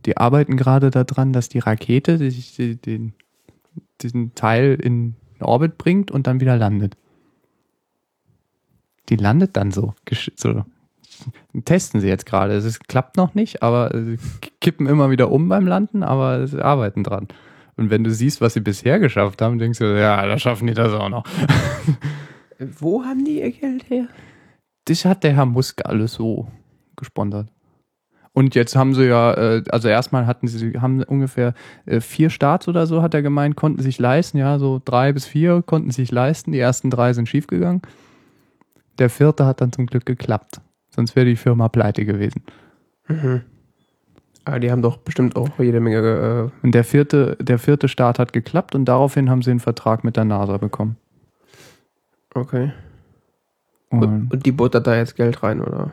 Die 0.05 0.17
arbeiten 0.17 0.57
gerade 0.57 0.91
daran, 0.91 1.33
dass 1.33 1.49
die 1.49 1.59
Rakete 1.59 2.19
die, 2.19 2.31
die, 2.31 2.77
den, 2.77 3.15
diesen 4.01 4.35
Teil 4.35 4.79
in 4.81 5.17
Orbit 5.41 5.79
bringt 5.79 6.11
und 6.11 6.27
dann 6.27 6.41
wieder 6.41 6.57
landet. 6.57 6.97
Die 9.09 9.17
landet 9.17 9.57
dann 9.57 9.71
so. 9.71 9.95
so. 10.35 10.65
Testen 11.65 12.01
sie 12.01 12.09
jetzt 12.09 12.27
gerade. 12.27 12.55
Es 12.55 12.79
klappt 12.81 13.17
noch 13.17 13.35
nicht, 13.35 13.63
aber 13.63 13.91
sie 13.95 14.19
kippen 14.61 14.87
immer 14.87 15.11
wieder 15.11 15.31
um 15.31 15.49
beim 15.49 15.67
Landen, 15.67 16.03
aber 16.03 16.47
sie 16.47 16.63
arbeiten 16.63 17.05
dran. 17.05 17.29
Und 17.77 17.91
wenn 17.91 18.05
du 18.05 18.11
siehst, 18.11 18.41
was 18.41 18.55
sie 18.55 18.61
bisher 18.61 18.99
geschafft 18.99 19.43
haben, 19.43 19.59
denkst 19.59 19.79
du, 19.79 19.99
ja, 19.99 20.27
da 20.27 20.39
schaffen 20.39 20.67
die 20.67 20.75
das 20.75 20.93
auch 20.93 21.09
noch. 21.09 21.25
Wo 22.59 23.05
haben 23.05 23.25
die 23.25 23.41
ihr 23.41 23.51
Geld 23.51 23.89
her? 23.91 24.09
Das 24.87 25.05
hat 25.05 25.25
der 25.25 25.35
Herr 25.35 25.47
Musk 25.47 25.85
alles 25.85 26.15
so 26.15 26.49
gesponsert. 26.97 27.49
Und 28.33 28.55
jetzt 28.55 28.77
haben 28.77 28.95
sie 28.95 29.05
ja, 29.05 29.33
äh, 29.33 29.65
also 29.71 29.89
erstmal 29.89 30.27
hatten 30.27 30.47
sie, 30.47 30.79
haben 30.79 31.03
ungefähr 31.03 31.55
äh, 31.87 32.01
vier 32.01 32.29
Starts 32.29 32.69
oder 32.69 32.87
so, 32.87 33.01
hat 33.01 33.15
er 33.15 33.23
gemeint, 33.23 33.57
konnten 33.57 33.83
sich 33.83 33.99
leisten, 33.99 34.37
ja, 34.37 34.59
so 34.59 34.81
drei 34.85 35.13
bis 35.13 35.25
vier 35.25 35.63
konnten 35.63 35.91
sich 35.91 36.11
leisten. 36.11 36.53
Die 36.53 36.59
ersten 36.59 36.91
drei 36.91 37.15
sind 37.15 37.29
schiefgegangen. 37.29 37.81
Der 38.99 39.11
vierte 39.11 39.47
hat 39.47 39.61
dann 39.61 39.73
zum 39.73 39.87
Glück 39.87 40.07
geklappt. 40.07 40.61
Sonst 40.91 41.17
wäre 41.17 41.27
die 41.27 41.37
Firma 41.37 41.69
pleite 41.69 42.05
gewesen. 42.05 42.43
Mhm. 43.09 43.43
Aber 44.45 44.61
die 44.61 44.71
haben 44.71 44.81
doch 44.83 44.97
bestimmt 44.99 45.37
auch 45.37 45.59
jede 45.59 45.81
Menge. 45.81 46.53
Und 46.63 46.73
der 46.73 46.85
vierte, 46.85 47.37
der 47.41 47.59
vierte 47.59 47.89
Start 47.89 48.19
hat 48.19 48.33
geklappt 48.33 48.75
und 48.75 48.85
daraufhin 48.85 49.29
haben 49.29 49.43
sie 49.43 49.51
einen 49.51 49.61
Vertrag 49.61 50.05
mit 50.05 50.17
der 50.17 50.25
NASA 50.25 50.57
bekommen. 50.59 50.97
Äh, 52.35 52.39
okay. 52.39 52.73
Und, 53.91 54.31
Und, 54.33 54.47
die 54.47 54.53
buttert 54.53 54.87
da 54.87 54.97
jetzt 54.97 55.17
Geld 55.17 55.43
rein, 55.43 55.61
oder? 55.61 55.93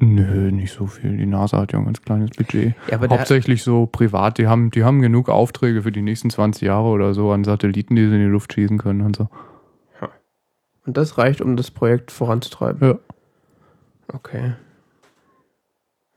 nö, 0.00 0.50
nicht 0.52 0.72
so 0.72 0.86
viel. 0.86 1.16
Die 1.16 1.26
NASA 1.26 1.58
hat 1.58 1.72
ja 1.72 1.78
ein 1.78 1.84
ganz 1.84 2.00
kleines 2.02 2.30
Budget. 2.30 2.74
Ja, 2.90 3.00
Hauptsächlich 3.00 3.62
so 3.62 3.86
privat. 3.86 4.38
Die 4.38 4.46
haben, 4.46 4.70
die 4.70 4.84
haben 4.84 5.02
genug 5.02 5.28
Aufträge 5.28 5.82
für 5.82 5.92
die 5.92 6.02
nächsten 6.02 6.30
20 6.30 6.62
Jahre 6.62 6.88
oder 6.88 7.14
so 7.14 7.32
an 7.32 7.44
Satelliten, 7.44 7.96
die 7.96 8.06
sie 8.06 8.14
in 8.14 8.20
die 8.20 8.26
Luft 8.26 8.52
schießen 8.52 8.78
können 8.78 9.00
und 9.02 9.16
so. 9.16 9.28
Und 10.88 10.96
das 10.96 11.18
reicht, 11.18 11.40
um 11.40 11.56
das 11.56 11.70
Projekt 11.70 12.10
voranzutreiben. 12.10 12.88
Ja. 12.88 12.98
Okay. 14.12 14.54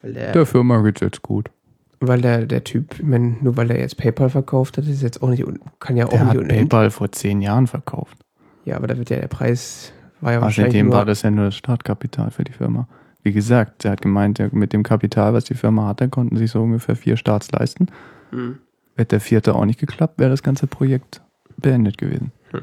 Weil 0.02 0.14
der, 0.14 0.32
Der 0.32 0.46
Firma 0.46 0.82
geht's 0.82 1.02
jetzt 1.02 1.22
gut. 1.22 1.52
weil 2.00 2.22
der, 2.22 2.46
der 2.46 2.64
Typ, 2.64 2.96
ich 3.00 3.04
meine, 3.04 3.36
nur 3.42 3.58
weil 3.58 3.70
er 3.70 3.80
jetzt 3.80 3.98
PayPal 3.98 4.30
verkauft 4.30 4.78
hat, 4.78 4.88
ist 4.88 5.02
jetzt 5.04 5.22
auch 5.22 5.30
nicht, 5.30 5.44
kann 5.80 5.98
ja 5.98 6.06
auch 6.08 6.12
Der 6.12 6.24
nicht 6.26 6.38
hat. 6.38 6.48
PayPal 6.48 6.90
vor 6.90 7.12
10 7.12 7.42
Jahren 7.42 7.68
verkauft. 7.68 8.18
Ja, 8.66 8.78
aber 8.78 8.88
da 8.88 8.98
wird 8.98 9.10
ja 9.10 9.18
der 9.20 9.28
Preis, 9.28 9.92
war 10.22 10.32
ja 10.32 10.42
wahrscheinlich 10.42 10.70
Außerdem 10.72 10.88
nur, 10.88 10.96
war 10.96 11.06
das 11.06 11.22
ja 11.22 11.32
nur 11.32 11.46
das 11.46 11.56
Startkapital 11.56 12.32
für 12.32 12.44
die 12.44 12.54
Firma. 12.54 12.88
Wie 13.24 13.34
gesagt, 13.34 13.84
der 13.84 13.92
hat 13.92 14.02
gemeint, 14.02 14.40
mit 14.54 14.74
dem 14.74 14.82
Kapital, 14.84 15.34
was 15.34 15.44
die 15.44 15.54
Firma 15.54 15.88
hatte, 15.88 16.10
konnten 16.10 16.38
sich 16.38 16.50
so 16.50 16.62
ungefähr 16.64 16.96
vier 16.96 17.18
Starts 17.18 17.52
leisten. 17.52 17.88
Hm. 18.32 18.58
Hätte 18.96 19.10
der 19.10 19.20
vierte 19.20 19.54
auch 19.54 19.66
nicht 19.66 19.80
geklappt, 19.80 20.18
wäre 20.18 20.32
das 20.32 20.42
ganze 20.44 20.66
Projekt 20.66 21.22
beendet 21.58 21.98
gewesen. 22.00 22.32
Hm. 22.52 22.62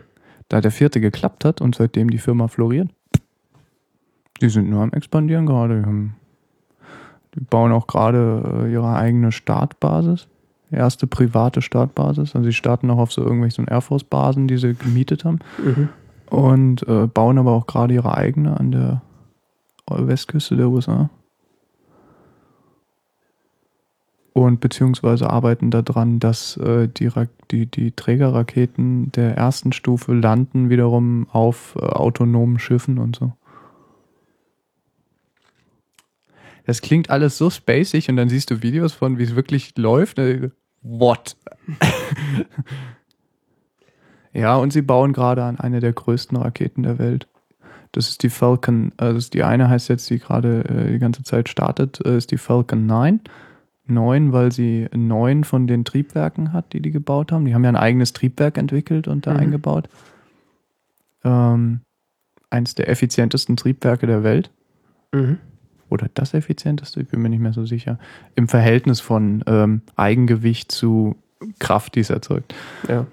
Da 0.49 0.61
der 0.61 0.71
vierte 0.71 1.01
geklappt 1.01 1.45
hat 1.45 1.61
und 1.61 1.75
seitdem 1.75 2.11
die 2.11 2.19
Firma 2.19 2.49
floriert, 2.49 2.89
die 4.41 4.49
sind 4.49 4.71
nur 4.71 4.83
am 4.83 4.93
expandieren 4.93 5.47
gerade. 5.47 5.83
Die, 7.35 7.41
bauen 7.41 7.73
auch 7.73 7.87
gerade 7.87 8.65
äh, 8.65 8.73
ihre 8.73 8.97
eigene 8.97 9.33
Startbasis. 9.33 10.29
Erste 10.71 11.07
private 11.07 11.63
Startbasis. 11.63 12.35
Also 12.35 12.45
sie 12.45 12.53
starten 12.53 12.89
noch 12.89 12.99
auf 12.99 13.13
so 13.13 13.23
irgendwelchen 13.23 13.67
Air 13.67 13.81
Force 13.81 14.05
Basen, 14.05 14.49
die 14.49 14.59
sie 14.59 14.75
gemietet 14.75 15.25
haben. 15.25 15.39
Mhm. 15.63 15.89
Und 16.31 16.87
äh, 16.89 17.07
bauen 17.07 17.39
aber 17.39 17.53
auch 17.53 17.67
gerade 17.67 17.95
ihre 17.95 18.17
eigene 18.17 18.59
an 18.59 18.73
der 18.73 19.03
Westküste 19.87 20.57
der 20.57 20.69
USA. 20.69 21.11
Und 24.39 24.61
beziehungsweise 24.61 25.31
arbeiten 25.31 25.73
daran, 25.73 26.21
dass 26.21 26.57
äh, 26.59 26.89
die, 26.89 27.11
die, 27.51 27.67
die 27.67 27.91
Trägerraketen 27.91 29.11
der 29.11 29.37
ersten 29.37 29.73
Stufe 29.73 30.15
landen 30.15 30.71
wiederum 30.71 31.27
auf 31.33 31.75
äh, 31.77 31.85
autonomen 31.85 32.61
Schiffen 32.61 32.99
und 32.99 33.17
so. 33.17 33.33
Das 36.67 36.83
klingt 36.83 37.11
alles 37.11 37.37
so 37.37 37.51
spacig 37.51 38.09
und 38.09 38.17
dann 38.17 38.29
siehst 38.29 38.51
du 38.51 38.63
Videos 38.63 38.93
von, 38.93 39.19
wie 39.19 39.25
es 39.25 39.35
wirklich 39.35 39.77
läuft. 39.77 40.21
Äh, 40.21 40.51
What? 40.83 41.37
ja, 44.33 44.57
und 44.57 44.73
sie 44.73 44.83
bauen 44.83 45.13
gerade 45.13 45.43
an 45.43 45.59
eine 45.59 45.81
der 45.81 45.93
größten 45.93 46.37
Raketen 46.37 46.85
der 46.85 46.99
Welt. 46.99 47.27
Das 47.91 48.09
ist 48.09 48.23
die 48.23 48.31
Falcon, 48.31 48.93
also 48.99 49.29
die 49.31 49.43
eine 49.43 49.69
heißt 49.69 49.89
jetzt, 49.89 50.09
die 50.11 50.21
gerade 50.21 50.65
äh, 50.65 50.93
die 50.93 50.99
ganze 51.01 51.25
Zeit 51.25 51.49
startet, 51.49 52.01
äh, 52.05 52.17
ist 52.17 52.31
die 52.31 52.39
Falcon 52.39 52.87
9. 52.87 53.21
9, 53.89 54.33
weil 54.33 54.53
sie 54.53 54.89
neun 54.95 55.45
von 55.45 55.67
den 55.67 55.85
Triebwerken 55.85 56.53
hat, 56.53 56.73
die 56.73 56.81
die 56.81 56.91
gebaut 56.91 57.33
haben. 57.33 57.45
Die 57.45 57.55
haben 57.55 57.65
ja 57.65 57.71
ein 57.71 57.77
eigenes 57.77 58.13
Triebwerk 58.13 58.59
entwickelt 58.59 59.09
und 59.09 59.27
da 59.27 59.33
Mhm. 59.35 59.41
eingebaut. 59.41 59.89
Ähm, 61.25 61.81
eins 62.51 62.75
der 62.75 62.89
effizientesten 62.89 63.57
Triebwerke 63.57 64.07
der 64.07 64.23
Welt. 64.23 64.51
Mhm. 65.13 65.39
Oder 65.91 66.09
das 66.13 66.35
effizienteste, 66.35 67.01
ich 67.01 67.09
bin 67.09 67.23
mir 67.23 67.31
nicht 67.31 67.41
mehr 67.41 67.53
so 67.55 67.65
sicher. 67.65 67.99
Im 68.35 68.47
Verhältnis 68.49 69.01
von 69.01 69.43
ähm, 69.47 69.83
Eigengewicht 69.97 70.71
zu 70.71 71.17
Kraft, 71.59 71.95
die 71.95 72.01
es 72.01 72.11
erzeugt. 72.11 72.55
Ja. 72.89 73.07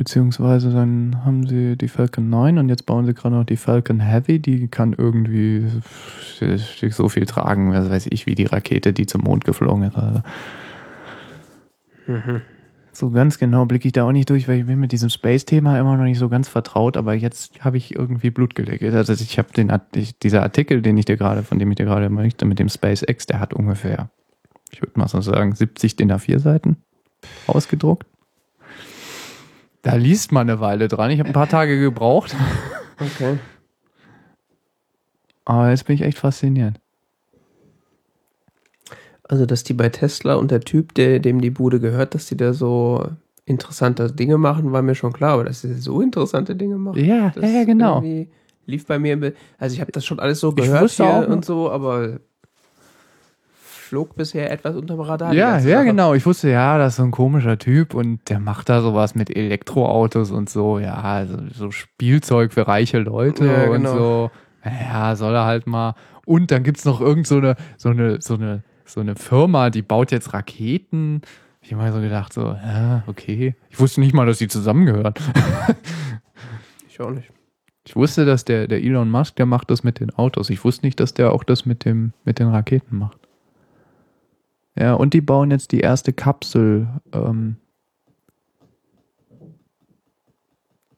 Beziehungsweise 0.00 0.70
dann 0.70 1.26
haben 1.26 1.46
sie 1.46 1.76
die 1.76 1.88
Falcon 1.88 2.30
9 2.30 2.56
und 2.56 2.70
jetzt 2.70 2.86
bauen 2.86 3.04
sie 3.04 3.12
gerade 3.12 3.34
noch 3.36 3.44
die 3.44 3.58
Falcon 3.58 4.00
Heavy, 4.00 4.38
die 4.38 4.66
kann 4.68 4.94
irgendwie 4.96 5.66
so 6.88 7.10
viel 7.10 7.26
tragen, 7.26 7.70
was 7.74 7.90
weiß 7.90 8.06
ich, 8.06 8.24
wie 8.24 8.34
die 8.34 8.46
Rakete, 8.46 8.94
die 8.94 9.04
zum 9.04 9.20
Mond 9.20 9.44
geflogen 9.44 9.82
ist. 9.82 9.98
Also 9.98 10.22
Mhm. 12.06 12.40
so 12.92 13.10
ganz 13.10 13.36
genau 13.38 13.66
blicke 13.66 13.88
ich 13.88 13.92
da 13.92 14.04
auch 14.04 14.12
nicht 14.12 14.30
durch, 14.30 14.48
weil 14.48 14.60
ich 14.60 14.64
bin 14.66 14.80
mit 14.80 14.92
diesem 14.92 15.10
Space-Thema 15.10 15.78
immer 15.78 15.98
noch 15.98 16.04
nicht 16.04 16.18
so 16.18 16.30
ganz 16.30 16.48
vertraut, 16.48 16.96
aber 16.96 17.12
jetzt 17.12 17.62
habe 17.62 17.76
ich 17.76 17.94
irgendwie 17.94 18.30
Blut 18.30 18.54
geleckt. 18.54 18.82
Also 18.82 19.12
ich 19.12 19.36
habe 19.38 19.52
den 19.52 19.70
Art- 19.70 19.94
ich, 19.94 20.18
dieser 20.18 20.42
Artikel, 20.42 20.80
den 20.80 20.96
ich 20.96 21.04
dir 21.04 21.18
gerade, 21.18 21.42
von 21.42 21.58
dem 21.58 21.70
ich 21.70 21.76
dir 21.76 21.84
gerade 21.84 22.08
möchte, 22.08 22.46
mit 22.46 22.58
dem 22.58 22.70
SpaceX, 22.70 23.26
der 23.26 23.38
hat 23.38 23.52
ungefähr, 23.52 24.08
ich 24.72 24.80
würde 24.80 24.98
mal 24.98 25.08
so 25.08 25.20
sagen, 25.20 25.54
70 25.54 25.96
DIN 25.96 26.10
A4 26.10 26.38
Seiten 26.38 26.78
ausgedruckt. 27.46 28.06
Da 29.82 29.94
liest 29.94 30.30
man 30.32 30.48
eine 30.50 30.60
Weile 30.60 30.88
dran. 30.88 31.10
Ich 31.10 31.18
habe 31.18 31.30
ein 31.30 31.34
paar 31.34 31.48
Tage 31.48 31.80
gebraucht, 31.80 32.34
Okay. 33.00 33.38
aber 35.46 35.70
jetzt 35.70 35.86
bin 35.86 35.94
ich 35.94 36.02
echt 36.02 36.18
fasziniert. 36.18 36.78
Also, 39.22 39.46
dass 39.46 39.62
die 39.64 39.74
bei 39.74 39.88
Tesla 39.88 40.34
und 40.34 40.50
der 40.50 40.60
Typ, 40.60 40.92
der, 40.94 41.20
dem 41.20 41.40
die 41.40 41.50
Bude 41.50 41.78
gehört, 41.80 42.14
dass 42.14 42.26
die 42.26 42.36
da 42.36 42.52
so 42.52 43.06
interessante 43.46 44.10
Dinge 44.12 44.38
machen, 44.38 44.72
war 44.72 44.82
mir 44.82 44.94
schon 44.96 45.12
klar. 45.12 45.34
Aber 45.34 45.44
dass 45.44 45.60
sie 45.62 45.74
so 45.74 46.00
interessante 46.00 46.56
Dinge 46.56 46.76
machen, 46.76 47.02
Ja, 47.02 47.32
ja, 47.40 47.48
ja, 47.48 47.64
genau. 47.64 48.02
lief 48.66 48.86
bei 48.86 48.98
mir. 48.98 49.32
Also, 49.58 49.74
ich 49.74 49.80
habe 49.80 49.92
das 49.92 50.04
schon 50.04 50.18
alles 50.18 50.40
so 50.40 50.52
gehört 50.52 50.90
hier 50.90 51.06
auch 51.06 51.26
und 51.28 51.44
so, 51.44 51.70
aber 51.70 52.18
flog 53.90 54.14
bisher 54.14 54.52
etwas 54.52 54.76
unterm 54.76 55.00
Radar. 55.00 55.32
Ja, 55.32 55.58
ja, 55.58 55.82
genau. 55.82 56.14
Ich 56.14 56.24
wusste, 56.24 56.48
ja, 56.48 56.78
das 56.78 56.92
ist 56.92 56.96
so 56.98 57.02
ein 57.02 57.10
komischer 57.10 57.58
Typ 57.58 57.92
und 57.92 58.20
der 58.30 58.38
macht 58.38 58.68
da 58.68 58.82
sowas 58.82 59.16
mit 59.16 59.34
Elektroautos 59.36 60.30
und 60.30 60.48
so, 60.48 60.78
ja, 60.78 60.94
also 60.94 61.36
so 61.52 61.72
Spielzeug 61.72 62.52
für 62.52 62.68
reiche 62.68 63.00
Leute 63.00 63.46
Ja, 63.46 63.64
und 63.64 63.82
genau. 63.82 63.96
so. 63.96 64.30
Ja, 64.64 65.16
soll 65.16 65.34
er 65.34 65.44
halt 65.44 65.66
mal. 65.66 65.96
Und 66.24 66.52
dann 66.52 66.62
gibt's 66.62 66.84
noch 66.84 67.00
irgend 67.00 67.26
so 67.26 67.38
eine, 67.38 67.56
so 67.78 67.88
eine, 67.88 68.20
so 68.20 68.34
eine, 68.34 68.62
so 68.84 69.00
eine 69.00 69.16
Firma, 69.16 69.70
die 69.70 69.82
baut 69.82 70.12
jetzt 70.12 70.34
Raketen. 70.34 71.22
Ich 71.60 71.72
habe 71.72 71.82
mal 71.82 71.92
so 71.92 72.00
gedacht, 72.00 72.32
so, 72.32 72.42
ja, 72.42 73.02
okay. 73.08 73.56
Ich 73.70 73.80
wusste 73.80 73.98
nicht 74.02 74.14
mal, 74.14 74.24
dass 74.24 74.38
die 74.38 74.48
zusammengehören. 74.48 75.14
Ich 76.88 77.00
auch 77.00 77.10
nicht. 77.10 77.32
Ich 77.86 77.96
wusste, 77.96 78.26
dass 78.26 78.44
der, 78.44 78.68
der 78.68 78.82
Elon 78.82 79.10
Musk, 79.10 79.36
der 79.36 79.46
macht 79.46 79.70
das 79.70 79.82
mit 79.82 80.00
den 80.00 80.10
Autos. 80.10 80.50
Ich 80.50 80.62
wusste 80.64 80.84
nicht, 80.84 81.00
dass 81.00 81.14
der 81.14 81.32
auch 81.32 81.42
das 81.44 81.64
mit 81.64 81.86
dem, 81.86 82.12
mit 82.24 82.38
den 82.38 82.48
Raketen 82.48 82.98
macht. 82.98 83.19
Ja, 84.76 84.94
und 84.94 85.14
die 85.14 85.20
bauen 85.20 85.50
jetzt 85.50 85.72
die 85.72 85.80
erste 85.80 86.12
Kapsel, 86.12 86.88
ähm, 87.12 87.56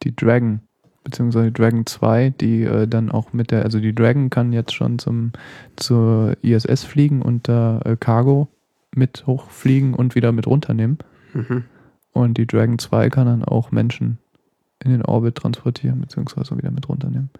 die 0.02 0.14
Dragon, 0.14 0.60
beziehungsweise 1.04 1.46
die 1.50 1.60
Dragon 1.60 1.86
2, 1.86 2.30
die 2.30 2.62
äh, 2.62 2.86
dann 2.86 3.10
auch 3.10 3.32
mit 3.32 3.50
der, 3.50 3.62
also 3.64 3.80
die 3.80 3.94
Dragon 3.94 4.30
kann 4.30 4.52
jetzt 4.52 4.74
schon 4.74 4.98
zum, 4.98 5.32
zur 5.76 6.36
ISS 6.42 6.84
fliegen 6.84 7.22
und 7.22 7.48
da 7.48 7.80
äh, 7.84 7.96
Cargo 7.96 8.48
mit 8.94 9.26
hochfliegen 9.26 9.94
und 9.94 10.14
wieder 10.14 10.32
mit 10.32 10.46
runternehmen. 10.46 10.98
Mhm. 11.32 11.64
Und 12.12 12.36
die 12.36 12.46
Dragon 12.46 12.78
2 12.78 13.08
kann 13.08 13.26
dann 13.26 13.44
auch 13.44 13.70
Menschen 13.70 14.18
in 14.84 14.90
den 14.90 15.04
Orbit 15.04 15.36
transportieren, 15.36 16.00
beziehungsweise 16.00 16.56
wieder 16.58 16.70
mit 16.70 16.88
runternehmen. 16.88 17.30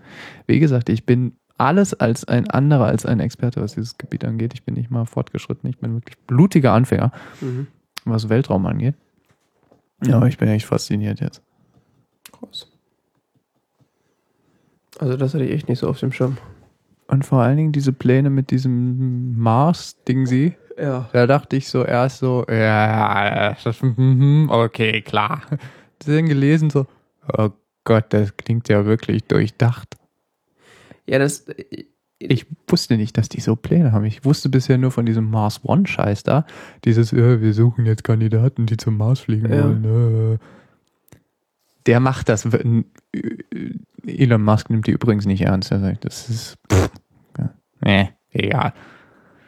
Wie 0.46 0.60
gesagt, 0.60 0.88
ich 0.88 1.04
bin 1.04 1.32
alles 1.66 1.94
als 1.94 2.24
ein 2.24 2.48
anderer, 2.50 2.86
als 2.86 3.06
ein 3.06 3.20
Experte, 3.20 3.60
was 3.62 3.74
dieses 3.74 3.98
Gebiet 3.98 4.24
angeht. 4.24 4.52
Ich 4.54 4.64
bin 4.64 4.74
nicht 4.74 4.90
mal 4.90 5.04
fortgeschritten. 5.06 5.68
Ich 5.70 5.78
bin 5.78 5.94
wirklich 5.94 6.18
blutiger 6.26 6.72
Anfänger, 6.72 7.12
Mhm. 7.40 7.66
was 8.04 8.28
Weltraum 8.28 8.66
angeht. 8.66 8.94
Ja, 10.04 10.16
aber 10.16 10.26
ich 10.28 10.38
bin 10.38 10.48
echt 10.48 10.66
fasziniert 10.66 11.20
jetzt. 11.20 11.42
Krass. 12.32 12.66
Also 14.98 15.16
das 15.16 15.34
hatte 15.34 15.44
ich 15.44 15.52
echt 15.52 15.68
nicht 15.68 15.78
so 15.78 15.88
auf 15.88 15.98
dem 16.00 16.12
Schirm. 16.12 16.36
Und 17.08 17.24
vor 17.24 17.40
allen 17.42 17.56
Dingen 17.56 17.72
diese 17.72 17.92
Pläne 17.92 18.30
mit 18.30 18.50
diesem 18.50 19.36
Mars-Ding 19.38 20.26
sie. 20.26 20.54
Ja. 20.78 21.08
Da 21.12 21.26
dachte 21.26 21.56
ich 21.56 21.68
so 21.68 21.84
erst 21.84 22.18
so, 22.18 22.44
ja, 22.48 23.54
mhm, 23.80 24.48
okay, 24.50 25.02
klar. 25.02 25.42
Dann 26.06 26.26
gelesen 26.26 26.70
so, 26.70 26.86
oh 27.36 27.50
Gott, 27.84 28.06
das 28.10 28.36
klingt 28.36 28.68
ja 28.68 28.84
wirklich 28.86 29.24
durchdacht. 29.24 29.96
Ja, 31.06 31.18
das. 31.18 31.44
Ich 32.18 32.46
wusste 32.68 32.96
nicht, 32.96 33.18
dass 33.18 33.28
die 33.28 33.40
so 33.40 33.56
Pläne 33.56 33.90
haben. 33.90 34.04
Ich 34.04 34.24
wusste 34.24 34.48
bisher 34.48 34.78
nur 34.78 34.92
von 34.92 35.04
diesem 35.06 35.28
Mars 35.28 35.60
One 35.64 35.86
Scheiß 35.88 36.22
da. 36.22 36.46
Dieses, 36.84 37.10
ja, 37.10 37.40
wir 37.40 37.52
suchen 37.52 37.84
jetzt 37.84 38.04
Kandidaten, 38.04 38.66
die 38.66 38.76
zum 38.76 38.96
Mars 38.96 39.20
fliegen 39.20 39.52
Ja. 39.52 39.64
wollen. 39.64 40.34
Äh. 40.34 40.38
Der 41.86 41.98
macht 41.98 42.28
das. 42.28 42.48
Elon 44.06 44.42
Musk 44.44 44.70
nimmt 44.70 44.86
die 44.86 44.92
übrigens 44.92 45.26
nicht 45.26 45.42
ernst. 45.42 45.72
Er 45.72 45.80
sagt, 45.80 46.04
das 46.04 46.28
ist, 46.28 46.56
pff, 46.72 46.90
nee, 47.80 48.10
egal. 48.30 48.72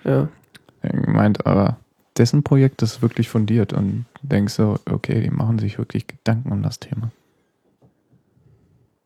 Ja. 0.02 0.28
Er 0.82 1.10
meint, 1.10 1.46
aber 1.46 1.78
dessen 2.18 2.42
Projekt 2.42 2.82
ist 2.82 3.02
wirklich 3.02 3.28
fundiert 3.28 3.72
und 3.72 4.06
denkst 4.22 4.54
so, 4.54 4.78
okay, 4.90 5.20
die 5.20 5.30
machen 5.30 5.58
sich 5.60 5.78
wirklich 5.78 6.06
Gedanken 6.08 6.50
um 6.52 6.62
das 6.62 6.80
Thema. 6.80 7.12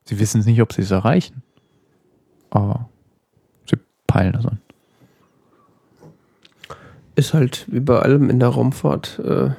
Sie 0.05 0.19
wissen 0.19 0.43
nicht, 0.45 0.63
ob 0.63 0.73
sie 0.73 0.83
es 0.83 0.91
erreichen. 0.91 1.43
Aber 2.51 2.89
sie 3.67 3.77
peilen 4.07 4.33
das 4.33 4.47
an. 4.47 4.59
Ist 7.17 7.35
halt 7.35 7.67
wie 7.69 7.81
bei 7.81 7.99
allem 7.99 8.31
in 8.31 8.39
der 8.39 8.49
Raumfahrt, 8.51 9.21
äh, 9.25 9.51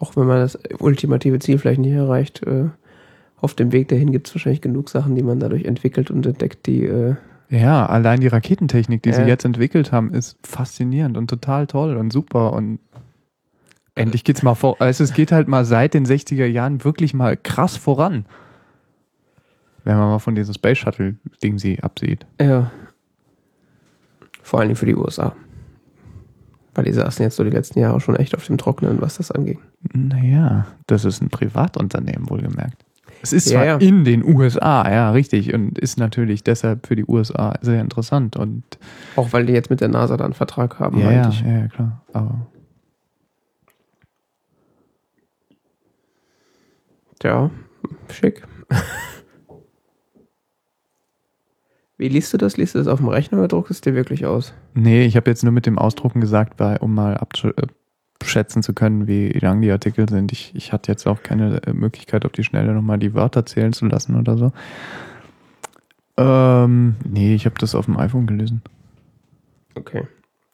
auch 0.00 0.16
wenn 0.16 0.26
man 0.26 0.38
das 0.38 0.58
ultimative 0.78 1.38
Ziel 1.38 1.58
vielleicht 1.58 1.80
nicht 1.80 1.92
erreicht, 1.92 2.42
äh, 2.46 2.70
auf 3.40 3.54
dem 3.54 3.72
Weg 3.72 3.88
dahin 3.88 4.12
gibt 4.12 4.28
es 4.28 4.34
wahrscheinlich 4.34 4.62
genug 4.62 4.88
Sachen, 4.88 5.14
die 5.16 5.22
man 5.22 5.38
dadurch 5.40 5.64
entwickelt 5.64 6.10
und 6.10 6.24
entdeckt, 6.24 6.66
die 6.66 6.84
äh, 6.86 7.16
Ja, 7.50 7.84
allein 7.86 8.20
die 8.20 8.28
Raketentechnik, 8.28 9.02
die 9.02 9.10
Ja. 9.10 9.16
sie 9.16 9.22
jetzt 9.24 9.44
entwickelt 9.44 9.92
haben, 9.92 10.14
ist 10.14 10.38
faszinierend 10.46 11.18
und 11.18 11.28
total 11.28 11.66
toll 11.66 11.96
und 11.96 12.10
super 12.12 12.52
und 12.54 12.78
endlich 13.94 14.24
geht's 14.24 14.42
mal 14.42 14.54
vor. 14.54 14.76
Also 14.80 15.04
es 15.04 15.12
geht 15.12 15.32
halt 15.32 15.48
mal 15.48 15.66
seit 15.66 15.92
den 15.92 16.06
60er 16.06 16.46
Jahren 16.46 16.82
wirklich 16.84 17.12
mal 17.12 17.36
krass 17.36 17.76
voran. 17.76 18.24
Wenn 19.84 19.96
man 19.96 20.08
mal 20.10 20.18
von 20.18 20.34
diesem 20.34 20.54
Space 20.54 20.78
Shuttle 20.78 21.16
Ding 21.42 21.58
sie 21.58 21.82
absieht. 21.82 22.26
Ja. 22.40 22.70
Vor 24.42 24.60
allen 24.60 24.68
Dingen 24.68 24.76
für 24.76 24.86
die 24.86 24.94
USA. 24.94 25.34
Weil 26.74 26.84
die 26.84 26.92
saßen 26.92 27.22
jetzt 27.22 27.36
so 27.36 27.44
die 27.44 27.50
letzten 27.50 27.80
Jahre 27.80 28.00
schon 28.00 28.16
echt 28.16 28.34
auf 28.34 28.46
dem 28.46 28.58
Trockenen, 28.58 29.00
was 29.00 29.16
das 29.18 29.30
anging. 29.30 29.58
Naja, 29.92 30.66
das 30.86 31.04
ist 31.04 31.20
ein 31.20 31.28
Privatunternehmen, 31.28 32.30
wohlgemerkt. 32.30 32.84
Es 33.20 33.32
ist 33.32 33.46
Ja, 33.50 33.58
zwar 33.58 33.66
ja. 33.66 33.76
in 33.76 34.04
den 34.04 34.24
USA, 34.24 34.90
ja, 34.90 35.10
richtig, 35.12 35.54
und 35.54 35.78
ist 35.78 35.98
natürlich 35.98 36.42
deshalb 36.42 36.86
für 36.86 36.96
die 36.96 37.04
USA 37.06 37.54
sehr 37.60 37.80
interessant 37.80 38.36
und 38.36 38.64
Auch 39.14 39.32
weil 39.32 39.46
die 39.46 39.52
jetzt 39.52 39.70
mit 39.70 39.80
der 39.80 39.88
NASA 39.88 40.16
dann 40.16 40.26
einen 40.26 40.34
Vertrag 40.34 40.80
haben, 40.80 40.98
ja, 40.98 41.12
ja, 41.12 41.30
ja, 41.30 41.68
klar. 41.68 42.02
Aber 42.12 42.46
Ja, 47.22 47.50
schick. 48.10 48.42
Wie 52.02 52.08
liest 52.08 52.32
du 52.32 52.36
das? 52.36 52.56
Liest 52.56 52.74
du 52.74 52.78
das 52.80 52.88
auf 52.88 52.98
dem 52.98 53.06
Rechner 53.06 53.38
oder 53.38 53.46
druckst 53.46 53.70
es 53.70 53.80
dir 53.80 53.94
wirklich 53.94 54.26
aus? 54.26 54.52
nee, 54.74 55.04
ich 55.04 55.14
habe 55.14 55.30
jetzt 55.30 55.44
nur 55.44 55.52
mit 55.52 55.66
dem 55.66 55.78
Ausdrucken 55.78 56.20
gesagt, 56.20 56.58
weil, 56.58 56.78
um 56.78 56.92
mal 56.96 57.16
abschätzen 58.18 58.64
zu 58.64 58.72
können, 58.74 59.06
wie 59.06 59.28
lang 59.28 59.60
die 59.62 59.70
Artikel 59.70 60.08
sind. 60.08 60.32
Ich, 60.32 60.52
ich 60.56 60.72
hatte 60.72 60.90
jetzt 60.90 61.06
auch 61.06 61.22
keine 61.22 61.62
äh, 61.62 61.72
Möglichkeit, 61.72 62.24
auf 62.26 62.32
die 62.32 62.42
Schnelle 62.42 62.72
nochmal 62.74 62.98
die 62.98 63.14
Wörter 63.14 63.46
zählen 63.46 63.72
zu 63.72 63.86
lassen 63.86 64.16
oder 64.18 64.36
so. 64.36 64.50
Ähm, 66.16 66.96
nee, 67.08 67.36
ich 67.36 67.46
habe 67.46 67.54
das 67.60 67.76
auf 67.76 67.84
dem 67.86 67.96
iPhone 67.96 68.26
gelesen. 68.26 68.62
Okay. 69.76 70.02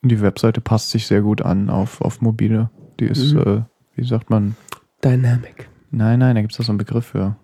Die 0.03 0.21
Webseite 0.21 0.61
passt 0.61 0.91
sich 0.91 1.07
sehr 1.07 1.23
gut 1.23 1.41
an 1.41 1.71
auf, 1.71 2.03
auf 2.03 2.21
mobile. 2.21 2.69
Die 3.01 3.07
ist, 3.07 3.33
Mhm. 3.33 3.39
äh, 3.41 3.63
wie 3.97 4.05
sagt 4.05 4.29
man, 4.29 4.55
Dynamic. 5.03 5.69
nein, 5.91 6.19
nein, 6.19 6.35
da 6.35 6.43
gibt 6.43 6.53
es 6.53 6.59
doch 6.59 6.65
so 6.65 6.73
einen 6.73 6.79
Begriff 6.79 7.07
für. 7.07 7.37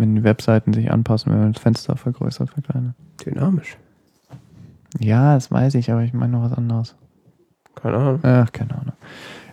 Wenn 0.00 0.16
die 0.16 0.24
Webseiten 0.24 0.72
sich 0.72 0.90
anpassen, 0.90 1.30
wenn 1.30 1.40
man 1.40 1.52
das 1.52 1.60
Fenster 1.60 1.94
vergrößert, 1.94 2.48
verkleinert. 2.48 2.94
Dynamisch. 3.22 3.76
Ja, 4.98 5.34
das 5.34 5.50
weiß 5.50 5.74
ich, 5.74 5.92
aber 5.92 6.02
ich 6.02 6.14
meine 6.14 6.32
noch 6.32 6.42
was 6.42 6.56
anderes. 6.56 6.96
Keine 7.74 7.98
Ahnung. 7.98 8.20
Ach, 8.22 8.50
keine 8.50 8.76
Ahnung. 8.76 8.94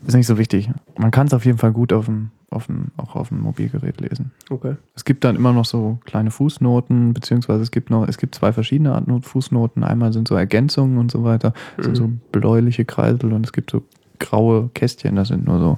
Ist 0.06 0.16
nicht 0.16 0.26
so 0.26 0.38
wichtig. 0.38 0.70
Man 0.98 1.12
kann 1.12 1.28
es 1.28 1.34
auf 1.34 1.46
jeden 1.46 1.58
Fall 1.58 1.74
gut 1.74 1.92
auf 1.92 2.06
dem, 2.06 2.32
auf 2.50 2.68
dem, 2.68 2.92
auch 2.96 3.18
auf 3.18 3.28
dem 3.28 3.42
Mobilgerät 3.42 4.00
lesen. 4.00 4.32
Okay. 4.50 4.78
Es 4.96 5.04
gibt 5.04 5.26
dann 5.26 5.36
immer 5.36 5.52
noch 5.52 5.66
so 5.66 6.00
kleine 6.06 6.32
Fußnoten, 6.32 7.14
beziehungsweise 7.14 7.62
es 7.62 7.72
gibt 7.72 7.90
noch, 7.90 8.08
es 8.08 8.18
gibt 8.18 8.34
zwei 8.34 8.54
verschiedene 8.54 8.94
Arten 8.94 9.12
von 9.12 9.24
Fußnoten. 9.24 9.84
Einmal 9.84 10.14
sind 10.14 10.30
so 10.30 10.36
Ergänzungen 10.36 10.98
und 10.98 11.12
so 11.12 11.26
weiter. 11.26 11.52
Das 11.76 11.88
sind 11.88 11.98
so 11.98 12.10
bläuliche 12.32 12.86
Kreisel 12.86 13.34
und 13.34 13.46
es 13.46 13.52
gibt 13.52 13.70
so 13.70 13.84
graue 14.20 14.70
Kästchen, 14.74 15.18
das 15.18 15.28
sind 15.28 15.46
nur 15.46 15.60
so 15.60 15.78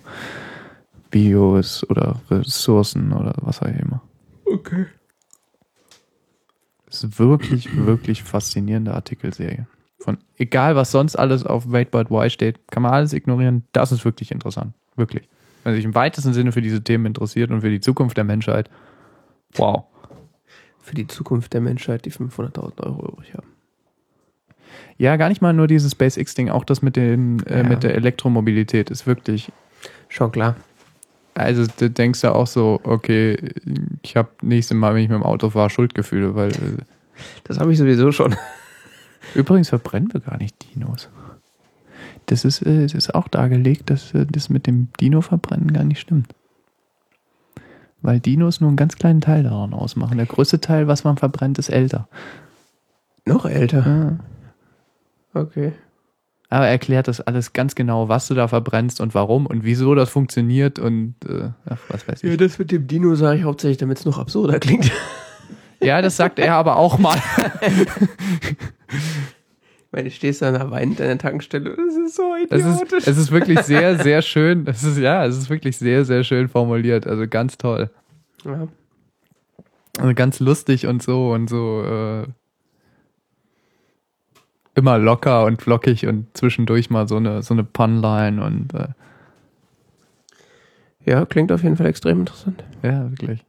Bios 1.10 1.90
oder 1.90 2.18
Ressourcen 2.30 3.14
oder 3.14 3.34
was 3.42 3.64
auch 3.64 3.68
immer. 3.68 4.04
Okay. 4.52 4.86
Es 6.88 7.04
ist 7.04 7.20
wirklich, 7.20 7.70
wirklich 7.86 8.24
faszinierende 8.24 8.94
Artikelserie. 8.94 9.68
Von 10.00 10.18
egal, 10.38 10.76
was 10.76 10.92
sonst 10.92 11.16
alles 11.18 11.46
auf 11.46 11.72
Wait 11.72 11.92
But 11.92 12.10
Why 12.10 12.30
steht, 12.30 12.60
kann 12.72 12.82
man 12.84 12.94
alles 12.94 13.14
ignorieren. 13.14 13.64
Das 13.74 13.92
ist 13.92 14.06
wirklich 14.06 14.32
interessant. 14.32 14.74
Wirklich. 14.96 15.28
Wenn 15.64 15.74
man 15.74 15.76
sich 15.76 15.86
im 15.86 15.94
weitesten 15.94 16.34
Sinne 16.34 16.52
für 16.52 16.62
diese 16.62 16.84
Themen 16.84 17.06
interessiert 17.06 17.52
und 17.52 17.62
für 17.62 17.70
die 17.70 17.82
Zukunft 17.82 18.18
der 18.18 18.24
Menschheit. 18.24 18.70
Wow. 19.56 19.84
Für 20.80 20.96
die 20.96 21.06
Zukunft 21.06 21.54
der 21.54 21.62
Menschheit, 21.62 22.06
die 22.06 22.12
500.000 22.12 22.82
Euro 22.84 23.08
übrig 23.12 23.34
haben. 23.36 23.48
Ja, 24.98 25.16
gar 25.18 25.30
nicht 25.30 25.42
mal 25.42 25.54
nur 25.54 25.68
dieses 25.68 25.92
SpaceX-Ding, 25.92 26.50
auch 26.50 26.64
das 26.64 26.82
mit, 26.82 26.96
dem, 26.96 27.40
äh, 27.46 27.58
Ja. 27.58 27.64
mit 27.64 27.84
der 27.84 27.96
Elektromobilität 27.96 28.90
ist 28.90 29.06
wirklich. 29.06 29.52
Schon 30.08 30.32
klar. 30.32 30.56
Also, 31.40 31.66
du 31.80 31.90
denkst 31.90 32.22
ja 32.24 32.34
auch 32.34 32.48
so, 32.48 32.80
okay, 32.84 33.38
ich 34.04 34.16
habe 34.16 34.30
nächstes 34.42 34.78
Mal, 34.78 34.94
wenn 34.94 35.04
ich 35.04 35.10
mit 35.10 35.18
dem 35.18 35.24
Auto 35.24 35.50
fahre, 35.50 35.70
Schuldgefühle, 35.70 36.36
weil. 36.36 36.50
Äh, 36.52 36.84
Das 37.44 37.60
habe 37.60 37.72
ich 37.72 37.78
sowieso 37.78 38.12
schon. 38.12 38.36
Übrigens 39.36 39.70
verbrennen 39.70 40.14
wir 40.14 40.22
gar 40.22 40.38
nicht 40.38 40.56
Dinos. 40.74 41.10
Das 42.28 42.46
ist, 42.46 42.62
äh, 42.62 42.84
das 42.84 42.94
ist 42.94 43.14
auch 43.16 43.28
dargelegt, 43.28 43.90
dass 43.90 44.14
äh, 44.14 44.26
das 44.30 44.50
mit 44.50 44.68
dem 44.68 44.88
Dino-Verbrennen 45.00 45.74
gar 45.74 45.84
nicht 45.84 46.00
stimmt. 46.00 46.34
Weil 48.02 48.20
Dinos 48.20 48.62
nur 48.62 48.70
einen 48.70 48.78
ganz 48.78 48.96
kleinen 48.96 49.20
Teil 49.20 49.44
daran 49.44 49.74
ausmachen. 49.74 50.18
Der 50.18 50.26
größte 50.26 50.62
Teil, 50.62 50.88
was 50.88 51.04
man 51.04 51.18
verbrennt, 51.18 51.60
ist 51.60 51.70
älter. 51.70 52.08
Noch 53.26 53.46
älter. 53.46 54.20
Ja. 55.34 55.42
Okay. 55.42 55.74
Aber 56.52 56.66
er 56.66 56.72
erklärt 56.72 57.08
das 57.08 57.22
alles 57.22 57.54
ganz 57.54 57.76
genau, 57.76 58.10
was 58.10 58.28
du 58.28 58.34
da 58.34 58.48
verbrennst 58.48 59.02
und 59.02 59.14
warum 59.14 59.46
und 59.46 59.64
wieso 59.64 59.94
das 59.94 60.10
funktioniert 60.10 60.80
und 60.80 61.14
äh, 61.28 61.50
ach, 61.70 61.78
was 61.90 62.08
weiß 62.08 62.24
ich. 62.24 62.30
Ja, 62.32 62.38
das 62.38 62.58
mit 62.58 62.72
dem 62.72 62.88
Dino 62.88 63.14
sage 63.16 63.38
ich 63.40 63.44
hauptsächlich, 63.46 63.78
damit 63.78 64.00
es 64.00 64.06
noch 64.06 64.18
absurder 64.20 64.60
klingt. 64.60 64.92
Ja, 65.82 66.02
das 66.02 66.18
sagt 66.18 66.40
er 66.40 66.56
aber 66.56 66.76
auch 66.76 66.98
mal. 67.00 67.18
Weil 69.92 70.04
du 70.04 70.12
stehst 70.12 70.42
da 70.42 70.52
da 70.52 70.70
weinend 70.70 71.00
an 71.00 71.08
der 71.08 71.18
Tankstelle. 71.18 71.76
Das 71.76 71.96
ist 71.96 72.16
so 72.18 72.36
Es 72.50 72.62
idiotisch. 72.62 72.98
ist, 73.00 73.08
es 73.08 73.18
ist 73.18 73.32
wirklich 73.32 73.62
sehr, 73.62 73.98
sehr 73.98 74.22
schön. 74.22 74.68
Es 74.68 74.84
ist, 74.84 74.98
ja, 74.98 75.26
es 75.26 75.38
ist 75.38 75.50
wirklich 75.50 75.78
sehr, 75.78 76.04
sehr 76.04 76.24
schön 76.26 76.48
formuliert. 76.50 77.08
Also 77.08 77.28
ganz 77.28 77.58
toll. 77.58 77.90
ja. 78.46 78.68
Also 79.98 80.14
ganz 80.14 80.40
lustig 80.42 80.86
und 80.86 81.02
so 81.02 81.32
und 81.32 81.50
so 81.50 81.82
äh, 81.84 82.28
immer 84.76 84.98
locker 84.98 85.46
und 85.46 85.62
flockig 85.62 86.08
und 86.08 86.26
zwischendurch 86.38 86.90
mal 86.90 87.08
so 87.08 87.18
eine 87.18 87.44
so 87.44 87.54
eine 87.54 87.64
Punline 87.64 88.44
und 88.44 88.74
äh, 88.74 88.90
ja, 91.06 91.26
klingt 91.26 91.52
auf 91.52 91.64
jeden 91.64 91.78
Fall 91.78 91.88
extrem 91.88 92.22
interessant. 92.22 92.64
ja 92.84 93.10
wirklich. 93.10 93.46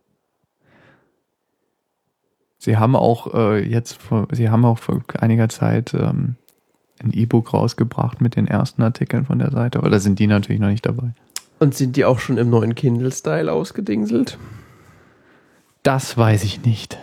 Sie 2.59 2.77
haben 2.77 2.95
auch 2.95 3.33
äh, 3.35 3.67
jetzt 3.67 3.95
vor, 3.95 4.29
sie 4.33 4.51
haben 4.51 4.65
auch 4.65 4.79
vor 4.79 5.03
einiger 5.19 5.49
Zeit 5.49 5.95
ähm, 5.95 6.37
ein 7.03 7.13
E-Book 7.13 7.55
rausgebracht 7.55 8.21
mit 8.21 8.37
den 8.37 8.47
ersten 8.47 8.83
Artikeln 8.83 9.25
von 9.25 9.39
der 9.39 9.51
Seite, 9.51 9.79
aber 9.79 9.89
da 9.89 9.99
sind 9.99 10.19
die 10.19 10.27
natürlich 10.27 10.61
noch 10.61 10.69
nicht 10.69 10.85
dabei. 10.85 11.15
Und 11.59 11.75
sind 11.75 11.97
die 11.97 12.05
auch 12.05 12.19
schon 12.19 12.37
im 12.37 12.51
neuen 12.51 12.75
Kindle-Style 12.75 13.51
ausgedingselt? 13.51 14.39
Das 15.83 16.17
weiß 16.17 16.45
ich 16.45 16.65
nicht. 16.65 16.99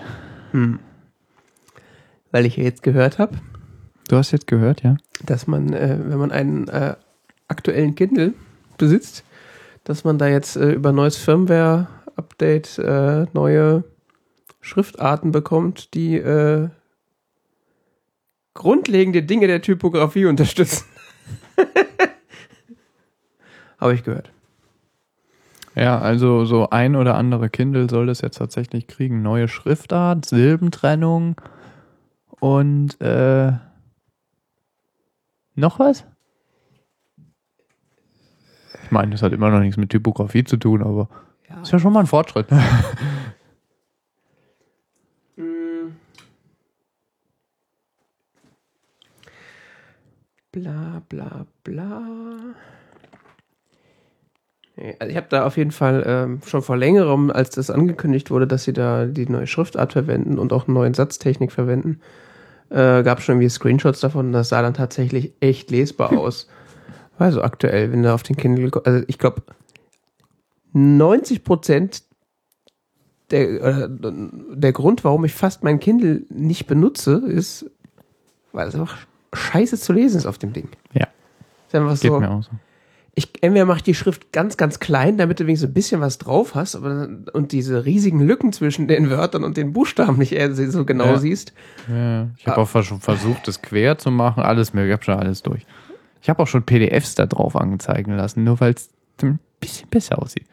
Hm. 0.51 0.79
Weil 2.31 2.45
ich 2.45 2.57
ja 2.57 2.63
jetzt 2.63 2.83
gehört 2.83 3.17
habe, 3.17 3.37
Du 4.07 4.15
hast 4.15 4.31
jetzt 4.31 4.47
gehört, 4.47 4.83
ja? 4.83 4.97
dass 5.25 5.47
man, 5.47 5.73
äh, 5.73 5.97
wenn 6.01 6.17
man 6.17 6.31
einen 6.31 6.67
äh, 6.67 6.95
aktuellen 7.47 7.95
Kindle 7.95 8.33
besitzt, 8.77 9.23
dass 9.83 10.03
man 10.03 10.17
da 10.17 10.27
jetzt 10.27 10.55
äh, 10.55 10.71
über 10.71 10.91
neues 10.91 11.17
Firmware-Update 11.17 12.77
äh, 12.79 13.25
neue 13.33 13.83
Schriftarten 14.61 15.31
bekommt, 15.31 15.93
die 15.93 16.17
äh, 16.17 16.69
grundlegende 18.53 19.23
Dinge 19.23 19.47
der 19.47 19.61
Typografie 19.61 20.25
unterstützen. 20.25 20.85
Habe 23.79 23.93
ich 23.93 24.03
gehört. 24.03 24.31
Ja, 25.75 25.99
also 25.99 26.45
so 26.45 26.69
ein 26.71 26.95
oder 26.95 27.15
andere 27.15 27.49
Kindle 27.49 27.87
soll 27.87 28.07
das 28.07 28.21
jetzt 28.21 28.39
tatsächlich 28.39 28.87
kriegen. 28.87 29.21
Neue 29.21 29.47
Schriftart, 29.47 30.25
Silbentrennung 30.25 31.39
und 32.39 32.99
äh, 32.99 33.51
noch 35.57 35.79
was? 35.79 36.05
Ich 38.83 38.91
meine, 38.91 39.11
das 39.11 39.21
hat 39.21 39.33
immer 39.33 39.49
noch 39.49 39.59
nichts 39.59 39.77
mit 39.77 39.89
Typografie 39.89 40.43
zu 40.43 40.57
tun, 40.57 40.81
aber 40.81 41.09
Ja. 41.49 41.61
ist 41.61 41.71
ja 41.71 41.79
schon 41.79 41.91
mal 41.93 42.01
ein 42.01 42.07
Fortschritt. 42.07 42.47
Bla 50.51 51.01
bla 51.09 51.45
bla. 51.63 52.01
Also 54.99 55.09
ich 55.11 55.17
habe 55.17 55.27
da 55.29 55.45
auf 55.45 55.57
jeden 55.57 55.71
Fall 55.71 56.03
ähm, 56.05 56.39
schon 56.45 56.61
vor 56.61 56.77
längerem, 56.77 57.31
als 57.31 57.49
das 57.49 57.71
angekündigt 57.71 58.29
wurde, 58.29 58.45
dass 58.47 58.63
sie 58.63 58.73
da 58.73 59.05
die 59.05 59.27
neue 59.27 59.47
Schriftart 59.47 59.93
verwenden 59.93 60.37
und 60.37 60.53
auch 60.53 60.65
eine 60.67 60.73
neue 60.75 60.93
Satztechnik 60.93 61.51
verwenden, 61.51 61.99
äh, 62.69 63.03
gab 63.03 63.21
schon 63.21 63.35
irgendwie 63.35 63.49
Screenshots 63.49 63.99
davon. 63.99 64.31
Das 64.31 64.49
sah 64.49 64.61
dann 64.61 64.73
tatsächlich 64.73 65.33
echt 65.39 65.71
lesbar 65.71 66.11
aus. 66.17 66.47
Also 67.17 67.41
aktuell, 67.41 67.91
wenn 67.91 68.03
du 68.03 68.13
auf 68.13 68.23
den 68.23 68.37
Kindle, 68.37 68.71
also 68.85 69.03
ich 69.07 69.17
glaube, 69.17 69.41
90 70.73 71.43
Prozent 71.43 72.03
der, 73.31 73.61
äh, 73.61 73.89
der 73.89 74.71
Grund, 74.71 75.03
warum 75.03 75.25
ich 75.25 75.33
fast 75.33 75.63
mein 75.63 75.79
Kindle 75.79 76.23
nicht 76.29 76.67
benutze, 76.67 77.23
ist, 77.25 77.69
weil 78.53 78.67
es 78.67 78.75
einfach 78.75 78.97
scheiße 79.33 79.77
zu 79.77 79.93
lesen 79.93 80.17
ist 80.17 80.25
auf 80.25 80.37
dem 80.37 80.53
Ding. 80.53 80.69
Ja. 80.93 81.07
Ist 81.67 81.75
einfach 81.75 81.99
Geht 81.99 82.11
so, 82.11 82.19
mir 82.19 82.29
auch 82.29 82.43
so. 82.43 82.51
Ich, 83.17 83.29
entweder 83.41 83.65
mach 83.65 83.77
ich 83.77 83.83
die 83.83 83.95
Schrift 83.95 84.31
ganz, 84.31 84.57
ganz 84.57 84.79
klein, 84.79 85.17
damit 85.17 85.39
du 85.39 85.45
wenigstens 85.47 85.71
ein 85.71 85.73
bisschen 85.73 86.01
was 86.01 86.19
drauf 86.19 86.53
hast, 86.53 86.75
aber, 86.75 87.09
und 87.33 87.51
diese 87.51 87.83
riesigen 87.83 88.21
Lücken 88.21 88.53
zwischen 88.53 88.87
den 88.87 89.09
Wörtern 89.09 89.43
und 89.43 89.57
den 89.57 89.73
Buchstaben 89.73 90.19
nicht 90.19 90.33
eher 90.33 90.53
so 90.53 90.85
genau 90.85 91.05
Ja. 91.05 91.17
siehst. 91.17 91.51
Ja, 91.89 92.27
ich 92.37 92.45
habe 92.47 92.61
auch 92.61 92.83
schon 92.83 92.99
versucht, 93.01 93.47
das 93.47 93.61
quer 93.63 93.97
zu 93.97 94.11
machen, 94.11 94.43
alles 94.43 94.73
mögliche, 94.73 94.89
ich 94.89 94.93
habe 94.93 95.03
schon 95.03 95.15
alles 95.19 95.41
durch. 95.41 95.65
Ich 96.21 96.29
habe 96.29 96.43
auch 96.43 96.47
schon 96.47 96.61
PDFs 96.63 97.15
da 97.15 97.25
drauf 97.25 97.55
angezeigen 97.55 98.11
lassen, 98.15 98.43
nur 98.43 98.59
weil 98.59 98.73
es 98.75 98.89
ein 99.23 99.39
bisschen 99.59 99.89
besser 99.89 100.21
aussieht. 100.21 100.45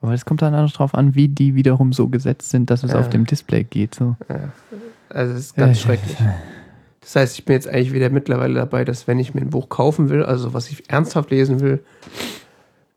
Aber 0.00 0.12
es 0.12 0.24
kommt 0.24 0.42
dann 0.42 0.54
auch 0.54 0.72
drauf 0.72 0.94
an, 0.94 1.14
wie 1.14 1.28
die 1.28 1.54
wiederum 1.54 1.92
so 1.92 2.08
gesetzt 2.08 2.50
sind, 2.50 2.70
dass 2.70 2.82
es 2.82 2.92
Ja. 2.92 2.98
auf 2.98 3.08
dem 3.08 3.24
Display 3.24 3.62
geht. 3.62 3.94
So. 3.94 4.16
Also 5.10 5.34
es 5.34 5.38
ist 5.40 5.56
ganz 5.56 5.78
Äh. 5.78 5.80
schrecklich. 5.80 6.16
Das 7.00 7.16
heißt, 7.16 7.38
ich 7.38 7.44
bin 7.44 7.54
jetzt 7.54 7.68
eigentlich 7.68 7.92
wieder 7.92 8.10
mittlerweile 8.10 8.54
dabei, 8.54 8.84
dass 8.84 9.06
wenn 9.06 9.18
ich 9.18 9.34
mir 9.34 9.40
ein 9.40 9.50
Buch 9.50 9.68
kaufen 9.68 10.10
will, 10.10 10.22
also 10.22 10.52
was 10.52 10.70
ich 10.70 10.90
ernsthaft 10.90 11.30
lesen 11.30 11.60
will, 11.60 11.82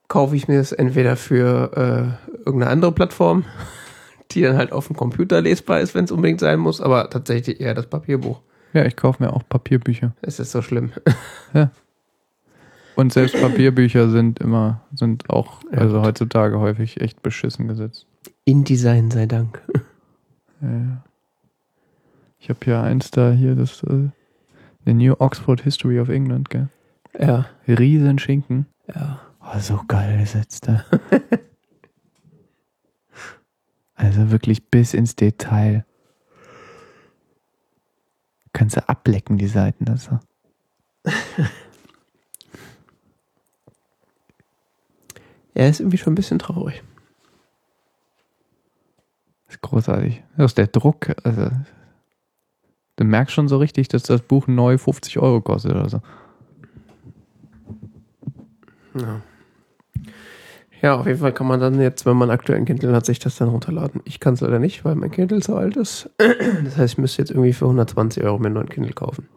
kaufe 0.08 0.36
ich 0.36 0.47
mir 0.47 0.60
es 0.60 0.72
entweder 0.72 1.16
für 1.16 1.72
äh, 1.76 2.39
irgendeine 2.45 2.72
andere 2.72 2.91
Plattform, 2.91 3.45
die 4.32 4.41
dann 4.41 4.58
halt 4.58 4.72
auf 4.72 4.88
dem 4.88 4.95
Computer 4.95 5.41
lesbar 5.41 5.80
ist, 5.80 5.95
wenn 5.95 6.06
es 6.06 6.12
unbedingt 6.12 6.39
sein 6.39 6.60
muss, 6.60 6.82
aber 6.82 7.10
tatsächlich 7.10 7.62
eher 7.62 7.74
das 7.74 7.88
Papierbuch. 7.88 8.41
Ja, 8.74 8.86
ich 8.86 8.95
kaufe 8.95 9.24
mir 9.24 9.32
auch 9.34 9.43
Papierbücher. 9.47 10.14
Es 10.22 10.39
ist 10.39 10.51
so 10.51 10.62
schlimm. 10.62 10.91
Und 12.95 13.14
selbst 13.14 13.39
Papierbücher 13.39 14.10
sind 14.10 14.39
immer, 14.39 14.82
sind 14.93 15.30
auch, 15.30 15.62
Ja, 15.72 15.80
also 15.80 16.01
heutzutage 16.01 16.60
häufig 16.60 17.01
echt 17.01 17.24
beschissen 17.24 17.68
gesetzt. 17.68 18.06
InDesign 18.45 19.10
sei 19.10 19.26
Dank. 19.26 19.62
Ja, 20.62 20.70
ja. 20.70 21.04
Ich 22.44 22.50
habe 22.50 22.60
hier 22.66 22.82
eins 22.82 23.10
da, 23.10 23.32
hier, 23.32 23.56
das, 23.56 23.84
äh, 23.84 24.10
The 24.84 24.94
New 24.94 25.16
Oxford 25.18 25.62
History 25.62 26.02
of 26.02 26.10
England, 26.10 26.50
gell? 26.50 26.68
Ja, 27.18 27.46
Riesen 27.70 28.20
Schinken. 28.20 28.66
ja. 28.94 29.22
Oh, 29.39 29.58
so 29.60 29.82
geil 29.88 30.20
gesetzt 30.20 30.68
da. 30.68 30.84
also 33.96 34.30
wirklich 34.30 34.70
bis 34.70 34.94
ins 34.94 35.16
Detail. 35.16 35.86
Kannst 38.52 38.76
du 38.76 38.89
ablecken, 38.89 39.38
die 39.38 39.48
Seiten. 39.48 39.86
Das 39.86 40.04
so. 40.04 40.20
Er 45.54 45.70
ist 45.70 45.80
irgendwie 45.80 45.98
schon 45.98 46.12
ein 46.12 46.16
bisschen 46.16 46.39
traurig. 46.39 46.84
ist 49.48 49.62
großartig. 49.62 50.22
Das 50.36 50.52
ist 50.52 50.58
der 50.58 50.68
Druck. 50.68 51.16
Also, 51.24 51.50
du 52.96 53.04
merkst 53.04 53.34
schon 53.34 53.48
so 53.48 53.58
richtig, 53.58 53.88
dass 53.88 54.04
das 54.04 54.22
Buch 54.22 54.48
neu 54.48 54.78
50 54.78 55.20
Euro 55.20 55.41
kostet 55.41 55.72
oder 55.72 55.89
so. 55.89 56.02
Ja. 59.00 59.22
Ja, 60.82 60.96
auf 60.96 61.08
jeden 61.08 61.20
Fall 61.20 61.32
kann 61.32 61.48
man 61.48 61.62
dann 61.62 61.80
jetzt, 61.80 62.06
wenn 62.06 62.18
man 62.18 62.30
aktuell 62.30 62.58
ein 62.58 62.66
Kindle 62.66 62.94
hat, 62.94 63.06
sich 63.06 63.18
das 63.18 63.38
dann 63.38 63.48
runterladen. 63.48 64.02
Ich 64.04 64.20
kann 64.20 64.34
es 64.34 64.41
leider 64.41 64.60
nicht, 64.60 64.84
weil 64.84 64.96
mein 64.96 65.12
Kindle 65.12 65.41
so 65.41 65.56
alt 65.56 65.78
ist. 65.78 66.10
Das 66.64 66.78
heißt, 66.78 66.94
ich 66.94 66.98
müsste 66.98 67.22
jetzt 67.22 67.32
irgendwie 67.32 67.54
für 67.54 67.66
120 67.66 68.22
Euro 68.24 68.38
mir 68.38 68.48
einen 68.48 68.56
neuen 68.56 68.70
Kindle 68.70 68.91
kaufen. 68.91 69.30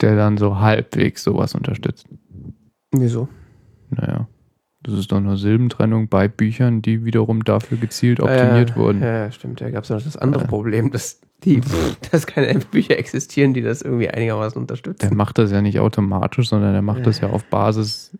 Der 0.00 0.14
dann 0.14 0.38
so 0.38 0.60
halbwegs 0.60 1.24
sowas 1.24 1.56
unterstützt. 1.56 2.06
Wieso? 2.92 3.28
Naja. 3.90 4.28
Das 4.82 4.94
ist 4.94 5.12
doch 5.12 5.20
nur 5.20 5.36
Silbentrennung 5.36 6.08
bei 6.08 6.26
Büchern, 6.26 6.80
die 6.80 7.04
wiederum 7.04 7.44
dafür 7.44 7.76
gezielt 7.76 8.18
optimiert 8.20 8.70
ja, 8.70 8.76
wurden. 8.76 9.02
Ja, 9.02 9.24
ja, 9.24 9.30
stimmt. 9.32 9.60
Da 9.60 9.70
gab 9.70 9.84
es 9.84 9.90
noch 9.90 10.02
das 10.02 10.16
andere 10.16 10.44
Ja. 10.44 10.48
Problem, 10.48 10.90
dass, 10.90 11.20
die, 11.44 11.60
dass 12.10 12.26
keine 12.26 12.58
Bücher 12.60 12.98
existieren, 12.98 13.52
die 13.52 13.60
das 13.60 13.82
irgendwie 13.82 14.08
einigermaßen 14.08 14.54
Der 14.54 14.60
unterstützen. 14.62 15.14
macht 15.16 15.36
das 15.36 15.52
ja 15.52 15.60
nicht 15.60 15.80
automatisch, 15.80 16.48
sondern 16.48 16.72
der 16.72 16.82
macht 16.82 17.06
das 17.06 17.20
ja 17.20 17.28
auf 17.28 17.44
Basis 17.44 18.16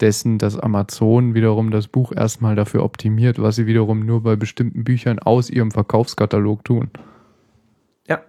dessen, 0.00 0.38
dass 0.38 0.58
Amazon 0.58 1.34
wiederum 1.34 1.70
das 1.70 1.88
Buch 1.88 2.12
erstmal 2.12 2.54
dafür 2.56 2.82
optimiert, 2.82 3.42
was 3.42 3.56
sie 3.56 3.66
wiederum 3.66 4.06
nur 4.06 4.22
bei 4.22 4.36
bestimmten 4.36 4.84
Büchern 4.84 5.18
aus 5.18 5.50
ihrem 5.50 5.70
Verkaufskatalog 5.70 6.64
tun. 6.64 6.88
Ja. 8.06 8.22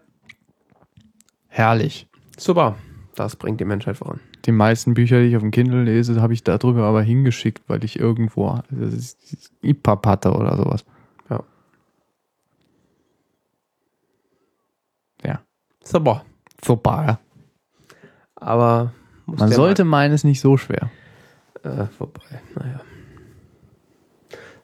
Herrlich. 1.48 2.08
Super. 2.38 2.76
Das 3.16 3.36
bringt 3.36 3.60
die 3.62 3.66
Menschheit 3.66 3.98
voran. 3.98 4.20
Die 4.46 4.52
meisten 4.52 4.94
Bücher, 4.94 5.20
die 5.20 5.28
ich 5.28 5.36
auf 5.36 5.42
dem 5.42 5.52
Kindle 5.52 5.84
lese, 5.84 6.22
habe 6.22 6.34
ich 6.34 6.44
darüber 6.44 6.84
aber 6.84 7.02
hingeschickt, 7.02 7.64
weil 7.68 7.84
ich 7.84 8.00
irgendwo 8.00 8.60
ist 8.72 9.52
IPAP 9.62 10.06
hatte 10.06 10.34
oder 10.34 10.56
sowas. 10.56 10.86
Ja. 11.30 11.44
Ja. 15.24 15.42
Super. 15.84 16.26
Super. 16.64 17.04
ja. 17.08 17.20
Aber 18.36 18.94
Man 19.26 19.52
sollte 19.52 19.84
meinen, 19.84 20.14
es 20.14 20.24
nicht 20.24 20.40
so 20.40 20.56
schwer. 20.58 20.90
Mal, 21.64 21.82
äh, 21.82 21.86
vorbei. 21.88 22.42
Naja. 22.56 22.82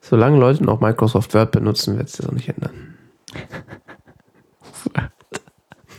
Solange 0.00 0.38
Leute 0.38 0.64
noch 0.64 0.80
Microsoft 0.80 1.34
Word 1.34 1.50
benutzen, 1.52 1.98
wird 1.98 2.08
es 2.08 2.16
das 2.16 2.26
auch 2.26 2.32
nicht 2.32 2.48
ändern. 2.48 2.94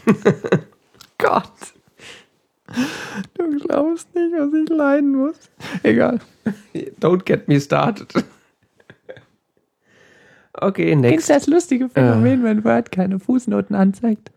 Gott. 1.17 1.76
Du 3.33 3.59
glaubst 3.59 4.13
nicht, 4.15 4.33
was 4.33 4.53
ich 4.53 4.69
leiden 4.69 5.15
muss. 5.15 5.35
Egal. 5.83 6.19
Don't 6.99 7.23
get 7.25 7.47
me 7.47 7.59
started. 7.59 8.13
Okay, 10.59 10.95
next. 10.95 11.29
das 11.29 11.47
lustige 11.47 11.87
Phänomen, 11.89 12.43
wenn 12.43 12.63
Word 12.63 12.91
keine 12.91 13.19
Fußnoten 13.19 13.75
anzeigt? 13.75 14.31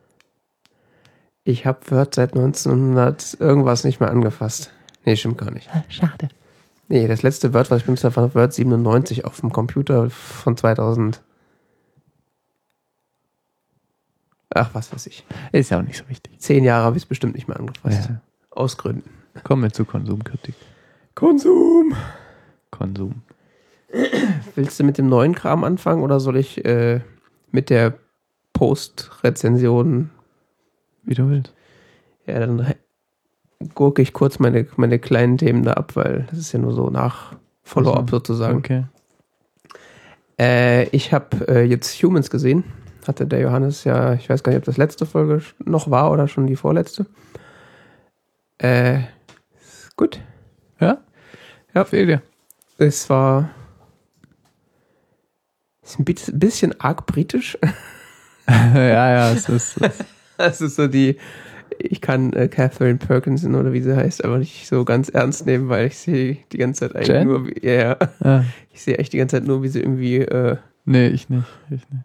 Ich 1.45 1.64
habe 1.64 1.78
Word 1.91 2.14
seit 2.14 2.34
1900 2.34 3.38
irgendwas 3.41 3.84
nicht 3.84 4.01
mehr 4.01 4.11
angefasst. 4.11 4.70
Nee, 5.07 5.16
stimmt 5.16 5.38
gar 5.38 5.51
nicht. 5.51 5.68
Schade. 5.88 6.28
Nee, 6.88 7.09
das 7.09 7.22
letzte 7.22 7.55
Word, 7.55 7.70
was 7.70 7.78
ich 7.78 7.84
benutzt 7.86 8.05
habe, 8.05 8.16
war 8.16 8.34
Word 8.34 8.53
97 8.53 9.24
auf 9.24 9.41
dem 9.41 9.51
Computer 9.51 10.11
von 10.11 10.57
2000. 10.57 11.22
Ach, 14.53 14.70
was 14.74 14.93
weiß 14.93 15.07
ich. 15.07 15.24
Ist 15.53 15.70
ja 15.70 15.78
auch 15.78 15.82
nicht 15.82 15.97
so 15.97 16.09
wichtig. 16.09 16.38
Zehn 16.38 16.64
Jahre 16.64 16.84
habe 16.84 16.97
ich 16.97 17.05
es 17.05 17.09
bestimmt 17.09 17.34
nicht 17.34 17.49
mehr 17.49 17.59
angefasst. 17.59 18.11
Ja. 18.11 18.20
Aus 18.51 18.76
Gründen. 18.76 19.11
Kommen 19.44 19.62
wir 19.62 19.72
zur 19.72 19.86
Konsumkritik. 19.86 20.55
Konsum. 21.14 21.94
Konsum. 22.70 23.22
Willst 24.55 24.78
du 24.78 24.84
mit 24.84 24.98
dem 24.98 25.09
neuen 25.09 25.34
Kram 25.34 25.64
anfangen 25.64 26.03
oder 26.03 26.20
soll 26.20 26.36
ich 26.36 26.64
äh, 26.64 27.01
mit 27.51 27.70
der 27.70 27.94
Post-Rezension? 28.53 30.11
Wie 31.03 31.14
du 31.14 31.28
willst. 31.28 31.55
Ja, 32.26 32.38
dann 32.38 32.74
gurke 33.74 34.03
ich 34.03 34.12
kurz 34.12 34.38
meine, 34.38 34.66
meine 34.76 34.98
kleinen 34.98 35.38
Themen 35.38 35.64
da 35.64 35.72
ab, 35.72 35.96
weil 35.96 36.26
das 36.30 36.38
ist 36.38 36.53
ja 36.53 36.59
nur 36.59 36.72
so 36.72 36.90
nach 36.90 37.34
Follow-up 37.62 38.05
Also, 38.05 38.16
sozusagen. 38.16 38.59
Okay. 38.59 38.84
Äh, 40.38 40.88
ich 40.88 41.12
habe 41.12 41.48
äh, 41.48 41.64
jetzt 41.64 42.03
Humans 42.03 42.30
gesehen. 42.30 42.64
Hatte 43.07 43.26
der 43.26 43.40
Johannes 43.40 43.84
ja, 43.84 44.14
ich 44.14 44.28
weiß 44.28 44.42
gar 44.42 44.53
nicht, 44.53 44.59
ob 44.59 44.64
das 44.64 44.76
letzte 44.76 45.07
Folge 45.07 45.42
noch 45.64 45.90
war 45.90 46.11
oder 46.11 46.28
schon 46.28 46.46
die 46.46 46.57
vorletzte. 46.57 47.07
Äh, 48.61 49.00
gut. 49.96 50.20
Ja? 50.80 50.98
Ja. 51.74 51.84
Dir. 51.84 52.22
Es 52.78 53.08
war 53.08 53.50
ist 55.82 55.98
ein 55.98 56.04
bi- 56.04 56.14
bisschen 56.32 56.78
arg 56.80 57.06
britisch. 57.06 57.56
ja, 58.48 59.11
ja, 59.11 59.32
es 59.32 59.48
ist. 59.48 59.76
Es 60.36 60.61
ist 60.61 60.76
so 60.76 60.86
die 60.88 61.16
ich 61.78 62.00
kann 62.02 62.32
äh, 62.34 62.48
Catherine 62.48 62.98
Perkinson 62.98 63.54
oder 63.54 63.72
wie 63.72 63.80
sie 63.80 63.96
heißt, 63.96 64.24
aber 64.24 64.38
nicht 64.38 64.66
so 64.68 64.84
ganz 64.84 65.08
ernst 65.08 65.46
nehmen, 65.46 65.68
weil 65.70 65.86
ich 65.86 65.96
sehe 65.96 66.38
die 66.52 66.58
ganze 66.58 66.80
Zeit 66.80 66.96
eigentlich 66.96 67.08
Jen? 67.08 67.26
nur, 67.26 67.46
wie, 67.46 67.66
ja, 67.66 67.72
ja, 67.72 67.96
Ah, 68.20 68.44
ich 68.72 68.82
sehe 68.82 68.98
echt 68.98 69.12
die 69.14 69.18
ganze 69.18 69.36
Zeit 69.36 69.46
nur, 69.46 69.62
wie 69.62 69.68
sie 69.68 69.80
irgendwie, 69.80 70.16
äh, 70.18 70.56
nee, 70.84 71.06
ich 71.08 71.30
nicht. 71.30 71.46
Ich 71.70 71.88
nicht. 71.88 72.04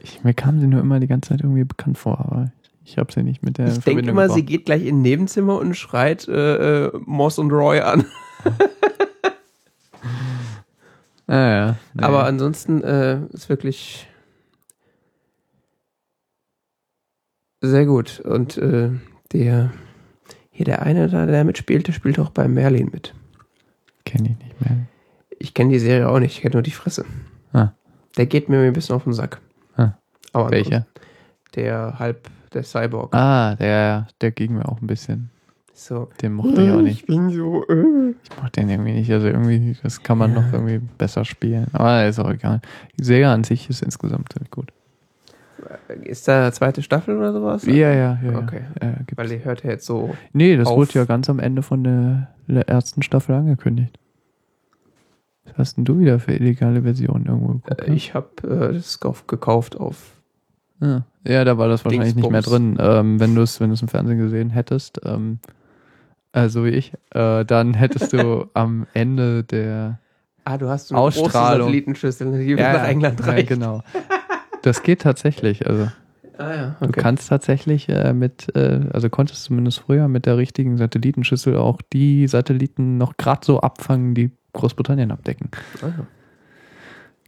Ich, 0.00 0.24
mir 0.24 0.34
kam 0.34 0.60
sie 0.60 0.66
nur 0.66 0.80
immer 0.80 1.00
die 1.00 1.06
ganze 1.06 1.30
Zeit 1.30 1.40
irgendwie 1.40 1.64
bekannt 1.64 1.96
vor, 1.96 2.18
aber 2.20 2.52
ich 2.88 2.98
habe 2.98 3.12
sie 3.12 3.22
nicht 3.22 3.44
mit 3.44 3.58
der 3.58 3.68
ich 3.68 3.80
denke 3.80 4.08
immer, 4.08 4.28
sie 4.28 4.44
geht 4.44 4.64
gleich 4.64 4.84
in 4.86 4.98
ein 4.98 5.02
Nebenzimmer 5.02 5.58
und 5.58 5.74
schreit 5.74 6.26
äh, 6.26 6.86
äh, 6.86 7.00
Moss 7.04 7.38
und 7.38 7.50
Roy 7.50 7.80
an. 7.80 8.04
Ah, 11.30 11.50
ja. 11.50 11.76
Nee. 11.92 12.04
Aber 12.04 12.24
ansonsten 12.24 12.82
äh, 12.82 13.20
ist 13.34 13.50
wirklich 13.50 14.08
sehr 17.60 17.84
gut. 17.84 18.20
Und 18.20 18.56
äh, 18.56 18.90
der 19.32 19.72
hier 20.50 20.64
der 20.64 20.82
eine 20.82 21.06
da, 21.08 21.26
der 21.26 21.44
mitspielt, 21.44 21.86
der 21.86 21.92
spielt 21.92 22.18
auch 22.18 22.30
bei 22.30 22.48
Merlin 22.48 22.88
mit. 22.90 23.14
kenne 24.06 24.30
ich 24.30 24.44
nicht 24.44 24.60
mehr. 24.62 24.86
Ich 25.38 25.52
kenne 25.52 25.70
die 25.70 25.78
Serie 25.78 26.08
auch 26.08 26.18
nicht, 26.18 26.36
ich 26.36 26.40
kenne 26.40 26.54
nur 26.54 26.62
die 26.62 26.70
Fresse. 26.70 27.04
Ah. 27.52 27.72
Der 28.16 28.24
geht 28.24 28.48
mir 28.48 28.60
ein 28.60 28.72
bisschen 28.72 28.96
auf 28.96 29.04
den 29.04 29.12
Sack. 29.12 29.38
Ah. 29.76 29.92
Aber 30.32 30.50
Welcher? 30.50 30.86
Der 31.54 31.98
halb, 31.98 32.30
der 32.54 32.62
Cyborg. 32.64 33.14
Ah, 33.14 33.54
der, 33.56 34.08
der 34.20 34.30
ging 34.30 34.54
mir 34.54 34.68
auch 34.68 34.80
ein 34.80 34.86
bisschen. 34.86 35.30
So. 35.74 36.08
Den 36.20 36.32
mochte 36.32 36.60
ich 36.62 36.70
auch 36.72 36.80
nicht. 36.80 37.00
Ich 37.02 37.06
bin 37.06 37.30
so. 37.30 37.64
Äh. 37.68 38.14
Ich 38.24 38.36
mochte 38.36 38.60
den 38.60 38.68
irgendwie 38.70 38.92
nicht. 38.94 39.12
Also 39.12 39.28
irgendwie, 39.28 39.76
das 39.82 40.02
kann 40.02 40.18
man 40.18 40.34
noch 40.34 40.52
irgendwie 40.52 40.80
besser 40.98 41.24
spielen. 41.24 41.68
Aber 41.72 42.04
ist 42.06 42.18
auch 42.18 42.30
egal. 42.30 42.60
Die 42.98 43.04
Serie 43.04 43.28
an 43.30 43.44
sich 43.44 43.70
ist 43.70 43.82
insgesamt 43.82 44.32
ziemlich 44.32 44.50
gut. 44.50 44.72
Ist 46.02 46.26
da 46.26 46.42
eine 46.42 46.52
zweite 46.52 46.82
Staffel 46.82 47.16
oder 47.16 47.32
sowas? 47.32 47.64
Ja, 47.66 47.72
ja, 47.74 47.92
ja. 47.92 48.18
ja. 48.24 48.38
Okay. 48.38 48.62
Äh, 48.80 48.86
gibt's. 49.06 49.16
Weil 49.16 49.28
die 49.28 49.44
hört 49.44 49.62
ja 49.64 49.70
jetzt 49.70 49.86
so. 49.86 50.16
nee, 50.32 50.56
das 50.56 50.66
auf- 50.68 50.76
wurde 50.76 50.92
ja 50.94 51.04
ganz 51.04 51.28
am 51.30 51.38
Ende 51.38 51.62
von 51.62 51.84
der, 51.84 52.28
der 52.48 52.68
ersten 52.68 53.02
Staffel 53.02 53.34
angekündigt. 53.34 53.98
Was 55.44 55.58
hast 55.58 55.76
denn 55.76 55.84
du 55.84 55.98
wieder 55.98 56.18
für 56.20 56.32
illegale 56.32 56.82
Versionen 56.82 57.26
irgendwo 57.26 57.54
geguckt? 57.54 57.88
Äh, 57.88 57.92
ich 57.92 58.14
habe 58.14 58.28
äh, 58.44 58.72
das 58.74 59.00
gekauf- 59.00 59.26
gekauft 59.26 59.76
auf. 59.76 60.12
Ja, 60.80 61.04
ja 61.24 61.44
da 61.44 61.58
war 61.58 61.68
das 61.68 61.84
wahrscheinlich 61.84 62.14
nicht 62.14 62.30
mehr 62.30 62.42
drin. 62.42 62.76
Ähm, 62.80 63.20
wenn 63.20 63.34
du 63.34 63.42
es 63.42 63.60
wenn 63.60 63.70
du's 63.70 63.82
im 63.82 63.88
Fernsehen 63.88 64.18
gesehen 64.18 64.50
hättest, 64.50 65.00
ähm, 65.04 65.38
äh, 66.32 66.48
so 66.48 66.64
wie 66.64 66.70
ich, 66.70 66.92
äh, 67.10 67.44
dann 67.44 67.74
hättest 67.74 68.12
du 68.12 68.48
am 68.54 68.86
Ende 68.94 69.44
der 69.44 69.98
Ah, 70.44 70.56
du 70.56 70.68
hast 70.68 70.88
so 70.88 70.94
eine 70.94 71.04
große 71.04 71.20
Ausstrahlung. 71.20 71.66
Satellitenschüssel, 71.66 72.44
die 72.44 72.54
nach 72.54 72.88
England 72.88 73.20
ja, 73.20 73.26
reicht. 73.26 73.48
genau. 73.48 73.82
Das 74.62 74.82
geht 74.82 75.02
tatsächlich. 75.02 75.66
Also 75.66 75.88
Ah 76.38 76.54
ja, 76.54 76.76
du 76.78 76.86
okay. 76.86 77.00
kannst 77.00 77.28
tatsächlich 77.28 77.88
äh, 77.88 78.12
mit, 78.12 78.54
äh, 78.54 78.80
also 78.92 79.10
konntest 79.10 79.42
zumindest 79.42 79.80
früher 79.80 80.06
mit 80.06 80.24
der 80.24 80.36
richtigen 80.36 80.76
Satellitenschüssel 80.76 81.56
auch 81.56 81.82
die 81.92 82.28
Satelliten 82.28 82.96
noch 82.96 83.16
gerade 83.16 83.44
so 83.44 83.60
abfangen, 83.60 84.14
die 84.14 84.30
Großbritannien 84.52 85.10
abdecken. 85.10 85.50
Ja. 85.82 86.06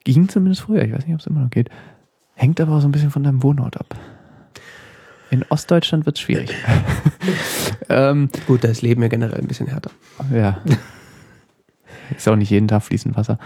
Ging 0.04 0.28
zumindest 0.28 0.62
früher. 0.62 0.84
Ich 0.84 0.92
weiß 0.92 1.06
nicht, 1.06 1.14
ob 1.14 1.20
es 1.20 1.26
immer 1.26 1.40
noch 1.40 1.50
geht. 1.50 1.70
Hängt 2.40 2.58
aber 2.58 2.72
auch 2.76 2.80
so 2.80 2.88
ein 2.88 2.92
bisschen 2.92 3.10
von 3.10 3.22
deinem 3.22 3.42
Wohnort 3.42 3.76
ab. 3.78 3.94
In 5.30 5.44
Ostdeutschland 5.50 6.06
wird 6.06 6.16
es 6.16 6.22
schwierig. 6.22 6.54
ähm, 7.90 8.30
Gut, 8.46 8.64
da 8.64 8.68
ist 8.68 8.80
Leben 8.80 9.02
ja 9.02 9.08
generell 9.08 9.38
ein 9.40 9.46
bisschen 9.46 9.66
härter. 9.66 9.90
Ja. 10.32 10.62
Ist 12.16 12.26
auch 12.26 12.36
nicht 12.36 12.48
jeden 12.48 12.66
Tag 12.66 12.82
fließend 12.82 13.14
Wasser. 13.14 13.38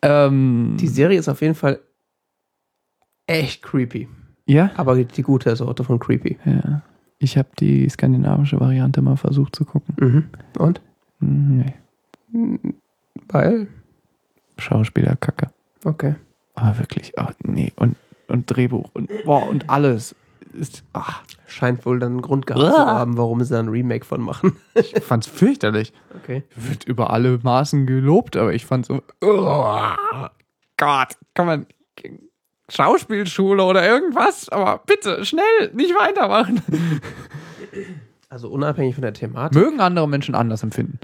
Ähm, 0.00 0.78
Die 0.80 0.88
Serie 0.88 1.18
ist 1.18 1.28
auf 1.28 1.42
jeden 1.42 1.54
Fall 1.54 1.80
echt 3.26 3.62
creepy. 3.62 4.08
ja? 4.46 4.70
Aber 4.76 4.96
die 5.04 5.22
gute 5.22 5.54
Sorte 5.54 5.84
von 5.84 5.98
creepy. 5.98 6.38
Ja. 6.46 6.80
Ich 7.18 7.36
habe 7.36 7.48
die 7.60 7.86
skandinavische 7.90 8.58
Variante 8.58 9.02
mal 9.02 9.16
versucht 9.16 9.54
zu 9.54 9.66
gucken. 9.66 9.94
Mhm. 10.00 10.28
Und? 10.58 10.80
Hm, 11.20 11.58
Nee. 11.58 11.74
Weil? 13.28 13.68
Schauspieler 14.58 15.14
Kacke. 15.16 15.50
Okay. 15.84 16.14
Aber 16.54 16.78
wirklich, 16.78 17.12
oh, 17.18 17.26
nee. 17.44 17.72
Und, 17.76 17.96
und 18.28 18.46
Drehbuch 18.46 18.90
und, 18.92 19.10
boah, 19.24 19.48
und 19.48 19.70
alles. 19.70 20.14
Ist, 20.52 20.84
ach, 20.92 21.24
Scheint 21.54 21.86
wohl 21.86 22.00
dann 22.00 22.12
einen 22.12 22.22
Grund 22.22 22.48
gehabt 22.48 22.64
zu 22.64 22.72
Uah. 22.72 22.86
haben, 22.86 23.16
warum 23.16 23.42
sie 23.44 23.54
da 23.54 23.60
ein 23.60 23.68
Remake 23.68 24.04
von 24.04 24.20
machen. 24.20 24.56
ich 24.74 24.92
fand's 25.04 25.28
fürchterlich. 25.28 25.92
Okay. 26.16 26.42
Wird 26.56 26.82
über 26.82 27.10
alle 27.10 27.38
Maßen 27.40 27.86
gelobt, 27.86 28.36
aber 28.36 28.52
ich 28.52 28.66
fand 28.66 28.86
so, 28.86 29.02
oh, 29.20 29.72
Gott, 30.76 31.08
kann 31.34 31.46
man 31.46 31.66
Schauspielschule 32.68 33.62
oder 33.62 33.86
irgendwas, 33.86 34.48
aber 34.48 34.82
bitte 34.84 35.24
schnell, 35.24 35.70
nicht 35.74 35.94
weitermachen. 35.94 36.60
Also 38.28 38.48
unabhängig 38.48 38.96
von 38.96 39.02
der 39.02 39.12
Thematik. 39.12 39.56
Mögen 39.56 39.78
andere 39.78 40.08
Menschen 40.08 40.34
anders 40.34 40.64
empfinden. 40.64 40.98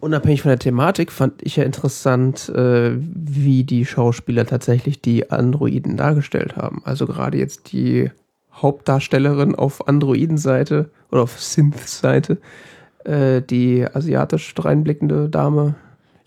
Unabhängig 0.00 0.42
von 0.42 0.50
der 0.50 0.58
Thematik 0.58 1.10
fand 1.10 1.42
ich 1.42 1.56
ja 1.56 1.64
interessant, 1.64 2.48
äh, 2.50 2.92
wie 2.96 3.64
die 3.64 3.84
Schauspieler 3.84 4.46
tatsächlich 4.46 5.00
die 5.00 5.30
Androiden 5.30 5.96
dargestellt 5.96 6.56
haben. 6.56 6.82
Also 6.84 7.06
gerade 7.06 7.38
jetzt 7.38 7.72
die 7.72 8.10
Hauptdarstellerin 8.52 9.54
auf 9.54 9.88
Androiden-Seite 9.88 10.90
oder 11.10 11.22
auf 11.22 11.40
Synth-Seite, 11.40 12.38
äh, 13.04 13.42
die 13.42 13.86
asiatisch 13.86 14.54
dreinblickende 14.54 15.28
Dame. 15.28 15.74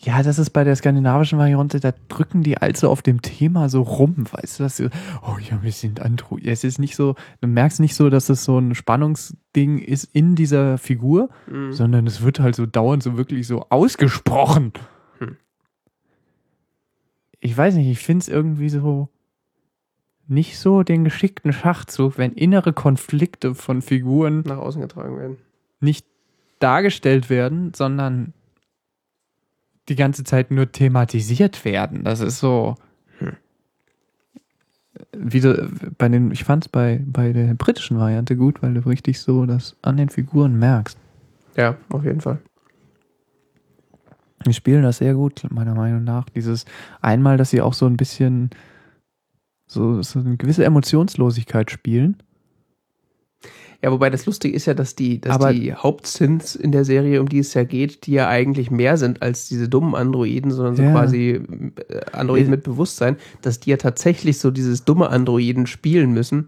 Ja, 0.01 0.23
das 0.23 0.39
ist 0.39 0.51
bei 0.51 0.63
der 0.63 0.77
skandinavischen 0.77 1.37
Variante, 1.39 1.81
da 1.81 1.93
drücken 2.07 2.41
die 2.41 2.57
also 2.57 2.89
auf 2.89 3.01
dem 3.01 3.21
Thema 3.21 3.67
so 3.67 3.81
rum, 3.81 4.25
weißt 4.31 4.59
du, 4.59 4.63
dass 4.63 4.77
sie, 4.77 4.89
oh 5.21 5.37
ja, 5.39 5.61
wir 5.61 5.73
sind 5.73 5.99
Android. 5.99 6.47
Es 6.47 6.63
ist 6.63 6.79
nicht 6.79 6.95
so, 6.95 7.15
du 7.41 7.47
merkst 7.49 7.81
nicht 7.81 7.95
so, 7.95 8.09
dass 8.09 8.29
es 8.29 8.45
so 8.45 8.57
ein 8.59 8.75
Spannungsding 8.75 9.77
ist 9.79 10.05
in 10.05 10.35
dieser 10.35 10.77
Figur, 10.77 11.27
sondern 11.71 12.07
es 12.07 12.21
wird 12.21 12.39
halt 12.39 12.55
so 12.55 12.65
dauernd 12.65 13.03
so 13.03 13.17
wirklich 13.17 13.45
so 13.45 13.65
ausgesprochen. 13.69 14.71
Hm. 15.17 15.35
Ich 17.41 17.57
weiß 17.57 17.75
nicht, 17.75 17.89
ich 17.89 17.99
finde 17.99 18.21
es 18.21 18.29
irgendwie 18.29 18.69
so 18.69 19.09
nicht 20.27 20.59
so 20.59 20.83
den 20.83 21.03
geschickten 21.03 21.51
Schachzug, 21.51 22.17
wenn 22.17 22.31
innere 22.31 22.71
Konflikte 22.71 23.53
von 23.53 23.81
Figuren 23.81 24.43
nach 24.45 24.59
außen 24.59 24.81
getragen 24.81 25.17
werden. 25.17 25.37
nicht 25.81 26.05
dargestellt 26.59 27.29
werden, 27.29 27.73
sondern 27.73 28.33
die 29.89 29.95
ganze 29.95 30.23
Zeit 30.23 30.51
nur 30.51 30.71
thematisiert 30.71 31.65
werden. 31.65 32.03
Das 32.03 32.19
ist 32.19 32.39
so. 32.39 32.75
Wieder 35.15 35.67
bei 35.97 36.09
den, 36.09 36.31
ich 36.31 36.43
fand 36.43 36.65
es 36.65 36.69
bei, 36.69 37.01
bei 37.05 37.31
der 37.33 37.53
britischen 37.53 37.99
Variante 37.99 38.35
gut, 38.35 38.61
weil 38.61 38.73
du 38.73 38.81
richtig 38.81 39.19
so 39.19 39.45
das 39.45 39.75
an 39.81 39.97
den 39.97 40.09
Figuren 40.09 40.57
merkst. 40.57 40.97
Ja, 41.55 41.77
auf 41.89 42.03
jeden 42.03 42.21
Fall. 42.21 42.39
Die 44.45 44.53
spielen 44.53 44.83
das 44.83 44.99
sehr 44.99 45.13
gut, 45.13 45.45
meiner 45.49 45.75
Meinung 45.75 46.03
nach. 46.03 46.29
Dieses 46.29 46.65
einmal, 47.01 47.37
dass 47.37 47.49
sie 47.49 47.61
auch 47.61 47.73
so 47.73 47.85
ein 47.85 47.97
bisschen 47.97 48.51
so, 49.67 50.01
so 50.01 50.19
eine 50.19 50.37
gewisse 50.37 50.65
Emotionslosigkeit 50.65 51.71
spielen. 51.71 52.17
Ja, 53.81 53.91
wobei 53.93 54.09
das 54.09 54.25
Lustige 54.25 54.53
ist 54.53 54.65
ja, 54.65 54.73
dass 54.73 54.95
die, 54.95 55.21
dass 55.21 55.35
Aber- 55.35 55.53
die 55.53 55.73
Hauptsins 55.73 56.55
in 56.55 56.71
der 56.73 56.83
Serie, 56.83 57.21
um 57.21 57.29
die 57.29 57.39
es 57.39 57.53
ja 57.53 57.63
geht, 57.63 58.05
die 58.07 58.11
ja 58.11 58.27
eigentlich 58.27 58.71
mehr 58.71 58.97
sind 58.97 59.21
als 59.21 59.47
diese 59.47 59.69
dummen 59.69 59.95
Androiden, 59.95 60.51
sondern 60.51 60.75
so 60.75 60.83
Ja. 60.83 60.91
quasi 60.91 61.41
äh, 61.87 62.01
Androiden 62.11 62.49
mit 62.49 62.63
Bewusstsein, 62.63 63.15
dass 63.41 63.61
die 63.61 63.69
ja 63.69 63.77
tatsächlich 63.77 64.37
so 64.39 64.51
dieses 64.51 64.83
dumme 64.83 65.09
Androiden 65.09 65.65
spielen 65.65 66.11
müssen 66.11 66.47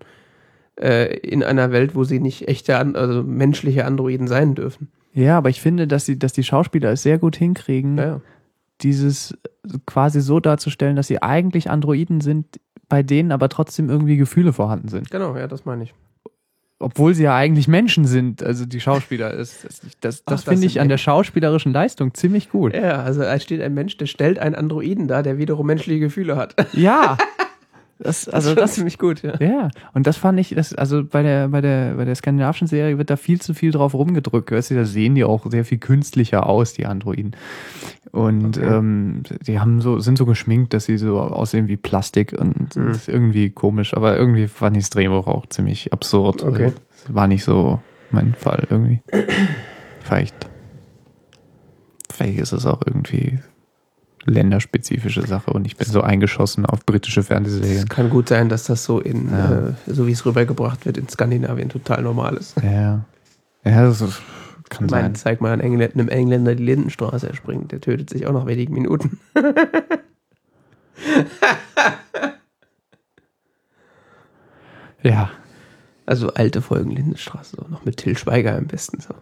äh, 0.75 1.15
in 1.19 1.41
einer 1.41 1.71
Welt, 1.71 1.95
wo 1.95 2.03
sie 2.03 2.19
nicht 2.19 2.49
echte, 2.49 2.77
also 2.77 3.23
menschliche 3.23 3.85
Androiden 3.85 4.27
sein 4.27 4.53
dürfen. 4.55 4.89
Ja, 5.13 5.37
aber 5.37 5.49
ich 5.49 5.61
finde, 5.61 5.87
dass, 5.87 6.05
sie, 6.05 6.19
dass 6.19 6.33
die 6.33 6.43
Schauspieler 6.43 6.91
es 6.91 7.03
sehr 7.03 7.17
gut 7.17 7.35
hinkriegen, 7.37 7.97
ja. 7.97 8.21
dieses 8.81 9.37
quasi 9.85 10.19
so 10.21 10.39
darzustellen, 10.41 10.95
dass 10.97 11.07
sie 11.07 11.21
eigentlich 11.21 11.69
Androiden 11.69 12.19
sind, 12.19 12.59
bei 12.89 13.03
denen 13.03 13.31
aber 13.31 13.47
trotzdem 13.47 13.89
irgendwie 13.89 14.17
Gefühle 14.17 14.51
vorhanden 14.51 14.89
sind. 14.89 15.09
Genau, 15.11 15.35
ja, 15.37 15.47
das 15.47 15.63
meine 15.65 15.83
ich. 15.83 15.93
Obwohl 16.81 17.13
sie 17.13 17.23
ja 17.23 17.35
eigentlich 17.35 17.67
Menschen 17.67 18.05
sind, 18.05 18.43
also 18.43 18.65
die 18.65 18.79
Schauspieler. 18.79 19.35
Das, 19.35 19.61
das, 19.61 19.81
das, 19.99 20.23
das, 20.25 20.43
finde 20.43 20.65
ich 20.65 20.79
an 20.79 20.89
der 20.89 20.97
schauspielerischen 20.97 21.71
Leistung 21.71 22.13
ziemlich 22.13 22.49
gut. 22.49 22.73
Ja, 22.73 23.03
also 23.03 23.21
da 23.21 23.39
steht 23.39 23.61
ein 23.61 23.73
Mensch, 23.73 23.97
der 23.97 24.07
stellt 24.07 24.39
einen 24.39 24.55
Androiden 24.55 25.07
dar, 25.07 25.23
der 25.23 25.37
wiederum 25.37 25.67
menschliche 25.67 25.99
Gefühle 25.99 26.35
hat. 26.35 26.55
Ja. 26.73 27.17
Das, 28.03 28.27
also 28.27 28.49
schon 28.49 28.55
das, 28.57 28.73
ziemlich 28.73 28.97
gut, 28.97 29.21
ja. 29.21 29.35
ja, 29.39 29.69
und 29.93 30.07
das 30.07 30.17
fand 30.17 30.39
ich, 30.39 30.49
das, 30.55 30.73
also 30.73 31.03
bei 31.03 31.21
der, 31.21 31.49
bei 31.49 31.61
der, 31.61 31.93
bei 31.95 32.05
der 32.05 32.15
skandinavischen 32.15 32.65
Serie 32.67 32.97
wird 32.97 33.09
da 33.11 33.15
viel 33.15 33.39
zu 33.39 33.53
viel 33.53 33.71
drauf 33.71 33.93
rumgedrückt. 33.93 34.51
Weißt 34.51 34.71
du, 34.71 34.75
da 34.75 34.85
sehen 34.85 35.13
die 35.15 35.23
auch 35.23 35.45
sehr 35.51 35.65
viel 35.65 35.77
künstlicher 35.77 36.47
aus, 36.47 36.73
die 36.73 36.85
Androiden. 36.87 37.35
Und 38.11 38.57
Okay. 38.57 38.67
ähm, 38.77 39.21
die 39.45 39.59
haben 39.59 39.81
so, 39.81 39.99
sind 39.99 40.17
so 40.17 40.25
geschminkt, 40.25 40.73
dass 40.73 40.85
sie 40.85 40.97
so 40.97 41.19
aussehen 41.19 41.67
wie 41.67 41.77
Plastik 41.77 42.33
und 42.37 42.75
Mhm. 42.75 42.87
das 42.87 42.97
ist 42.97 43.07
irgendwie 43.09 43.51
komisch, 43.51 43.93
aber 43.95 44.17
irgendwie 44.17 44.47
fand 44.47 44.75
ich 44.77 44.83
das 44.83 44.89
Drehbuch 44.89 45.27
auch 45.27 45.45
ziemlich 45.47 45.93
absurd. 45.93 46.43
Okay. 46.43 46.65
Also, 46.65 46.75
war 47.09 47.27
nicht 47.27 47.43
so 47.43 47.79
mein 48.09 48.33
Fall 48.33 48.65
irgendwie. 48.69 49.01
Vielleicht, 50.03 50.35
vielleicht 52.11 52.39
ist 52.39 52.51
es 52.51 52.65
auch 52.65 52.81
irgendwie 52.85 53.39
länderspezifische 54.25 55.25
Sache 55.25 55.51
und 55.51 55.65
ich 55.65 55.77
bin 55.77 55.87
so 55.87 56.01
eingeschossen 56.01 56.65
auf 56.65 56.85
britische 56.85 57.23
Fernsehserien. 57.23 57.77
Es 57.83 57.89
kann 57.89 58.09
gut 58.09 58.29
sein, 58.29 58.49
dass 58.49 58.65
das 58.65 58.83
so 58.83 58.99
in, 58.99 59.29
Ja. 59.29 59.69
äh, 59.69 59.73
so 59.87 60.05
wie 60.07 60.11
es 60.11 60.25
rübergebracht 60.25 60.85
wird, 60.85 60.97
in 60.97 61.07
Skandinavien 61.09 61.69
total 61.69 62.03
normal 62.03 62.35
ist. 62.37 62.55
Ja. 62.61 63.03
Ja, 63.63 63.83
das 63.85 64.01
ist, 64.01 64.21
kann 64.69 64.85
Ich 64.85 64.91
meine, 64.91 65.03
sein. 65.07 65.15
zeig 65.15 65.41
mal 65.41 65.51
an 65.53 65.59
Engl 65.59 65.81
einem 65.93 66.09
Engländer 66.09 66.55
die 66.55 66.63
Lindenstraße 66.63 67.27
erspringt. 67.29 67.71
Der 67.71 67.81
tötet 67.81 68.09
sich 68.09 68.25
auch 68.27 68.33
nach 68.33 68.45
wenigen 68.45 68.73
Minuten. 68.73 69.19
Ja. 75.03 75.31
Also 76.05 76.33
alte 76.33 76.61
Folgen 76.61 76.91
Lindenstraße, 76.91 77.55
so 77.57 77.67
noch 77.69 77.85
mit 77.85 77.97
Till 77.97 78.17
Schweiger 78.17 78.57
am 78.57 78.67
besten 78.67 78.99
so. 78.99 79.13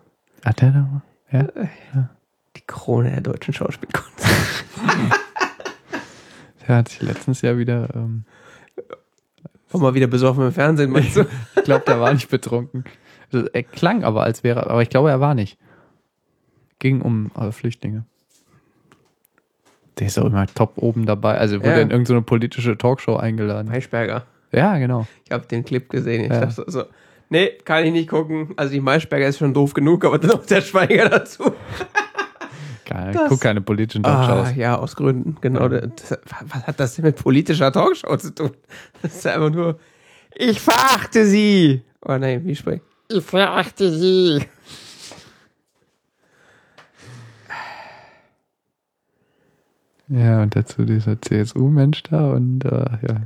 Hat 0.44 0.62
der 0.62 0.72
da 0.72 0.80
mal? 0.80 1.02
Ja. 1.32 2.10
Die 2.56 2.62
Krone 2.66 3.12
der 3.12 3.22
deutschen 3.22 3.54
Schauspielkunst. 3.54 4.09
Der 6.70 6.78
hat 6.78 6.88
sich 6.90 7.02
letztens 7.02 7.42
ja 7.42 7.58
wieder, 7.58 7.90
ähm, 7.96 8.24
War 9.72 9.82
mal 9.82 9.94
wieder 9.96 10.08
besoffen 10.08 10.46
im 10.46 10.52
Fernsehen, 10.54 10.92
meinst 10.92 11.18
du? 11.18 11.26
ich 11.58 11.64
glaube, 11.64 11.84
der 11.86 12.00
war 12.00 12.14
nicht 12.14 12.30
betrunken. 12.30 12.86
Also, 13.34 13.48
er 13.52 13.64
klang 13.64 14.04
aber, 14.04 14.24
als 14.24 14.44
wäre, 14.44 14.70
aber 14.70 14.82
ich 14.82 14.90
glaube, 14.90 15.10
er 15.10 15.20
war 15.20 15.34
nicht. 15.36 15.58
Ging 16.80 17.02
um 17.02 17.32
äh, 17.38 17.52
Flüchtlinge. 17.52 18.06
Der 19.98 20.08
ist 20.08 20.18
auch 20.18 20.26
immer 20.26 20.48
top 20.48 20.74
oben 20.78 21.06
dabei. 21.06 21.38
Also 21.38 21.58
wurde 21.60 21.72
Ja. 21.72 21.82
in 21.82 21.92
irgendeine 21.92 22.22
politische 22.22 22.78
Talkshow 22.78 23.18
eingeladen. 23.18 23.68
Maischberger. 23.70 24.26
Ja, 24.54 24.78
genau. 24.78 25.06
Ich 25.26 25.32
habe 25.32 25.46
den 25.46 25.66
Clip 25.66 25.90
gesehen. 25.90 26.22
Ich 26.24 26.30
Ja. 26.30 26.40
dachte 26.42 26.54
so, 26.54 26.64
so, 26.68 26.84
nee, 27.30 27.50
kann 27.66 27.84
ich 27.84 27.92
nicht 27.92 28.10
gucken. 28.10 28.54
Also 28.56 28.72
die 28.74 28.80
Maischberger 28.80 29.28
ist 29.28 29.40
schon 29.40 29.54
doof 29.54 29.74
genug, 29.74 30.06
aber 30.06 30.18
dann 30.18 30.30
noch 30.30 30.46
der 30.46 30.62
Schweiger 30.62 31.10
dazu. 31.10 31.52
Geil. 32.90 33.12
Das- 33.14 33.24
Ich 33.24 33.30
guck 33.30 33.42
keine 33.42 33.62
politischen 33.62 34.02
Talkshows. 34.04 34.48
Ah, 34.50 34.52
ja, 34.60 34.78
aus 34.78 34.96
Gründen. 34.96 35.38
Genau. 35.42 35.68
Das, 35.68 36.18
was 36.48 36.68
hat 36.68 36.80
das 36.80 36.96
denn 36.96 37.06
mit 37.06 37.18
politischer 37.18 37.72
Talkshow 37.72 38.18
zu 38.18 38.34
tun? 38.34 38.52
Das 39.02 39.16
ist 39.16 39.28
einfach 39.28 39.52
nur, 39.52 39.80
ich 40.36 40.60
verachte 40.60 41.26
sie. 41.26 41.84
Oh 42.06 42.18
nein, 42.18 42.44
wie 42.46 42.56
spricht? 42.56 42.82
Ich 43.10 43.24
verachte 43.24 43.92
sie. 43.92 44.40
Ja, 50.08 50.42
und 50.42 50.56
dazu 50.56 50.86
dieser 50.86 51.22
CSU-Mensch 51.22 52.04
da 52.04 52.32
und 52.32 52.66
äh, 52.66 52.70
ja. 53.08 53.22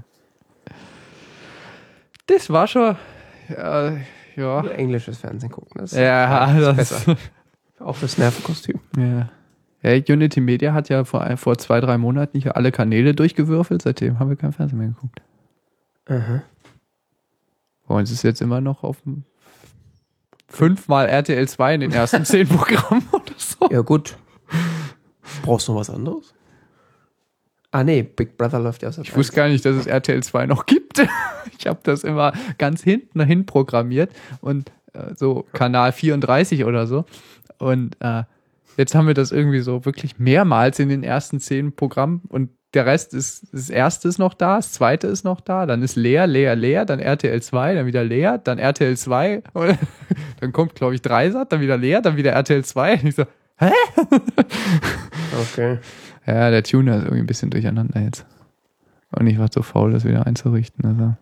Das 2.28 2.50
war 2.50 2.68
schon. 2.68 2.96
Ja, 3.50 3.98
ja. 4.36 4.66
Englisches 4.68 5.20
Fernsehen 5.20 5.52
gucken. 5.52 5.72
Das 5.80 5.92
Ja, 5.94 6.52
ist 6.52 6.62
das, 6.66 6.76
besser. 6.76 7.18
Auch 7.80 7.96
fürs 7.96 8.18
Nervenkostüm. 8.18 8.80
Ja. 8.98 9.30
Ja. 9.84 9.92
Unity 9.92 10.42
Media 10.42 10.74
hat 10.74 10.90
ja 10.90 11.04
vor, 11.04 11.38
vor 11.38 11.58
zwei, 11.58 11.80
drei 11.82 11.98
Monaten 11.98 12.40
hier 12.40 12.56
alle 12.56 12.72
Kanäle 12.72 13.14
durchgewürfelt. 13.14 13.82
Seitdem 13.82 14.20
haben 14.20 14.30
wir 14.30 14.38
kein 14.38 14.54
Fernsehen 14.54 14.80
mehr 14.80 14.90
geguckt. 14.90 15.22
Aha. 16.08 16.44
Bei 17.88 17.96
uns 17.96 18.12
ist 18.12 18.24
jetzt 18.24 18.42
immer 18.42 18.62
noch 18.62 18.84
auf 18.84 19.02
dem 19.02 19.24
fünfmal 20.48 21.08
RTL 21.08 21.48
2 21.48 21.76
in 21.76 21.82
den 21.82 21.92
ersten 21.92 22.26
zehn 22.26 22.48
Programmen 22.48 23.08
oder 23.12 23.34
so. 23.38 23.70
Ja, 23.72 23.82
gut. 23.82 24.18
Brauchst 25.42 25.68
du 25.68 25.74
noch 25.74 25.80
was 25.80 25.90
anderes? 25.90 26.34
Ah, 27.72 27.84
nee, 27.84 28.04
Big 28.04 28.38
Brother 28.38 28.60
läuft 28.60 28.84
ja 28.84 28.90
aus 28.90 28.96
der 28.96 29.04
Ich 29.04 29.16
wusste 29.16 29.36
gar 29.36 29.48
nicht, 29.48 29.66
dass 29.66 29.76
es 29.76 29.88
RTL 29.88 30.22
2 30.22 30.46
noch 30.46 30.66
gibt. 30.66 31.06
Ich 31.60 31.68
habe 31.68 31.80
das 31.84 32.04
immer 32.04 32.34
ganz 32.58 32.84
hinten 32.84 33.22
hin 33.24 33.46
programmiert 33.46 34.12
und 34.42 34.72
äh, 34.94 35.14
so 35.16 35.46
Kanal 35.54 35.94
34 35.94 36.66
oder 36.66 36.88
so. 36.88 37.06
Und 37.58 37.96
äh, 38.02 38.24
jetzt 38.78 38.96
haben 38.96 39.08
wir 39.08 39.14
das 39.14 39.32
irgendwie 39.32 39.60
so 39.60 39.86
wirklich 39.86 40.20
mehrmals 40.20 40.80
in 40.80 40.90
den 40.90 41.04
ersten 41.04 41.40
zehn 41.40 41.76
Programmen 41.76 42.22
und 42.30 42.50
der 42.74 42.86
Rest 42.88 43.14
ist, 43.14 43.54
das 43.54 43.70
erste 43.70 44.08
ist 44.08 44.18
noch 44.18 44.34
da, 44.34 44.56
das 44.56 44.72
zweite 44.72 45.06
ist 45.08 45.24
noch 45.24 45.42
da, 45.42 45.66
dann 45.68 45.84
ist 45.84 45.96
leer, 45.96 46.26
leer, 46.26 46.56
leer, 46.56 46.86
dann 46.86 47.00
RTL 47.00 47.40
2, 47.40 47.76
dann 47.76 47.86
wieder 47.86 48.04
leer, 48.04 48.40
dann 48.40 48.58
RTL 48.58 48.98
2, 48.98 49.44
und 49.54 49.78
dann 50.40 50.52
kommt, 50.52 50.74
glaube 50.74 50.96
ich, 50.96 51.02
Dreisat, 51.04 51.52
dann 51.52 51.62
wieder 51.62 51.78
leer, 51.78 52.02
dann 52.02 52.18
wieder 52.18 52.32
RTL 52.32 52.66
2. 52.66 52.94
Und 52.94 53.06
ich 53.06 53.16
so, 53.16 53.26
Okay. 55.42 55.78
ja, 56.26 56.50
der 56.50 56.64
Tuner 56.64 56.98
ist 56.98 57.04
irgendwie 57.04 57.22
ein 57.22 57.28
bisschen 57.28 57.52
durcheinander 57.52 58.02
jetzt. 58.02 58.26
Und 59.12 59.28
ich 59.28 59.38
war 59.38 59.52
zu 59.52 59.62
faul, 59.62 59.94
das 59.94 60.04
wieder 60.06 60.26
einzurichten. 60.26 60.84
Also. 60.86 61.16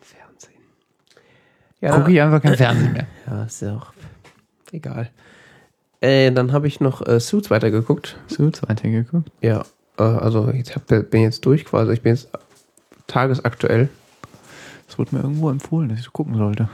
Fernsehen. 0.00 0.62
Ja, 1.82 1.96
Gucke 1.98 2.12
ich 2.12 2.20
einfach 2.20 2.40
kein 2.40 2.56
Fernsehen 2.56 2.94
mehr. 2.94 3.06
ja 3.26 3.44
ist 3.44 3.60
ja 3.60 3.76
auch 3.76 3.92
egal. 4.72 5.10
Äh, 6.00 6.32
dann 6.32 6.52
habe 6.52 6.66
ich 6.66 6.80
noch 6.80 7.06
äh, 7.06 7.20
Suits 7.20 7.50
weitergeguckt. 7.50 8.16
So, 8.26 8.50
zweite 8.50 8.90
geguckt. 8.90 9.30
Ja, 9.42 9.64
äh, 9.98 10.02
also 10.02 10.48
ich 10.48 10.74
hab, 10.74 10.86
bin 10.86 11.22
jetzt 11.22 11.44
durch 11.44 11.64
quasi. 11.64 11.92
Ich 11.92 12.02
bin 12.02 12.14
jetzt 12.14 12.28
tagesaktuell. 13.06 13.88
Das 14.86 14.98
wurde 14.98 15.16
mir 15.16 15.22
irgendwo 15.22 15.50
empfohlen, 15.50 15.88
dass 15.88 16.00
ich 16.00 16.12
gucken 16.12 16.36
sollte. 16.36 16.68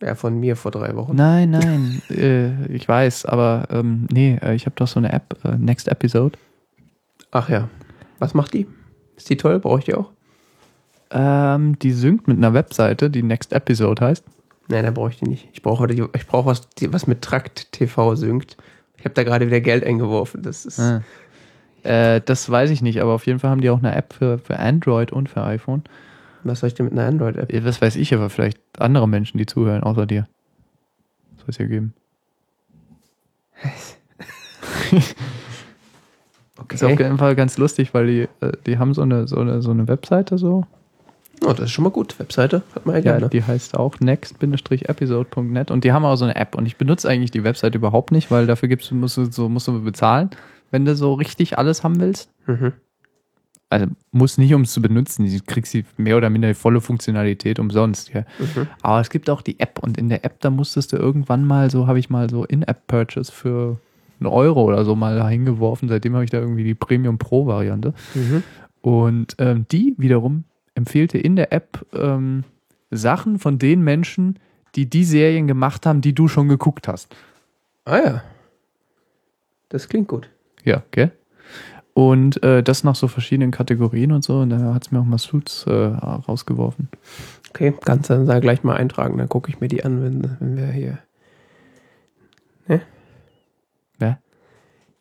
Ja, 0.00 0.14
von 0.14 0.38
mir 0.40 0.56
vor 0.56 0.70
drei 0.70 0.96
Wochen. 0.96 1.14
Nein, 1.14 1.50
nein, 1.50 2.02
äh, 2.10 2.66
ich 2.66 2.88
weiß, 2.88 3.26
aber 3.26 3.68
ähm, 3.70 4.06
nee, 4.10 4.38
äh, 4.42 4.54
ich 4.54 4.66
habe 4.66 4.76
doch 4.76 4.88
so 4.88 4.98
eine 4.98 5.12
App, 5.12 5.38
äh, 5.44 5.56
Next 5.56 5.88
Episode. 5.88 6.38
Ach 7.30 7.48
ja. 7.48 7.68
Was 8.18 8.34
macht 8.34 8.54
die? 8.54 8.66
Ist 9.16 9.30
die 9.30 9.36
toll? 9.36 9.60
Brauche 9.60 9.78
ich 9.80 9.84
die 9.84 9.94
auch? 9.94 10.10
Ähm, 11.10 11.78
die 11.78 11.92
synkt 11.92 12.26
mit 12.26 12.38
einer 12.38 12.54
Webseite, 12.54 13.10
die 13.10 13.22
Next 13.22 13.52
Episode 13.52 14.04
heißt. 14.04 14.24
Nein, 14.68 14.84
da 14.84 14.90
brauche 14.90 15.10
ich 15.10 15.18
die 15.18 15.28
nicht. 15.28 15.48
Ich 15.52 15.62
brauche 15.62 15.86
die, 15.86 16.04
ich 16.14 16.26
brauche 16.26 16.46
was, 16.46 16.68
was 16.88 17.06
mit 17.06 17.22
Trakt 17.22 17.72
TV 17.72 18.14
synkt. 18.14 18.56
Ich 18.96 19.04
habe 19.04 19.14
da 19.14 19.22
gerade 19.22 19.46
wieder 19.46 19.60
Geld 19.60 19.84
eingeworfen. 19.84 20.42
Das 20.42 20.64
ist. 20.64 20.80
Ah. 20.80 21.02
Äh, 21.82 22.22
das 22.24 22.48
weiß 22.48 22.70
ich 22.70 22.80
nicht, 22.80 23.02
aber 23.02 23.12
auf 23.12 23.26
jeden 23.26 23.38
Fall 23.38 23.50
haben 23.50 23.60
die 23.60 23.68
auch 23.68 23.78
eine 23.78 23.94
App 23.94 24.14
für, 24.14 24.38
für 24.38 24.58
Android 24.58 25.12
und 25.12 25.28
für 25.28 25.44
iPhone. 25.44 25.82
Was 26.42 26.60
soll 26.60 26.68
ich 26.68 26.74
denn 26.74 26.86
mit 26.86 26.92
einer 26.94 27.06
Android-App? 27.06 27.52
Äh, 27.52 27.64
Was 27.64 27.82
weiß 27.82 27.96
ich, 27.96 28.14
aber 28.14 28.30
vielleicht 28.30 28.58
andere 28.78 29.06
Menschen, 29.06 29.38
die 29.38 29.46
zuhören, 29.46 29.82
außer 29.82 30.06
dir. 30.06 30.26
Soll 31.36 31.46
es 31.48 31.58
ja 31.58 31.66
geben. 31.66 31.94
Okay. 36.56 36.76
Ist 36.76 36.84
auf 36.84 36.98
jeden 36.98 37.18
Fall 37.18 37.34
ganz 37.34 37.58
lustig, 37.58 37.94
weil 37.94 38.06
die, 38.06 38.28
äh, 38.40 38.52
die 38.64 38.78
haben 38.78 38.94
so 38.94 39.02
eine, 39.02 39.26
so 39.26 39.38
eine, 39.38 39.60
so 39.60 39.72
eine 39.72 39.88
Webseite 39.88 40.38
so. 40.38 40.64
Oh, 41.42 41.52
das 41.52 41.66
ist 41.66 41.70
schon 41.72 41.84
mal 41.84 41.90
gut. 41.90 42.18
Webseite 42.18 42.62
hat 42.74 42.86
man 42.86 42.96
ja 42.96 43.00
Ja, 43.02 43.12
gerne. 43.12 43.28
die 43.28 43.42
heißt 43.42 43.76
auch 43.76 43.98
next-episode.net 44.00 45.70
und 45.70 45.84
die 45.84 45.92
haben 45.92 46.04
auch 46.04 46.16
so 46.16 46.24
eine 46.24 46.36
App 46.36 46.54
und 46.54 46.66
ich 46.66 46.76
benutze 46.76 47.08
eigentlich 47.08 47.30
die 47.30 47.44
Website 47.44 47.74
überhaupt 47.74 48.12
nicht, 48.12 48.30
weil 48.30 48.46
dafür 48.46 48.68
gibst 48.68 48.90
du, 48.90 48.94
musst 48.94 49.16
du, 49.16 49.24
so, 49.30 49.48
musst 49.48 49.68
du 49.68 49.82
bezahlen, 49.82 50.30
wenn 50.70 50.84
du 50.84 50.94
so 50.96 51.14
richtig 51.14 51.58
alles 51.58 51.84
haben 51.84 52.00
willst. 52.00 52.30
Mhm. 52.46 52.72
Also 53.70 53.86
muss 54.12 54.38
nicht, 54.38 54.54
um 54.54 54.62
es 54.62 54.72
zu 54.72 54.80
benutzen, 54.80 55.26
du 55.26 55.38
kriegst 55.44 55.74
die 55.74 55.84
mehr 55.96 56.16
oder 56.16 56.30
minder 56.30 56.48
die 56.48 56.54
volle 56.54 56.80
Funktionalität 56.80 57.58
umsonst. 57.58 58.10
Ja. 58.12 58.20
Mhm. 58.38 58.68
Aber 58.82 59.00
es 59.00 59.10
gibt 59.10 59.28
auch 59.30 59.42
die 59.42 59.58
App 59.58 59.80
und 59.80 59.98
in 59.98 60.08
der 60.08 60.24
App, 60.24 60.40
da 60.40 60.50
musstest 60.50 60.92
du 60.92 60.96
irgendwann 60.96 61.44
mal 61.44 61.70
so, 61.70 61.86
habe 61.86 61.98
ich 61.98 62.08
mal 62.10 62.30
so 62.30 62.44
In-App-Purchase 62.44 63.32
für 63.32 63.78
einen 64.20 64.28
Euro 64.28 64.62
oder 64.62 64.84
so 64.84 64.94
mal 64.94 65.28
hingeworfen. 65.28 65.88
Seitdem 65.88 66.14
habe 66.14 66.24
ich 66.24 66.30
da 66.30 66.38
irgendwie 66.38 66.62
die 66.64 66.74
Premium 66.74 67.18
Pro-Variante. 67.18 67.94
Mhm. 68.14 68.42
Und 68.80 69.34
ähm, 69.38 69.66
die 69.72 69.94
wiederum 69.98 70.44
empfehlte 70.74 71.18
in 71.18 71.36
der 71.36 71.52
App 71.52 71.86
ähm, 71.92 72.44
Sachen 72.90 73.38
von 73.38 73.58
den 73.58 73.82
Menschen, 73.82 74.38
die 74.74 74.88
die 74.88 75.04
Serien 75.04 75.46
gemacht 75.46 75.86
haben, 75.86 76.00
die 76.00 76.14
du 76.14 76.28
schon 76.28 76.48
geguckt 76.48 76.88
hast. 76.88 77.14
Ah 77.84 77.98
ja. 77.98 78.22
Das 79.68 79.88
klingt 79.88 80.08
gut. 80.08 80.28
Ja, 80.64 80.82
gell? 80.90 81.12
Und 81.94 82.42
äh, 82.42 82.62
das 82.62 82.82
nach 82.82 82.96
so 82.96 83.06
verschiedenen 83.06 83.52
Kategorien 83.52 84.10
und 84.10 84.24
so. 84.24 84.40
Und 84.40 84.50
da 84.50 84.74
hat 84.74 84.86
es 84.86 84.92
mir 84.92 85.00
auch 85.00 85.04
mal 85.04 85.18
Suits 85.18 85.64
äh, 85.66 85.72
rausgeworfen. 85.72 86.88
Okay, 87.50 87.72
kannst 87.84 88.10
du 88.10 88.14
dann 88.14 88.26
da 88.26 88.40
gleich 88.40 88.64
mal 88.64 88.76
eintragen. 88.76 89.16
Dann 89.16 89.28
gucke 89.28 89.48
ich 89.50 89.60
mir 89.60 89.68
die 89.68 89.84
an, 89.84 90.02
wenn, 90.02 90.36
wenn 90.40 90.56
wir 90.56 90.66
hier. 90.66 90.98
Ne? 92.66 92.80
Wer? 93.98 94.18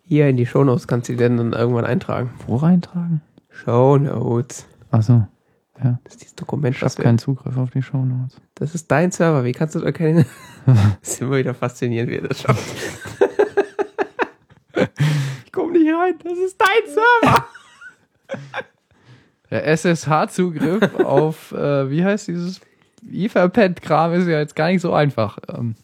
Hier 0.04 0.30
in 0.30 0.38
die 0.38 0.46
Shownotes 0.46 0.88
kannst 0.88 1.10
du 1.10 1.14
die 1.14 1.20
dann, 1.20 1.38
dann 1.38 1.54
irgendwann 1.54 1.86
eintragen. 1.86 2.32
Wo 2.46 2.58
reintragen? 2.58 3.22
Shownotes. 3.50 4.68
Achso, 5.84 5.98
Das 6.04 6.14
ist 6.14 6.22
dieses 6.22 6.36
Dokument, 6.36 6.76
ich 6.76 6.82
habe 6.82 7.02
keinen 7.02 7.18
Zugriff 7.20 7.58
auf 7.58 7.72
die 7.72 7.82
Shownotes. 7.82 8.40
Das 8.56 8.74
ist 8.76 8.90
dein 8.92 9.12
Server. 9.12 9.44
Wie 9.44 9.52
kannst 9.52 9.76
du 9.76 9.80
da 9.80 9.92
keinen. 9.92 10.26
das 10.66 11.10
ist 11.14 11.22
immer 11.22 11.38
wieder 11.38 11.54
faszinierend, 11.54 12.12
wie 12.12 12.16
er 12.18 12.28
das 12.28 12.42
schafft. 12.42 12.64
ich 15.46 15.52
komme 15.52 15.74
nicht 15.74 15.92
rein. 15.94 16.16
Das 16.24 16.38
ist 16.38 16.58
dein 16.60 16.94
Server. 16.94 17.46
Der 19.52 19.68
SSH-Zugriff 19.68 20.96
auf, 20.96 21.52
äh, 21.52 21.90
wie 21.90 22.04
heißt 22.04 22.28
dieses 22.28 22.62
Etherpad-Kram 23.12 24.14
ist 24.14 24.28
ja 24.28 24.40
jetzt 24.40 24.56
gar 24.56 24.68
nicht 24.70 24.82
so 24.82 24.94
einfach. 24.94 25.38
Ähm, 25.50 25.76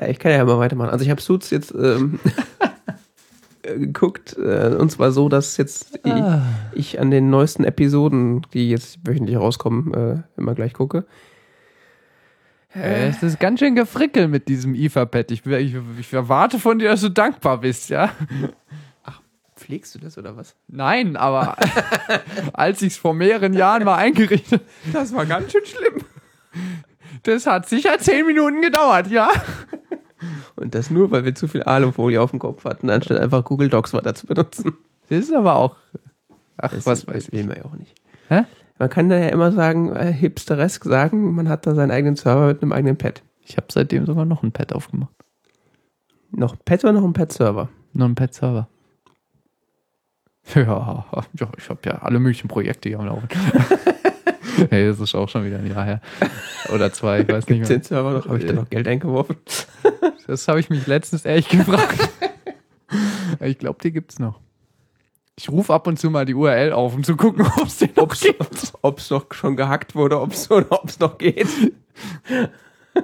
Ja, 0.00 0.08
ich 0.08 0.18
kann 0.18 0.32
ja 0.32 0.44
mal 0.44 0.58
weitermachen. 0.58 0.90
Also 0.90 1.04
ich 1.04 1.10
habe 1.10 1.20
Suits 1.20 1.50
jetzt 1.50 1.72
ähm, 1.74 2.18
äh, 3.68 3.78
geguckt. 3.78 4.36
Äh, 4.36 4.74
und 4.78 4.90
zwar 4.90 5.12
so, 5.12 5.28
dass 5.28 5.56
jetzt 5.56 6.00
ich, 6.04 6.12
ah. 6.12 6.42
ich 6.72 7.00
an 7.00 7.10
den 7.10 7.30
neuesten 7.30 7.64
Episoden, 7.64 8.46
die 8.52 8.70
jetzt 8.70 8.98
wöchentlich 9.06 9.36
rauskommen, 9.36 9.94
äh, 9.94 10.22
immer 10.36 10.54
gleich 10.54 10.72
gucke. 10.72 11.04
Es 12.70 13.22
ist 13.22 13.40
ganz 13.40 13.60
schön 13.60 13.74
gefrickelt 13.74 14.30
mit 14.30 14.46
diesem 14.46 14.74
IFA-Pad. 14.74 15.30
Ich, 15.30 15.44
ich, 15.46 15.74
ich 15.98 16.12
erwarte 16.12 16.58
von 16.58 16.78
dir, 16.78 16.90
dass 16.90 17.00
du 17.00 17.08
dankbar 17.08 17.58
bist, 17.58 17.88
ja? 17.88 18.10
Pflegst 19.56 19.94
du 19.94 19.98
das 19.98 20.16
oder 20.16 20.36
was? 20.36 20.54
Nein, 20.68 21.16
aber 21.16 21.56
als 22.52 22.80
ich 22.82 22.92
es 22.92 22.98
vor 22.98 23.14
mehreren 23.14 23.54
Jahren 23.54 23.84
mal 23.84 23.96
eingerichtet 23.96 24.62
Das 24.92 25.12
war 25.12 25.26
ganz 25.26 25.50
schön 25.50 25.66
schlimm. 25.66 26.04
das 27.24 27.46
hat 27.46 27.68
sicher 27.68 27.98
zehn 27.98 28.24
Minuten 28.26 28.62
gedauert, 28.62 29.08
ja? 29.08 29.30
Und 30.56 30.74
das 30.74 30.90
nur, 30.90 31.10
weil 31.10 31.24
wir 31.24 31.34
zu 31.34 31.48
viel 31.48 31.62
Alufolie 31.62 32.20
auf 32.20 32.30
dem 32.30 32.38
Kopf 32.38 32.64
hatten, 32.64 32.90
anstatt 32.90 33.18
einfach 33.18 33.44
Google 33.44 33.68
Docs 33.68 33.92
weiter 33.94 34.14
zu 34.14 34.26
benutzen. 34.26 34.74
Das 35.08 35.20
ist 35.20 35.34
aber 35.34 35.56
auch. 35.56 35.76
Ach, 36.56 36.70
Das 36.70 36.86
was 36.86 37.06
weiß 37.06 37.28
ich. 37.28 37.32
will 37.32 37.44
man 37.44 37.56
ja 37.56 37.64
auch 37.64 37.74
nicht. 37.74 37.94
Hä? 38.28 38.44
Man 38.78 38.90
kann 38.90 39.08
da 39.08 39.16
ja 39.18 39.28
immer 39.28 39.52
sagen, 39.52 39.94
äh, 39.94 40.12
hipsteresk 40.12 40.84
sagen, 40.84 41.34
man 41.34 41.48
hat 41.48 41.66
da 41.66 41.74
seinen 41.74 41.90
eigenen 41.90 42.16
Server 42.16 42.46
mit 42.48 42.62
einem 42.62 42.72
eigenen 42.72 42.96
Pad. 42.96 43.22
Ich 43.44 43.56
habe 43.56 43.66
seitdem 43.70 44.06
sogar 44.06 44.24
noch 44.24 44.42
ein 44.42 44.52
Pad 44.52 44.72
aufgemacht. 44.72 45.12
Noch 46.30 46.52
ein 46.54 46.60
Pad 46.64 46.84
oder 46.84 46.92
noch 46.92 47.04
ein 47.04 47.14
Pad-Server? 47.14 47.68
Noch 47.94 48.06
ein 48.06 48.14
Pad-Server. 48.14 48.68
Ja, 50.54 51.04
ja, 51.38 51.48
ich 51.58 51.68
habe 51.68 51.80
ja 51.84 51.98
alle 51.98 52.18
möglichen 52.18 52.48
Projekte 52.48 52.88
hier 52.88 52.98
am 53.00 53.06
Laufen. 53.06 53.28
hey, 54.70 54.86
das 54.86 55.00
ist 55.00 55.14
auch 55.14 55.28
schon 55.28 55.44
wieder 55.44 55.58
ein 55.58 55.66
Jahr 55.66 55.84
her. 55.84 56.00
Oder 56.72 56.92
zwei, 56.92 57.20
ich 57.20 57.28
weiß 57.28 57.48
nicht 57.48 57.60
mehr. 57.60 57.68
den 57.68 57.82
Server 57.82 58.12
noch? 58.12 58.26
Habe 58.26 58.38
ich 58.38 58.46
da 58.46 58.52
noch 58.52 58.68
Geld 58.68 58.88
eingeworfen? 58.88 59.36
Das 60.26 60.46
habe 60.46 60.60
ich 60.60 60.68
mich 60.68 60.86
letztens 60.86 61.24
ehrlich 61.24 61.48
gefragt. 61.48 62.10
Ich 63.40 63.58
glaube, 63.58 63.78
die 63.82 63.92
gibt's 63.92 64.18
noch. 64.18 64.40
Ich 65.36 65.48
rufe 65.48 65.72
ab 65.72 65.86
und 65.86 65.98
zu 65.98 66.10
mal 66.10 66.24
die 66.26 66.34
URL 66.34 66.72
auf, 66.72 66.94
um 66.94 67.02
zu 67.04 67.16
gucken, 67.16 67.46
ob 67.56 67.66
es 67.66 67.78
den 67.78 67.90
noch 67.96 68.08
gibt. 68.18 68.72
Ob 68.82 68.98
es 68.98 69.10
noch 69.10 69.26
schon 69.32 69.56
gehackt 69.56 69.94
wurde, 69.94 70.20
ob 70.20 70.32
es 70.32 70.48
noch 70.98 71.16
geht. 71.16 71.46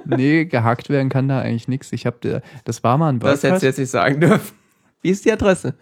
Nee, 0.05 0.45
gehackt 0.45 0.89
werden 0.89 1.09
kann 1.09 1.27
da 1.27 1.39
eigentlich 1.41 1.67
nichts. 1.67 1.91
Ich 1.93 2.05
habe, 2.05 2.41
das 2.63 2.83
war 2.83 2.97
mal 2.97 3.09
ein 3.09 3.19
Das 3.19 3.43
hättest 3.43 3.63
du 3.63 3.67
jetzt 3.67 3.79
nicht 3.79 3.91
sagen 3.91 4.19
dürfen. 4.19 4.55
Wie 5.01 5.09
ist 5.09 5.25
die 5.25 5.31
Adresse? 5.31 5.75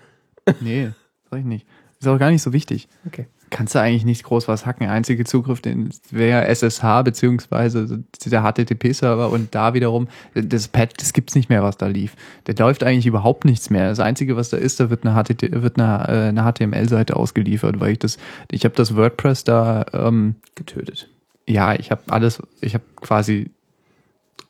Nee, 0.59 0.91
sag 1.29 1.39
ich 1.39 1.45
nicht. 1.45 1.65
Ist 1.99 2.07
auch 2.07 2.19
gar 2.19 2.31
nicht 2.31 2.41
so 2.41 2.51
wichtig. 2.53 2.89
Okay. 3.07 3.27
Kannst 3.49 3.75
du 3.75 3.79
eigentlich 3.79 4.05
nicht 4.05 4.23
groß 4.23 4.47
was 4.47 4.65
hacken. 4.65 4.87
Einzige 4.87 5.25
Zugriff 5.25 5.61
den 5.61 5.89
wäre 6.09 6.47
SSH 6.47 7.03
beziehungsweise 7.03 8.03
dieser 8.23 8.41
HTTP-Server 8.41 9.29
und 9.29 9.53
da 9.53 9.73
wiederum 9.73 10.07
das 10.33 10.67
Pad, 10.67 10.93
das 10.97 11.13
gibt's 11.13 11.35
nicht 11.35 11.49
mehr, 11.49 11.61
was 11.61 11.77
da 11.77 11.87
lief. 11.87 12.15
Der 12.47 12.55
läuft 12.55 12.83
eigentlich 12.83 13.05
überhaupt 13.05 13.45
nichts 13.45 13.69
mehr. 13.69 13.89
Das 13.89 13.99
Einzige, 13.99 14.35
was 14.35 14.49
da 14.49 14.57
ist, 14.57 14.79
da 14.79 14.89
wird 14.89 15.05
eine, 15.05 15.15
HTT 15.15 15.61
wird 15.61 15.79
eine, 15.79 16.07
äh, 16.07 16.29
eine 16.29 16.51
HTML-Seite 16.51 17.15
ausgeliefert, 17.15 17.79
weil 17.79 17.91
ich 17.91 17.99
das, 17.99 18.17
ich 18.49 18.65
habe 18.65 18.75
das 18.75 18.95
WordPress 18.95 19.43
da, 19.43 19.85
ähm, 19.93 20.35
Getötet. 20.55 21.09
ja, 21.47 21.73
ich 21.75 21.91
habe 21.91 22.01
alles, 22.07 22.41
ich 22.61 22.73
habe 22.73 22.83
quasi 22.95 23.51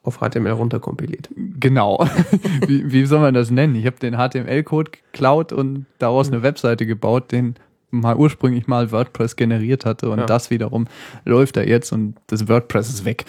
Auf 0.03 0.19
HTML 0.19 0.51
runterkompiliert. 0.51 1.29
Genau. 1.59 2.05
wie, 2.67 2.91
wie 2.91 3.05
soll 3.05 3.21
man 3.21 3.33
das 3.33 3.51
nennen? 3.51 3.75
Ich 3.75 3.85
habe 3.85 3.97
den 3.99 4.15
HTML-Code 4.15 4.91
geklaut 4.91 5.53
und 5.53 5.85
daraus 5.97 6.27
eine 6.27 6.43
Webseite 6.43 6.85
gebaut, 6.85 7.31
den 7.31 7.55
mal 7.93 8.15
ursprünglich 8.15 8.67
mal 8.67 8.91
WordPress 8.91 9.35
generiert 9.35 9.85
hatte 9.85 10.09
und 10.09 10.19
Ja. 10.19 10.25
das 10.25 10.49
wiederum 10.49 10.87
läuft 11.25 11.55
da 11.57 11.61
jetzt 11.61 11.91
und 11.91 12.15
das 12.27 12.47
WordPress 12.47 12.89
ist 12.89 13.05
weg. 13.05 13.25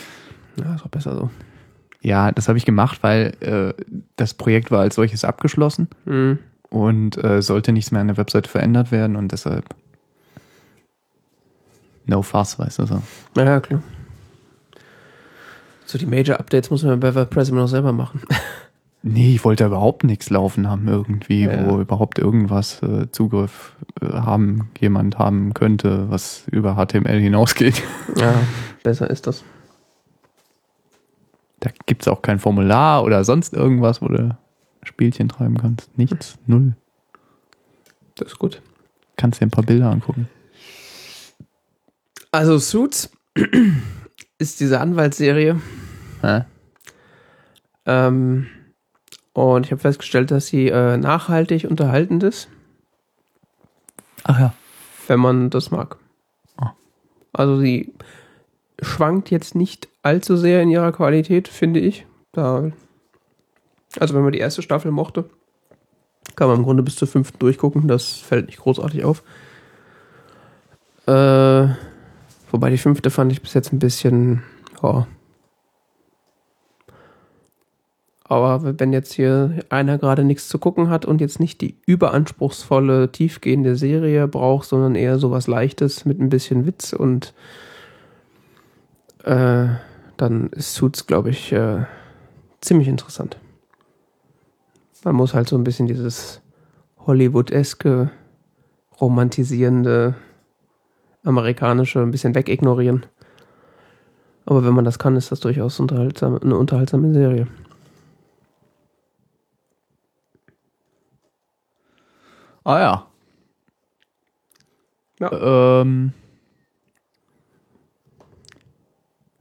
Ja, 0.57 0.75
ist 0.75 0.85
auch 0.85 0.89
besser 0.89 1.15
so. 1.17 1.31
Ja, 2.01 2.33
das 2.33 2.49
habe 2.49 2.59
ich 2.59 2.65
gemacht, 2.65 2.99
weil 3.03 3.33
äh, 3.41 3.73
das 4.17 4.35
Projekt 4.35 4.71
war 4.71 4.81
als 4.81 4.95
solches 4.95 5.25
abgeschlossen 5.25 5.89
Mhm. 6.05 6.39
und 6.71 7.23
äh, 7.23 7.41
sollte 7.43 7.73
nichts 7.73 7.91
mehr 7.93 8.01
an 8.01 8.09
der 8.09 8.17
Webseite 8.17 8.49
verändert 8.51 8.91
werden 8.93 9.17
und 9.17 9.33
deshalb 9.33 9.65
no 12.07 12.23
fuss, 12.23 12.59
weißt 12.59 12.79
du 12.81 12.87
so. 12.87 13.03
Ja, 13.37 13.45
ja, 13.45 13.61
klar. 13.61 13.83
So 15.87 15.99
die 15.99 16.07
Major 16.07 16.39
Updates 16.41 16.71
muss 16.71 16.83
man 16.83 16.99
bei 17.01 17.15
WordPress 17.15 17.51
immer 17.51 17.61
noch 17.63 17.69
selber 17.69 17.93
machen. 17.93 18.23
Nee, 19.07 19.35
ich 19.35 19.45
wollte 19.45 19.67
überhaupt 19.67 20.03
nichts 20.03 20.31
laufen 20.31 20.67
haben 20.71 20.89
irgendwie, 20.89 21.45
Ja. 21.45 21.69
wo 21.71 21.79
überhaupt 21.79 22.19
irgendwas 22.19 22.83
äh, 22.83 23.11
Zugriff 23.13 23.77
äh, 24.01 24.07
haben, 24.07 24.71
jemand 24.81 25.19
haben 25.19 25.53
könnte, 25.53 26.11
was 26.11 26.45
über 26.51 26.75
HTML 26.77 27.21
hinausgeht. 27.21 27.83
Ja, 28.17 28.35
besser 28.83 29.11
ist 29.11 29.27
das. 29.27 29.45
Da 31.61 31.69
gibt's 31.85 32.09
auch 32.09 32.23
kein 32.23 32.39
Formular 32.39 33.05
oder 33.05 33.25
sonst 33.25 33.53
irgendwas, 33.53 34.01
wo 34.01 34.09
du 34.09 34.39
Spielchen 34.85 35.29
treiben 35.29 35.59
kannst. 35.59 35.97
Nichts, 35.99 36.39
null. 36.47 36.75
Das 38.17 38.29
ist 38.29 38.39
gut. 38.39 38.63
Kannst 39.17 39.41
dir 39.41 39.47
ein 39.47 39.51
paar 39.51 39.65
Bilder 39.65 39.91
angucken. 39.91 40.29
Also 42.33 42.59
Suits 42.59 43.11
ist 44.39 44.61
diese 44.61 44.81
Anwaltsserie. 44.81 45.61
Hä? 46.23 46.45
Ähm, 47.87 48.47
und 49.35 49.67
ich 49.67 49.73
habe 49.73 49.81
festgestellt, 49.81 50.31
dass 50.31 50.47
sie 50.47 50.69
äh, 50.69 50.97
nachhaltig 50.97 51.67
unterhaltend 51.69 52.23
ist, 52.23 52.49
Ach 54.23 54.41
ja. 54.41 54.55
wenn 55.09 55.21
man 55.21 55.51
das 55.51 55.71
mag. 55.71 55.99
Ah. 56.57 56.73
Also 57.33 57.59
sie 57.59 57.93
schwankt 58.81 59.31
jetzt 59.31 59.55
nicht 59.55 59.89
allzu 60.03 60.37
sehr 60.37 60.63
in 60.63 60.71
ihrer 60.71 60.93
Qualität, 60.93 61.49
finde 61.49 61.81
ich. 61.81 62.07
Da, 62.33 62.71
also 63.99 64.15
wenn 64.15 64.23
man 64.23 64.33
die 64.33 64.39
erste 64.39 64.63
Staffel 64.63 64.93
mochte, 64.93 65.29
kann 66.37 66.49
man 66.49 66.59
im 66.59 66.65
Grunde 66.65 66.83
bis 66.83 66.97
zur 66.97 67.09
fünften 67.09 67.39
durchgucken. 67.39 67.89
Das 67.89 68.13
fällt 68.13 68.47
nicht 68.47 68.61
großartig 68.61 69.05
auf. 69.05 69.23
Äh, 71.07 71.69
wobei 72.51 72.71
die 72.71 72.79
fünfte 72.79 73.11
fand 73.11 73.33
ich 73.33 73.43
bis 73.43 73.55
jetzt 73.55 73.73
ein 73.73 73.79
bisschen, 73.81 74.43
ja. 74.83 75.07
Aber 78.27 78.79
wenn 78.81 78.95
jetzt 78.95 79.13
hier 79.13 79.61
einer 79.69 79.99
gerade 79.99 80.25
nichts 80.25 80.49
zu 80.49 80.59
gucken 80.59 80.89
hat 80.89 81.05
und 81.05 81.21
jetzt 81.21 81.41
nicht 81.41 81.61
die 81.61 81.77
überanspruchsvolle, 81.87 83.13
tiefgehende 83.13 83.77
Serie 83.77 84.27
braucht, 84.29 84.67
sondern 84.67 84.95
eher 84.95 85.19
sowas 85.19 85.47
Leichtes 85.47 86.07
mit 86.07 86.19
ein 86.19 86.31
bisschen 86.31 86.65
Witz 86.67 86.95
und 86.95 87.35
äh, 89.25 89.67
dann 90.17 90.49
ist 90.51 90.75
Suits, 90.75 91.07
glaube 91.07 91.31
ich, 91.31 91.53
äh, 91.53 91.85
ziemlich 92.61 92.89
interessant. 92.89 93.37
Man 95.05 95.17
muss 95.17 95.35
halt 95.35 95.51
so 95.51 95.57
ein 95.57 95.65
bisschen 95.65 95.87
dieses 95.87 96.41
Hollywood-eske, 97.07 98.11
romantisierende, 98.99 100.15
amerikanische 101.25 102.01
ein 102.01 102.11
bisschen 102.11 102.35
wegignorieren. 102.35 103.05
Aber 104.47 104.65
wenn 104.65 104.73
man 104.73 104.87
das 104.87 104.99
kann, 104.99 105.17
ist 105.17 105.31
das 105.31 105.41
durchaus 105.41 105.79
unterhaltsam, 105.79 106.39
eine 106.39 106.57
unterhaltsame 106.57 107.13
Serie. 107.13 107.47
Ah 112.65 112.79
ja. 112.81 113.07
Ja. 115.21 115.81
Ähm. 115.83 116.13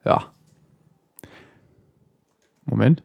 Ja. 0.06 0.32
Moment. 2.66 3.04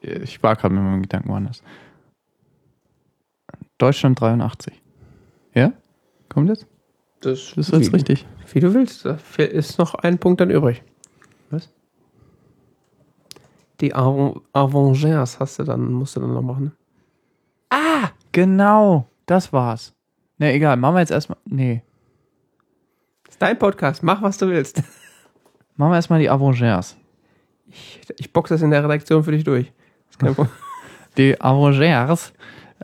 Ich 0.00 0.42
war 0.42 0.56
gerade 0.56 0.74
mit 0.74 0.82
meinem 0.82 1.02
Gedanken 1.02 1.28
woanders. 1.28 1.62
Deutschland 3.78 4.20
83. 4.20 4.80
Ja? 5.54 5.72
Kommt 6.28 6.48
jetzt? 6.48 6.66
Das, 7.20 7.52
Das 7.54 7.68
ist 7.68 7.72
jetzt 7.72 7.88
wie, 7.88 7.94
richtig. 7.96 8.26
Wie 8.52 8.60
du 8.60 8.74
willst. 8.74 9.04
Da 9.04 9.16
ist 9.36 9.78
noch 9.78 9.94
ein 9.94 10.18
Punkt 10.18 10.40
dann 10.40 10.50
übrig. 10.50 10.82
Was? 11.50 11.70
Die 13.80 13.94
Avengers 13.94 15.40
hast 15.40 15.58
du 15.58 15.64
dann, 15.64 15.92
musst 15.92 16.16
du 16.16 16.20
dann 16.20 16.32
noch 16.34 16.42
machen. 16.42 16.64
ne? 16.64 16.72
Ah, 17.70 18.10
genau. 18.32 19.08
Das 19.26 19.52
war's. 19.52 19.94
Ne, 20.38 20.52
egal. 20.52 20.76
Machen 20.76 20.94
wir 20.96 21.00
jetzt 21.00 21.10
erstmal. 21.10 21.38
Nee. 21.44 21.82
Das 23.24 23.34
ist 23.34 23.42
dein 23.42 23.58
Podcast. 23.58 24.02
Mach, 24.02 24.22
was 24.22 24.38
du 24.38 24.48
willst. 24.48 24.82
Machen 25.76 25.90
wir 25.92 25.96
erstmal 25.96 26.20
die 26.20 26.30
Avengers. 26.30 26.96
Ich, 27.66 28.08
ich 28.18 28.32
box 28.32 28.50
das 28.50 28.62
in 28.62 28.70
der 28.70 28.84
Redaktion 28.84 29.24
für 29.24 29.32
dich 29.32 29.44
durch. 29.44 29.72
Ist 30.10 30.18
kein 30.18 30.34
Problem. 30.34 30.54
Die 31.16 31.40
Avengers. 31.40 32.32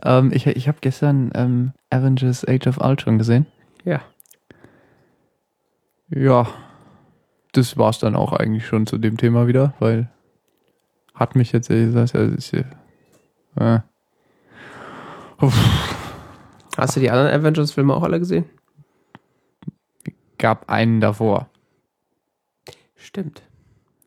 Ähm, 0.03 0.31
ich 0.33 0.47
ich 0.47 0.67
habe 0.67 0.79
gestern 0.81 1.31
ähm, 1.35 1.73
Avengers 1.89 2.47
Age 2.47 2.67
of 2.67 2.77
Ultron 2.79 3.17
gesehen. 3.17 3.45
ja. 3.85 4.01
Ja, 6.13 6.45
das 7.53 7.77
war's 7.77 7.99
dann 7.99 8.17
auch 8.17 8.33
eigentlich 8.33 8.65
schon 8.65 8.85
zu 8.85 8.97
dem 8.97 9.15
Thema 9.15 9.47
wieder, 9.47 9.73
weil 9.79 10.09
hat 11.15 11.37
mich 11.37 11.53
jetzt 11.53 11.69
ehrlich 11.69 11.93
gesagt, 11.93 12.15
das 12.15 12.31
ist, 12.33 12.51
ja, 13.57 13.75
äh, 13.75 13.79
Uff, 15.39 16.00
Hast 16.81 16.95
du 16.95 16.99
die 16.99 17.11
anderen 17.11 17.31
Avengers-Filme 17.31 17.93
auch 17.93 18.01
alle 18.01 18.17
gesehen? 18.17 18.45
gab 20.39 20.67
einen 20.67 20.99
davor. 20.99 21.47
Stimmt. 22.95 23.43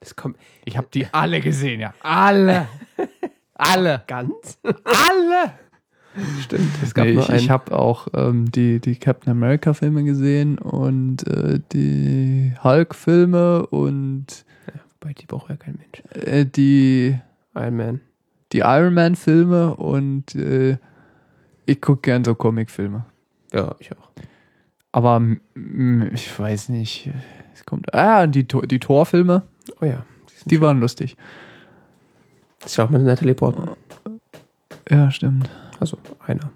Das 0.00 0.16
kommt 0.16 0.36
Ich 0.64 0.76
habe 0.76 0.88
die 0.92 1.06
alle 1.12 1.40
gesehen, 1.40 1.78
ja. 1.78 1.94
Alle. 2.00 2.66
alle. 3.54 4.02
ganz. 4.08 4.58
Alle. 4.64 5.52
Stimmt. 6.40 6.72
Es 6.82 6.94
gab 6.94 7.04
Nee, 7.06 7.20
ich 7.20 7.28
ich 7.28 7.50
habe 7.50 7.78
auch 7.78 8.08
ähm, 8.12 8.50
die, 8.50 8.80
die 8.80 8.96
Captain 8.96 9.30
America 9.30 9.72
Filme 9.72 10.02
gesehen 10.02 10.58
und 10.58 11.24
äh, 11.28 11.60
die 11.72 12.54
Hulk 12.64 12.96
Filme 12.96 13.68
und 13.68 14.44
Wobei, 14.98 15.12
die 15.12 15.26
braucht 15.26 15.48
ja 15.48 15.56
kein 15.56 15.78
Mensch. 15.78 16.26
Äh, 16.26 16.44
die, 16.44 17.16
Iron 17.54 17.76
Man. 17.76 18.00
die 18.50 18.60
Iron 18.60 18.94
Man-Filme 18.94 19.76
und 19.76 20.34
äh, 20.34 20.78
ich 21.66 21.80
gucke 21.80 22.02
gern 22.02 22.24
so 22.24 22.34
Comicfilme. 22.34 23.04
Ja, 23.52 23.74
ich 23.78 23.90
auch. 23.92 24.10
Aber 24.92 25.20
ich 26.12 26.38
weiß 26.38 26.68
nicht. 26.68 27.10
Es 27.52 27.64
kommt. 27.64 27.92
Ah, 27.94 28.26
die, 28.26 28.46
die 28.46 28.78
Torfilme, 28.80 29.42
Oh 29.80 29.84
ja. 29.84 30.04
die 30.44 30.60
waren 30.60 30.80
lustig. 30.80 31.16
Das 32.60 32.72
ist 32.72 32.76
ja 32.76 32.84
auch 32.84 32.90
mit 32.90 33.02
Natalie 33.02 33.34
Portman. 33.34 33.70
Ja, 34.90 35.10
stimmt. 35.10 35.48
Also 35.80 35.98
einer. 36.26 36.50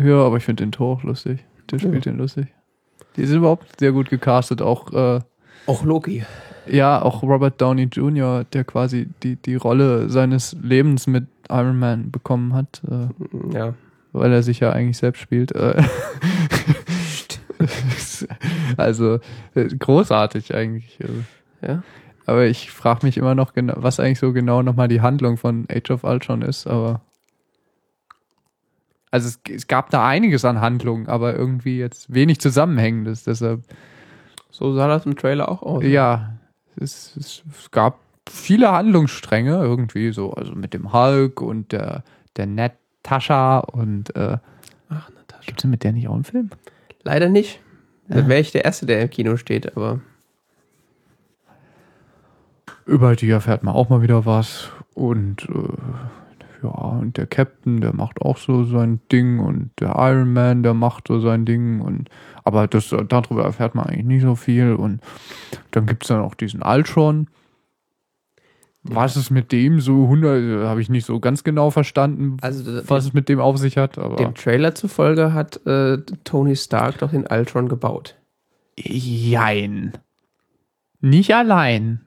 Ja, 0.00 0.24
aber 0.24 0.36
ich 0.36 0.44
finde 0.44 0.64
den 0.64 0.72
Tor 0.72 0.96
auch 0.98 1.02
lustig. 1.02 1.44
Der 1.70 1.78
spielt 1.78 2.04
den 2.06 2.18
lustig. 2.18 2.46
Die 3.16 3.26
sind 3.26 3.38
überhaupt 3.38 3.78
sehr 3.80 3.92
gut 3.92 4.10
gecastet. 4.10 4.62
Auch, 4.62 4.92
äh, 4.92 5.20
Auch 5.66 5.84
Loki. 5.84 6.24
ja, 6.66 7.02
auch 7.02 7.22
Robert 7.22 7.60
Downey 7.60 7.84
Jr., 7.84 8.44
der 8.44 8.64
quasi 8.64 9.08
die, 9.22 9.36
die 9.36 9.56
Rolle 9.56 10.08
seines 10.08 10.56
Lebens 10.62 11.06
mit 11.06 11.26
Iron 11.50 11.78
Man 11.78 12.10
bekommen 12.10 12.54
hat, 12.54 12.80
äh, 12.88 13.08
Ja. 13.56 13.74
Weil 14.12 14.32
er 14.32 14.42
sich 14.42 14.60
ja 14.60 14.70
eigentlich 14.72 14.98
selbst 14.98 15.20
spielt. 15.20 15.52
Äh, 15.52 15.82
also, 18.76 19.20
äh, 19.54 19.64
großartig 19.64 20.54
eigentlich. 20.54 20.98
Ja. 21.62 21.82
Aber 22.26 22.46
ich 22.46 22.70
frage 22.70 23.06
mich 23.06 23.16
immer 23.16 23.34
noch 23.34 23.54
genau, 23.54 23.74
was 23.76 24.00
eigentlich 24.00 24.18
so 24.18 24.32
genau 24.32 24.62
nochmal 24.62 24.88
die 24.88 25.00
Handlung 25.00 25.36
von 25.36 25.66
Age 25.70 25.90
of 25.90 26.04
Ultron 26.04 26.42
ist, 26.42 26.66
aber. 26.66 27.00
Also 29.10 29.28
es, 29.28 29.40
es 29.50 29.66
gab 29.66 29.88
da 29.88 30.06
einiges 30.06 30.44
an 30.44 30.60
Handlungen, 30.60 31.08
aber 31.08 31.34
irgendwie 31.34 31.78
jetzt 31.78 32.12
wenig 32.12 32.40
Zusammenhängendes. 32.40 33.24
Deshalb, 33.24 33.62
So 34.50 34.74
sah 34.74 34.86
das 34.88 35.06
im 35.06 35.16
Trailer 35.16 35.48
auch 35.48 35.62
aus. 35.62 35.82
ja, 35.84 36.34
es, 36.76 37.16
es, 37.16 37.42
es 37.50 37.70
gab 37.70 37.98
viele 38.28 38.70
Handlungsstränge 38.70 39.56
irgendwie 39.62 40.12
so, 40.12 40.34
also 40.34 40.54
mit 40.54 40.74
dem 40.74 40.92
Hulk 40.92 41.40
und 41.40 41.72
der, 41.72 42.04
der 42.36 42.46
Natascha 43.02 43.58
und 43.58 44.14
äh, 44.16 44.38
Ach, 44.88 45.10
Natascha. 45.10 45.46
gibt 45.46 45.60
es 45.60 45.64
mit 45.64 45.84
der 45.84 45.92
nicht 45.92 46.08
auch 46.08 46.14
einen 46.14 46.24
Film? 46.24 46.50
Leider 47.02 47.28
nicht. 47.28 47.60
Dann 48.08 48.28
wäre 48.28 48.40
ich 48.40 48.52
der 48.52 48.64
Erste, 48.64 48.86
der 48.86 49.02
im 49.02 49.10
Kino 49.10 49.36
steht, 49.36 49.76
aber 49.76 50.00
Über 52.86 53.16
die 53.16 53.28
erfährt 53.30 53.62
man 53.62 53.74
auch 53.74 53.90
mal 53.90 54.00
wieder 54.02 54.24
was. 54.24 54.70
Und 54.94 55.46
äh, 55.48 56.62
ja, 56.62 56.70
und 56.70 57.16
der 57.18 57.26
Captain, 57.26 57.80
der 57.80 57.94
macht 57.94 58.22
auch 58.22 58.38
so 58.38 58.64
sein 58.64 59.00
Ding 59.12 59.38
und 59.38 59.70
der 59.78 59.94
Iron 59.96 60.32
Man, 60.32 60.62
der 60.62 60.74
macht 60.74 61.08
so 61.08 61.20
sein 61.20 61.44
Ding. 61.44 61.80
Und 61.80 62.08
aber 62.44 62.66
das, 62.66 62.94
darüber 63.08 63.44
erfährt 63.44 63.74
man 63.74 63.86
eigentlich 63.86 64.06
nicht 64.06 64.22
so 64.22 64.34
viel. 64.34 64.72
Und 64.72 65.00
dann 65.70 65.86
gibt 65.86 66.04
es 66.04 66.08
dann 66.08 66.20
auch 66.22 66.34
diesen 66.34 66.62
Ultron. 66.62 67.28
Was 68.90 69.16
es 69.16 69.30
mit 69.30 69.52
dem 69.52 69.80
so 69.80 70.04
100, 70.04 70.66
habe 70.66 70.80
ich 70.80 70.88
nicht 70.88 71.04
so 71.06 71.20
ganz 71.20 71.44
genau 71.44 71.70
verstanden, 71.70 72.36
also 72.40 72.82
was 72.88 73.06
es 73.06 73.12
mit 73.12 73.28
dem 73.28 73.40
auf 73.40 73.58
sich 73.58 73.76
hat. 73.76 73.98
Aber 73.98 74.16
dem 74.16 74.34
Trailer 74.34 74.74
zufolge 74.74 75.32
hat 75.34 75.64
äh, 75.66 75.98
Tony 76.24 76.56
Stark 76.56 76.98
doch 76.98 77.10
den 77.10 77.26
Ultron 77.26 77.68
gebaut. 77.68 78.16
jein. 78.78 79.92
Nicht 81.00 81.34
allein. 81.34 82.00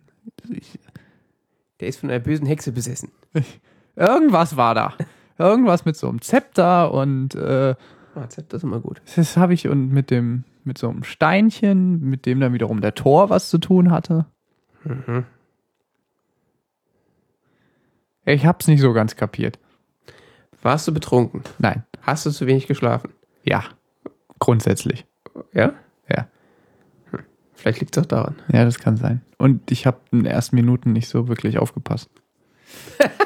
Der 1.80 1.88
ist 1.88 2.00
von 2.00 2.10
einer 2.10 2.20
bösen 2.20 2.46
Hexe 2.46 2.72
besessen. 2.72 3.10
Irgendwas 3.96 4.58
war 4.58 4.76
da. 4.76 4.94
Irgendwas 5.38 5.86
mit 5.86 5.96
so 5.96 6.08
einem 6.10 6.22
Zepter 6.22 6.94
und 6.94 7.36
äh, 7.36 7.76
Ah, 8.14 8.28
das 8.28 8.38
ist 8.52 8.64
immer 8.64 8.82
gut. 8.82 9.02
das 9.16 9.38
habe 9.38 9.54
ich 9.54 9.68
und 9.70 9.90
mit 9.92 10.12
dem 10.12 10.44
mit 10.64 10.78
so 10.78 10.90
einem 10.90 11.04
Steinchen, 11.04 12.02
mit 12.02 12.26
dem 12.26 12.40
dann 12.40 12.54
wiederum 12.54 12.82
der 12.82 12.94
Tor 12.94 13.30
was 13.30 13.50
zu 13.50 13.58
tun 13.58 13.90
hatte. 13.90 14.26
Mhm. 14.84 15.26
Ich 18.26 18.46
hab's 18.46 18.68
nicht 18.68 18.82
so 18.82 18.94
ganz 18.94 19.16
kapiert. 19.16 19.60
Warst 20.62 20.88
du 20.88 20.94
betrunken? 20.94 21.44
Nein. 21.58 21.84
Hast 22.02 22.26
du 22.26 22.32
zu 22.32 22.46
wenig 22.48 22.68
geschlafen? 22.68 23.12
Ja. 23.44 23.64
Grundsätzlich. 24.40 25.06
Ja? 25.54 25.74
Ja. 26.10 26.28
Vielleicht 27.54 27.80
liegt 27.80 27.96
es 27.96 28.04
auch 28.04 28.08
daran. 28.08 28.36
Ja, 28.52 28.66
das 28.66 28.80
kann 28.80 28.98
sein. 28.98 29.22
Und 29.38 29.72
ich 29.72 29.86
habe 29.86 30.00
in 30.12 30.20
den 30.20 30.26
ersten 30.32 30.56
Minuten 30.56 30.94
nicht 30.94 31.08
so 31.08 31.28
wirklich 31.28 31.58
aufgepasst. 31.58 32.10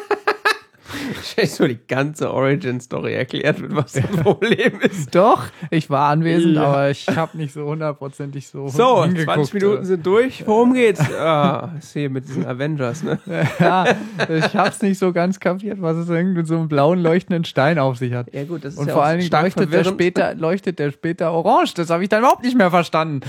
Dir 1.38 1.48
so 1.48 1.68
die 1.68 1.80
ganze 1.88 2.32
Origin-Story 2.32 3.14
erklärt 3.14 3.62
wird, 3.62 3.76
was 3.76 3.94
das 3.94 4.06
Problem 4.08 4.80
ist. 4.82 5.14
Doch, 5.16 5.46
ich 5.72 5.90
war 5.90 6.10
anwesend, 6.10 6.56
Ja. 6.56 6.64
aber 6.66 6.90
ich 6.92 7.08
habe 7.08 7.38
nicht 7.38 7.54
so 7.54 7.66
hundertprozentig 7.66 8.48
so 8.48 8.68
So, 8.68 9.04
hingeguckt. 9.04 9.34
20 9.48 9.54
Minuten 9.56 9.86
sind 9.86 10.06
durch. 10.06 10.44
Worum 10.46 10.74
geht's? 10.74 11.02
Ah, 11.14 11.72
ist 11.80 11.94
hier 11.94 12.10
mit 12.10 12.28
diesen 12.28 12.46
Avengers, 12.46 13.04
ne? 13.04 13.20
Ja, 13.60 13.86
ich 14.30 14.56
hab's 14.56 14.82
nicht 14.82 15.00
so 15.00 15.12
ganz 15.14 15.40
kapiert, 15.40 15.82
was 15.82 15.98
es 15.98 16.10
irgendwie 16.10 16.38
mit 16.40 16.48
so 16.48 16.56
einem 16.58 16.68
blauen 16.68 17.00
leuchtenden 17.00 17.46
Stein 17.46 17.80
auf 17.80 17.98
sich 17.98 18.14
hat. 18.14 18.34
Ja 18.34 18.44
gut, 18.44 18.64
das 18.66 18.74
ist 18.74 18.80
Und 18.80 18.88
ja 18.88 18.94
vor 18.94 19.04
allen 19.04 19.20
Dingen 19.20 19.32
leuchtet 19.32 19.72
der, 19.74 19.84
später, 19.84 20.36
leuchtet 20.36 20.80
der 20.80 20.92
später 20.92 21.32
orange. 21.32 21.74
Das 21.76 21.90
habe 21.90 22.04
ich 22.04 22.10
dann 22.10 22.20
überhaupt 22.20 22.44
nicht 22.44 22.58
mehr 22.58 22.70
verstanden. 22.72 23.22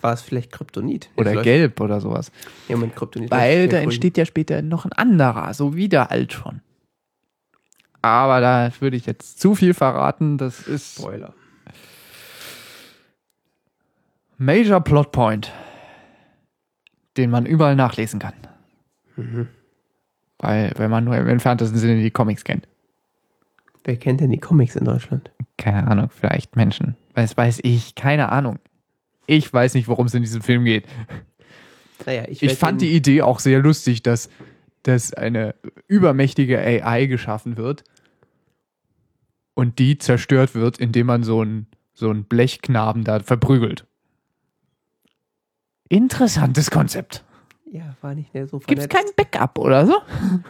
War 0.00 0.12
es 0.12 0.22
vielleicht 0.22 0.52
Kryptonit? 0.52 1.08
Oder 1.16 1.32
Jetzt 1.34 1.42
gelb 1.44 1.80
oder 1.80 2.00
sowas. 2.00 2.30
Ja, 2.68 2.76
mit 2.76 2.94
Kryptonit. 2.94 3.30
Weil 3.30 3.68
da 3.68 3.78
entsteht 3.78 4.16
ja 4.18 4.24
später 4.26 4.62
noch 4.62 4.84
ein 4.84 4.92
anderer, 4.92 5.54
so 5.54 5.74
wie 5.74 5.88
der 5.88 6.08
Ultron. 6.12 6.60
Aber 8.02 8.40
da 8.40 8.70
würde 8.80 8.96
ich 8.96 9.06
jetzt 9.06 9.40
zu 9.40 9.54
viel 9.54 9.74
verraten. 9.74 10.38
Das 10.38 10.66
ist 10.66 10.98
Spoiler. 10.98 11.34
Major 14.36 14.80
Plot 14.80 15.10
Point, 15.10 15.52
den 17.16 17.30
man 17.30 17.44
überall 17.44 17.74
nachlesen 17.74 18.20
kann. 18.20 18.34
Mhm. 19.16 19.48
Weil, 20.38 20.72
wenn 20.76 20.90
man 20.90 21.04
nur 21.04 21.16
im 21.16 21.26
entferntesten 21.26 21.76
Sinne 21.76 22.00
die 22.00 22.12
Comics 22.12 22.44
kennt. 22.44 22.68
Wer 23.84 23.96
kennt 23.96 24.20
denn 24.20 24.30
die 24.30 24.38
Comics 24.38 24.76
in 24.76 24.84
Deutschland? 24.84 25.32
Keine 25.56 25.88
Ahnung, 25.88 26.10
vielleicht 26.10 26.54
Menschen. 26.54 26.96
Was 27.14 27.36
weiß 27.36 27.60
ich, 27.64 27.96
keine 27.96 28.30
Ahnung. 28.30 28.60
Ich 29.26 29.52
weiß 29.52 29.74
nicht, 29.74 29.88
worum 29.88 30.06
es 30.06 30.14
in 30.14 30.22
diesem 30.22 30.42
Film 30.42 30.64
geht. 30.64 30.86
Naja, 32.06 32.22
ich, 32.28 32.42
Ich 32.42 32.54
fand 32.54 32.80
die 32.80 32.94
Idee 32.94 33.22
auch 33.22 33.40
sehr 33.40 33.58
lustig, 33.58 34.02
dass, 34.04 34.30
dass 34.88 35.12
eine 35.12 35.54
übermächtige 35.86 36.58
AI 36.58 37.06
geschaffen 37.06 37.56
wird 37.56 37.84
und 39.54 39.78
die 39.78 39.98
zerstört 39.98 40.54
wird, 40.54 40.78
indem 40.78 41.06
man 41.06 41.22
so 41.22 41.40
einen 41.42 41.66
so 41.94 42.10
einen 42.10 42.24
Blechknaben 42.24 43.02
da 43.04 43.18
verprügelt. 43.20 43.84
Interessantes 45.88 46.70
Konzept. 46.70 47.24
Ja, 47.70 47.96
war 48.00 48.14
nicht 48.14 48.32
mehr 48.32 48.46
so 48.46 48.60
Gibt 48.60 48.78
es 48.80 48.86
vernetzt. 48.86 49.16
kein 49.16 49.26
Backup 49.30 49.58
oder 49.58 49.84
so? 49.86 49.96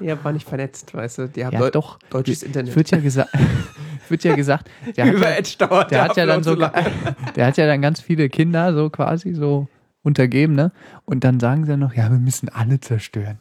Ja, 0.01 0.23
war 0.23 0.33
nicht 0.33 0.47
vernetzt, 0.47 0.95
weißt 0.95 1.19
du. 1.19 1.29
Die 1.29 1.45
haben 1.45 1.55
Ja, 1.55 1.59
Deu 1.61 1.71
doch. 1.71 1.99
deutsches 2.11 2.43
Internet. 2.43 2.77
Wird 2.77 2.91
ja 2.91 2.99
gesagt, 2.99 3.31
wird 4.09 4.25
ja 4.25 4.37
gesagt, 4.37 4.71
der 4.97 5.07
hat 5.07 5.15
ja, 5.21 5.31
Edge 5.31 5.55
dauert 5.59 5.91
der 5.91 6.03
hat 6.05 6.17
ja 6.17 6.27
dann 6.27 6.43
so, 6.45 6.55
der 7.37 7.47
hat 7.47 7.57
ja 7.57 7.67
dann 7.67 7.83
ganz 7.83 8.01
viele 8.01 8.29
Kinder 8.29 8.75
so 8.75 8.91
quasi 8.91 9.35
so 9.35 9.69
untergeben, 10.03 10.55
ne? 10.55 10.71
Und 11.07 11.25
dann 11.25 11.41
sagen 11.41 11.65
sie 11.65 11.77
noch, 11.77 11.95
ja, 11.95 12.11
wir 12.11 12.19
müssen 12.19 12.49
alle 12.51 12.79
zerstören. 12.79 13.39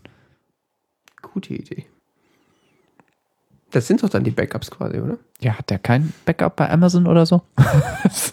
Gute 1.38 1.54
Idee. 1.54 1.86
Das 3.70 3.86
sind 3.86 4.02
doch 4.02 4.10
dann 4.10 4.24
die 4.24 4.32
Backups 4.32 4.72
quasi, 4.72 4.98
oder? 4.98 5.20
Ja, 5.40 5.60
hat 5.60 5.70
der 5.70 5.78
kein 5.78 6.12
Backup 6.26 6.56
bei 6.56 6.68
Amazon 6.68 7.06
oder 7.06 7.28
so? 7.28 7.44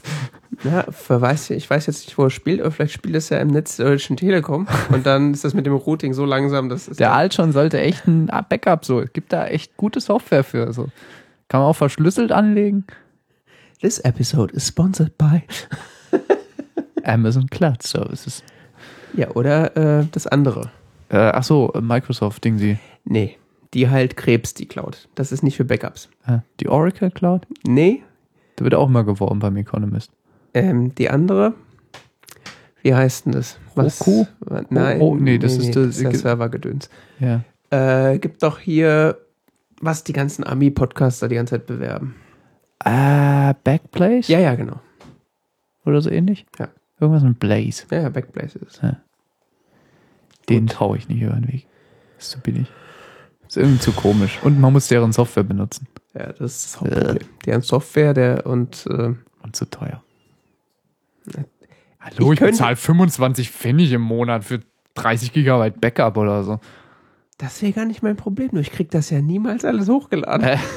Ja, 0.63 0.85
verweis, 0.91 1.51
ich 1.51 1.69
weiß 1.69 1.87
jetzt 1.87 2.07
nicht, 2.07 2.17
wo 2.17 2.25
er 2.25 2.31
spielt, 2.31 2.61
aber 2.61 2.71
vielleicht 2.71 2.95
spielt 2.95 3.17
es 3.17 3.29
ja 3.29 3.39
im 3.39 3.49
Netz 3.49 3.77
der 3.77 3.87
Deutschen 3.87 4.17
Telekom 4.17 4.67
und 4.91 5.05
dann 5.05 5.35
ist 5.35 5.45
das 5.45 5.53
mit 5.53 5.67
dem 5.67 5.75
Routing 5.75 6.15
so 6.15 6.25
langsam, 6.25 6.71
dass 6.71 6.89
es 6.89 6.97
Der 6.97 7.13
Altron 7.13 7.53
sollte 7.53 7.81
echt 7.81 8.07
ein 8.07 8.31
Backup 8.49 8.87
so. 8.87 9.01
Es 9.01 9.13
gibt 9.13 9.35
da 9.35 9.47
echt 9.47 9.77
gute 9.77 10.01
Software 10.01 10.45
für. 10.45 10.73
So. 10.73 10.89
Kann 11.49 11.61
man 11.61 11.69
auch 11.69 11.77
verschlüsselt 11.77 12.33
anlegen. 12.33 12.87
This 13.83 13.99
episode 13.99 14.55
is 14.55 14.67
sponsored 14.67 15.19
by. 15.19 15.43
Amazon 17.05 17.51
Cloud 17.51 17.83
Services. 17.83 18.43
Ja, 19.13 19.33
oder 19.33 19.77
äh, 19.77 20.07
das 20.13 20.27
andere. 20.27 20.71
Äh, 21.09 21.17
ach 21.17 21.45
so, 21.45 21.73
Microsoft 21.81 22.43
Ding 22.45 22.59
sie. 22.59 22.79
Nee, 23.05 23.37
die 23.75 23.89
halt 23.91 24.17
Krebs, 24.17 24.55
die 24.55 24.67
Cloud. 24.67 25.09
Das 25.15 25.33
ist 25.33 25.43
nicht 25.43 25.57
für 25.57 25.65
Backups. 25.65 26.09
Äh, 26.27 26.39
Die 26.61 26.69
Oracle 26.69 27.11
Cloud? 27.11 27.47
Nee, 27.67 28.03
Da 28.57 28.65
wird 28.65 28.75
auch 28.75 28.89
immer 28.89 29.05
geworben 29.05 29.41
beim 29.41 29.57
Economist. 29.57 30.11
ähm, 30.55 30.95
die 30.95 31.11
andere. 31.11 31.55
Wie 32.83 32.95
heißt 32.95 33.27
denn 33.27 33.33
das? 33.33 33.59
Roku? 33.77 34.27
Was, 34.41 34.67
nein, 34.71 35.01
Oh, 35.01 35.11
oh, 35.13 35.15
nee, 35.17 35.39
das 35.39 35.57
ist 35.57 35.75
das- 35.75 35.99
der 35.99 36.15
Servergedöns. 36.15 36.89
Ja. 37.19 37.41
Äh, 37.71 38.19
gibt 38.19 38.43
doch 38.43 38.59
hier, 38.59 39.19
was 39.81 40.05
die 40.05 40.13
ganzen 40.13 40.45
Ami-Podcaster 40.47 41.27
die 41.29 41.35
ganze 41.35 41.53
Zeit 41.57 41.67
bewerben. 41.67 42.15
Äh, 42.85 43.55
Backplace? 43.65 44.29
Ja, 44.29 44.39
ja, 44.39 44.55
genau. 44.55 44.81
Oder 45.87 46.01
so 46.03 46.11
ähnlich? 46.11 46.47
Ja. 46.59 46.69
Irgendwas 47.01 47.25
mit 47.25 47.41
Blaze. 47.41 47.85
Ja, 47.91 48.03
ja, 48.03 48.09
Backblaze 48.11 48.59
ist 48.59 48.81
es. 48.85 48.95
Den 50.49 50.67
traue 50.67 50.97
ich 50.99 51.09
nicht 51.09 51.23
über 51.23 51.35
den 51.35 51.49
Weg. 51.49 51.67
Ist 52.19 52.31
zu 52.31 52.39
billig. 52.41 52.71
Ist 53.49 53.57
irgendwie 53.57 53.79
zu 53.81 53.93
komisch. 53.93 54.39
Und 54.43 54.61
man 54.61 54.73
muss 54.73 54.89
deren 54.89 55.13
Software 55.13 55.43
benutzen. 55.45 55.87
Ja, 56.15 56.33
das 56.33 56.57
ist 56.57 56.65
das 56.65 56.81
Hauptproblem. 56.81 57.29
Deren 57.47 57.63
Software, 57.63 58.15
der 58.15 58.47
und 58.47 58.87
äh, 58.89 59.15
Und 59.43 59.57
zu 59.57 59.65
teuer. 59.67 60.03
Ich 61.27 61.35
Hallo, 62.01 62.33
ich, 62.33 62.39
könnte- 62.39 62.53
bezahle 62.53 62.77
25 62.77 63.51
Pfennig 63.51 63.93
im 63.93 64.03
Monat 64.03 64.45
für 64.45 64.61
30 64.95 65.33
Gigabyte 65.33 65.81
Backup 65.81 66.17
oder 66.17 66.45
so. 66.45 66.61
Das 67.39 67.61
wäre 67.63 67.73
gar 67.73 67.85
nicht 67.85 68.03
mein 68.03 68.17
Problem, 68.17 68.51
nur 68.53 68.61
ich 68.61 68.71
krieg 68.71 68.91
das 68.91 69.11
ja 69.11 69.21
niemals 69.21 69.65
alles 69.65 69.89
hochgeladen. 69.89 70.47
Äh. 70.47 70.59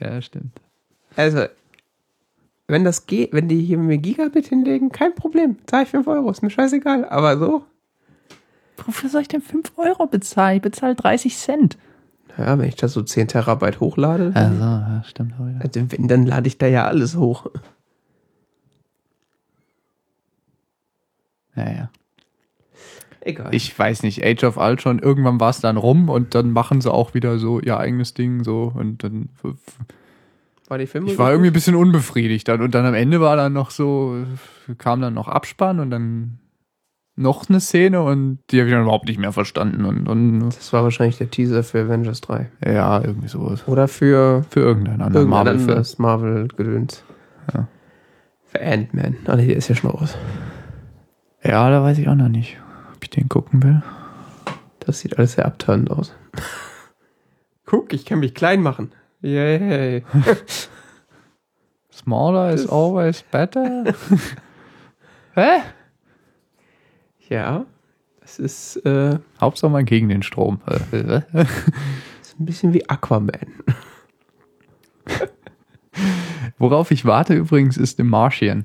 Ja, 0.00 0.20
stimmt. 0.20 0.60
Also, 1.14 1.44
wenn 2.66 2.84
das 2.84 3.06
geht, 3.06 3.32
wenn 3.32 3.48
die 3.48 3.60
hier 3.62 3.78
mir 3.78 3.98
Gigabit 3.98 4.48
hinlegen, 4.48 4.90
kein 4.92 5.14
Problem. 5.14 5.56
Zahle 5.66 5.84
ich 5.84 5.88
5 5.90 6.06
Euro, 6.08 6.30
ist 6.30 6.42
mir 6.42 6.50
scheißegal. 6.50 7.08
Aber 7.08 7.38
so, 7.38 7.64
Wofür 8.84 9.08
soll 9.10 9.22
ich 9.22 9.28
denn 9.28 9.42
5 9.42 9.72
Euro 9.76 10.06
bezahlen? 10.06 10.56
Ich 10.56 10.62
bezahle 10.62 10.94
30 10.94 11.36
Cent. 11.36 11.78
ja, 12.36 12.58
wenn 12.58 12.68
ich 12.68 12.76
da 12.76 12.88
so 12.88 13.02
10 13.02 13.28
Terabyte 13.28 13.80
hochlade, 13.80 14.32
Also, 14.34 14.60
ja, 14.60 15.02
stimmt 15.06 15.34
auch 15.40 15.46
also 15.60 15.80
wenn, 15.90 16.08
dann 16.08 16.26
lade 16.26 16.48
ich 16.48 16.58
da 16.58 16.66
ja 16.66 16.86
alles 16.86 17.16
hoch. 17.16 17.46
Ja, 21.54 21.70
ja. 21.70 21.90
Egal. 23.20 23.52
Ich 23.54 23.76
weiß 23.76 24.04
nicht, 24.04 24.24
Age 24.24 24.44
of 24.44 24.56
Ultron, 24.56 25.00
irgendwann 25.00 25.40
war 25.40 25.50
es 25.50 25.60
dann 25.60 25.76
rum 25.76 26.08
und 26.08 26.34
dann 26.36 26.52
machen 26.52 26.80
sie 26.80 26.92
auch 26.92 27.12
wieder 27.14 27.38
so 27.40 27.58
ihr 27.58 27.76
eigenes 27.78 28.14
Ding 28.14 28.44
so 28.44 28.70
und 28.72 29.02
dann 29.02 29.30
war 30.68 30.78
die 30.78 30.86
Filme 30.86 31.10
ich 31.10 31.18
war 31.18 31.30
irgendwie 31.32 31.50
ein 31.50 31.52
bisschen 31.52 31.74
unbefriedigt 31.74 32.46
dann 32.46 32.60
und 32.60 32.72
dann 32.74 32.86
am 32.86 32.94
Ende 32.94 33.20
war 33.20 33.34
dann 33.34 33.52
noch 33.52 33.72
so 33.72 34.24
kam 34.78 35.00
dann 35.00 35.14
noch 35.14 35.26
Abspann 35.26 35.80
und 35.80 35.90
dann 35.90 36.38
noch 37.16 37.48
eine 37.48 37.60
Szene 37.60 38.02
und 38.02 38.38
die 38.50 38.58
habe 38.60 38.68
ich 38.68 38.74
dann 38.74 38.82
überhaupt 38.82 39.06
nicht 39.08 39.18
mehr 39.18 39.32
verstanden 39.32 39.84
und, 39.86 40.06
und 40.08 40.40
Das 40.50 40.72
war 40.72 40.82
wahrscheinlich 40.82 41.16
der 41.18 41.30
Teaser 41.30 41.62
für 41.64 41.80
Avengers 41.80 42.20
3. 42.20 42.50
ja, 42.64 43.00
irgendwie 43.02 43.28
sowas. 43.28 43.66
Oder 43.66 43.88
für 43.88 44.44
Für 44.50 44.60
irgendeinen 44.60 45.00
anderen 45.00 45.14
irgendein 45.24 45.30
Marvel-Film. 45.44 45.68
anderes 45.70 45.98
Marvel-Gedöns. 45.98 47.04
Ja. 47.54 47.68
Für 48.44 48.60
Ant-Man. 48.60 49.16
Ah, 49.26 49.36
nee, 49.36 49.46
der 49.46 49.56
ist 49.56 49.68
ja 49.68 49.74
schon 49.74 49.90
raus. 49.90 50.16
Ja, 51.42 51.70
da 51.70 51.82
weiß 51.82 51.96
ich 51.98 52.08
auch 52.08 52.14
noch 52.14 52.28
nicht, 52.28 52.58
ob 52.94 53.02
ich 53.02 53.10
den 53.10 53.28
gucken 53.28 53.62
will. 53.62 53.82
Das 54.80 55.00
sieht 55.00 55.16
alles 55.18 55.32
sehr 55.32 55.46
abtörend 55.46 55.90
aus. 55.90 56.14
Guck, 57.66 57.92
ich 57.92 58.04
kann 58.04 58.18
mich 58.20 58.34
klein 58.34 58.60
machen. 58.62 58.92
Yay. 59.22 60.04
Smaller 61.92 62.52
is 62.52 62.62
Das- 62.64 62.72
always 62.72 63.22
better. 63.22 63.84
Hä? 65.34 65.60
Ja, 67.28 67.66
das 68.20 68.38
ist, 68.38 68.76
äh, 68.86 69.18
Hauptsache 69.40 69.70
mal 69.70 69.84
gegen 69.84 70.08
den 70.08 70.22
Strom. 70.22 70.60
Ist 70.92 72.40
ein 72.40 72.44
bisschen 72.44 72.72
wie 72.74 72.88
Aquaman. 72.88 73.30
Worauf 76.58 76.90
ich 76.90 77.04
warte 77.04 77.34
übrigens 77.34 77.76
ist 77.76 77.98
The 77.98 78.02
Martian. 78.02 78.64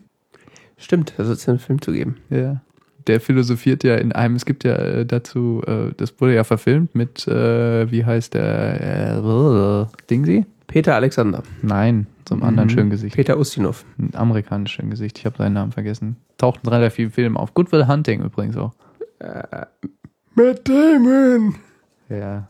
Stimmt, 0.77 1.13
da 1.17 1.23
soll 1.23 1.33
es 1.33 1.47
einen 1.47 1.59
Film 1.59 1.81
zu 1.81 1.91
geben. 1.91 2.17
Ja. 2.29 2.61
Der 3.07 3.21
philosophiert 3.21 3.83
ja 3.83 3.95
in 3.95 4.11
einem, 4.11 4.35
es 4.35 4.45
gibt 4.45 4.63
ja 4.63 4.75
äh, 4.75 5.05
dazu, 5.05 5.61
äh, 5.65 5.91
das 5.97 6.19
wurde 6.19 6.35
ja 6.35 6.43
verfilmt 6.43 6.95
mit, 6.95 7.27
äh, 7.27 7.89
wie 7.91 8.05
heißt 8.05 8.33
der, 8.33 9.19
äh, 9.21 10.07
Dingsy? 10.09 10.45
Peter 10.67 10.95
Alexander. 10.95 11.43
Nein, 11.61 12.07
zum 12.31 12.43
anderen 12.43 12.67
Mhm. 12.69 12.73
schönen 12.73 12.89
Gesicht. 12.89 13.15
Peter 13.17 13.37
Ustinov. 13.37 13.83
Ein 13.97 14.15
amerikanisches 14.15 14.75
schönen 14.77 14.89
Gesicht, 14.89 15.17
ich 15.19 15.25
habe 15.25 15.35
seinen 15.37 15.51
Namen 15.51 15.73
vergessen. 15.73 16.15
Taucht 16.37 16.61
in 16.63 16.69
relativ 16.69 16.93
vielen 16.95 17.11
Filmen 17.11 17.35
auf. 17.35 17.53
Good 17.53 17.73
Will 17.73 17.87
Hunting 17.87 18.21
übrigens 18.23 18.55
auch. 18.55 18.71
Matt 19.19 20.65
Damon. 20.67 21.55
Ja. 22.07 22.47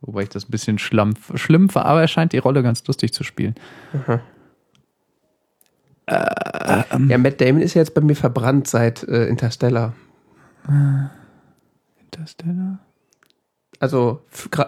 Wobei 0.00 0.22
ich 0.22 0.30
das 0.30 0.48
ein 0.48 0.50
bisschen 0.50 0.78
schlamm, 0.78 1.12
schlimm 1.34 1.74
war, 1.74 1.84
aber 1.84 2.00
er 2.00 2.08
scheint 2.08 2.32
die 2.32 2.38
Rolle 2.38 2.62
ganz 2.62 2.86
lustig 2.86 3.12
zu 3.12 3.22
spielen. 3.22 3.54
Ja, 6.08 7.18
Matt 7.18 7.38
Damon 7.42 7.60
ist 7.60 7.74
ja 7.74 7.82
jetzt 7.82 7.92
bei 7.94 8.00
mir 8.00 8.16
verbrannt 8.16 8.66
seit 8.66 9.02
äh, 9.04 9.26
Interstellar. 9.26 9.92
Interstellar? 12.02 12.78
Also 13.80 14.22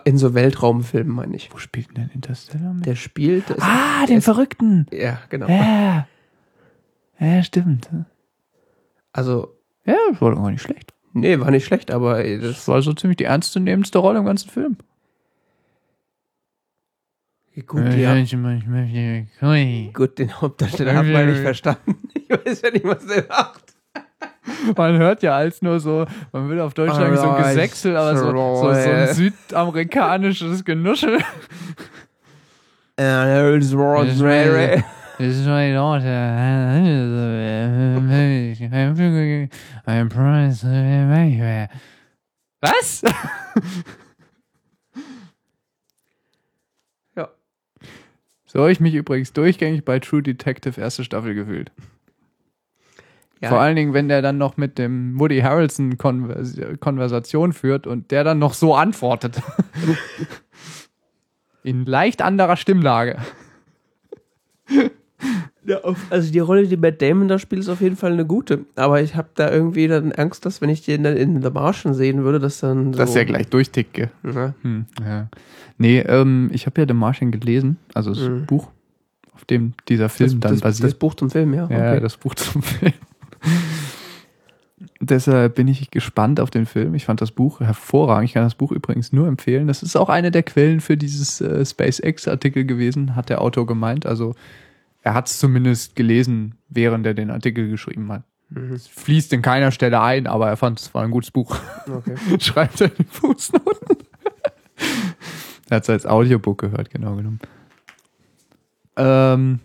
in 0.05 0.17
so 0.19 0.33
Weltraumfilmen, 0.35 1.15
meine 1.15 1.37
ich. 1.37 1.53
Wo 1.53 1.59
spielt 1.59 1.97
denn 1.97 2.11
Interstellar 2.15 2.73
mit? 2.75 2.87
Der 2.87 2.97
spielt. 2.97 3.45
Ah, 3.61 4.07
den 4.07 4.19
es- 4.19 4.25
Verrückten! 4.25 4.87
Ja, 4.91 5.21
genau. 5.29 5.49
Ja. 5.49 6.09
Ja, 7.21 7.43
stimmt. 7.45 7.89
Also, 9.13 9.55
Ja, 9.85 9.95
war 10.19 10.31
doch 10.35 10.43
gar 10.43 10.51
nicht 10.51 10.63
schlecht. 10.63 10.95
nee, 11.13 11.39
war 11.39 11.51
nicht 11.51 11.67
schlecht, 11.67 11.91
aber 11.91 12.23
Das 12.25 12.41
das. 12.41 12.69
war 12.69 12.81
so 12.83 12.95
ziemlich 12.95 13.19
die 13.19 13.25
ernstzunehmendste 13.25 13.99
Rolle 13.99 14.19
im 14.21 14.25
ganzen 14.25 14.49
Film. 14.51 14.77
Gut, 17.67 17.81
ja. 17.95 18.15
ja. 18.17 19.91
Gut, 19.93 20.19
den 20.19 20.41
Hauptdarsteller 20.41 20.95
hat 20.95 21.05
man 21.07 21.27
nicht 21.27 21.41
verstanden. 21.43 21.97
Ich 22.15 22.31
weiß 22.47 22.63
ja 22.63 22.71
nicht, 22.71 22.85
was 22.87 23.07
der 23.07 23.27
macht. 23.29 23.62
Man 24.77 24.99
hört 24.99 25.23
ja 25.23 25.37
als 25.37 25.63
nur 25.63 25.79
so, 25.79 26.05
man 26.33 26.49
will 26.49 26.61
auf 26.61 26.75
Deutsch 26.75 26.95
sagen 26.95 27.17
so 27.17 27.31
ein. 27.31 27.43
Gesächsel, 27.45 27.97
aber 27.97 28.17
so, 28.17 28.31
so, 28.31 28.61
so 28.61 28.69
ein 28.69 29.15
südamerikanisches 29.15 30.65
Genuschel. 30.65 31.21
This 35.19 35.39
is 35.39 35.47
my 35.47 35.73
daughter. 35.73 36.03
Was? 42.61 43.03
Ja. 47.17 47.29
So 48.47 48.61
habe 48.61 48.73
ich 48.73 48.81
mich 48.81 48.95
übrigens 48.95 49.33
durchgängig 49.33 49.85
bei 49.85 49.99
True 49.99 50.23
Detective 50.23 50.81
erste 50.81 51.05
Staffel 51.05 51.35
gefühlt. 51.35 51.71
Ja, 53.43 53.49
Vor 53.49 53.61
allen 53.61 53.75
Dingen, 53.77 53.93
wenn 53.93 54.09
der 54.09 54.23
dann 54.23 54.39
noch 54.39 54.57
mit 54.57 54.79
dem 54.79 55.19
Woody 55.19 55.41
Harrelson 55.41 55.99
Konvers 55.99 56.57
Konversation 56.79 57.53
führt 57.53 57.87
und 57.89 58.11
der 58.13 58.23
dann 58.25 58.39
noch 58.39 58.55
so 58.55 58.75
antwortet. 58.77 59.43
In 61.65 61.85
leicht 61.85 62.23
anderer 62.23 62.57
Stimmlage. 62.57 63.17
Ja, 65.65 65.79
also 66.11 66.33
die 66.33 66.41
Rolle, 66.41 66.67
die 66.67 66.77
Matt 66.77 67.01
Damon 67.01 67.29
da 67.29 67.39
spielt, 67.39 67.61
ist 67.61 67.69
auf 67.69 67.81
jeden 67.81 67.97
Fall 67.97 68.13
eine 68.13 68.27
gute. 68.27 68.65
Aber 68.75 69.01
ich 69.01 69.15
habe 69.15 69.29
da 69.37 69.49
irgendwie 69.51 69.87
dann 69.87 70.11
Angst, 70.13 70.45
dass 70.45 70.61
wenn 70.61 70.69
ich 70.71 70.85
den 70.85 71.05
dann 71.05 71.17
in 71.17 71.41
The 71.41 71.51
Martian 71.51 71.95
sehen 71.95 72.25
würde, 72.25 72.41
dass 72.41 72.59
dann 72.59 72.93
so... 72.93 72.99
Dass 72.99 73.15
er 73.15 73.25
gleich 73.25 73.49
durchtickt. 73.49 73.93
gell? 73.95 74.11
Ja. 74.25 74.55
Hm, 74.63 74.87
ja. 75.01 75.29
Nee, 75.79 76.01
ähm, 76.01 76.51
ich 76.53 76.67
habe 76.67 76.81
ja 76.81 76.87
The 76.89 76.95
Martian 76.95 77.31
gelesen, 77.31 77.77
also 77.95 78.11
das 78.11 78.21
Mhm. 78.29 78.47
Buch, 78.47 78.69
auf 79.35 79.45
dem 79.45 79.75
dieser 79.89 80.09
Film 80.09 80.31
das, 80.31 80.41
dann 80.41 80.53
das, 80.53 80.61
basiert. 80.63 80.87
das 80.93 80.95
Buch 80.99 81.15
zum 81.15 81.31
Film, 81.31 81.55
ja. 81.55 81.69
Ja, 81.71 81.93
okay. 81.93 82.01
das 82.01 82.17
Buch 82.17 82.35
zum 82.35 82.63
Film. 82.63 82.93
Deshalb 85.01 85.57
bin 85.57 85.69
ich 85.69 85.91
gespannt 85.91 86.41
auf 86.41 86.51
den 86.51 86.67
Film. 86.67 86.95
Ich 86.95 87.05
fand 87.05 87.21
das 87.21 87.33
Buch 87.33 87.61
hervorragend. 87.61 88.29
Ich 88.29 88.35
kann 88.35 88.45
das 88.45 88.55
Buch 88.55 88.73
übrigens 88.73 89.13
nur 89.13 89.27
empfehlen. 89.29 89.67
Das 89.67 89.83
ist 89.83 89.97
auch 89.97 90.09
eine 90.09 90.31
der 90.31 90.43
Quellen 90.43 90.81
für 90.81 90.97
dieses 90.97 91.41
äh, 91.41 91.65
SpaceX-Artikel 91.65 92.65
gewesen, 92.65 93.17
hat 93.17 93.29
der 93.29 93.41
Autor 93.41 93.67
gemeint. 93.67 94.07
Also 94.07 94.35
er 95.03 95.15
hat 95.15 95.29
es 95.29 95.39
zumindest 95.39 95.97
gelesen, 95.97 96.57
während 96.69 97.07
er 97.07 97.15
den 97.15 97.31
Artikel 97.31 97.69
geschrieben 97.69 98.11
hat. 98.13 98.23
Mhm. 98.51 98.73
Es 98.73 98.87
fließt 98.87 99.33
in 99.33 99.43
keiner 99.43 99.71
Stelle 99.73 100.01
ein, 100.01 100.27
aber 100.27 100.49
er 100.49 100.57
fand 100.57 100.81
es 100.81 100.95
war 100.95 101.03
ein 101.03 101.11
gutes 101.11 101.31
Buch. 101.31 101.59
okay. 101.87 102.15
Schreibt 102.41 102.81
er 102.81 102.89
in 102.89 102.97
die 102.99 103.05
Fußnoten. 103.05 103.97
er 105.69 105.77
hat 105.77 105.83
es 105.83 105.91
als 105.91 106.07
Audiobook 106.07 106.59
gehört, 106.59 106.91
genau 106.91 107.17
genommen. 107.17 107.41
Ähm, 108.97 109.61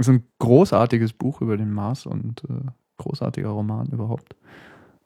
ist 0.00 0.08
ein 0.08 0.24
großartiges 0.38 1.12
Buch 1.12 1.40
über 1.40 1.56
den 1.56 1.72
Mars 1.72 2.06
und 2.06 2.42
äh, 2.48 2.70
großartiger 2.98 3.48
Roman 3.48 3.88
überhaupt. 3.88 4.34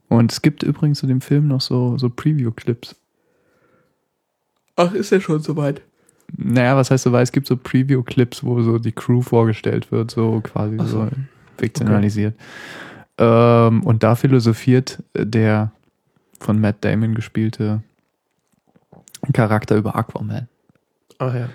Und 0.09 0.33
es 0.33 0.43
gibt 0.43 0.63
übrigens 0.63 0.99
zu 0.99 1.07
dem 1.07 1.21
Film 1.21 1.49
noch 1.49 1.61
so, 1.61 1.99
so 1.99 2.09
Preview-Clips. 2.09 2.97
Ach, 4.77 4.93
ist 4.93 5.13
er 5.13 5.21
schon 5.21 5.41
soweit? 5.41 5.83
Naja, 6.37 6.77
was 6.77 6.91
heißt 6.91 7.05
so, 7.05 7.13
weil 7.13 7.23
es 7.23 7.33
gibt 7.33 7.47
so 7.47 7.57
Preview-Clips, 7.57 8.45
wo 8.45 8.61
so 8.63 8.79
die 8.79 8.93
Crew 8.93 9.23
vorgestellt 9.23 9.93
wird, 9.93 10.11
so 10.11 10.41
quasi 10.41 10.77
Ach 10.79 10.87
so. 10.87 11.05
so 11.05 11.11
fiktionalisiert. 11.59 12.35
Ähm, 13.19 13.83
und 13.85 14.03
da 14.03 14.15
philosophiert 14.17 15.03
der 15.15 15.73
von 16.41 16.61
Matt 16.61 16.85
Damon 16.85 17.15
gespielte 17.15 17.83
Charakter 19.33 19.77
über 19.77 19.95
Aquaman. 19.97 20.49
Ach 21.19 21.35
ja. 21.35 21.49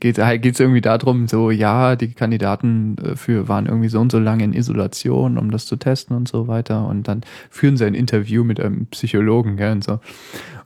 Geht 0.00 0.18
es 0.18 0.60
irgendwie 0.60 0.80
darum, 0.80 1.28
so, 1.28 1.50
ja, 1.50 1.96
die 1.96 2.12
Kandidaten 2.14 2.96
äh, 2.98 3.14
für 3.14 3.46
waren 3.48 3.66
irgendwie 3.66 3.88
so 3.88 4.00
und 4.00 4.10
so 4.10 4.18
lange 4.18 4.44
in 4.44 4.54
Isolation, 4.54 5.36
um 5.36 5.50
das 5.50 5.66
zu 5.66 5.76
testen 5.76 6.16
und 6.16 6.28
so 6.28 6.48
weiter. 6.48 6.86
Und 6.86 7.08
dann 7.08 7.20
führen 7.50 7.76
sie 7.76 7.84
ein 7.84 7.94
Interview 7.94 8.42
mit 8.42 8.58
einem 8.58 8.86
Psychologen, 8.86 9.56
gell, 9.56 9.72
und 9.72 9.84
so. 9.84 10.00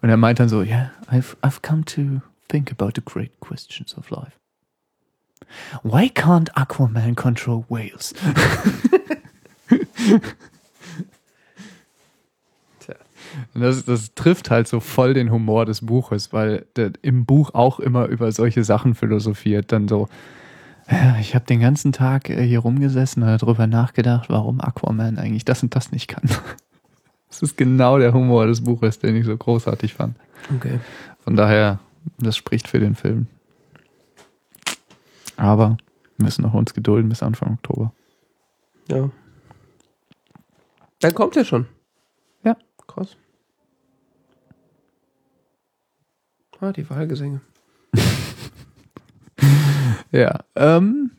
Und 0.00 0.10
er 0.10 0.16
meint 0.16 0.38
dann 0.38 0.48
so, 0.48 0.62
yeah, 0.62 0.92
I've, 1.10 1.36
I've 1.42 1.60
come 1.62 1.84
to 1.86 2.20
think 2.48 2.70
about 2.70 2.92
the 2.94 3.02
great 3.04 3.40
questions 3.40 3.96
of 3.96 4.10
life. 4.10 4.38
Why 5.82 6.08
can't 6.08 6.48
Aquaman 6.54 7.16
control 7.16 7.64
whales? 7.68 8.14
Das, 13.55 13.85
das 13.85 14.15
trifft 14.15 14.51
halt 14.51 14.69
so 14.69 14.81
voll 14.81 15.15
den 15.15 15.31
Humor 15.31 15.66
des 15.66 15.85
Buches, 15.85 16.32
weil 16.32 16.66
der 16.77 16.93
im 17.02 17.24
Buch 17.27 17.55
auch 17.55 17.81
immer 17.81 18.07
über 18.07 18.31
solche 18.32 18.65
Sachen 18.65 18.94
philosophiert. 18.94 19.73
Dann 19.73 19.89
so, 19.89 20.09
Ja, 20.90 21.16
ich 21.20 21.35
habe 21.35 21.44
den 21.47 21.61
ganzen 21.61 21.93
Tag 21.93 22.31
äh, 22.31 22.43
hier 22.43 22.61
rumgesessen 22.61 23.23
und 23.23 23.43
darüber 23.43 23.66
nachgedacht, 23.66 24.28
warum 24.28 24.61
Aquaman 24.61 25.19
eigentlich 25.19 25.44
das 25.44 25.62
und 25.62 25.74
das 25.74 25.93
nicht 25.93 26.09
kann. 26.09 26.24
Das 27.28 27.43
ist 27.43 27.57
genau 27.57 27.97
der 27.97 28.12
Humor 28.12 28.48
des 28.48 28.65
Buches, 28.65 28.98
den 28.98 29.15
ich 29.15 29.24
so 29.24 29.36
großartig 29.36 29.94
fand. 29.94 30.16
Okay. 30.52 30.81
Von 31.20 31.36
daher, 31.36 31.78
das 32.19 32.36
spricht 32.36 32.66
für 32.66 32.81
den 32.81 32.97
Film. 32.97 33.28
Aber 35.36 35.77
wir 36.16 36.24
müssen 36.24 36.43
noch 36.43 36.55
uns 36.55 36.74
gedulden 36.74 37.09
bis 37.09 37.23
Anfang 37.23 37.52
Oktober. 37.55 37.93
Ja. 38.89 39.11
Dann 40.98 41.15
kommt 41.15 41.36
er 41.36 41.44
schon. 41.44 41.66
Krass. 42.90 43.16
Ah, 46.60 46.72
die 46.72 46.88
Wahlgesänge. 46.88 47.40
Ja. 50.12 50.40
Ähm, 50.56 51.12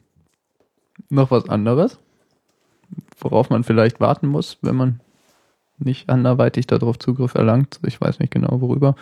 noch 1.07 1.31
was 1.31 1.47
anderes, 1.47 1.97
worauf 3.17 3.49
man 3.49 3.63
vielleicht 3.63 4.01
warten 4.01 4.27
muss, 4.27 4.57
wenn 4.61 4.75
man 4.75 4.99
nicht 5.77 6.09
anderweitig 6.09 6.67
darauf 6.67 6.99
Zugriff 6.99 7.35
erlangt. 7.35 7.79
Ich 7.85 8.01
weiß 8.01 8.19
nicht 8.19 8.31
genau 8.33 8.59
worüber 8.59 8.95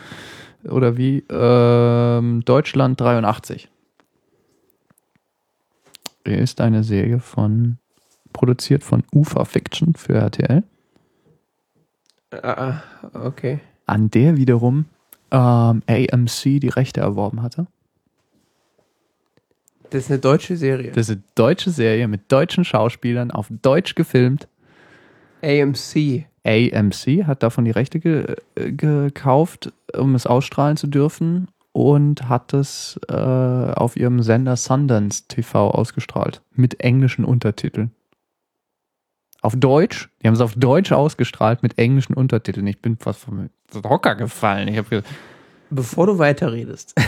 oder 0.64 0.96
wie. 0.96 1.26
Ähm, 1.30 2.46
Deutschland 2.46 3.02
83 3.02 3.68
ist 6.24 6.62
eine 6.62 6.84
Serie 6.84 7.20
von 7.20 7.80
produziert 8.32 8.84
von 8.84 9.04
Ufa 9.12 9.44
Fiction 9.46 9.96
für 9.96 10.14
RTL, 10.14 10.64
Ah, 12.32 12.82
okay. 13.14 13.60
an 13.86 14.12
der 14.12 14.38
wiederum 14.38 14.86
ähm, 15.32 15.82
AMC 15.88 16.60
die 16.60 16.70
Rechte 16.70 17.02
erworben 17.02 17.42
hatte. 17.42 17.68
Das 19.90 20.04
ist 20.04 20.12
eine 20.12 20.20
deutsche 20.20 20.56
Serie. 20.56 20.92
Das 20.92 21.10
ist 21.10 21.16
eine 21.16 21.24
deutsche 21.36 21.72
Serie 21.72 22.08
mit 22.08 22.32
deutschen 22.32 22.64
Schauspielern 22.64 23.32
auf 23.32 23.48
Deutsch 23.50 23.96
gefilmt. 23.96 24.48
AMC. 25.42 26.26
AMC 26.46 27.26
hat 27.26 27.44
davon 27.44 27.66
die 27.66 27.72
Rechte 27.72 28.00
ge 28.00 28.36
äh, 28.56 28.72
gekauft, 28.72 29.74
um 29.98 30.16
es 30.16 30.28
ausstrahlen 30.28 30.78
zu 30.78 30.88
dürfen 30.88 31.48
und 31.72 32.30
hat 32.30 32.54
es 32.54 33.00
äh, 33.10 33.14
auf 33.14 33.96
ihrem 33.96 34.22
Sender 34.22 34.56
Sundance 34.56 35.24
TV 35.28 35.72
ausgestrahlt 35.72 36.42
mit 36.54 36.82
englischen 36.82 37.26
Untertiteln. 37.26 37.92
Auf 39.42 39.56
Deutsch, 39.56 40.10
die 40.22 40.28
haben 40.28 40.34
es 40.34 40.42
auf 40.42 40.56
Deutsch 40.56 40.92
ausgestrahlt 40.92 41.64
mit 41.64 41.78
englischen 41.78 42.14
Untertiteln. 42.14 42.68
Ich 42.68 42.82
bin 42.82 42.98
fast 42.98 43.22
vom 43.22 43.50
Hocker 43.84 44.16
gefallen. 44.16 44.68
Ich 44.68 44.78
habe 44.78 45.04
Bevor 45.70 46.08
du 46.08 46.18
weiterredest. 46.18 46.96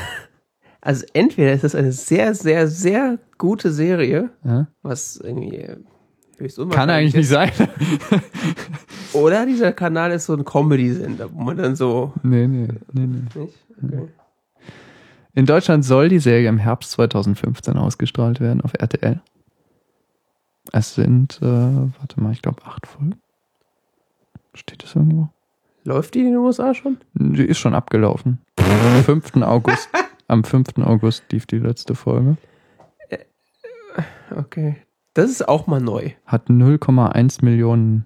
Also 0.84 1.06
entweder 1.14 1.54
ist 1.54 1.64
es 1.64 1.76
eine 1.76 1.92
sehr, 1.92 2.34
sehr, 2.34 2.68
sehr 2.68 3.20
gute 3.38 3.72
Serie, 3.72 4.32
ja, 4.44 4.66
was 4.82 5.16
irgendwie 5.18 5.70
höchst 6.40 6.58
kann 6.58 6.66
unwahrscheinlich 6.66 6.96
eigentlich 6.96 7.14
nicht 7.14 7.24
ist. 7.24 7.30
sein. 7.30 8.22
Oder 9.14 9.46
dieser 9.46 9.74
Kanal 9.74 10.12
ist 10.12 10.26
so 10.26 10.34
ein 10.34 10.44
Comedy-Sender, 10.44 11.32
wo 11.32 11.44
man 11.44 11.58
dann 11.58 11.76
so. 11.76 12.14
nee, 12.24 12.48
nee, 12.48 12.68
nee, 12.94 13.06
nee. 13.06 13.42
Nicht? 13.42 13.54
Okay. 13.84 14.08
In 15.34 15.46
Deutschland 15.46 15.86
soll 15.86 16.10
die 16.10 16.18
Serie 16.20 16.50
im 16.50 16.58
Herbst 16.58 16.92
2015 16.94 17.78
ausgestrahlt 17.78 18.40
werden 18.40 18.62
auf 18.62 18.74
RTL. 18.74 19.22
Es 20.72 20.96
sind, 20.96 21.40
äh, 21.42 21.46
warte 21.46 22.22
mal, 22.22 22.32
ich 22.32 22.42
glaube 22.42 22.64
acht 22.66 22.88
Folgen. 22.88 23.16
Steht 24.54 24.84
das 24.84 24.96
irgendwo? 24.96 25.30
Läuft 25.84 26.14
die 26.14 26.20
in 26.20 26.26
den 26.26 26.38
USA 26.38 26.74
schon? 26.74 26.98
Die 27.14 27.46
ist 27.46 27.58
schon 27.58 27.74
abgelaufen. 27.74 28.40
Am 28.58 29.04
5. 29.04 29.38
August. 29.38 29.90
Am 30.28 30.44
5. 30.44 30.78
August 30.84 31.24
lief 31.32 31.46
die 31.46 31.58
letzte 31.58 31.96
Folge. 31.96 32.38
Okay. 34.36 34.78
Das 35.14 35.30
ist 35.30 35.48
auch 35.48 35.68
mal 35.68 35.82
neu. 35.82 36.12
Hat 36.26 36.48
0,1 36.48 37.44
Millionen 37.44 38.06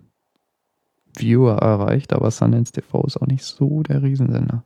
Viewer 1.16 1.58
erreicht, 1.58 2.14
aber 2.14 2.32
Sundance 2.32 2.72
TV 2.72 3.04
ist 3.04 3.18
auch 3.18 3.28
nicht 3.28 3.44
so 3.44 3.84
der 3.84 4.02
Riesensender. 4.02 4.64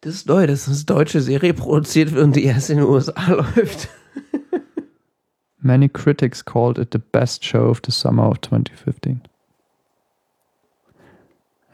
Das 0.00 0.14
ist 0.14 0.28
neu, 0.28 0.46
dass 0.46 0.68
eine 0.68 0.76
deutsche 0.78 1.20
Serie 1.20 1.54
produziert 1.54 2.12
wird 2.12 2.24
und 2.24 2.36
die 2.36 2.44
erst 2.44 2.70
in 2.70 2.78
den 2.78 2.86
USA 2.86 3.14
läuft. 3.32 3.88
Many 5.60 5.88
critics 5.88 6.44
called 6.44 6.78
it 6.78 6.90
the 6.92 7.00
best 7.00 7.44
show 7.44 7.68
of 7.68 7.80
the 7.84 7.90
summer 7.90 8.28
of 8.28 8.40
2015. 8.42 9.22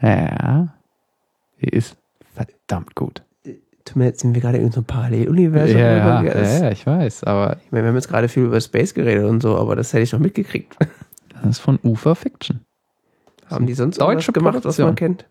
Ja, 0.01 0.75
die 1.61 1.69
ist 1.69 1.97
verdammt 2.35 2.95
gut. 2.95 3.23
Zumindest 3.85 4.21
sind 4.21 4.35
wir 4.35 4.41
gerade 4.41 4.57
in 4.59 4.71
so 4.73 4.79
einem 4.79 4.87
Paralleluniversum. 4.87 5.77
Ja, 5.77 6.23
ja, 6.23 6.43
ja, 6.43 6.71
ich 6.71 6.87
weiß, 6.87 7.25
aber 7.25 7.59
Ich 7.65 7.71
meine, 7.71 7.85
wir 7.85 7.89
haben 7.89 7.97
jetzt 7.97 8.09
gerade 8.09 8.29
viel 8.29 8.45
über 8.45 8.61
Space 8.61 8.95
geredet 8.95 9.25
und 9.27 9.43
so, 9.43 9.57
aber 9.59 9.77
das 9.77 9.93
hätte 9.93 10.03
ich 10.03 10.13
noch 10.13 10.21
mitgekriegt. 10.21 10.77
das 11.35 11.45
ist 11.45 11.59
von 11.59 11.79
Ufer 11.83 12.15
Fiction. 12.15 12.61
Haben 13.51 13.67
die 13.67 13.75
sonst 13.75 13.99
Deutsche 14.01 14.31
irgendwas 14.31 14.35
gemacht, 14.35 14.55
was 14.57 14.63
Produktion. 14.63 14.87
man 14.87 14.95
kennt? 14.97 15.27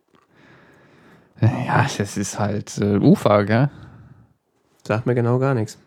Ja, 1.65 1.85
das 1.97 2.17
ist 2.17 2.39
halt 2.39 2.77
äh, 2.77 2.97
Ufer, 2.97 3.45
gell? 3.45 3.69
Sagt 4.85 5.05
mir 5.05 5.15
genau 5.15 5.39
gar 5.39 5.53
nichts. 5.53 5.77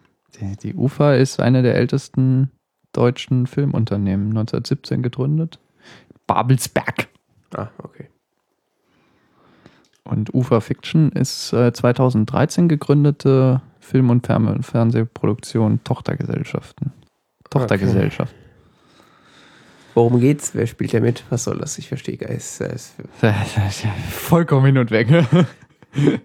Die, 0.40 0.56
die 0.56 0.74
UFA 0.74 1.14
ist 1.14 1.40
eine 1.40 1.62
der 1.62 1.76
ältesten 1.76 2.50
deutschen 2.92 3.46
Filmunternehmen, 3.46 4.28
1917 4.28 5.02
gegründet. 5.02 5.58
Babelsberg. 6.26 7.08
Ah, 7.54 7.68
okay. 7.82 8.08
Und 10.04 10.32
UFA 10.34 10.60
Fiction 10.60 11.10
ist 11.12 11.52
äh, 11.52 11.72
2013 11.72 12.68
gegründete 12.68 13.60
Film- 13.80 14.10
und 14.10 14.26
Fern 14.26 14.62
Fernsehproduktion 14.62 15.80
Tochtergesellschaften. 15.84 16.92
Tochtergesellschaft. 17.50 18.34
Worum 19.96 20.20
geht's? 20.20 20.54
Wer 20.54 20.66
spielt 20.66 20.92
da 20.92 21.00
mit? 21.00 21.24
Was 21.30 21.44
soll 21.44 21.56
das? 21.56 21.78
Ich 21.78 21.88
verstehe 21.88 22.18
gar 22.18 22.30
nicht. 22.30 22.44
Vollkommen 24.10 24.66
hin 24.66 24.76
und 24.76 24.90
weg. 24.90 25.08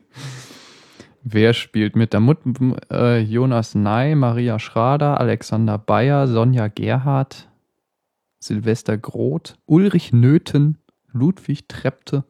Wer 1.23 1.53
spielt 1.53 1.95
mit? 1.95 2.11
Der 2.11 2.19
Mut, 2.19 2.39
äh, 2.91 3.19
Jonas 3.19 3.73
Ney, 3.73 4.15
Maria 4.15 4.59
Schrader, 4.59 5.21
Alexander 5.21 5.77
Bayer, 5.77 6.27
Sonja 6.27 6.67
Gerhardt, 6.67 7.49
Silvester 8.39 8.97
Groth, 8.97 9.57
Ulrich 9.67 10.11
Nöthen, 10.11 10.77
Ludwig 11.13 11.69
Trepte, 11.69 12.25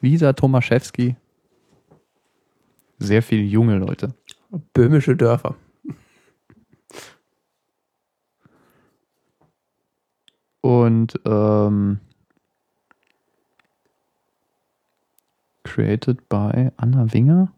Lisa 0.00 0.32
Tomaszewski. 0.32 1.16
Sehr 2.98 3.22
viele 3.22 3.42
junge 3.42 3.76
Leute. 3.76 4.14
Böhmische 4.72 5.14
Dörfer. 5.14 5.56
Und 10.60 11.18
ähm, 11.24 12.00
created 15.64 16.28
by 16.28 16.70
Anna 16.76 17.12
Winger? 17.12 17.52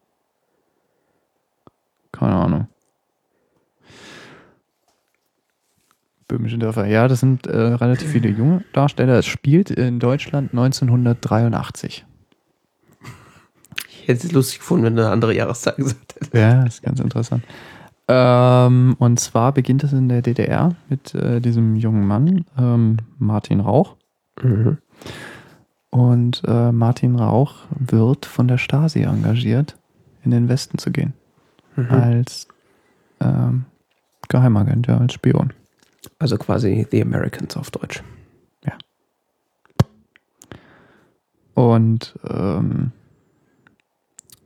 Keine 2.13 2.35
Ahnung. 2.35 2.69
Böhmische 6.29 6.59
Dörfer. 6.59 6.87
Ja, 6.87 7.09
das 7.09 7.21
sind 7.21 7.47
äh, 7.47 7.57
relativ 7.57 8.11
viele 8.11 8.29
junge 8.29 8.65
Darsteller. 8.73 9.19
Es 9.19 9.27
spielt 9.27 9.71
in 9.71 9.99
Deutschland 9.99 10.53
1983. 10.53 12.05
Ich 13.89 14.09
hätte 14.09 14.27
es 14.27 14.33
lustig 14.33 14.61
gefunden, 14.61 14.85
wenn 14.85 14.97
du 14.97 15.03
eine 15.03 15.11
andere 15.11 15.35
Jahreszeit 15.35 15.77
gesagt 15.77 16.15
hättest. 16.15 16.35
Ja, 16.35 16.63
ist 16.65 16.83
ganz 16.83 17.01
interessant. 17.01 17.45
Ähm, 18.12 18.97
und 18.99 19.20
zwar 19.20 19.53
beginnt 19.53 19.85
es 19.85 19.93
in 19.93 20.09
der 20.09 20.20
DDR 20.20 20.74
mit 20.89 21.15
äh, 21.15 21.41
diesem 21.41 21.77
jungen 21.77 22.07
Mann, 22.07 22.45
ähm, 22.59 22.97
Martin 23.19 23.61
Rauch. 23.61 23.97
Mhm. 24.43 24.78
Und 25.91 26.43
äh, 26.45 26.73
Martin 26.73 27.15
Rauch 27.15 27.55
wird 27.70 28.27
von 28.27 28.49
der 28.49 28.59
Stasi 28.59 29.03
engagiert, 29.03 29.77
in 30.24 30.32
den 30.32 30.49
Westen 30.49 30.78
zu 30.78 30.91
gehen. 30.91 31.15
Mhm. 31.77 31.91
Als 31.91 32.49
ähm, 33.20 33.66
Geheimagent, 34.28 34.89
ja, 34.89 34.99
als 34.99 35.12
Spion. 35.12 35.53
Also 36.19 36.37
quasi 36.37 36.87
The 36.91 37.03
Americans 37.03 37.57
auf 37.57 37.70
Deutsch. 37.70 38.03
Und 41.61 42.19
ähm, 42.27 42.93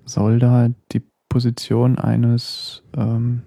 soll 0.04 0.40
da 0.40 0.68
die 0.90 1.02
Position 1.28 1.96
eines, 1.96 2.82
ähm, 2.96 3.42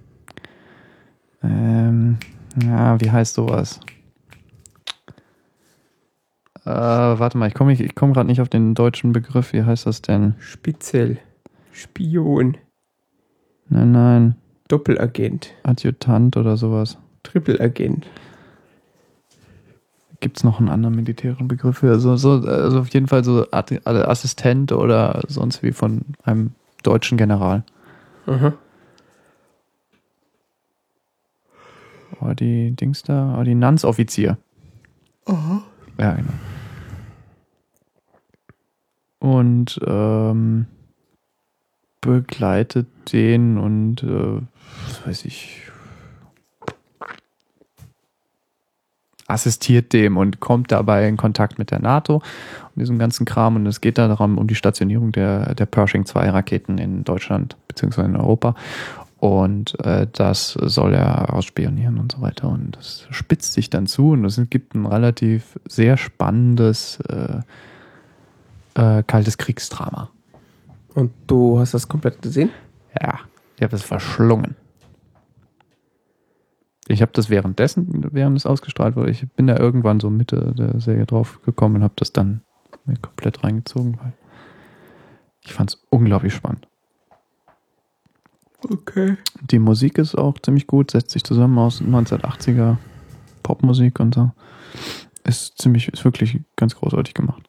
ähm, 1.44 2.18
ja, 2.64 3.00
wie 3.02 3.12
heißt 3.12 3.36
sowas? 3.36 3.80
Äh, 6.66 6.70
warte 6.70 7.38
mal, 7.38 7.48
ich 7.48 7.54
komme 7.54 7.74
ich 7.74 7.96
komm 7.96 8.14
gerade 8.14 8.28
nicht 8.28 8.42
auf 8.42 8.50
den 8.50 8.74
deutschen 8.74 9.14
Begriff. 9.14 9.54
Wie 9.54 9.64
heißt 9.64 9.86
das 9.86 10.02
denn? 10.02 10.36
Spitzel. 10.40 11.20
Spion. 11.72 12.58
Nein, 13.70 13.92
nein, 13.92 14.36
Doppelagent. 14.68 15.54
Adjutant 15.64 16.38
oder 16.38 16.58
sowas. 16.58 16.98
Trippelagent. 17.24 18.08
Gibt 20.20 20.38
es 20.38 20.44
noch 20.44 20.60
einen 20.60 20.70
anderen 20.70 20.96
militärischen 20.96 21.48
Begriff 21.48 21.78
für? 21.80 22.00
So, 22.00 22.16
so, 22.16 22.32
also 22.48 22.80
auf 22.80 22.90
jeden 22.90 23.08
Fall 23.08 23.24
so 23.24 23.46
Ad- 23.52 23.82
Assistent 23.86 24.72
oder 24.72 25.22
sonst 25.28 25.62
wie 25.62 25.72
von 25.74 26.02
einem 26.24 26.54
deutschen 26.84 27.18
General. 27.18 27.64
Aha. 28.26 28.54
Ordi 32.20 32.72
Dings 32.72 33.04
da, 33.04 33.36
Ordinanzoffizier. 33.36 34.38
Ja, 35.98 36.14
genau. 36.14 36.34
Und 39.20 39.80
ähm, 39.86 40.68
begleitet 42.02 42.88
den 43.12 43.58
und 43.58 44.04
äh, 44.04 44.42
was 44.88 45.08
weiß 45.08 45.26
ich, 45.26 45.64
assistiert 49.28 49.92
dem 49.94 50.18
und 50.18 50.40
kommt 50.40 50.72
dabei 50.72 51.08
in 51.08 51.18
Kontakt 51.18 51.60
mit 51.60 51.72
der 51.72 51.80
NATO 51.80 52.16
und 52.16 52.80
diesem 52.80 52.98
ganzen 52.98 53.26
Kram. 53.26 53.58
Und 53.58 53.66
es 53.66 53.82
geht 53.82 53.98
da 53.98 54.08
darum, 54.08 54.38
um 54.38 54.48
die 54.48 54.56
Stationierung 54.56 55.12
der, 55.12 55.54
der 55.54 55.66
Pershing 55.66 56.06
2 56.06 56.30
Raketen 56.30 56.78
in 56.78 57.04
Deutschland 57.04 57.58
beziehungsweise 57.68 58.08
in 58.08 58.16
Europa. 58.16 58.56
Und 59.20 59.80
äh, 59.84 60.08
das 60.12 60.52
soll 60.52 60.94
er 60.94 61.34
ausspionieren 61.34 61.98
und 61.98 62.12
so 62.12 62.22
weiter. 62.22 62.50
Und 62.50 62.76
das 62.76 63.08
spitzt 63.10 63.54
sich 63.54 63.70
dann 63.70 63.88
zu 63.88 64.12
und 64.12 64.24
es 64.26 64.40
gibt 64.50 64.76
ein 64.76 64.86
relativ 64.86 65.60
sehr 65.68 65.98
spannendes 65.98 67.00
äh, 67.02 67.42
äh, 68.76 69.04
kaltes 69.04 69.38
Kriegsdrama. 69.38 70.10
Und 70.94 71.12
du 71.26 71.60
hast 71.60 71.74
das 71.74 71.88
komplett 71.88 72.22
gesehen? 72.22 72.52
Ja, 73.02 73.20
ich 73.56 73.64
habe 73.64 73.76
es 73.76 73.84
verschlungen. 73.84 74.56
Ich 76.88 77.02
habe 77.02 77.12
das 77.14 77.30
währenddessen, 77.30 78.08
während 78.14 78.38
es 78.38 78.46
ausgestrahlt 78.46 78.96
wurde, 78.96 79.12
ich 79.12 79.28
bin 79.34 79.48
da 79.48 79.58
irgendwann 79.58 80.00
so 80.00 80.10
Mitte 80.10 80.54
der 80.58 80.80
Serie 80.80 81.06
drauf 81.06 81.42
gekommen 81.44 81.78
und 81.78 81.84
habe 81.84 81.94
das 81.98 82.14
dann 82.14 82.42
mir 82.86 82.98
komplett 82.98 83.44
reingezogen, 83.44 84.00
weil 84.02 84.14
ich 85.44 85.54
fand 85.54 85.72
es 85.72 85.86
unglaublich 85.90 86.34
spannend. 86.34 86.67
Okay. 88.64 89.18
Die 89.42 89.60
Musik 89.60 89.98
ist 89.98 90.16
auch 90.16 90.40
ziemlich 90.40 90.68
gut, 90.68 90.92
setzt 90.92 91.12
sich 91.12 91.24
zusammen 91.24 91.58
aus 91.58 91.82
1980er 91.82 92.78
Popmusik 93.44 94.00
und 94.00 94.16
so. 94.16 94.32
Ist 95.24 95.62
ziemlich, 95.62 95.90
ist 95.90 96.04
wirklich 96.06 96.40
ganz 96.56 96.76
großartig 96.76 97.14
gemacht. 97.14 97.44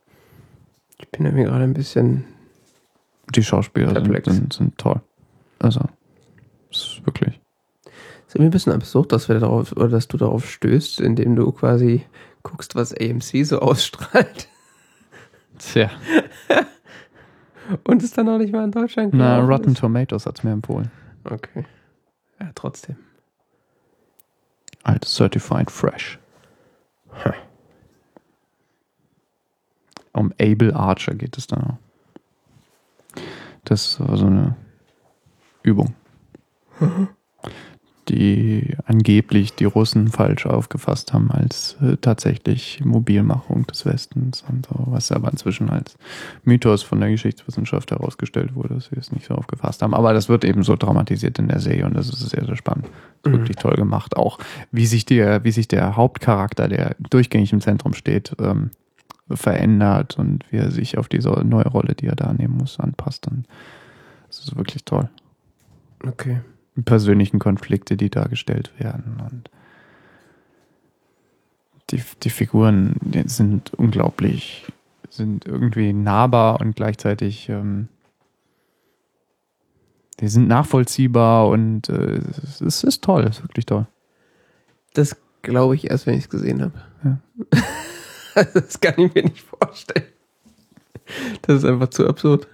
Ich 1.00 1.08
bin 1.10 1.24
irgendwie 1.24 1.44
gerade 1.44 1.64
ein 1.64 1.74
bisschen. 1.74 2.24
Die 3.34 3.42
Schauspieler 3.42 3.94
sind, 3.94 4.24
sind, 4.24 4.52
sind 4.52 4.78
toll. 4.78 5.00
Also, 5.58 5.80
ist 6.70 7.02
wirklich. 7.04 7.40
ist 8.26 8.34
irgendwie 8.34 8.48
ein 8.48 8.50
bisschen 8.50 8.72
absurd, 8.72 9.12
dass 9.12 9.28
wir 9.28 9.38
darauf, 9.38 9.72
oder 9.72 9.88
dass 9.88 10.08
du 10.08 10.16
darauf 10.16 10.48
stößt, 10.48 11.00
indem 11.00 11.36
du 11.36 11.52
quasi 11.52 12.04
guckst, 12.42 12.74
was 12.74 12.94
AMC 12.94 13.44
so 13.44 13.58
ausstrahlt 13.60 14.48
Tja. 15.58 15.90
und 17.84 18.02
es 18.02 18.12
dann 18.12 18.28
auch 18.28 18.38
nicht 18.38 18.52
mal 18.52 18.64
in 18.64 18.70
Deutschland 18.72 19.14
Na, 19.14 19.36
gelaufen 19.36 19.52
Rotten 19.52 19.72
ist. 19.72 19.78
Tomatoes 19.78 20.26
hat 20.26 20.38
es 20.38 20.44
mir 20.44 20.52
empfohlen. 20.52 20.90
Okay. 21.24 21.64
Ja, 22.40 22.50
trotzdem. 22.54 22.96
Als 24.84 25.14
Certified 25.14 25.70
Fresh. 25.70 26.18
Huh. 27.24 27.32
Um 30.12 30.32
Abel 30.40 30.72
Archer 30.74 31.14
geht 31.14 31.36
es 31.36 31.46
dann 31.46 31.62
auch. 31.62 33.22
Das 33.64 34.00
war 34.00 34.16
so 34.16 34.26
eine 34.26 34.56
Übung, 35.62 35.94
die 38.08 38.76
angeblich 38.86 39.54
die 39.54 39.64
Russen 39.64 40.08
falsch 40.08 40.46
aufgefasst 40.46 41.12
haben 41.12 41.30
als 41.30 41.76
äh, 41.82 41.96
tatsächlich 42.00 42.80
Mobilmachung 42.84 43.66
des 43.66 43.84
Westens 43.84 44.44
und 44.48 44.66
so, 44.66 44.84
was 44.86 45.12
aber 45.12 45.30
inzwischen 45.30 45.70
als 45.70 45.96
Mythos 46.44 46.82
von 46.82 47.00
der 47.00 47.10
Geschichtswissenschaft 47.10 47.90
herausgestellt 47.90 48.54
wurde, 48.54 48.74
dass 48.74 48.86
sie 48.86 48.96
es 48.96 49.12
nicht 49.12 49.26
so 49.26 49.34
aufgefasst 49.34 49.82
haben. 49.82 49.94
Aber 49.94 50.12
das 50.12 50.28
wird 50.28 50.44
eben 50.44 50.62
so 50.62 50.76
dramatisiert 50.76 51.38
in 51.38 51.48
der 51.48 51.60
Serie 51.60 51.86
und 51.86 51.94
das 51.94 52.08
ist 52.08 52.28
sehr, 52.30 52.44
sehr 52.44 52.56
spannend. 52.56 52.86
Mhm. 53.24 53.32
Wirklich 53.32 53.56
toll 53.56 53.74
gemacht. 53.74 54.16
Auch 54.16 54.38
wie 54.72 54.86
sich 54.86 55.04
der, 55.04 55.44
wie 55.44 55.52
sich 55.52 55.68
der 55.68 55.96
Hauptcharakter, 55.96 56.68
der 56.68 56.96
durchgängig 57.10 57.52
im 57.52 57.60
Zentrum 57.60 57.94
steht, 57.94 58.34
ähm, 58.40 58.70
verändert 59.30 60.18
und 60.18 60.44
wie 60.50 60.56
er 60.56 60.70
sich 60.70 60.96
auf 60.96 61.08
diese 61.08 61.30
neue 61.44 61.68
Rolle, 61.68 61.94
die 61.94 62.06
er 62.06 62.16
da 62.16 62.26
annehmen 62.26 62.56
muss, 62.56 62.80
anpasst. 62.80 63.26
Und 63.28 63.46
das 64.28 64.40
ist 64.40 64.56
wirklich 64.56 64.84
toll. 64.84 65.08
Okay. 66.06 66.40
Persönlichen 66.84 67.38
Konflikte, 67.38 67.96
die 67.96 68.10
dargestellt 68.10 68.72
werden 68.78 69.22
und 69.30 69.50
die, 71.90 72.02
die 72.22 72.30
Figuren 72.30 72.96
sind 73.26 73.72
unglaublich, 73.74 74.66
sind 75.08 75.46
irgendwie 75.46 75.92
nahbar 75.92 76.60
und 76.60 76.76
gleichzeitig 76.76 77.48
ähm, 77.48 77.88
die 80.20 80.28
sind 80.28 80.48
nachvollziehbar 80.48 81.48
und 81.48 81.88
äh, 81.88 82.20
es, 82.42 82.60
es 82.60 82.84
ist 82.84 83.04
toll, 83.04 83.24
es 83.24 83.38
ist 83.38 83.44
wirklich 83.44 83.66
toll. 83.66 83.86
Das 84.94 85.16
glaube 85.42 85.76
ich 85.76 85.90
erst, 85.90 86.06
wenn 86.06 86.14
ich 86.14 86.24
es 86.24 86.28
gesehen 86.28 86.62
habe. 86.62 86.74
Ja. 87.04 88.42
das 88.54 88.80
kann 88.80 88.94
ich 88.98 89.14
mir 89.14 89.22
nicht 89.22 89.42
vorstellen. 89.42 90.08
Das 91.42 91.58
ist 91.58 91.64
einfach 91.64 91.88
zu 91.88 92.06
absurd. 92.06 92.48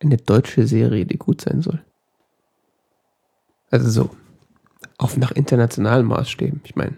Eine 0.00 0.18
deutsche 0.18 0.66
Serie, 0.66 1.06
die 1.06 1.16
gut 1.16 1.40
sein 1.40 1.62
soll. 1.62 1.82
Also 3.70 3.88
so. 3.90 4.10
Auf 4.96 5.16
nach 5.16 5.30
internationalen 5.30 6.06
Maßstäben. 6.06 6.60
Ich 6.64 6.74
meine. 6.74 6.96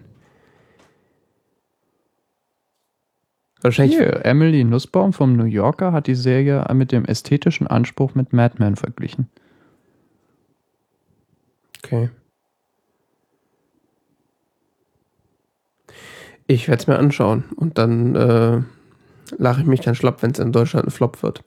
Wahrscheinlich. 3.63 3.99
Hier, 3.99 4.25
Emily 4.25 4.65
Nussbaum 4.65 5.13
vom 5.13 5.37
New 5.37 5.45
Yorker 5.45 5.93
hat 5.93 6.07
die 6.07 6.15
Serie 6.15 6.65
mit 6.73 6.93
dem 6.93 7.05
ästhetischen 7.05 7.67
Anspruch 7.67 8.15
mit 8.15 8.33
Mad 8.33 8.55
Men 8.59 8.77
verglichen. 8.77 9.29
Okay. 11.85 12.11
Ich 16.47 16.69
werde 16.69 16.81
es 16.81 16.87
mir 16.87 16.99
anschauen 16.99 17.45
und 17.57 17.79
dann 17.79 18.17
äh, 18.17 18.63
lache 19.39 19.61
ich 19.61 19.67
mich 19.67 19.81
dann 19.81 19.95
schlapp, 19.95 20.23
wenn 20.23 20.33
es 20.33 20.39
in 20.39 20.53
Deutschland 20.53 20.87
ein 20.87 20.91
Flop 20.91 21.23
wird. 21.23 21.45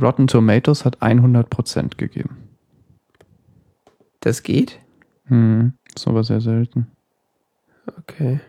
Rotten 0.00 0.26
Tomatoes 0.26 0.84
hat 0.84 1.02
100% 1.02 1.96
gegeben. 1.96 2.51
Das 4.22 4.44
geht? 4.44 4.78
Hm, 5.26 5.74
ist 5.94 6.06
aber 6.06 6.22
sehr 6.22 6.40
selten. 6.40 6.86
Okay. 7.98 8.40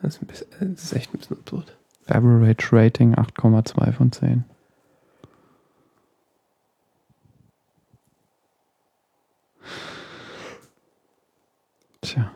Das 0.00 0.14
ist, 0.14 0.22
ein 0.22 0.26
bisschen, 0.26 0.74
das 0.74 0.84
ist 0.84 0.92
echt 0.94 1.14
ein 1.14 1.18
bisschen 1.18 1.38
absurd. 1.38 1.76
Average 2.06 2.68
Rating 2.72 3.14
8,2 3.14 3.92
von 3.92 4.10
10. 4.10 4.44
Tja. 12.00 12.30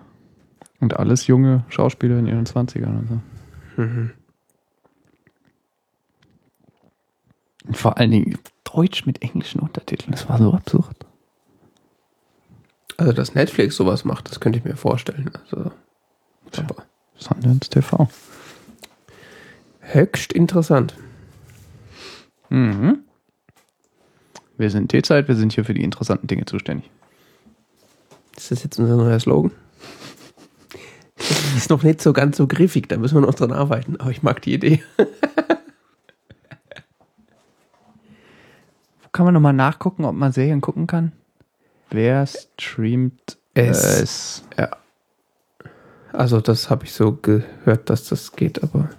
Und 0.81 0.98
alles 0.98 1.27
junge 1.27 1.65
Schauspieler 1.70 2.19
in 2.19 2.27
ihren 2.27 2.44
20ern 2.44 2.98
und 2.98 3.09
so. 3.09 3.82
Mhm. 3.82 4.11
Und 7.66 7.77
vor 7.77 7.99
allen 7.99 8.11
Dingen 8.11 8.39
Deutsch 8.65 9.07
mit 9.07 9.23
englischen 9.23 9.61
Untertiteln. 9.61 10.12
Das 10.12 10.28
war 10.28 10.39
so 10.39 10.53
absurd. 10.53 11.07
Also, 12.97 13.12
dass 13.12 13.35
Netflix 13.35 13.77
sowas 13.77 14.05
macht, 14.05 14.31
das 14.31 14.41
könnte 14.41 14.59
ich 14.59 14.65
mir 14.65 14.77
vorstellen. 14.77 15.31
Also, 15.43 15.73
aber 16.57 16.85
Sundance 17.16 17.70
TV. 17.70 18.09
höchst 19.81 20.32
interessant. 20.32 20.95
Mhm. 22.51 23.01
Wir 24.57 24.70
sind 24.70 24.89
T-Zeit, 24.89 25.27
wir 25.27 25.35
sind 25.35 25.53
hier 25.53 25.65
für 25.65 25.74
die 25.74 25.82
interessanten 25.82 26.28
Dinge 26.28 26.45
zuständig. 26.45 26.89
Ist 28.36 28.51
das 28.51 28.62
jetzt 28.62 28.78
unser 28.78 28.97
neuer 28.97 29.19
Slogan? 29.19 29.51
Das 31.16 31.57
ist 31.57 31.70
noch 31.70 31.82
nicht 31.82 32.01
so 32.01 32.12
ganz 32.12 32.36
so 32.36 32.47
griffig, 32.47 32.89
da 32.89 32.97
müssen 32.97 33.15
wir 33.15 33.20
noch 33.23 33.35
dran 33.35 33.53
arbeiten, 33.53 33.97
aber 33.99 34.11
ich 34.11 34.23
mag 34.23 34.43
die 34.43 34.55
Idee. 34.55 34.82
kann 39.15 39.24
man 39.24 39.32
nochmal 39.32 39.53
nachgucken, 39.55 40.05
ob 40.05 40.15
man 40.15 40.32
Serien 40.32 40.61
gucken 40.61 40.86
kann? 40.86 41.12
Wer 41.91 42.27
streamt 42.27 43.39
Es- 43.55 43.85
es? 44.01 44.45
Ja. 44.59 44.77
Also, 46.12 46.41
das 46.41 46.69
habe 46.69 46.85
ich 46.85 46.93
so 46.93 47.12
gehört, 47.12 47.89
dass 47.89 48.05
das 48.09 48.32
geht, 48.32 48.62
aber 48.62 48.91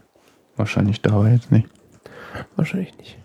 Wahrscheinlich 0.57 1.01
dabei 1.01 1.33
jetzt 1.33 1.51
nicht. 1.51 1.67
wahrscheinlich 2.55 2.97
nicht. 2.97 3.17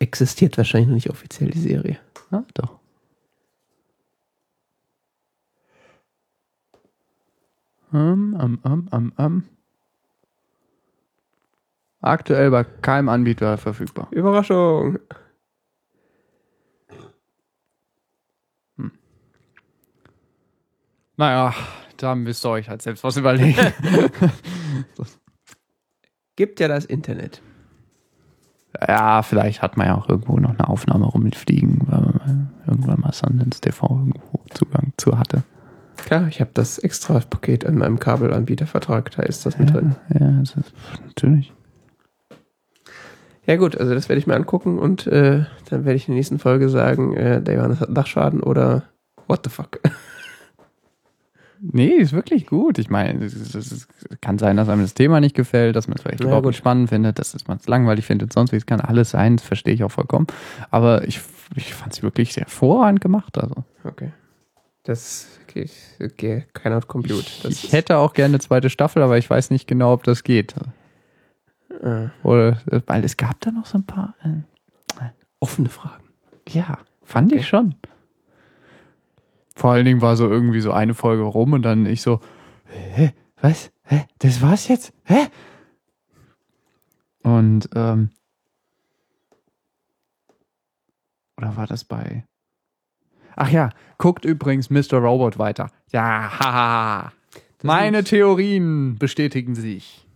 Existiert 0.00 0.56
wahrscheinlich 0.58 0.88
noch 0.88 0.94
nicht 0.96 1.10
offiziell 1.10 1.50
die 1.50 1.60
Serie. 1.60 1.98
Ah, 2.32 2.42
doch. 2.54 2.78
Um, 7.92 8.34
um, 8.34 8.58
um, 8.64 8.88
um, 8.92 9.12
um. 9.16 9.44
Aktuell 12.00 12.50
bei 12.50 12.64
keinem 12.64 13.08
Anbieter 13.08 13.58
verfügbar. 13.58 14.08
Überraschung! 14.10 14.98
Naja, 21.16 21.54
da 21.98 22.14
müsst 22.14 22.46
ihr 22.46 22.50
euch 22.50 22.70
halt 22.70 22.80
selbst 22.80 23.04
was 23.04 23.18
überlegen. 23.18 23.54
Gibt 26.36 26.58
ja 26.60 26.68
das 26.68 26.86
Internet. 26.86 27.42
Ja, 28.88 29.22
vielleicht 29.22 29.60
hat 29.60 29.76
man 29.76 29.88
ja 29.88 29.98
auch 29.98 30.08
irgendwo 30.08 30.38
noch 30.38 30.50
eine 30.50 30.66
Aufnahme 30.66 31.04
rumfliegen, 31.04 31.82
weil 31.86 32.00
man 32.00 32.50
irgendwann 32.66 33.00
mal 33.00 33.12
Sundance 33.12 33.60
TV 33.60 33.86
irgendwo 33.86 34.40
Zugang 34.54 34.94
zu 34.96 35.18
hatte. 35.18 35.42
Klar, 35.98 36.28
ich 36.28 36.40
habe 36.40 36.52
das 36.54 36.78
extra 36.78 37.20
Paket 37.20 37.66
an 37.66 37.76
meinem 37.76 37.98
Kabelanbietervertrag, 37.98 39.10
da 39.10 39.22
ist 39.22 39.44
das 39.44 39.58
mit 39.58 39.74
drin. 39.74 39.96
Ja, 40.18 40.30
das 40.30 40.54
ist, 40.56 40.72
natürlich. 41.04 41.52
Ja 43.50 43.56
gut, 43.56 43.76
also 43.76 43.94
das 43.94 44.08
werde 44.08 44.20
ich 44.20 44.28
mir 44.28 44.36
angucken 44.36 44.78
und 44.78 45.08
äh, 45.08 45.44
dann 45.70 45.84
werde 45.84 45.96
ich 45.96 46.06
in 46.06 46.12
der 46.12 46.18
nächsten 46.18 46.38
Folge 46.38 46.68
sagen, 46.68 47.16
äh, 47.16 47.42
der 47.42 47.56
Johannes 47.56 47.80
hat 47.80 47.88
Dachschaden 47.90 48.44
oder 48.44 48.84
what 49.26 49.40
the 49.42 49.50
fuck. 49.50 49.80
Nee, 51.62 51.88
ist 51.88 52.14
wirklich 52.14 52.46
gut. 52.46 52.78
Ich 52.78 52.88
meine, 52.88 53.22
es, 53.22 53.86
kann 54.22 54.38
sein, 54.38 54.56
dass 54.56 54.70
einem 54.70 54.80
das 54.80 54.94
Thema 54.94 55.20
nicht 55.20 55.36
gefällt, 55.36 55.76
dass 55.76 55.88
man 55.88 55.96
es 55.96 56.02
vielleicht 56.02 56.20
Ja, 56.20 56.28
überhaupt 56.28 56.44
gut. 56.44 56.52
nicht 56.52 56.58
spannend 56.58 56.88
findet, 56.88 57.18
dass 57.18 57.36
man 57.48 57.58
es 57.58 57.68
langweilig 57.68 58.06
findet, 58.06 58.32
sonst 58.32 58.52
wie 58.52 58.56
es 58.56 58.64
kann 58.64 58.80
alles 58.80 59.10
sein, 59.10 59.36
das 59.36 59.44
verstehe 59.44 59.74
ich 59.74 59.84
auch 59.84 59.90
vollkommen. 59.90 60.26
Aber 60.70 61.06
ich, 61.06 61.20
ich 61.56 61.74
fand 61.74 61.92
es 61.92 62.02
wirklich 62.02 62.32
sehr 62.32 62.44
hervorragend 62.44 63.02
gemacht. 63.02 63.36
Also. 63.36 63.56
Okay. 63.84 64.10
Das 64.84 65.26
geht, 65.48 65.70
okay, 66.02 66.46
cannot 66.54 66.88
compute. 66.88 67.26
Das 67.42 67.52
ich 67.52 67.70
hätte 67.74 67.98
auch 67.98 68.14
gerne 68.14 68.36
eine 68.36 68.40
zweite 68.40 68.70
Staffel, 68.70 69.02
aber 69.02 69.18
ich 69.18 69.28
weiß 69.28 69.50
nicht 69.50 69.66
genau, 69.66 69.92
ob 69.92 70.04
das 70.04 70.24
geht. 70.24 70.54
Äh, 71.70 72.08
Oder, 72.22 72.60
weil 72.86 73.04
es 73.04 73.16
gab 73.16 73.40
da 73.40 73.50
noch 73.50 73.66
so 73.66 73.78
ein 73.78 73.84
paar. 73.84 74.14
Äh, 74.24 74.42
offene 75.42 75.68
Fragen. 75.70 76.04
ja, 76.48 76.78
fand 77.02 77.32
Okay. 77.32 77.40
ich 77.40 77.48
schon. 77.48 77.74
Vor 79.56 79.72
allen 79.72 79.84
Dingen 79.86 80.02
war 80.02 80.16
so 80.16 80.28
irgendwie 80.28 80.60
so 80.60 80.72
eine 80.72 80.94
Folge 80.94 81.22
rum 81.22 81.52
und 81.54 81.62
dann 81.62 81.86
ich 81.86 82.02
so, 82.02 82.20
hä, 82.66 83.12
was? 83.40 83.70
Hä? 83.84 84.04
Das 84.18 84.42
war's 84.42 84.68
jetzt? 84.68 84.92
Hä? 85.04 85.26
Und, 87.22 87.68
ähm, 87.74 88.10
oder 91.36 91.56
war 91.56 91.66
das 91.66 91.84
bei, 91.84 92.24
ach 93.36 93.50
ja, 93.50 93.70
guckt 93.98 94.24
übrigens 94.24 94.70
Mr. 94.70 94.98
Robot 94.98 95.38
weiter. 95.38 95.70
Ja, 95.92 96.38
haha. 96.38 97.12
Meine 97.62 98.04
Theorien 98.04 98.96
bestätigen 98.98 99.54
sich. 99.54 100.06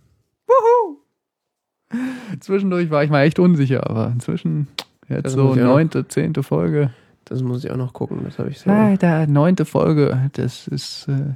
Zwischendurch 2.41 2.91
war 2.91 3.05
ich 3.05 3.11
mal 3.11 3.23
echt 3.23 3.39
unsicher, 3.39 3.89
aber 3.89 4.09
inzwischen 4.09 4.69
jetzt 5.09 5.27
Das 5.27 5.33
so 5.35 5.55
neunte, 5.55 6.07
zehnte 6.09 6.43
Folge. 6.43 6.91
Das 7.25 7.43
muss 7.43 7.65
ich 7.65 7.71
auch 7.71 7.77
noch 7.77 7.93
gucken. 7.93 8.21
Das 8.25 8.39
habe 8.39 8.51
ich 8.51 8.59
so. 8.59 8.71
Alter, 8.71 9.27
neunte 9.27 9.65
Folge, 9.65 10.31
das 10.35 10.69
ist, 10.69 11.09
äh, 11.09 11.35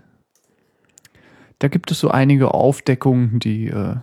da 1.59 1.69
gibt 1.69 1.91
es 1.91 2.01
so 2.01 2.11
einige 2.11 2.53
Aufdeckungen, 2.53 3.39
die, 3.39 3.69
äh, 3.69 3.97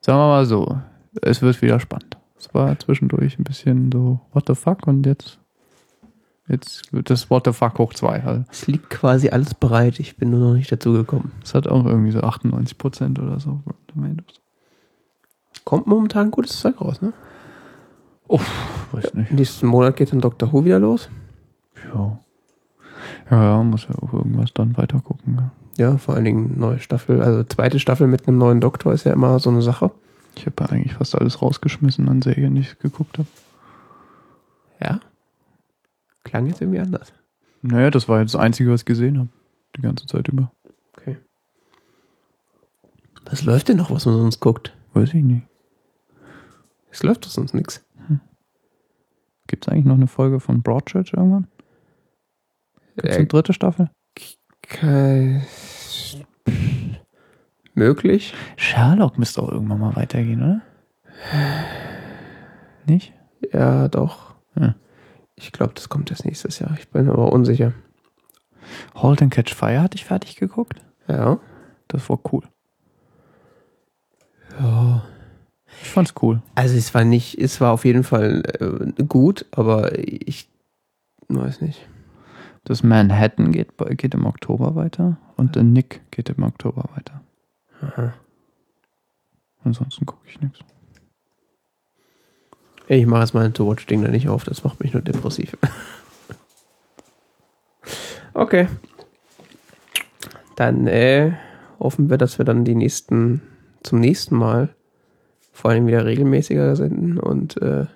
sagen 0.00 0.18
wir 0.18 0.28
mal 0.28 0.46
so, 0.46 0.78
es 1.22 1.42
wird 1.42 1.60
wieder 1.62 1.80
spannend. 1.80 2.16
Es 2.38 2.54
war 2.54 2.78
zwischendurch 2.78 3.38
ein 3.38 3.44
bisschen 3.44 3.90
so, 3.90 4.20
what 4.32 4.44
the 4.46 4.54
fuck, 4.54 4.86
und 4.86 5.04
jetzt, 5.04 5.40
jetzt 6.48 6.92
wird 6.92 7.10
das 7.10 7.30
what 7.30 7.44
the 7.46 7.52
fuck 7.52 7.78
hoch 7.78 7.94
zwei 7.94 8.22
halt. 8.22 8.46
Es 8.50 8.66
liegt 8.66 8.90
quasi 8.90 9.28
alles 9.30 9.54
bereit. 9.54 10.00
Ich 10.00 10.16
bin 10.16 10.30
nur 10.30 10.40
noch 10.40 10.54
nicht 10.54 10.70
dazu 10.70 10.92
gekommen. 10.92 11.32
Es 11.42 11.54
hat 11.54 11.68
auch 11.68 11.84
irgendwie 11.84 12.10
so 12.12 12.20
98 12.20 12.78
Prozent 12.78 13.18
oder 13.18 13.40
so. 13.40 13.60
Kommt 15.64 15.86
momentan 15.86 16.30
gutes 16.30 16.60
Zeug 16.60 16.80
raus, 16.80 17.02
ne? 17.02 17.12
Weiß 18.92 19.14
nicht. 19.14 19.32
Nächsten 19.32 19.66
Monat 19.66 19.96
geht 19.96 20.12
dann 20.12 20.20
Doctor 20.20 20.52
Who 20.52 20.64
wieder 20.64 20.78
los. 20.78 21.08
Ja. 21.92 22.18
Ja, 23.30 23.42
ja, 23.42 23.62
muss 23.62 23.86
ja 23.88 23.94
auch 24.02 24.12
irgendwas 24.12 24.52
dann 24.54 24.76
weiter 24.76 25.00
gucken. 25.00 25.36
Ja. 25.36 25.50
Ja, 25.78 25.96
vor 25.96 26.16
allen 26.16 26.24
Dingen 26.24 26.58
neue 26.58 26.80
Staffel. 26.80 27.22
Also 27.22 27.44
zweite 27.44 27.78
Staffel 27.78 28.08
mit 28.08 28.26
einem 28.26 28.38
neuen 28.38 28.60
Doktor 28.60 28.92
ist 28.92 29.04
ja 29.04 29.12
immer 29.12 29.38
so 29.38 29.48
eine 29.50 29.62
Sache. 29.62 29.92
Ich 30.36 30.44
habe 30.46 30.56
ja 30.60 30.66
eigentlich 30.70 30.94
fast 30.94 31.14
alles 31.14 31.40
rausgeschmissen 31.40 32.08
an 32.08 32.20
Serien, 32.20 32.54
die 32.54 32.62
ich 32.62 32.78
geguckt 32.80 33.18
habe. 33.18 33.28
Ja. 34.80 35.00
Klang 36.28 36.46
jetzt 36.46 36.60
irgendwie 36.60 36.80
anders. 36.80 37.12
Naja, 37.62 37.90
das 37.90 38.08
war 38.08 38.20
jetzt 38.20 38.34
das 38.34 38.40
Einzige, 38.40 38.70
was 38.70 38.82
ich 38.82 38.86
gesehen 38.86 39.18
habe. 39.18 39.28
Die 39.76 39.82
ganze 39.82 40.06
Zeit 40.06 40.28
über. 40.28 40.52
Okay. 40.96 41.16
Was 43.26 43.42
läuft 43.44 43.68
denn 43.68 43.76
noch, 43.76 43.90
was 43.90 44.06
man 44.06 44.16
sonst 44.16 44.40
guckt? 44.40 44.74
Weiß 44.94 45.08
ich 45.14 45.22
nicht. 45.24 45.46
Es 46.90 47.02
läuft 47.02 47.24
doch 47.26 47.30
sonst 47.30 47.54
nichts. 47.54 47.84
Gibt 49.46 49.66
es 49.66 49.72
eigentlich 49.72 49.86
noch 49.86 49.94
eine 49.96 50.06
Folge 50.06 50.40
von 50.40 50.62
Broadchurch 50.62 51.12
irgendwann? 51.14 51.46
Gibt 52.96 53.08
es 53.08 53.14
Äh, 53.16 53.18
eine 53.20 53.26
dritte 53.28 53.52
Staffel? 53.52 53.90
Ke- 54.62 55.42
Möglich. 57.74 58.34
Sherlock 58.56 59.18
müsste 59.18 59.42
auch 59.42 59.50
irgendwann 59.50 59.80
mal 59.80 59.96
weitergehen, 59.96 60.42
oder? 60.42 60.60
Nicht? 62.86 63.12
Ja, 63.52 63.88
doch. 63.88 64.34
Ja. 64.58 64.74
Ich 65.38 65.52
glaube, 65.52 65.72
das 65.74 65.88
kommt 65.88 66.10
erst 66.10 66.24
nächstes 66.24 66.58
Jahr. 66.58 66.76
Ich 66.78 66.88
bin 66.88 67.08
aber 67.08 67.32
unsicher. 67.32 67.72
Halt 68.94 69.22
and 69.22 69.32
Catch 69.32 69.54
Fire 69.54 69.80
hatte 69.80 69.96
ich 69.96 70.04
fertig 70.04 70.36
geguckt. 70.36 70.80
Ja. 71.06 71.38
Das 71.86 72.08
war 72.10 72.18
cool. 72.32 72.42
Ja. 74.60 75.04
Ich 75.82 75.90
fand's 75.90 76.14
cool. 76.22 76.42
Also 76.54 76.76
es 76.76 76.92
war 76.94 77.04
nicht, 77.04 77.38
es 77.38 77.60
war 77.60 77.72
auf 77.72 77.84
jeden 77.84 78.04
Fall 78.04 78.42
äh, 78.58 79.02
gut, 79.04 79.46
aber 79.52 79.96
ich 79.98 80.48
weiß 81.28 81.60
nicht. 81.60 81.86
Das 82.64 82.82
Manhattan 82.82 83.52
geht, 83.52 83.72
geht 83.96 84.14
im 84.14 84.26
Oktober 84.26 84.74
weiter 84.74 85.16
und 85.36 85.56
der 85.56 85.62
Nick 85.62 86.02
geht 86.10 86.28
im 86.30 86.42
Oktober 86.42 86.84
weiter. 86.94 87.22
Aha. 87.80 88.12
Ansonsten 89.64 90.04
gucke 90.04 90.26
ich 90.28 90.40
nichts. 90.40 90.60
Ich 92.90 93.06
mache 93.06 93.20
jetzt 93.20 93.34
mein 93.34 93.52
To-Watch-Ding 93.52 94.02
da 94.02 94.08
nicht 94.08 94.28
auf, 94.28 94.44
das 94.44 94.64
macht 94.64 94.80
mich 94.80 94.94
nur 94.94 95.02
depressiv. 95.02 95.56
okay. 98.34 98.66
Dann 100.56 100.86
äh, 100.86 101.32
hoffen 101.78 102.08
wir, 102.08 102.16
dass 102.16 102.38
wir 102.38 102.46
dann 102.46 102.64
die 102.64 102.74
nächsten, 102.74 103.42
zum 103.82 104.00
nächsten 104.00 104.36
Mal 104.36 104.70
vor 105.52 105.70
allem 105.70 105.86
wieder 105.86 106.06
regelmäßiger 106.06 106.76
senden 106.76 107.18
und 107.18 107.60
äh, 107.60 107.86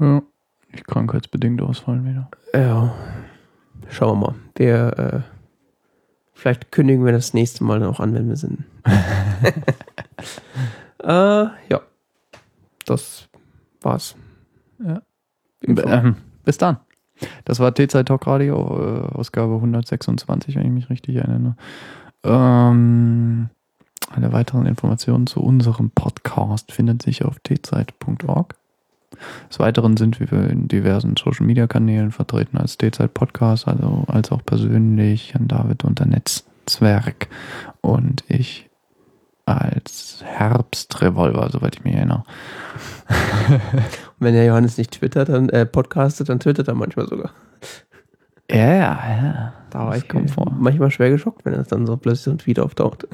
Ja. 0.00 0.22
Ich 0.72 0.84
krankheitsbedingt 0.84 1.62
ausfallen 1.62 2.04
wieder. 2.04 2.28
ja, 2.52 2.92
schauen 3.90 4.18
wir 4.18 4.26
mal. 4.26 4.34
Wir, 4.56 4.98
äh, 4.98 5.20
vielleicht 6.32 6.72
kündigen 6.72 7.04
wir 7.04 7.12
das 7.12 7.32
nächste 7.32 7.62
Mal 7.62 7.78
dann 7.78 7.90
auch 7.90 8.00
an, 8.00 8.12
wenn 8.12 8.28
wir 8.28 8.36
sind. 8.36 8.64
äh, 11.00 11.46
ja. 11.70 11.80
Das 12.86 13.28
war's. 13.80 14.16
Ja. 14.84 15.02
Ähm, 15.66 16.16
bis 16.44 16.58
dann. 16.58 16.78
Das 17.44 17.60
war 17.60 17.74
T-Zeit 17.74 18.06
Talk 18.06 18.26
Radio, 18.26 18.56
äh, 18.56 19.14
Ausgabe 19.14 19.54
126, 19.54 20.56
wenn 20.56 20.66
ich 20.66 20.72
mich 20.72 20.90
richtig 20.90 21.16
erinnere. 21.16 21.56
Ähm, 22.24 23.50
alle 24.10 24.32
weiteren 24.32 24.66
Informationen 24.66 25.26
zu 25.26 25.40
unserem 25.40 25.90
Podcast 25.90 26.72
finden 26.72 27.00
sich 27.00 27.24
auf 27.24 27.40
tzeit.org. 27.42 28.54
Des 29.48 29.58
Weiteren 29.60 29.96
sind 29.96 30.18
wir 30.18 30.50
in 30.50 30.66
diversen 30.66 31.16
Social 31.16 31.46
Media 31.46 31.66
Kanälen 31.66 32.10
vertreten 32.10 32.58
als 32.58 32.78
T-Zeit 32.78 33.14
Podcast, 33.14 33.68
also 33.68 34.04
als 34.08 34.32
auch 34.32 34.44
persönlich, 34.44 35.32
Jan 35.34 35.46
David 35.46 35.84
unter 35.84 36.04
Netzwerk 36.04 37.28
und 37.80 38.24
ich 38.28 38.68
als 39.46 40.22
Herbstrevolver, 40.24 41.50
soweit 41.50 41.76
ich 41.76 41.84
mich 41.84 41.94
erinnere. 41.94 42.24
Wenn 44.18 44.34
der 44.34 44.46
Johannes 44.46 44.78
nicht 44.78 44.92
twittert, 44.92 45.28
dann 45.28 45.48
äh, 45.50 45.66
podcastet, 45.66 46.28
dann 46.28 46.40
twittert 46.40 46.68
er 46.68 46.74
manchmal 46.74 47.06
sogar. 47.08 47.30
Ja, 48.50 48.56
ja, 48.74 48.98
ja. 49.22 49.52
Da 49.70 49.78
war 49.80 49.92
Das 49.92 50.02
ich 50.02 50.08
kommt 50.08 50.30
vor. 50.30 50.50
manchmal 50.58 50.90
schwer 50.90 51.10
geschockt, 51.10 51.44
wenn 51.44 51.52
das 51.54 51.68
dann 51.68 51.86
so 51.86 51.96
plötzlich 51.96 52.22
so 52.24 52.30
ein 52.30 52.38
Tweet 52.38 52.58
auftaucht. 52.60 53.06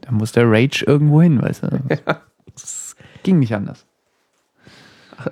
Da 0.00 0.12
muss 0.12 0.32
der 0.32 0.50
Rage 0.50 0.84
irgendwo 0.86 1.22
hin, 1.22 1.40
weißt 1.40 1.62
du. 1.64 1.80
Das 2.52 2.94
ging 3.22 3.38
nicht 3.38 3.54
anders. 3.54 3.86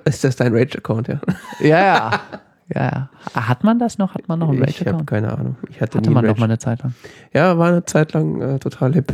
Ist 0.05 0.23
das 0.23 0.35
dein 0.37 0.55
Rage-Account, 0.55 1.09
ja? 1.09 1.19
Ja, 1.59 1.79
ja. 1.85 2.19
ja, 2.73 2.83
ja. 2.83 3.09
Hat 3.47 3.63
man 3.63 3.79
das 3.79 3.97
noch? 3.97 4.15
Hat 4.15 4.27
man 4.27 4.39
noch 4.39 4.49
einen 4.49 4.63
ich 4.67 4.85
habe 4.85 5.03
keine 5.05 5.33
Ahnung. 5.33 5.57
Ich 5.69 5.81
hatte, 5.81 5.97
Hatte 5.97 6.09
nie 6.09 6.13
man 6.13 6.25
noch 6.25 6.37
mal 6.37 6.45
eine 6.45 6.59
Zeit 6.59 6.83
lang. 6.83 6.93
Ja, 7.33 7.57
war 7.57 7.69
eine 7.69 7.85
Zeit 7.85 8.13
lang 8.13 8.41
äh, 8.41 8.59
total 8.59 8.93
hip. 8.93 9.13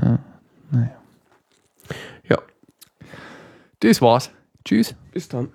Ja. 0.00 0.18
Naja. 0.70 0.90
Ja. 2.28 2.38
Das 3.80 4.02
war's. 4.02 4.30
Tschüss. 4.64 4.94
Bis 5.12 5.28
dann. 5.28 5.48